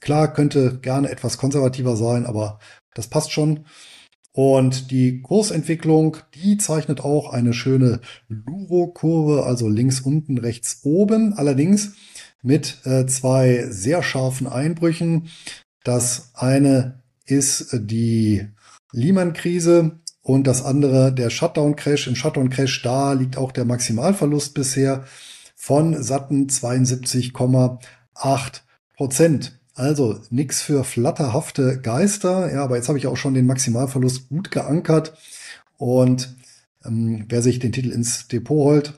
Klar, 0.00 0.32
könnte 0.32 0.78
gerne 0.78 1.10
etwas 1.10 1.38
konservativer 1.38 1.96
sein, 1.96 2.24
aber 2.24 2.60
das 2.94 3.08
passt 3.08 3.32
schon. 3.32 3.64
Und 4.32 4.92
die 4.92 5.20
Kursentwicklung, 5.20 6.18
die 6.34 6.58
zeichnet 6.58 7.00
auch 7.00 7.32
eine 7.32 7.52
schöne 7.52 8.00
Luro-Kurve, 8.28 9.44
also 9.44 9.68
links 9.68 10.00
unten, 10.00 10.38
rechts 10.38 10.82
oben. 10.84 11.32
Allerdings 11.32 11.94
mit 12.42 12.78
äh, 12.84 13.06
zwei 13.06 13.66
sehr 13.68 14.04
scharfen 14.04 14.46
Einbrüchen. 14.46 15.28
Das 15.84 16.30
eine 16.34 17.02
ist 17.24 17.68
die 17.72 18.48
Lehman-Krise 18.92 19.98
und 20.22 20.46
das 20.46 20.62
andere 20.62 21.12
der 21.12 21.30
Shutdown-Crash. 21.30 22.06
Im 22.06 22.16
Shutdown-Crash, 22.16 22.82
da 22.82 23.12
liegt 23.12 23.36
auch 23.36 23.52
der 23.52 23.64
Maximalverlust 23.64 24.54
bisher 24.54 25.04
von 25.56 26.02
satten 26.02 26.48
72,8 26.48 28.60
Prozent. 28.96 29.58
Also 29.74 30.20
nix 30.30 30.60
für 30.60 30.84
flatterhafte 30.84 31.80
Geister. 31.80 32.52
Ja, 32.52 32.64
aber 32.64 32.76
jetzt 32.76 32.88
habe 32.88 32.98
ich 32.98 33.06
auch 33.06 33.16
schon 33.16 33.34
den 33.34 33.46
Maximalverlust 33.46 34.28
gut 34.28 34.50
geankert. 34.50 35.14
Und 35.76 36.36
ähm, 36.84 37.26
wer 37.28 37.42
sich 37.42 37.60
den 37.60 37.72
Titel 37.72 37.90
ins 37.90 38.28
Depot 38.28 38.56
holt, 38.56 38.94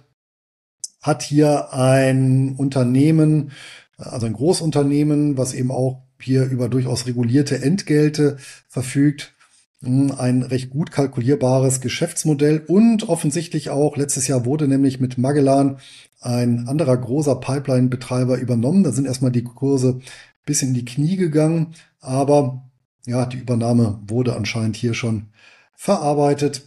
hat 1.02 1.23
hier 1.23 1.73
ein 1.73 2.55
Unternehmen, 2.57 3.52
also 3.97 4.27
ein 4.27 4.32
Großunternehmen, 4.32 5.36
was 5.36 5.55
eben 5.55 5.70
auch 5.70 6.02
hier 6.23 6.45
über 6.45 6.69
durchaus 6.69 7.07
regulierte 7.07 7.63
Entgelte 7.63 8.39
verfügt. 8.69 9.35
Hm, 9.83 10.13
ein 10.13 10.43
recht 10.43 10.71
gut 10.71 10.91
kalkulierbares 10.91 11.81
Geschäftsmodell 11.81 12.63
und 12.67 13.09
offensichtlich 13.09 13.71
auch 13.71 13.97
letztes 13.97 14.29
Jahr 14.29 14.45
wurde 14.45 14.69
nämlich 14.69 15.01
mit 15.01 15.17
Magellan 15.17 15.79
ein 16.21 16.69
anderer 16.69 16.97
großer 16.97 17.37
Pipeline-Betreiber 17.37 18.39
übernommen. 18.39 18.85
Da 18.85 18.93
sind 18.93 19.07
erstmal 19.07 19.33
die 19.33 19.45
Kurse 19.45 20.01
bis 20.45 20.63
in 20.63 20.75
die 20.75 20.85
Knie 20.85 21.17
gegangen, 21.17 21.75
aber 22.01 22.71
ja, 23.07 23.25
die 23.25 23.39
Übernahme 23.39 24.01
wurde 24.07 24.37
anscheinend 24.37 24.77
hier 24.77 24.95
schon 24.95 25.31
verarbeitet. 25.75 26.63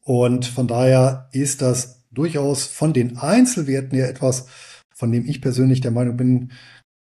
Und 0.00 0.46
von 0.46 0.66
daher 0.66 1.28
ist 1.32 1.60
das 1.60 2.00
durchaus 2.10 2.64
von 2.64 2.92
den 2.92 3.18
Einzelwerten 3.18 3.96
her 3.96 4.08
etwas, 4.08 4.46
von 4.94 5.12
dem 5.12 5.26
ich 5.26 5.40
persönlich 5.42 5.80
der 5.80 5.90
Meinung 5.90 6.16
bin, 6.16 6.52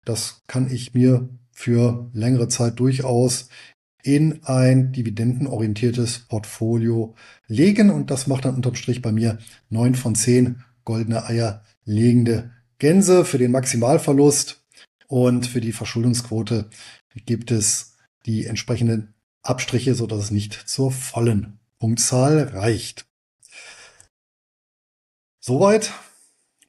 das 0.05 0.43
kann 0.47 0.71
ich 0.71 0.95
mir 0.95 1.29
für 1.53 2.11
längere 2.13 2.49
Zeit 2.49 2.81
durchaus 2.81 3.49
in 4.03 4.43
ein 4.45 4.93
dividendenorientiertes 4.93 6.21
Portfolio 6.21 7.15
legen. 7.47 7.91
Und 7.91 8.11
das 8.11 8.27
macht 8.27 8.45
dann 8.45 8.57
unterm 8.57 8.75
Strich 8.75 9.01
bei 9.01 9.13
mir 9.13 9.39
neun 9.71 9.95
von 9.95 10.15
zehn 10.15 10.65
goldene 10.85 11.25
Eier 11.25 11.63
legende 11.85 12.51
Gänse 12.79 13.25
für 13.25 13.39
den 13.39 13.53
Maximalverlust 13.53 14.65
und 15.07 15.47
für 15.47 15.61
die 15.61 15.73
Verschuldungsquote 15.73 16.69
gibt 17.27 17.51
es 17.51 17.97
die 18.27 18.47
entsprechenden 18.47 19.15
Abstriche, 19.43 19.95
so 19.95 20.07
dass 20.07 20.25
es 20.25 20.31
nicht 20.31 20.55
zur 20.55 20.91
vollen 20.91 21.61
Punktzahl 21.79 22.45
reicht. 22.55 23.07
Soweit 25.39 25.93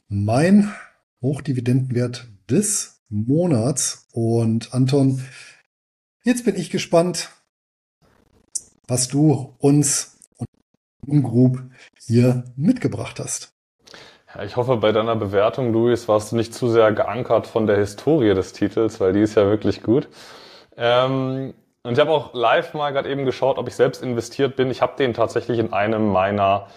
mein 0.08 0.74
Hochdividendenwert 1.22 2.28
des 2.50 2.93
Monats. 3.10 4.08
Und 4.12 4.74
Anton, 4.74 5.24
jetzt 6.24 6.46
bin 6.46 6.56
ich 6.56 6.70
gespannt, 6.70 7.30
was 8.88 9.08
du 9.08 9.54
uns 9.60 10.20
und 11.06 11.24
Group 11.24 11.62
hier 12.00 12.46
mitgebracht 12.56 13.20
hast. 13.20 13.54
Ja, 14.34 14.44
ich 14.44 14.56
hoffe, 14.56 14.78
bei 14.78 14.92
deiner 14.92 15.16
Bewertung, 15.16 15.72
Luis, 15.74 16.08
warst 16.08 16.32
du 16.32 16.36
nicht 16.36 16.54
zu 16.54 16.70
sehr 16.70 16.92
geankert 16.92 17.46
von 17.46 17.68
der 17.68 17.78
Historie 17.78 18.34
des 18.34 18.54
Titels, 18.54 19.00
weil 19.00 19.14
die 19.14 19.22
ist 19.22 19.36
ja 19.36 19.46
wirklich 19.46 19.84
gut. 19.84 20.08
Ähm, 20.76 21.54
und 21.84 21.94
ich 21.94 22.00
habe 22.00 22.12
auch 22.12 22.34
live 22.34 22.74
mal 22.74 22.92
gerade 22.92 23.10
eben 23.10 23.26
geschaut, 23.26 23.58
ob 23.58 23.68
ich 23.68 23.76
selbst 23.76 24.02
investiert 24.02 24.56
bin. 24.56 24.72
Ich 24.72 24.82
habe 24.82 24.96
den 24.98 25.14
tatsächlich 25.14 25.60
in 25.60 25.74
einem 25.74 26.12
meiner 26.12 26.68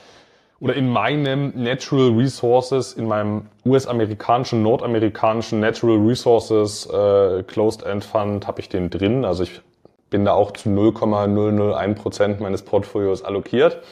oder 0.61 0.75
in 0.75 0.89
meinem 0.89 1.53
Natural 1.55 2.11
Resources, 2.11 2.95
in 2.95 3.07
meinem 3.07 3.47
US-amerikanischen, 3.65 4.63
nordamerikanischen 4.63 5.61
Natural 5.61 5.99
Resources 5.99 6.87
äh, 6.87 7.43
Closed 7.43 7.83
End 7.83 8.05
Fund 8.05 8.47
habe 8.47 8.61
ich 8.61 8.69
den 8.69 8.91
drin. 8.91 9.25
Also 9.25 9.43
ich 9.43 9.61
bin 10.09 10.25
da 10.25 10.33
auch 10.33 10.53
zu 10.53 10.71
0,001 10.71 12.01
Prozent 12.01 12.41
meines 12.41 12.63
Portfolios 12.63 13.23
allokiert 13.23 13.83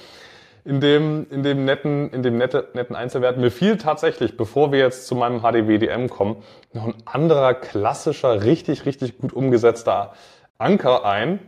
in 0.65 0.81
dem, 0.81 1.27
in 1.31 1.43
dem 1.43 1.65
netten, 1.65 2.11
in 2.11 2.23
dem 2.23 2.39
nette, 2.39 2.69
netten 2.73 2.97
Einzelwert. 2.97 3.37
Mir 3.37 3.51
fiel 3.51 3.77
tatsächlich, 3.77 4.37
bevor 4.37 4.73
wir 4.73 4.79
jetzt 4.79 5.07
zu 5.07 5.15
meinem 5.15 5.41
HDWDM 5.41 6.09
kommen, 6.09 6.43
noch 6.73 6.87
ein 6.87 6.95
anderer 7.05 7.55
klassischer, 7.55 8.45
richtig, 8.45 8.87
richtig 8.87 9.19
gut 9.19 9.33
umgesetzter 9.33 10.15
Anker 10.57 11.05
ein. 11.05 11.39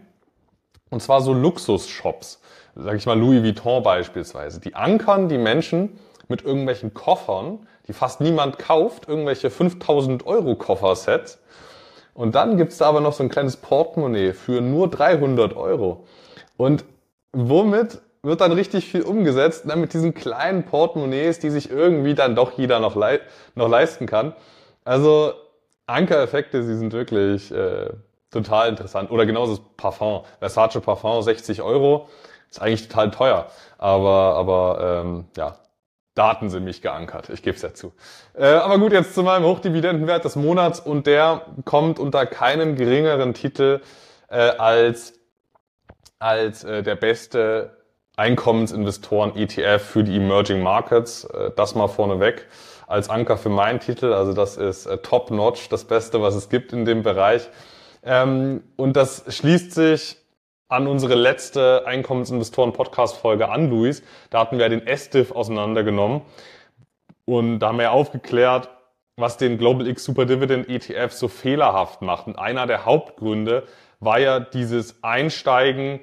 Und 0.91 1.03
zwar 1.03 1.23
so 1.23 1.33
Luxusshops. 1.33 2.41
Sag 2.77 2.97
ich 2.97 3.07
mal 3.07 3.19
Louis 3.19 3.43
Vuitton 3.43 3.83
beispielsweise. 3.83 4.61
Die 4.61 4.75
ankern 4.75 5.29
die 5.29 5.39
Menschen 5.39 5.99
mit 6.29 6.45
irgendwelchen 6.45 6.93
Koffern, 6.93 7.67
die 7.89 7.93
fast 7.93 8.21
niemand 8.21 8.59
kauft, 8.59 9.09
irgendwelche 9.09 9.49
5000 9.49 10.27
Euro 10.27 10.57
Koffersets. 10.57 11.39
Und 12.13 12.35
dann 12.35 12.57
gibt's 12.57 12.79
da 12.79 12.87
aber 12.87 13.01
noch 13.01 13.13
so 13.13 13.23
ein 13.23 13.29
kleines 13.29 13.57
Portemonnaie 13.57 14.33
für 14.33 14.61
nur 14.61 14.91
300 14.91 15.57
Euro. 15.57 16.05
Und 16.57 16.85
womit 17.33 18.01
wird 18.23 18.41
dann 18.41 18.53
richtig 18.53 18.87
viel 18.87 19.03
umgesetzt, 19.03 19.65
dann 19.67 19.81
mit 19.81 19.95
diesen 19.95 20.15
kleinen 20.15 20.65
Portemonnaies, 20.65 21.39
die 21.39 21.51
sich 21.51 21.71
irgendwie 21.71 22.15
dann 22.15 22.35
doch 22.35 22.59
jeder 22.59 22.81
noch, 22.81 22.97
lei 22.97 23.21
noch 23.55 23.69
leisten 23.69 24.07
kann. 24.07 24.35
Also 24.85 25.33
Ankereffekte, 25.87 26.63
sie 26.63 26.77
sind 26.77 26.93
wirklich 26.93 27.53
äh, 27.53 27.91
total 28.31 28.69
interessant. 28.69 29.11
Oder 29.11 29.27
genauso 29.27 29.57
das 29.57 29.65
Parfum. 29.77 30.23
Versace 30.41 30.81
Parfum, 30.81 31.23
60 31.23 31.63
Euro. 31.63 32.09
Ist 32.57 32.63
eigentlich 32.63 32.89
total 32.89 33.11
teuer. 33.11 33.47
Aber, 33.77 34.35
aber 34.37 35.03
ähm, 35.05 35.25
ja, 35.37 35.57
Daten 36.15 36.49
sind 36.49 36.65
mich 36.65 36.81
geankert. 36.81 37.29
Ich 37.29 37.43
gebe 37.43 37.55
es 37.55 37.61
ja 37.61 37.75
zu. 37.75 37.93
Äh, 38.35 38.47
aber 38.47 38.79
gut, 38.79 38.93
jetzt 38.93 39.15
zu 39.15 39.23
meinem 39.23 39.45
Hochdividendenwert 39.45 40.25
des 40.25 40.37
Monats. 40.37 40.81
Und 40.81 41.07
der 41.07 41.43
kommt 41.67 41.99
unter 41.99 42.25
keinem 42.25 42.75
geringeren 42.75 43.35
Titel 43.35 43.83
äh, 44.31 44.37
als, 44.37 45.13
als 46.19 46.65
äh, 46.65 46.83
der 46.83 46.97
beste 46.97 47.77
Einkommensinvestoren 48.17 49.37
ETF 49.37 49.83
für 49.83 50.03
die 50.03 50.17
Emerging 50.17 50.63
Markets. 50.63 51.25
Äh, 51.25 51.51
das 51.55 51.75
mal 51.75 51.89
vorneweg 51.89 52.47
als 52.87 53.11
Anker 53.11 53.37
für 53.37 53.51
meinen 53.51 53.81
Titel. 53.81 54.15
Also 54.15 54.33
das 54.33 54.57
ist 54.57 54.87
äh, 54.87 54.97
top-notch, 54.97 55.69
das 55.69 55.85
Beste, 55.85 56.23
was 56.23 56.35
es 56.35 56.49
gibt 56.49 56.73
in 56.73 56.87
dem 56.87 57.03
Bereich. 57.03 57.51
Ähm, 58.03 58.63
und 58.77 58.97
das 58.97 59.25
schließt 59.29 59.73
sich 59.73 60.17
an 60.69 60.87
unsere 60.87 61.15
letzte 61.15 61.87
Einkommensinvestoren-Podcast-Folge 61.87 63.49
an, 63.49 63.71
Luis. 63.71 64.03
Da 64.31 64.41
hatten 64.41 64.59
wir 64.59 64.69
den 64.69 64.87
SDIF 64.87 65.33
auseinandergenommen. 65.33 66.23
Und 67.25 67.61
da 67.61 67.69
haben 67.69 67.79
wir 67.79 67.93
aufgeklärt, 67.93 68.69
was 69.17 69.37
den 69.37 69.59
Global 69.59 69.87
X 69.87 70.05
Super 70.05 70.27
Dividend 70.27 70.69
ETF 70.69 71.13
so 71.13 71.29
fehlerhaft 71.29 72.03
macht. 72.03 72.27
Und 72.27 72.39
einer 72.39 72.67
der 72.67 72.85
Hauptgründe 72.85 73.65
war 74.01 74.19
ja 74.19 74.41
dieses 74.41 75.03
Einsteigen 75.03 76.01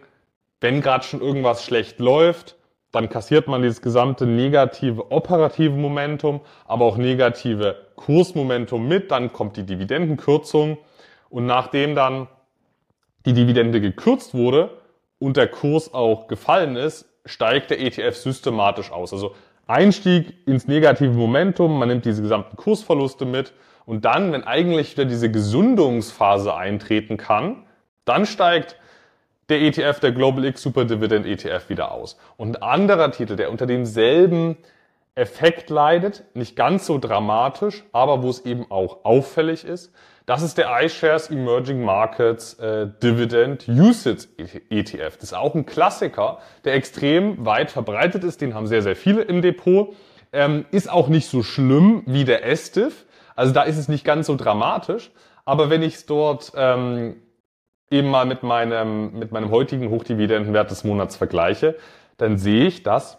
wenn 0.64 0.80
gerade 0.80 1.04
schon 1.04 1.20
irgendwas 1.20 1.66
schlecht 1.66 2.00
läuft, 2.00 2.56
dann 2.94 3.10
kassiert 3.10 3.50
man 3.50 3.62
dieses 3.62 3.82
gesamte 3.82 4.26
negative 4.26 5.12
operative 5.12 5.76
Momentum, 5.76 6.40
aber 6.66 6.86
auch 6.86 6.96
negative 6.96 7.76
Kursmomentum 7.98 8.88
mit. 8.88 9.12
Dann 9.12 9.34
kommt 9.34 9.58
die 9.58 9.66
Dividendenkürzung 9.66 10.78
und 11.30 11.46
nachdem 11.46 11.96
dann 11.96 12.30
die 13.26 13.34
Dividende 13.34 13.82
gekürzt 13.82 14.34
wurde 14.34 14.72
und 15.20 15.38
der 15.38 15.48
Kurs 15.48 15.94
auch 15.94 16.28
gefallen 16.28 16.76
ist, 16.76 17.06
steigt 17.26 17.72
der 17.72 17.80
ETF 17.80 18.16
systematisch 18.16 18.92
aus. 18.92 19.14
Also 19.14 19.36
Einstieg 19.68 20.36
ins 20.46 20.68
negative 20.68 21.14
Momentum, 21.14 21.80
man 21.80 21.88
nimmt 21.88 22.06
diese 22.06 22.22
gesamten 22.22 22.58
Kursverluste 22.58 23.26
mit 23.26 23.54
und 23.86 24.06
dann, 24.06 24.32
wenn 24.32 24.44
eigentlich 24.44 24.92
wieder 24.92 25.06
diese 25.06 25.32
Gesundungsphase 25.32 26.54
eintreten 26.54 27.18
kann, 27.18 27.64
dann 28.06 28.26
steigt 28.26 28.78
der 29.50 29.62
ETF, 29.62 30.00
der 30.00 30.12
Global 30.12 30.46
X 30.46 30.62
Super 30.62 30.86
Dividend 30.86 31.26
ETF 31.26 31.70
wieder 31.70 31.92
aus. 31.92 32.18
Und 32.38 32.58
ein 32.58 32.64
anderer 32.64 33.12
Titel, 33.12 33.36
der 33.36 33.52
unter 33.52 33.66
demselben 33.66 34.58
Effekt 35.16 35.70
leidet, 35.70 36.24
nicht 36.34 36.56
ganz 36.56 36.86
so 36.86 36.98
dramatisch, 36.98 37.84
aber 37.92 38.24
wo 38.24 38.30
es 38.30 38.46
eben 38.46 38.70
auch 38.72 39.06
auffällig 39.06 39.64
ist, 39.64 39.94
das 40.26 40.42
ist 40.42 40.58
der 40.58 40.70
iShares 40.82 41.30
Emerging 41.30 41.84
Markets 41.84 42.54
äh, 42.56 42.88
Dividend 43.02 43.68
Usage 43.68 44.28
ETF. 44.70 45.18
Das 45.18 45.24
ist 45.24 45.34
auch 45.34 45.54
ein 45.54 45.66
Klassiker, 45.66 46.40
der 46.64 46.76
extrem 46.76 47.46
weit 47.46 47.72
verbreitet 47.72 48.24
ist. 48.24 48.40
Den 48.42 48.54
haben 48.54 48.68
sehr, 48.68 48.82
sehr 48.82 48.96
viele 48.96 49.24
im 49.24 49.42
Depot. 49.42 49.94
Ähm, 50.32 50.66
ist 50.72 50.90
auch 50.90 51.10
nicht 51.10 51.28
so 51.28 51.44
schlimm 51.44 52.04
wie 52.06 52.24
der 52.24 52.46
SDIF. 52.56 53.06
Also 53.36 53.54
da 53.54 53.64
ist 53.64 53.78
es 53.78 53.90
nicht 53.90 54.06
ganz 54.06 54.28
so 54.28 54.36
dramatisch. 54.36 55.12
Aber 55.46 55.70
wenn 55.70 55.84
ich 55.84 55.96
es 55.96 56.06
dort 56.06 56.54
ähm, 56.56 57.18
eben 57.92 58.10
mal 58.10 58.26
mit 58.26 58.44
meinem, 58.44 59.20
mit 59.20 59.32
meinem 59.32 59.52
heutigen 59.52 59.90
Hochdividendenwert 59.90 60.72
des 60.72 60.86
Monats 60.86 61.18
vergleiche, 61.18 61.76
dann 62.18 62.38
sehe 62.38 62.66
ich, 62.66 62.84
dass 62.84 63.18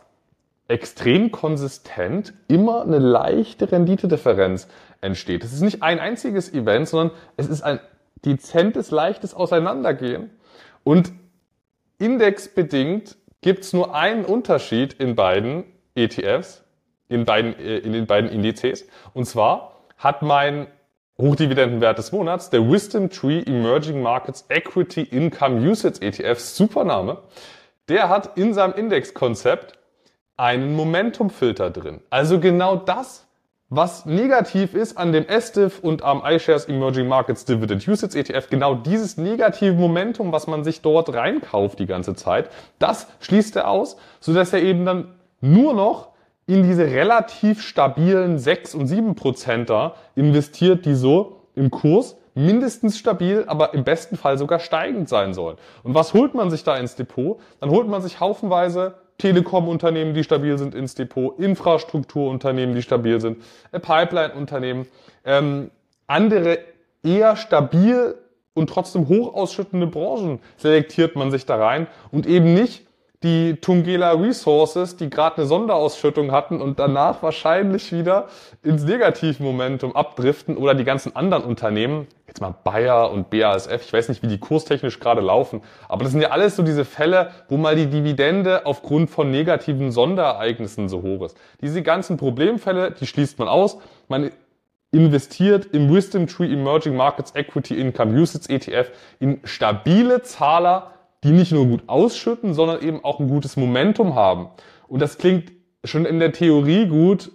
extrem 0.68 1.30
konsistent 1.30 2.32
immer 2.48 2.82
eine 2.82 2.98
leichte 2.98 3.70
Renditedifferenz 3.70 4.68
entsteht. 5.04 5.44
Es 5.44 5.52
ist 5.52 5.60
nicht 5.60 5.82
ein 5.82 6.00
einziges 6.00 6.52
Event, 6.52 6.88
sondern 6.88 7.16
es 7.36 7.48
ist 7.48 7.62
ein 7.62 7.80
dezentes, 8.24 8.90
leichtes 8.90 9.34
Auseinandergehen. 9.34 10.30
Und 10.82 11.12
indexbedingt 11.98 13.16
gibt 13.40 13.64
es 13.64 13.72
nur 13.72 13.94
einen 13.94 14.24
Unterschied 14.24 14.94
in 14.94 15.14
beiden 15.14 15.64
ETFs, 15.94 16.64
in, 17.08 17.24
beiden, 17.24 17.58
äh, 17.58 17.78
in 17.78 17.92
den 17.92 18.06
beiden 18.06 18.30
Indizes. 18.30 18.86
Und 19.12 19.26
zwar 19.26 19.84
hat 19.96 20.22
mein 20.22 20.66
Hochdividendenwert 21.18 21.98
des 21.98 22.10
Monats, 22.10 22.50
der 22.50 22.68
Wisdom 22.68 23.08
Tree 23.08 23.40
Emerging 23.40 24.02
Markets 24.02 24.46
Equity 24.48 25.02
Income 25.02 25.60
Usage 25.60 26.02
ETF, 26.02 26.40
Supername, 26.40 27.18
der 27.88 28.08
hat 28.08 28.36
in 28.36 28.52
seinem 28.52 28.74
Indexkonzept 28.74 29.78
einen 30.36 30.74
Momentumfilter 30.74 31.70
drin. 31.70 32.00
Also 32.10 32.40
genau 32.40 32.74
das, 32.76 33.23
was 33.76 34.06
negativ 34.06 34.74
ist 34.74 34.96
an 34.96 35.12
dem 35.12 35.26
SDIF 35.28 35.80
und 35.80 36.02
am 36.02 36.22
iShares 36.24 36.66
Emerging 36.66 37.08
Markets 37.08 37.44
Dividend 37.44 37.86
Usage 37.86 38.18
ETF, 38.18 38.48
genau 38.50 38.74
dieses 38.74 39.16
negative 39.16 39.74
Momentum, 39.74 40.32
was 40.32 40.46
man 40.46 40.64
sich 40.64 40.82
dort 40.82 41.12
reinkauft 41.12 41.78
die 41.78 41.86
ganze 41.86 42.14
Zeit, 42.14 42.50
das 42.78 43.06
schließt 43.20 43.56
er 43.56 43.68
aus, 43.68 43.96
sodass 44.20 44.52
er 44.52 44.62
eben 44.62 44.84
dann 44.84 45.14
nur 45.40 45.74
noch 45.74 46.10
in 46.46 46.62
diese 46.62 46.84
relativ 46.84 47.62
stabilen 47.62 48.38
6 48.38 48.74
und 48.74 48.86
7 48.86 49.14
Prozenter 49.14 49.94
investiert, 50.14 50.84
die 50.84 50.94
so 50.94 51.40
im 51.54 51.70
Kurs 51.70 52.16
mindestens 52.34 52.98
stabil, 52.98 53.44
aber 53.46 53.74
im 53.74 53.84
besten 53.84 54.16
Fall 54.16 54.38
sogar 54.38 54.58
steigend 54.58 55.08
sein 55.08 55.34
sollen. 55.34 55.56
Und 55.82 55.94
was 55.94 56.14
holt 56.14 56.34
man 56.34 56.50
sich 56.50 56.64
da 56.64 56.76
ins 56.76 56.96
Depot? 56.96 57.40
Dann 57.60 57.70
holt 57.70 57.88
man 57.88 58.02
sich 58.02 58.20
haufenweise 58.20 58.94
Telekom-Unternehmen, 59.18 60.14
die 60.14 60.24
stabil 60.24 60.58
sind 60.58 60.74
ins 60.74 60.94
Depot, 60.94 61.38
Infrastrukturunternehmen, 61.38 62.74
die 62.74 62.82
stabil 62.82 63.20
sind, 63.20 63.38
äh, 63.72 63.80
Pipeline-Unternehmen, 63.80 64.86
ähm, 65.24 65.70
andere 66.06 66.58
eher 67.02 67.36
stabil 67.36 68.16
und 68.54 68.70
trotzdem 68.70 69.08
hoch 69.08 69.34
ausschüttende 69.34 69.86
Branchen 69.86 70.40
selektiert 70.56 71.16
man 71.16 71.30
sich 71.30 71.46
da 71.46 71.56
rein 71.56 71.86
und 72.10 72.26
eben 72.26 72.54
nicht 72.54 72.86
die 73.24 73.56
Tungela 73.56 74.12
Resources, 74.12 74.96
die 74.96 75.10
gerade 75.10 75.38
eine 75.38 75.46
Sonderausschüttung 75.46 76.30
hatten 76.30 76.60
und 76.60 76.78
danach 76.78 77.22
wahrscheinlich 77.22 77.90
wieder 77.90 78.28
ins 78.62 78.84
Negativmomentum 78.84 79.96
abdriften 79.96 80.56
oder 80.56 80.74
die 80.74 80.84
ganzen 80.84 81.16
anderen 81.16 81.42
Unternehmen, 81.42 82.06
jetzt 82.28 82.40
mal 82.40 82.54
Bayer 82.62 83.10
und 83.10 83.30
BASF, 83.30 83.82
ich 83.84 83.92
weiß 83.92 84.10
nicht, 84.10 84.22
wie 84.22 84.28
die 84.28 84.38
kurstechnisch 84.38 85.00
gerade 85.00 85.22
laufen, 85.22 85.62
aber 85.88 86.04
das 86.04 86.12
sind 86.12 86.20
ja 86.20 86.30
alles 86.30 86.54
so 86.54 86.62
diese 86.62 86.84
Fälle, 86.84 87.30
wo 87.48 87.56
mal 87.56 87.74
die 87.74 87.86
Dividende 87.86 88.66
aufgrund 88.66 89.08
von 89.08 89.30
negativen 89.30 89.90
Sonderereignissen 89.90 90.90
so 90.90 91.02
hoch 91.02 91.24
ist. 91.24 91.36
Diese 91.62 91.82
ganzen 91.82 92.18
Problemfälle, 92.18 92.90
die 92.92 93.06
schließt 93.06 93.38
man 93.38 93.48
aus. 93.48 93.78
Man 94.08 94.30
investiert 94.90 95.66
im 95.72 95.92
Wisdom 95.92 96.26
Tree 96.26 96.52
Emerging 96.52 96.94
Markets 96.94 97.32
Equity 97.34 97.80
Income 97.80 98.20
Usage 98.20 98.52
ETF 98.52 98.90
in 99.18 99.40
stabile 99.44 100.22
Zahler, 100.22 100.92
die 101.24 101.32
nicht 101.32 101.52
nur 101.52 101.66
gut 101.66 101.82
ausschütten, 101.88 102.54
sondern 102.54 102.82
eben 102.82 103.02
auch 103.02 103.18
ein 103.18 103.28
gutes 103.28 103.56
Momentum 103.56 104.14
haben. 104.14 104.48
Und 104.86 105.00
das 105.00 105.18
klingt 105.18 105.50
schon 105.82 106.04
in 106.04 106.20
der 106.20 106.32
Theorie 106.32 106.86
gut 106.86 107.32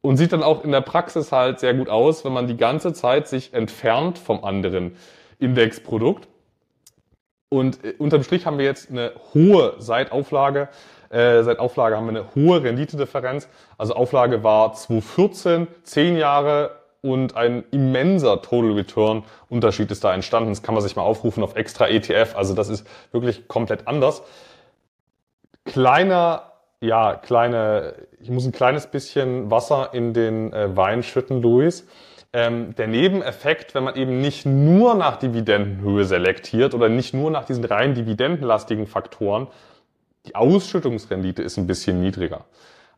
und 0.00 0.16
sieht 0.16 0.32
dann 0.32 0.42
auch 0.42 0.64
in 0.64 0.72
der 0.72 0.80
Praxis 0.80 1.32
halt 1.32 1.60
sehr 1.60 1.74
gut 1.74 1.88
aus, 1.88 2.24
wenn 2.24 2.32
man 2.32 2.46
die 2.46 2.56
ganze 2.56 2.92
Zeit 2.92 3.28
sich 3.28 3.54
entfernt 3.54 4.18
vom 4.18 4.44
anderen 4.44 4.96
Indexprodukt. 5.38 6.28
Und 7.48 7.84
äh, 7.84 7.94
unterm 7.98 8.22
Strich 8.22 8.46
haben 8.46 8.58
wir 8.58 8.64
jetzt 8.64 8.90
eine 8.90 9.12
hohe 9.34 9.74
Seitauflage. 9.78 10.68
Äh, 11.10 11.42
seit 11.42 11.58
Auflage 11.58 11.96
haben 11.96 12.06
wir 12.06 12.20
eine 12.20 12.34
hohe 12.34 12.62
Renditedifferenz. 12.62 13.48
Also 13.78 13.94
Auflage 13.94 14.42
war 14.42 14.72
2014, 14.72 15.68
10 15.82 16.16
Jahre 16.16 16.85
und 17.06 17.36
ein 17.36 17.64
immenser 17.70 18.42
Total 18.42 18.72
Return 18.72 19.24
Unterschied 19.48 19.90
ist 19.90 20.02
da 20.04 20.12
entstanden. 20.12 20.50
Das 20.50 20.62
kann 20.62 20.74
man 20.74 20.82
sich 20.82 20.96
mal 20.96 21.02
aufrufen 21.02 21.42
auf 21.42 21.56
extra 21.56 21.88
ETF. 21.88 22.34
Also 22.36 22.54
das 22.54 22.68
ist 22.68 22.86
wirklich 23.12 23.48
komplett 23.48 23.86
anders. 23.86 24.22
Kleiner, 25.64 26.52
ja, 26.80 27.14
kleine, 27.14 27.94
ich 28.20 28.30
muss 28.30 28.44
ein 28.44 28.52
kleines 28.52 28.86
bisschen 28.86 29.50
Wasser 29.50 29.90
in 29.92 30.14
den 30.14 30.52
äh, 30.52 30.76
Wein 30.76 31.02
schütten, 31.02 31.42
Luis. 31.42 31.86
Ähm, 32.32 32.74
der 32.74 32.86
Nebeneffekt, 32.88 33.74
wenn 33.74 33.84
man 33.84 33.96
eben 33.96 34.20
nicht 34.20 34.44
nur 34.44 34.94
nach 34.94 35.16
Dividendenhöhe 35.16 36.04
selektiert 36.04 36.74
oder 36.74 36.88
nicht 36.88 37.14
nur 37.14 37.30
nach 37.30 37.44
diesen 37.44 37.64
rein 37.64 37.94
dividendenlastigen 37.94 38.86
Faktoren, 38.86 39.46
die 40.26 40.34
Ausschüttungsrendite 40.34 41.42
ist 41.42 41.56
ein 41.56 41.66
bisschen 41.66 42.00
niedriger. 42.00 42.44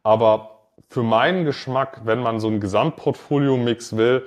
Aber 0.02 0.57
für 0.88 1.02
meinen 1.02 1.44
Geschmack, 1.44 2.02
wenn 2.04 2.20
man 2.20 2.40
so 2.40 2.48
einen 2.48 2.60
Gesamtportfolio-Mix 2.60 3.96
will, 3.96 4.26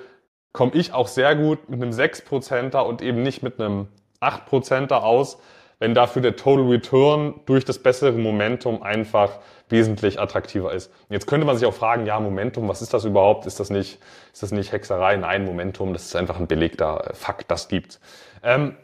komme 0.53 0.73
ich 0.75 0.93
auch 0.93 1.07
sehr 1.07 1.35
gut 1.35 1.69
mit 1.69 1.81
einem 1.81 1.91
6%er 1.91 2.85
und 2.85 3.01
eben 3.01 3.23
nicht 3.23 3.41
mit 3.41 3.59
einem 3.59 3.87
8%er 4.19 5.03
aus, 5.03 5.39
wenn 5.79 5.95
dafür 5.95 6.21
der 6.21 6.35
Total 6.35 6.65
Return 6.65 7.39
durch 7.45 7.65
das 7.65 7.79
bessere 7.79 8.11
Momentum 8.11 8.83
einfach 8.83 9.39
wesentlich 9.69 10.19
attraktiver 10.19 10.73
ist. 10.73 10.91
Jetzt 11.09 11.25
könnte 11.25 11.47
man 11.47 11.57
sich 11.57 11.65
auch 11.65 11.73
fragen, 11.73 12.05
ja, 12.05 12.19
Momentum, 12.19 12.67
was 12.67 12.81
ist 12.81 12.93
das 12.93 13.05
überhaupt? 13.05 13.47
Ist 13.47 13.59
das 13.59 13.69
nicht, 13.69 13.99
ist 14.31 14.43
das 14.43 14.51
nicht 14.51 14.71
Hexerei? 14.71 15.15
Nein, 15.15 15.45
Momentum, 15.45 15.93
das 15.93 16.05
ist 16.05 16.15
einfach 16.15 16.39
ein 16.39 16.47
belegter 16.47 17.09
Fakt, 17.13 17.49
das 17.49 17.67
gibt's. 17.67 17.99
Ähm, 18.43 18.75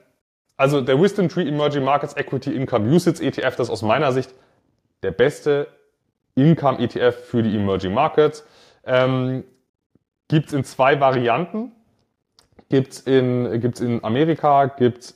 also 0.56 0.82
der 0.82 1.00
Wisdom 1.00 1.30
Tree 1.30 1.48
Emerging 1.48 1.84
Markets 1.84 2.16
Equity 2.16 2.56
Income 2.56 2.90
Usage 2.90 3.24
ETF, 3.24 3.58
das 3.58 3.68
ist 3.68 3.70
aus 3.70 3.84
meiner 3.84 4.12
Sicht 4.12 4.34
der 5.04 5.12
beste 5.12 5.68
Income 6.38 6.80
ETF 6.80 7.16
für 7.26 7.44
die 7.44 7.56
Emerging 7.56 7.94
Markets. 7.94 8.46
Ähm, 8.86 9.44
gibt 10.28 10.48
es 10.48 10.54
in 10.54 10.64
zwei 10.64 11.00
Varianten. 11.00 11.72
Gibt 12.70 12.94
es 12.94 13.00
in, 13.02 13.62
gibt's 13.62 13.80
in 13.80 14.04
Amerika, 14.04 14.66
gibt 14.66 15.00
es 15.00 15.16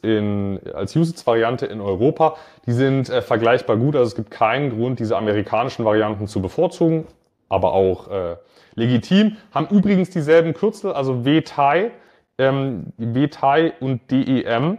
als 0.73 0.95
Usage-Variante 0.95 1.65
in 1.65 1.81
Europa. 1.81 2.37
Die 2.65 2.71
sind 2.71 3.09
äh, 3.09 3.21
vergleichbar 3.21 3.75
gut. 3.75 3.95
Also 3.95 4.07
es 4.07 4.15
gibt 4.15 4.31
keinen 4.31 4.69
Grund, 4.69 4.99
diese 4.99 5.17
amerikanischen 5.17 5.83
Varianten 5.83 6.27
zu 6.27 6.41
bevorzugen, 6.41 7.07
aber 7.49 7.73
auch 7.73 8.07
äh, 8.09 8.35
legitim. 8.75 9.35
Haben 9.53 9.67
übrigens 9.67 10.09
dieselben 10.09 10.53
Kürzel, 10.53 10.93
also 10.93 11.25
WTI, 11.25 11.91
ähm, 12.37 12.93
WTI 12.97 13.73
und 13.81 14.09
DEM 14.09 14.77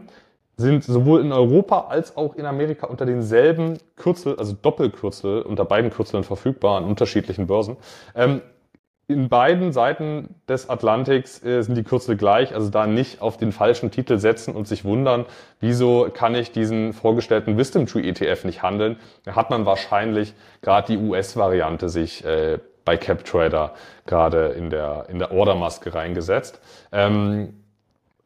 sind 0.63 0.85
sowohl 0.85 1.21
in 1.21 1.33
Europa 1.33 1.87
als 1.89 2.17
auch 2.17 2.35
in 2.35 2.47
Amerika 2.47 2.87
unter 2.87 3.05
denselben 3.05 3.79
Kürzel, 3.97 4.37
also 4.39 4.55
Doppelkürzel, 4.55 5.43
unter 5.43 5.65
beiden 5.65 5.91
Kürzeln 5.91 6.25
verfügbar 6.25 6.79
an 6.79 6.85
unterschiedlichen 6.85 7.47
Börsen. 7.47 7.77
Ähm, 8.15 8.41
in 9.09 9.29
beiden 9.29 9.73
Seiten 9.73 10.37
des 10.49 10.71
Atlantiks 10.71 11.43
äh, 11.45 11.63
sind 11.63 11.77
die 11.77 11.83
Kürzel 11.83 12.17
gleich, 12.17 12.55
also 12.55 12.71
da 12.71 12.87
nicht 12.87 13.21
auf 13.21 13.37
den 13.37 13.53
falschen 13.53 13.91
Titel 13.91 14.19
setzen 14.19 14.55
und 14.55 14.67
sich 14.67 14.85
wundern, 14.85 15.27
wieso 15.61 16.09
kann 16.13 16.35
ich 16.35 16.53
diesen 16.53 16.93
vorgestellten 16.93 17.59
Wisdom 17.59 17.87
Tree 17.87 18.09
ETF 18.09 18.45
nicht 18.45 18.63
handeln. 18.63 18.97
Da 19.25 19.35
hat 19.35 19.51
man 19.51 19.67
wahrscheinlich 19.67 20.35
gerade 20.63 20.97
die 20.97 20.99
US-Variante 20.99 21.89
sich 21.89 22.25
äh, 22.25 22.59
bei 22.85 22.97
CapTrader 22.97 23.75
gerade 24.07 24.49
in 24.49 24.71
der, 24.71 25.07
in 25.09 25.19
der 25.19 25.33
Ordermaske 25.33 25.95
reingesetzt. 25.95 26.61
Ähm, 26.91 27.62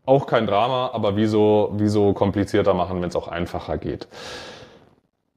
auch 0.06 0.26
kein 0.26 0.46
Drama, 0.46 0.90
aber 0.92 1.16
wieso, 1.16 1.70
wieso 1.74 2.12
komplizierter 2.12 2.74
machen, 2.74 3.02
wenn 3.02 3.08
es 3.08 3.16
auch 3.16 3.28
einfacher 3.28 3.76
geht. 3.76 4.08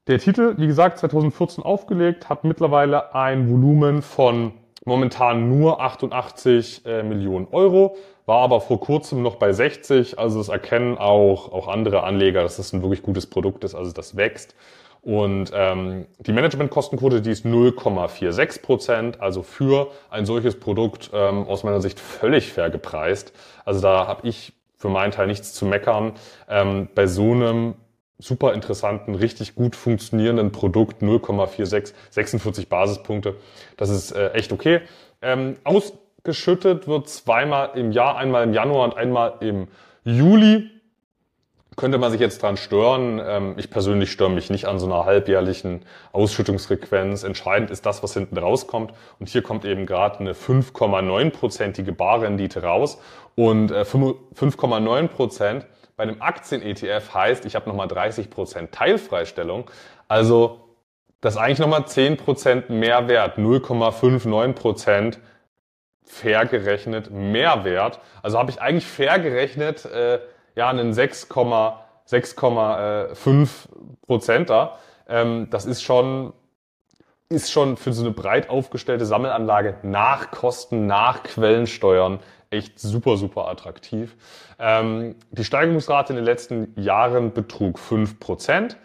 Der 0.08 0.18
Titel, 0.18 0.56
wie 0.58 0.68
gesagt, 0.68 0.98
2014 1.00 1.64
aufgelegt, 1.64 2.30
hat 2.30 2.44
mittlerweile 2.44 3.14
ein 3.14 3.50
Volumen 3.50 4.02
von 4.02 4.54
momentan 4.86 5.50
nur 5.50 5.82
88 5.82 6.86
äh, 6.86 7.04
Millionen 7.04 7.48
Euro, 7.52 7.96
war 8.26 8.41
aber 8.41 8.62
vor 8.62 8.80
kurzem 8.80 9.22
noch 9.22 9.36
bei 9.36 9.54
60. 9.54 10.18
Also 10.18 10.40
das 10.40 10.50
erkennen 10.50 10.98
auch, 10.98 11.52
auch 11.52 11.68
andere 11.68 12.04
Anleger, 12.04 12.41
dass 12.41 12.58
das 12.58 12.74
ein 12.74 12.82
wirklich 12.82 13.04
gutes 13.04 13.28
Produkt 13.28 13.64
ist, 13.64 13.76
also 13.76 13.91
das 13.91 14.16
wächst. 14.16 14.56
Und 15.02 15.52
ähm, 15.54 16.08
die 16.20 16.34
Managementkostenquote, 16.34 17.22
die 17.22 17.32
ist 17.32 17.46
0,46 17.46 18.62
Prozent, 18.62 19.22
also 19.22 19.44
für 19.44 19.91
ein 20.10 20.26
solches 20.26 20.60
Produkt 20.60 21.10
ähm, 21.14 21.48
aus 21.48 21.64
meiner 21.64 21.82
Sicht 21.82 22.00
völlig 22.00 22.52
fair 22.52 22.70
gepreist. 22.70 23.32
Also 23.64 23.80
da 23.80 24.08
habe 24.08 24.28
ich 24.28 24.54
für 24.80 24.89
meinen 24.89 25.11
Teil 25.11 25.27
nichts 25.27 25.53
zu 25.53 25.65
meckern. 25.65 26.14
Ähm, 26.49 26.88
bei 26.95 27.06
so 27.06 27.34
einem 27.34 27.76
super 28.18 28.53
interessanten, 28.53 29.14
richtig 29.15 29.56
gut 29.56 29.76
funktionierenden 29.76 30.51
Produkt 30.51 31.03
0,46, 31.03 31.93
46 32.10 32.68
Basispunkte, 32.68 33.35
das 33.77 33.89
ist 33.89 34.11
äh, 34.11 34.31
echt 34.31 34.51
okay. 34.51 34.81
Ähm, 35.22 35.57
ausgeschüttet 35.64 36.88
wird 36.88 37.07
zweimal 37.07 37.72
im 37.76 37.91
Jahr, 37.91 38.18
einmal 38.18 38.43
im 38.43 38.53
Januar 38.53 38.85
und 38.85 38.97
einmal 38.97 39.35
im 39.41 39.68
Juli 40.03 40.69
könnte 41.80 41.97
man 41.97 42.11
sich 42.11 42.19
jetzt 42.19 42.43
dran 42.43 42.57
stören. 42.57 43.22
Ähm, 43.26 43.53
ich 43.57 43.69
persönlich 43.69 44.11
störe 44.11 44.30
mich 44.30 44.49
nicht 44.49 44.65
an 44.65 44.80
so 44.80 44.85
einer 44.85 45.06
halbjährlichen 45.06 45.85
Ausschüttungsfrequenz. 46.11 47.23
Entscheidend 47.23 47.72
ist 47.72 47.85
das, 47.85 48.03
was 48.03 48.14
hinten 48.14 48.38
rauskommt. 48.38 48.93
Und 49.18 49.30
hier 49.30 49.41
kommt 49.41 49.64
eben 49.64 49.85
gerade 49.85 50.19
eine 50.19 50.34
5,9-prozentige 50.34 51.93
Barrendite 51.93 52.64
raus. 52.64 53.01
Und 53.35 53.72
5,9 53.72 55.03
äh, 55.06 55.07
Prozent 55.07 55.68
bei 55.95 56.03
einem 56.03 56.22
Aktien-ETF 56.22 57.14
heißt, 57.14 57.45
ich 57.45 57.56
habe 57.56 57.69
nochmal 57.69 57.88
30 57.88 58.30
Prozent 58.30 58.73
Teilfreistellung. 58.73 59.72
Also 60.10 60.76
das 61.22 61.35
ist 61.35 61.39
eigentlich 61.39 61.60
nochmal 61.60 61.88
10 61.88 62.18
Prozent 62.18 62.69
Mehrwert, 62.69 63.38
0,59 63.38 64.53
Prozent 64.53 65.19
fair 66.03 66.45
gerechnet 66.45 67.10
Mehrwert. 67.10 68.01
Also 68.22 68.38
habe 68.38 68.51
ich 68.51 68.61
eigentlich 68.61 68.85
fair 68.85 69.19
gerechnet, 69.19 69.85
äh, 69.85 70.19
ja, 70.60 70.69
einen 70.69 70.94
6,5 70.94 73.49
Prozenter. 74.06 74.77
Ähm, 75.07 75.48
das 75.49 75.65
ist 75.65 75.81
schon, 75.81 76.34
ist 77.30 77.49
schon 77.49 77.77
für 77.77 77.94
so 77.94 78.03
eine 78.03 78.11
breit 78.11 78.49
aufgestellte 78.49 79.06
Sammelanlage 79.06 79.77
nach 79.84 80.31
Kosten, 80.31 80.86
nach 80.86 81.23
Quellensteuern 81.23 82.19
echt 82.49 82.77
super, 82.77 83.15
super 83.15 83.48
attraktiv. 83.48 84.18
Ähm, 84.60 85.15
die 85.31 85.45
Steigerungsrate 85.45 86.11
in 86.11 86.18
den 86.18 86.26
letzten 86.26 86.73
Jahren 86.76 87.31
betrug 87.31 87.80
5 87.80 88.19
Prozent. 88.19 88.76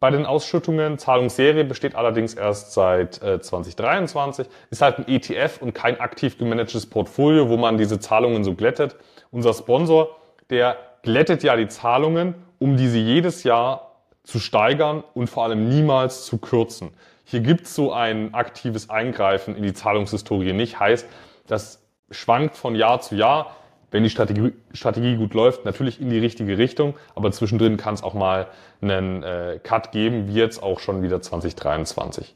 Bei 0.00 0.10
den 0.10 0.24
Ausschüttungen, 0.24 0.96
Zahlungsserie 0.96 1.64
besteht 1.64 1.96
allerdings 1.96 2.32
erst 2.32 2.72
seit 2.72 3.22
äh, 3.22 3.42
2023, 3.42 4.46
ist 4.70 4.80
halt 4.80 5.00
ein 5.00 5.06
ETF 5.06 5.60
und 5.60 5.74
kein 5.74 6.00
aktiv 6.00 6.38
gemanagtes 6.38 6.86
Portfolio, 6.86 7.50
wo 7.50 7.58
man 7.58 7.76
diese 7.76 8.00
Zahlungen 8.00 8.42
so 8.42 8.54
glättet. 8.54 8.96
Unser 9.30 9.52
Sponsor 9.52 10.16
der 10.52 10.76
glättet 11.02 11.42
ja 11.42 11.56
die 11.56 11.66
Zahlungen, 11.66 12.34
um 12.58 12.76
diese 12.76 12.98
jedes 12.98 13.42
Jahr 13.42 13.96
zu 14.22 14.38
steigern 14.38 15.02
und 15.14 15.28
vor 15.28 15.44
allem 15.44 15.68
niemals 15.68 16.24
zu 16.26 16.38
kürzen. 16.38 16.90
Hier 17.24 17.40
gibt 17.40 17.62
es 17.62 17.74
so 17.74 17.92
ein 17.92 18.34
aktives 18.34 18.90
Eingreifen 18.90 19.56
in 19.56 19.64
die 19.64 19.72
Zahlungshistorie 19.72 20.52
nicht. 20.52 20.78
Heißt, 20.78 21.08
das 21.46 21.82
schwankt 22.10 22.56
von 22.56 22.76
Jahr 22.76 23.00
zu 23.00 23.16
Jahr, 23.16 23.56
wenn 23.90 24.04
die 24.04 24.10
Strategie, 24.10 24.52
Strategie 24.72 25.16
gut 25.16 25.34
läuft, 25.34 25.64
natürlich 25.64 26.00
in 26.00 26.08
die 26.08 26.18
richtige 26.18 26.56
Richtung, 26.56 26.94
aber 27.14 27.32
zwischendrin 27.32 27.76
kann 27.76 27.94
es 27.94 28.02
auch 28.02 28.14
mal 28.14 28.48
einen 28.80 29.22
äh, 29.22 29.60
Cut 29.62 29.92
geben, 29.92 30.28
wie 30.28 30.34
jetzt 30.34 30.62
auch 30.62 30.78
schon 30.78 31.02
wieder 31.02 31.20
2023. 31.20 32.34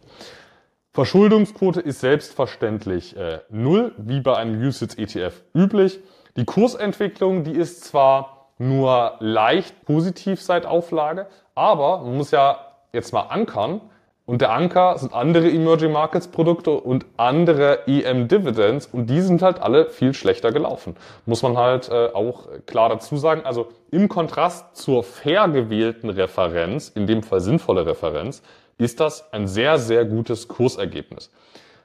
Verschuldungsquote 0.92 1.80
ist 1.80 2.00
selbstverständlich 2.00 3.16
äh, 3.16 3.40
null, 3.50 3.92
wie 3.98 4.20
bei 4.20 4.36
einem 4.36 4.60
USITS 4.66 4.94
ETF 4.94 5.42
üblich. 5.54 6.00
Die 6.36 6.44
Kursentwicklung, 6.44 7.44
die 7.44 7.52
ist 7.52 7.84
zwar 7.84 8.50
nur 8.58 9.14
leicht 9.20 9.86
positiv 9.86 10.42
seit 10.42 10.66
Auflage, 10.66 11.26
aber 11.54 12.02
man 12.02 12.18
muss 12.18 12.30
ja 12.30 12.58
jetzt 12.92 13.12
mal 13.12 13.22
ankern. 13.22 13.80
Und 14.26 14.42
der 14.42 14.50
Anker 14.50 14.98
sind 14.98 15.14
andere 15.14 15.48
Emerging 15.48 15.92
Markets 15.92 16.26
Produkte 16.26 16.72
und 16.72 17.06
andere 17.16 17.86
EM 17.86 18.26
Dividends 18.26 18.86
und 18.86 19.06
die 19.06 19.20
sind 19.20 19.40
halt 19.40 19.60
alle 19.60 19.88
viel 19.88 20.14
schlechter 20.14 20.50
gelaufen. 20.50 20.96
Muss 21.26 21.42
man 21.42 21.56
halt 21.56 21.88
äh, 21.88 22.08
auch 22.12 22.48
klar 22.66 22.88
dazu 22.88 23.16
sagen. 23.16 23.42
Also 23.44 23.68
im 23.92 24.08
Kontrast 24.08 24.76
zur 24.76 25.04
fair 25.04 25.48
gewählten 25.48 26.10
Referenz, 26.10 26.88
in 26.88 27.06
dem 27.06 27.22
Fall 27.22 27.40
sinnvolle 27.40 27.86
Referenz, 27.86 28.42
ist 28.78 28.98
das 28.98 29.32
ein 29.32 29.46
sehr, 29.46 29.78
sehr 29.78 30.04
gutes 30.04 30.48
Kursergebnis. 30.48 31.30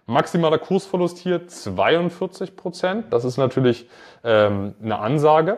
Maximaler 0.05 0.57
Kursverlust 0.57 1.17
hier 1.17 1.47
42 1.47 2.55
Prozent. 2.55 3.05
Das 3.11 3.23
ist 3.23 3.37
natürlich 3.37 3.87
ähm, 4.23 4.75
eine 4.81 4.99
Ansage. 4.99 5.57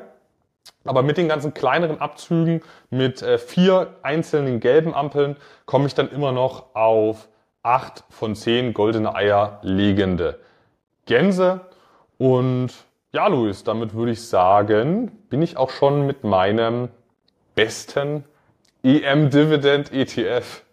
Aber 0.86 1.02
mit 1.02 1.18
den 1.18 1.28
ganzen 1.28 1.54
kleineren 1.54 2.00
Abzügen, 2.00 2.62
mit 2.90 3.22
äh, 3.22 3.38
vier 3.38 3.96
einzelnen 4.02 4.60
gelben 4.60 4.94
Ampeln, 4.94 5.38
komme 5.66 5.88
ich 5.88 5.96
dann 5.96 6.10
immer 6.10 6.32
noch 6.32 6.76
auf 6.76 7.28
acht 7.64 8.04
von 8.10 8.36
zehn 8.36 8.74
goldene 8.74 9.16
Eier 9.16 9.60
legende 9.62 10.40
Gänse. 11.06 11.62
Und 12.18 12.74
ja, 13.14 13.28
Luis, 13.28 13.64
damit 13.64 13.94
würde 13.94 14.12
ich 14.12 14.28
sagen, 14.28 15.12
bin 15.30 15.42
ich 15.42 15.58
auch 15.58 15.70
schon 15.70 16.06
mit 16.06 16.24
meinem 16.24 16.90
besten 17.56 18.26
EM 18.84 19.30
Dividend 19.30 19.94
ETF 19.94 20.64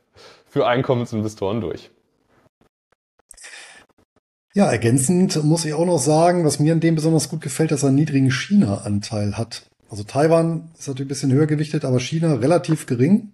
für 0.46 0.66
Einkommensinvestoren 0.66 1.60
durch. 1.60 1.90
Ja, 4.52 4.70
ergänzend 4.70 5.44
muss 5.44 5.64
ich 5.64 5.74
auch 5.74 5.86
noch 5.86 6.00
sagen, 6.00 6.44
was 6.44 6.58
mir 6.58 6.72
an 6.72 6.80
dem 6.80 6.96
besonders 6.96 7.28
gut 7.28 7.40
gefällt, 7.40 7.70
dass 7.70 7.84
er 7.84 7.88
einen 7.88 7.96
niedrigen 7.96 8.30
China-Anteil 8.30 9.38
hat. 9.38 9.66
Also 9.88 10.02
Taiwan 10.02 10.70
ist 10.76 10.88
natürlich 10.88 11.06
ein 11.06 11.08
bisschen 11.08 11.32
höher 11.32 11.46
gewichtet, 11.46 11.84
aber 11.84 12.00
China 12.00 12.34
relativ 12.34 12.86
gering. 12.86 13.32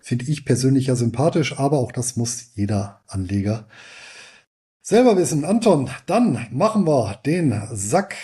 Finde 0.00 0.26
ich 0.26 0.44
persönlich 0.44 0.86
ja 0.86 0.94
sympathisch, 0.94 1.58
aber 1.58 1.78
auch 1.78 1.90
das 1.90 2.14
muss 2.14 2.50
jeder 2.54 3.00
Anleger 3.08 3.66
selber 4.80 5.16
wissen. 5.16 5.44
Anton, 5.44 5.90
dann 6.06 6.46
machen 6.52 6.86
wir 6.86 7.18
den 7.26 7.60
Sack 7.72 8.14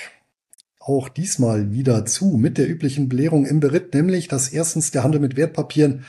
auch 0.79 1.09
diesmal 1.09 1.73
wieder 1.73 2.07
zu 2.07 2.37
mit 2.37 2.59
der 2.59 2.69
üblichen 2.69 3.09
Belehrung 3.09 3.45
im 3.45 3.59
Beritt, 3.59 3.93
nämlich, 3.95 4.29
dass 4.29 4.49
erstens 4.49 4.93
der 4.93 5.03
Handel 5.03 5.21
mit 5.21 5.37
Wertpapieren 5.37 6.05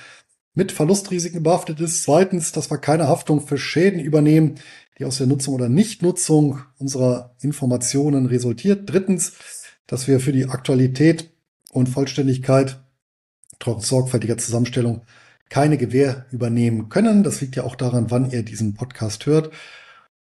mit 0.54 0.72
Verlustrisiken 0.72 1.44
behaftet 1.44 1.80
ist. 1.80 2.04
Zweitens, 2.04 2.52
dass 2.52 2.70
wir 2.70 2.78
keine 2.78 3.08
Haftung 3.08 3.46
für 3.46 3.58
Schäden 3.58 4.00
übernehmen, 4.00 4.56
die 5.00 5.06
aus 5.06 5.18
der 5.18 5.28
Nutzung 5.28 5.56
oder 5.56 5.70
Nichtnutzung 5.70 6.60
unserer 6.78 7.36
Informationen 7.42 8.28
resultiert. 8.28 8.90
Drittens, 8.92 9.34
dass 9.88 10.08
wir 10.08 10.20
für 10.20 10.32
die 10.32 10.46
Aktualität 10.46 11.32
und 11.72 11.90
Vollständigkeit 11.90 12.80
trotz 13.60 13.88
sorgfältiger 13.88 14.38
Zusammenstellung 14.38 15.02
keine 15.50 15.78
Gewähr 15.78 16.26
übernehmen 16.32 16.90
können. 16.90 17.24
Das 17.24 17.42
liegt 17.42 17.56
ja 17.56 17.64
auch 17.64 17.76
daran, 17.76 18.12
wann 18.12 18.32
ihr 18.32 18.44
diesen 18.44 18.74
Podcast 18.74 19.26
hört. 19.26 19.52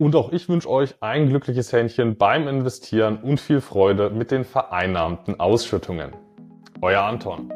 Und 0.00 0.16
auch 0.16 0.32
ich 0.32 0.48
wünsche 0.48 0.68
euch 0.68 0.96
ein 1.00 1.28
glückliches 1.28 1.72
Händchen 1.72 2.16
beim 2.16 2.48
Investieren 2.48 3.18
und 3.18 3.38
viel 3.38 3.60
Freude 3.60 4.10
mit 4.10 4.32
den 4.32 4.44
vereinnahmten 4.44 5.38
Ausschüttungen. 5.38 6.16
Euer 6.80 7.02
Anton. 7.02 7.52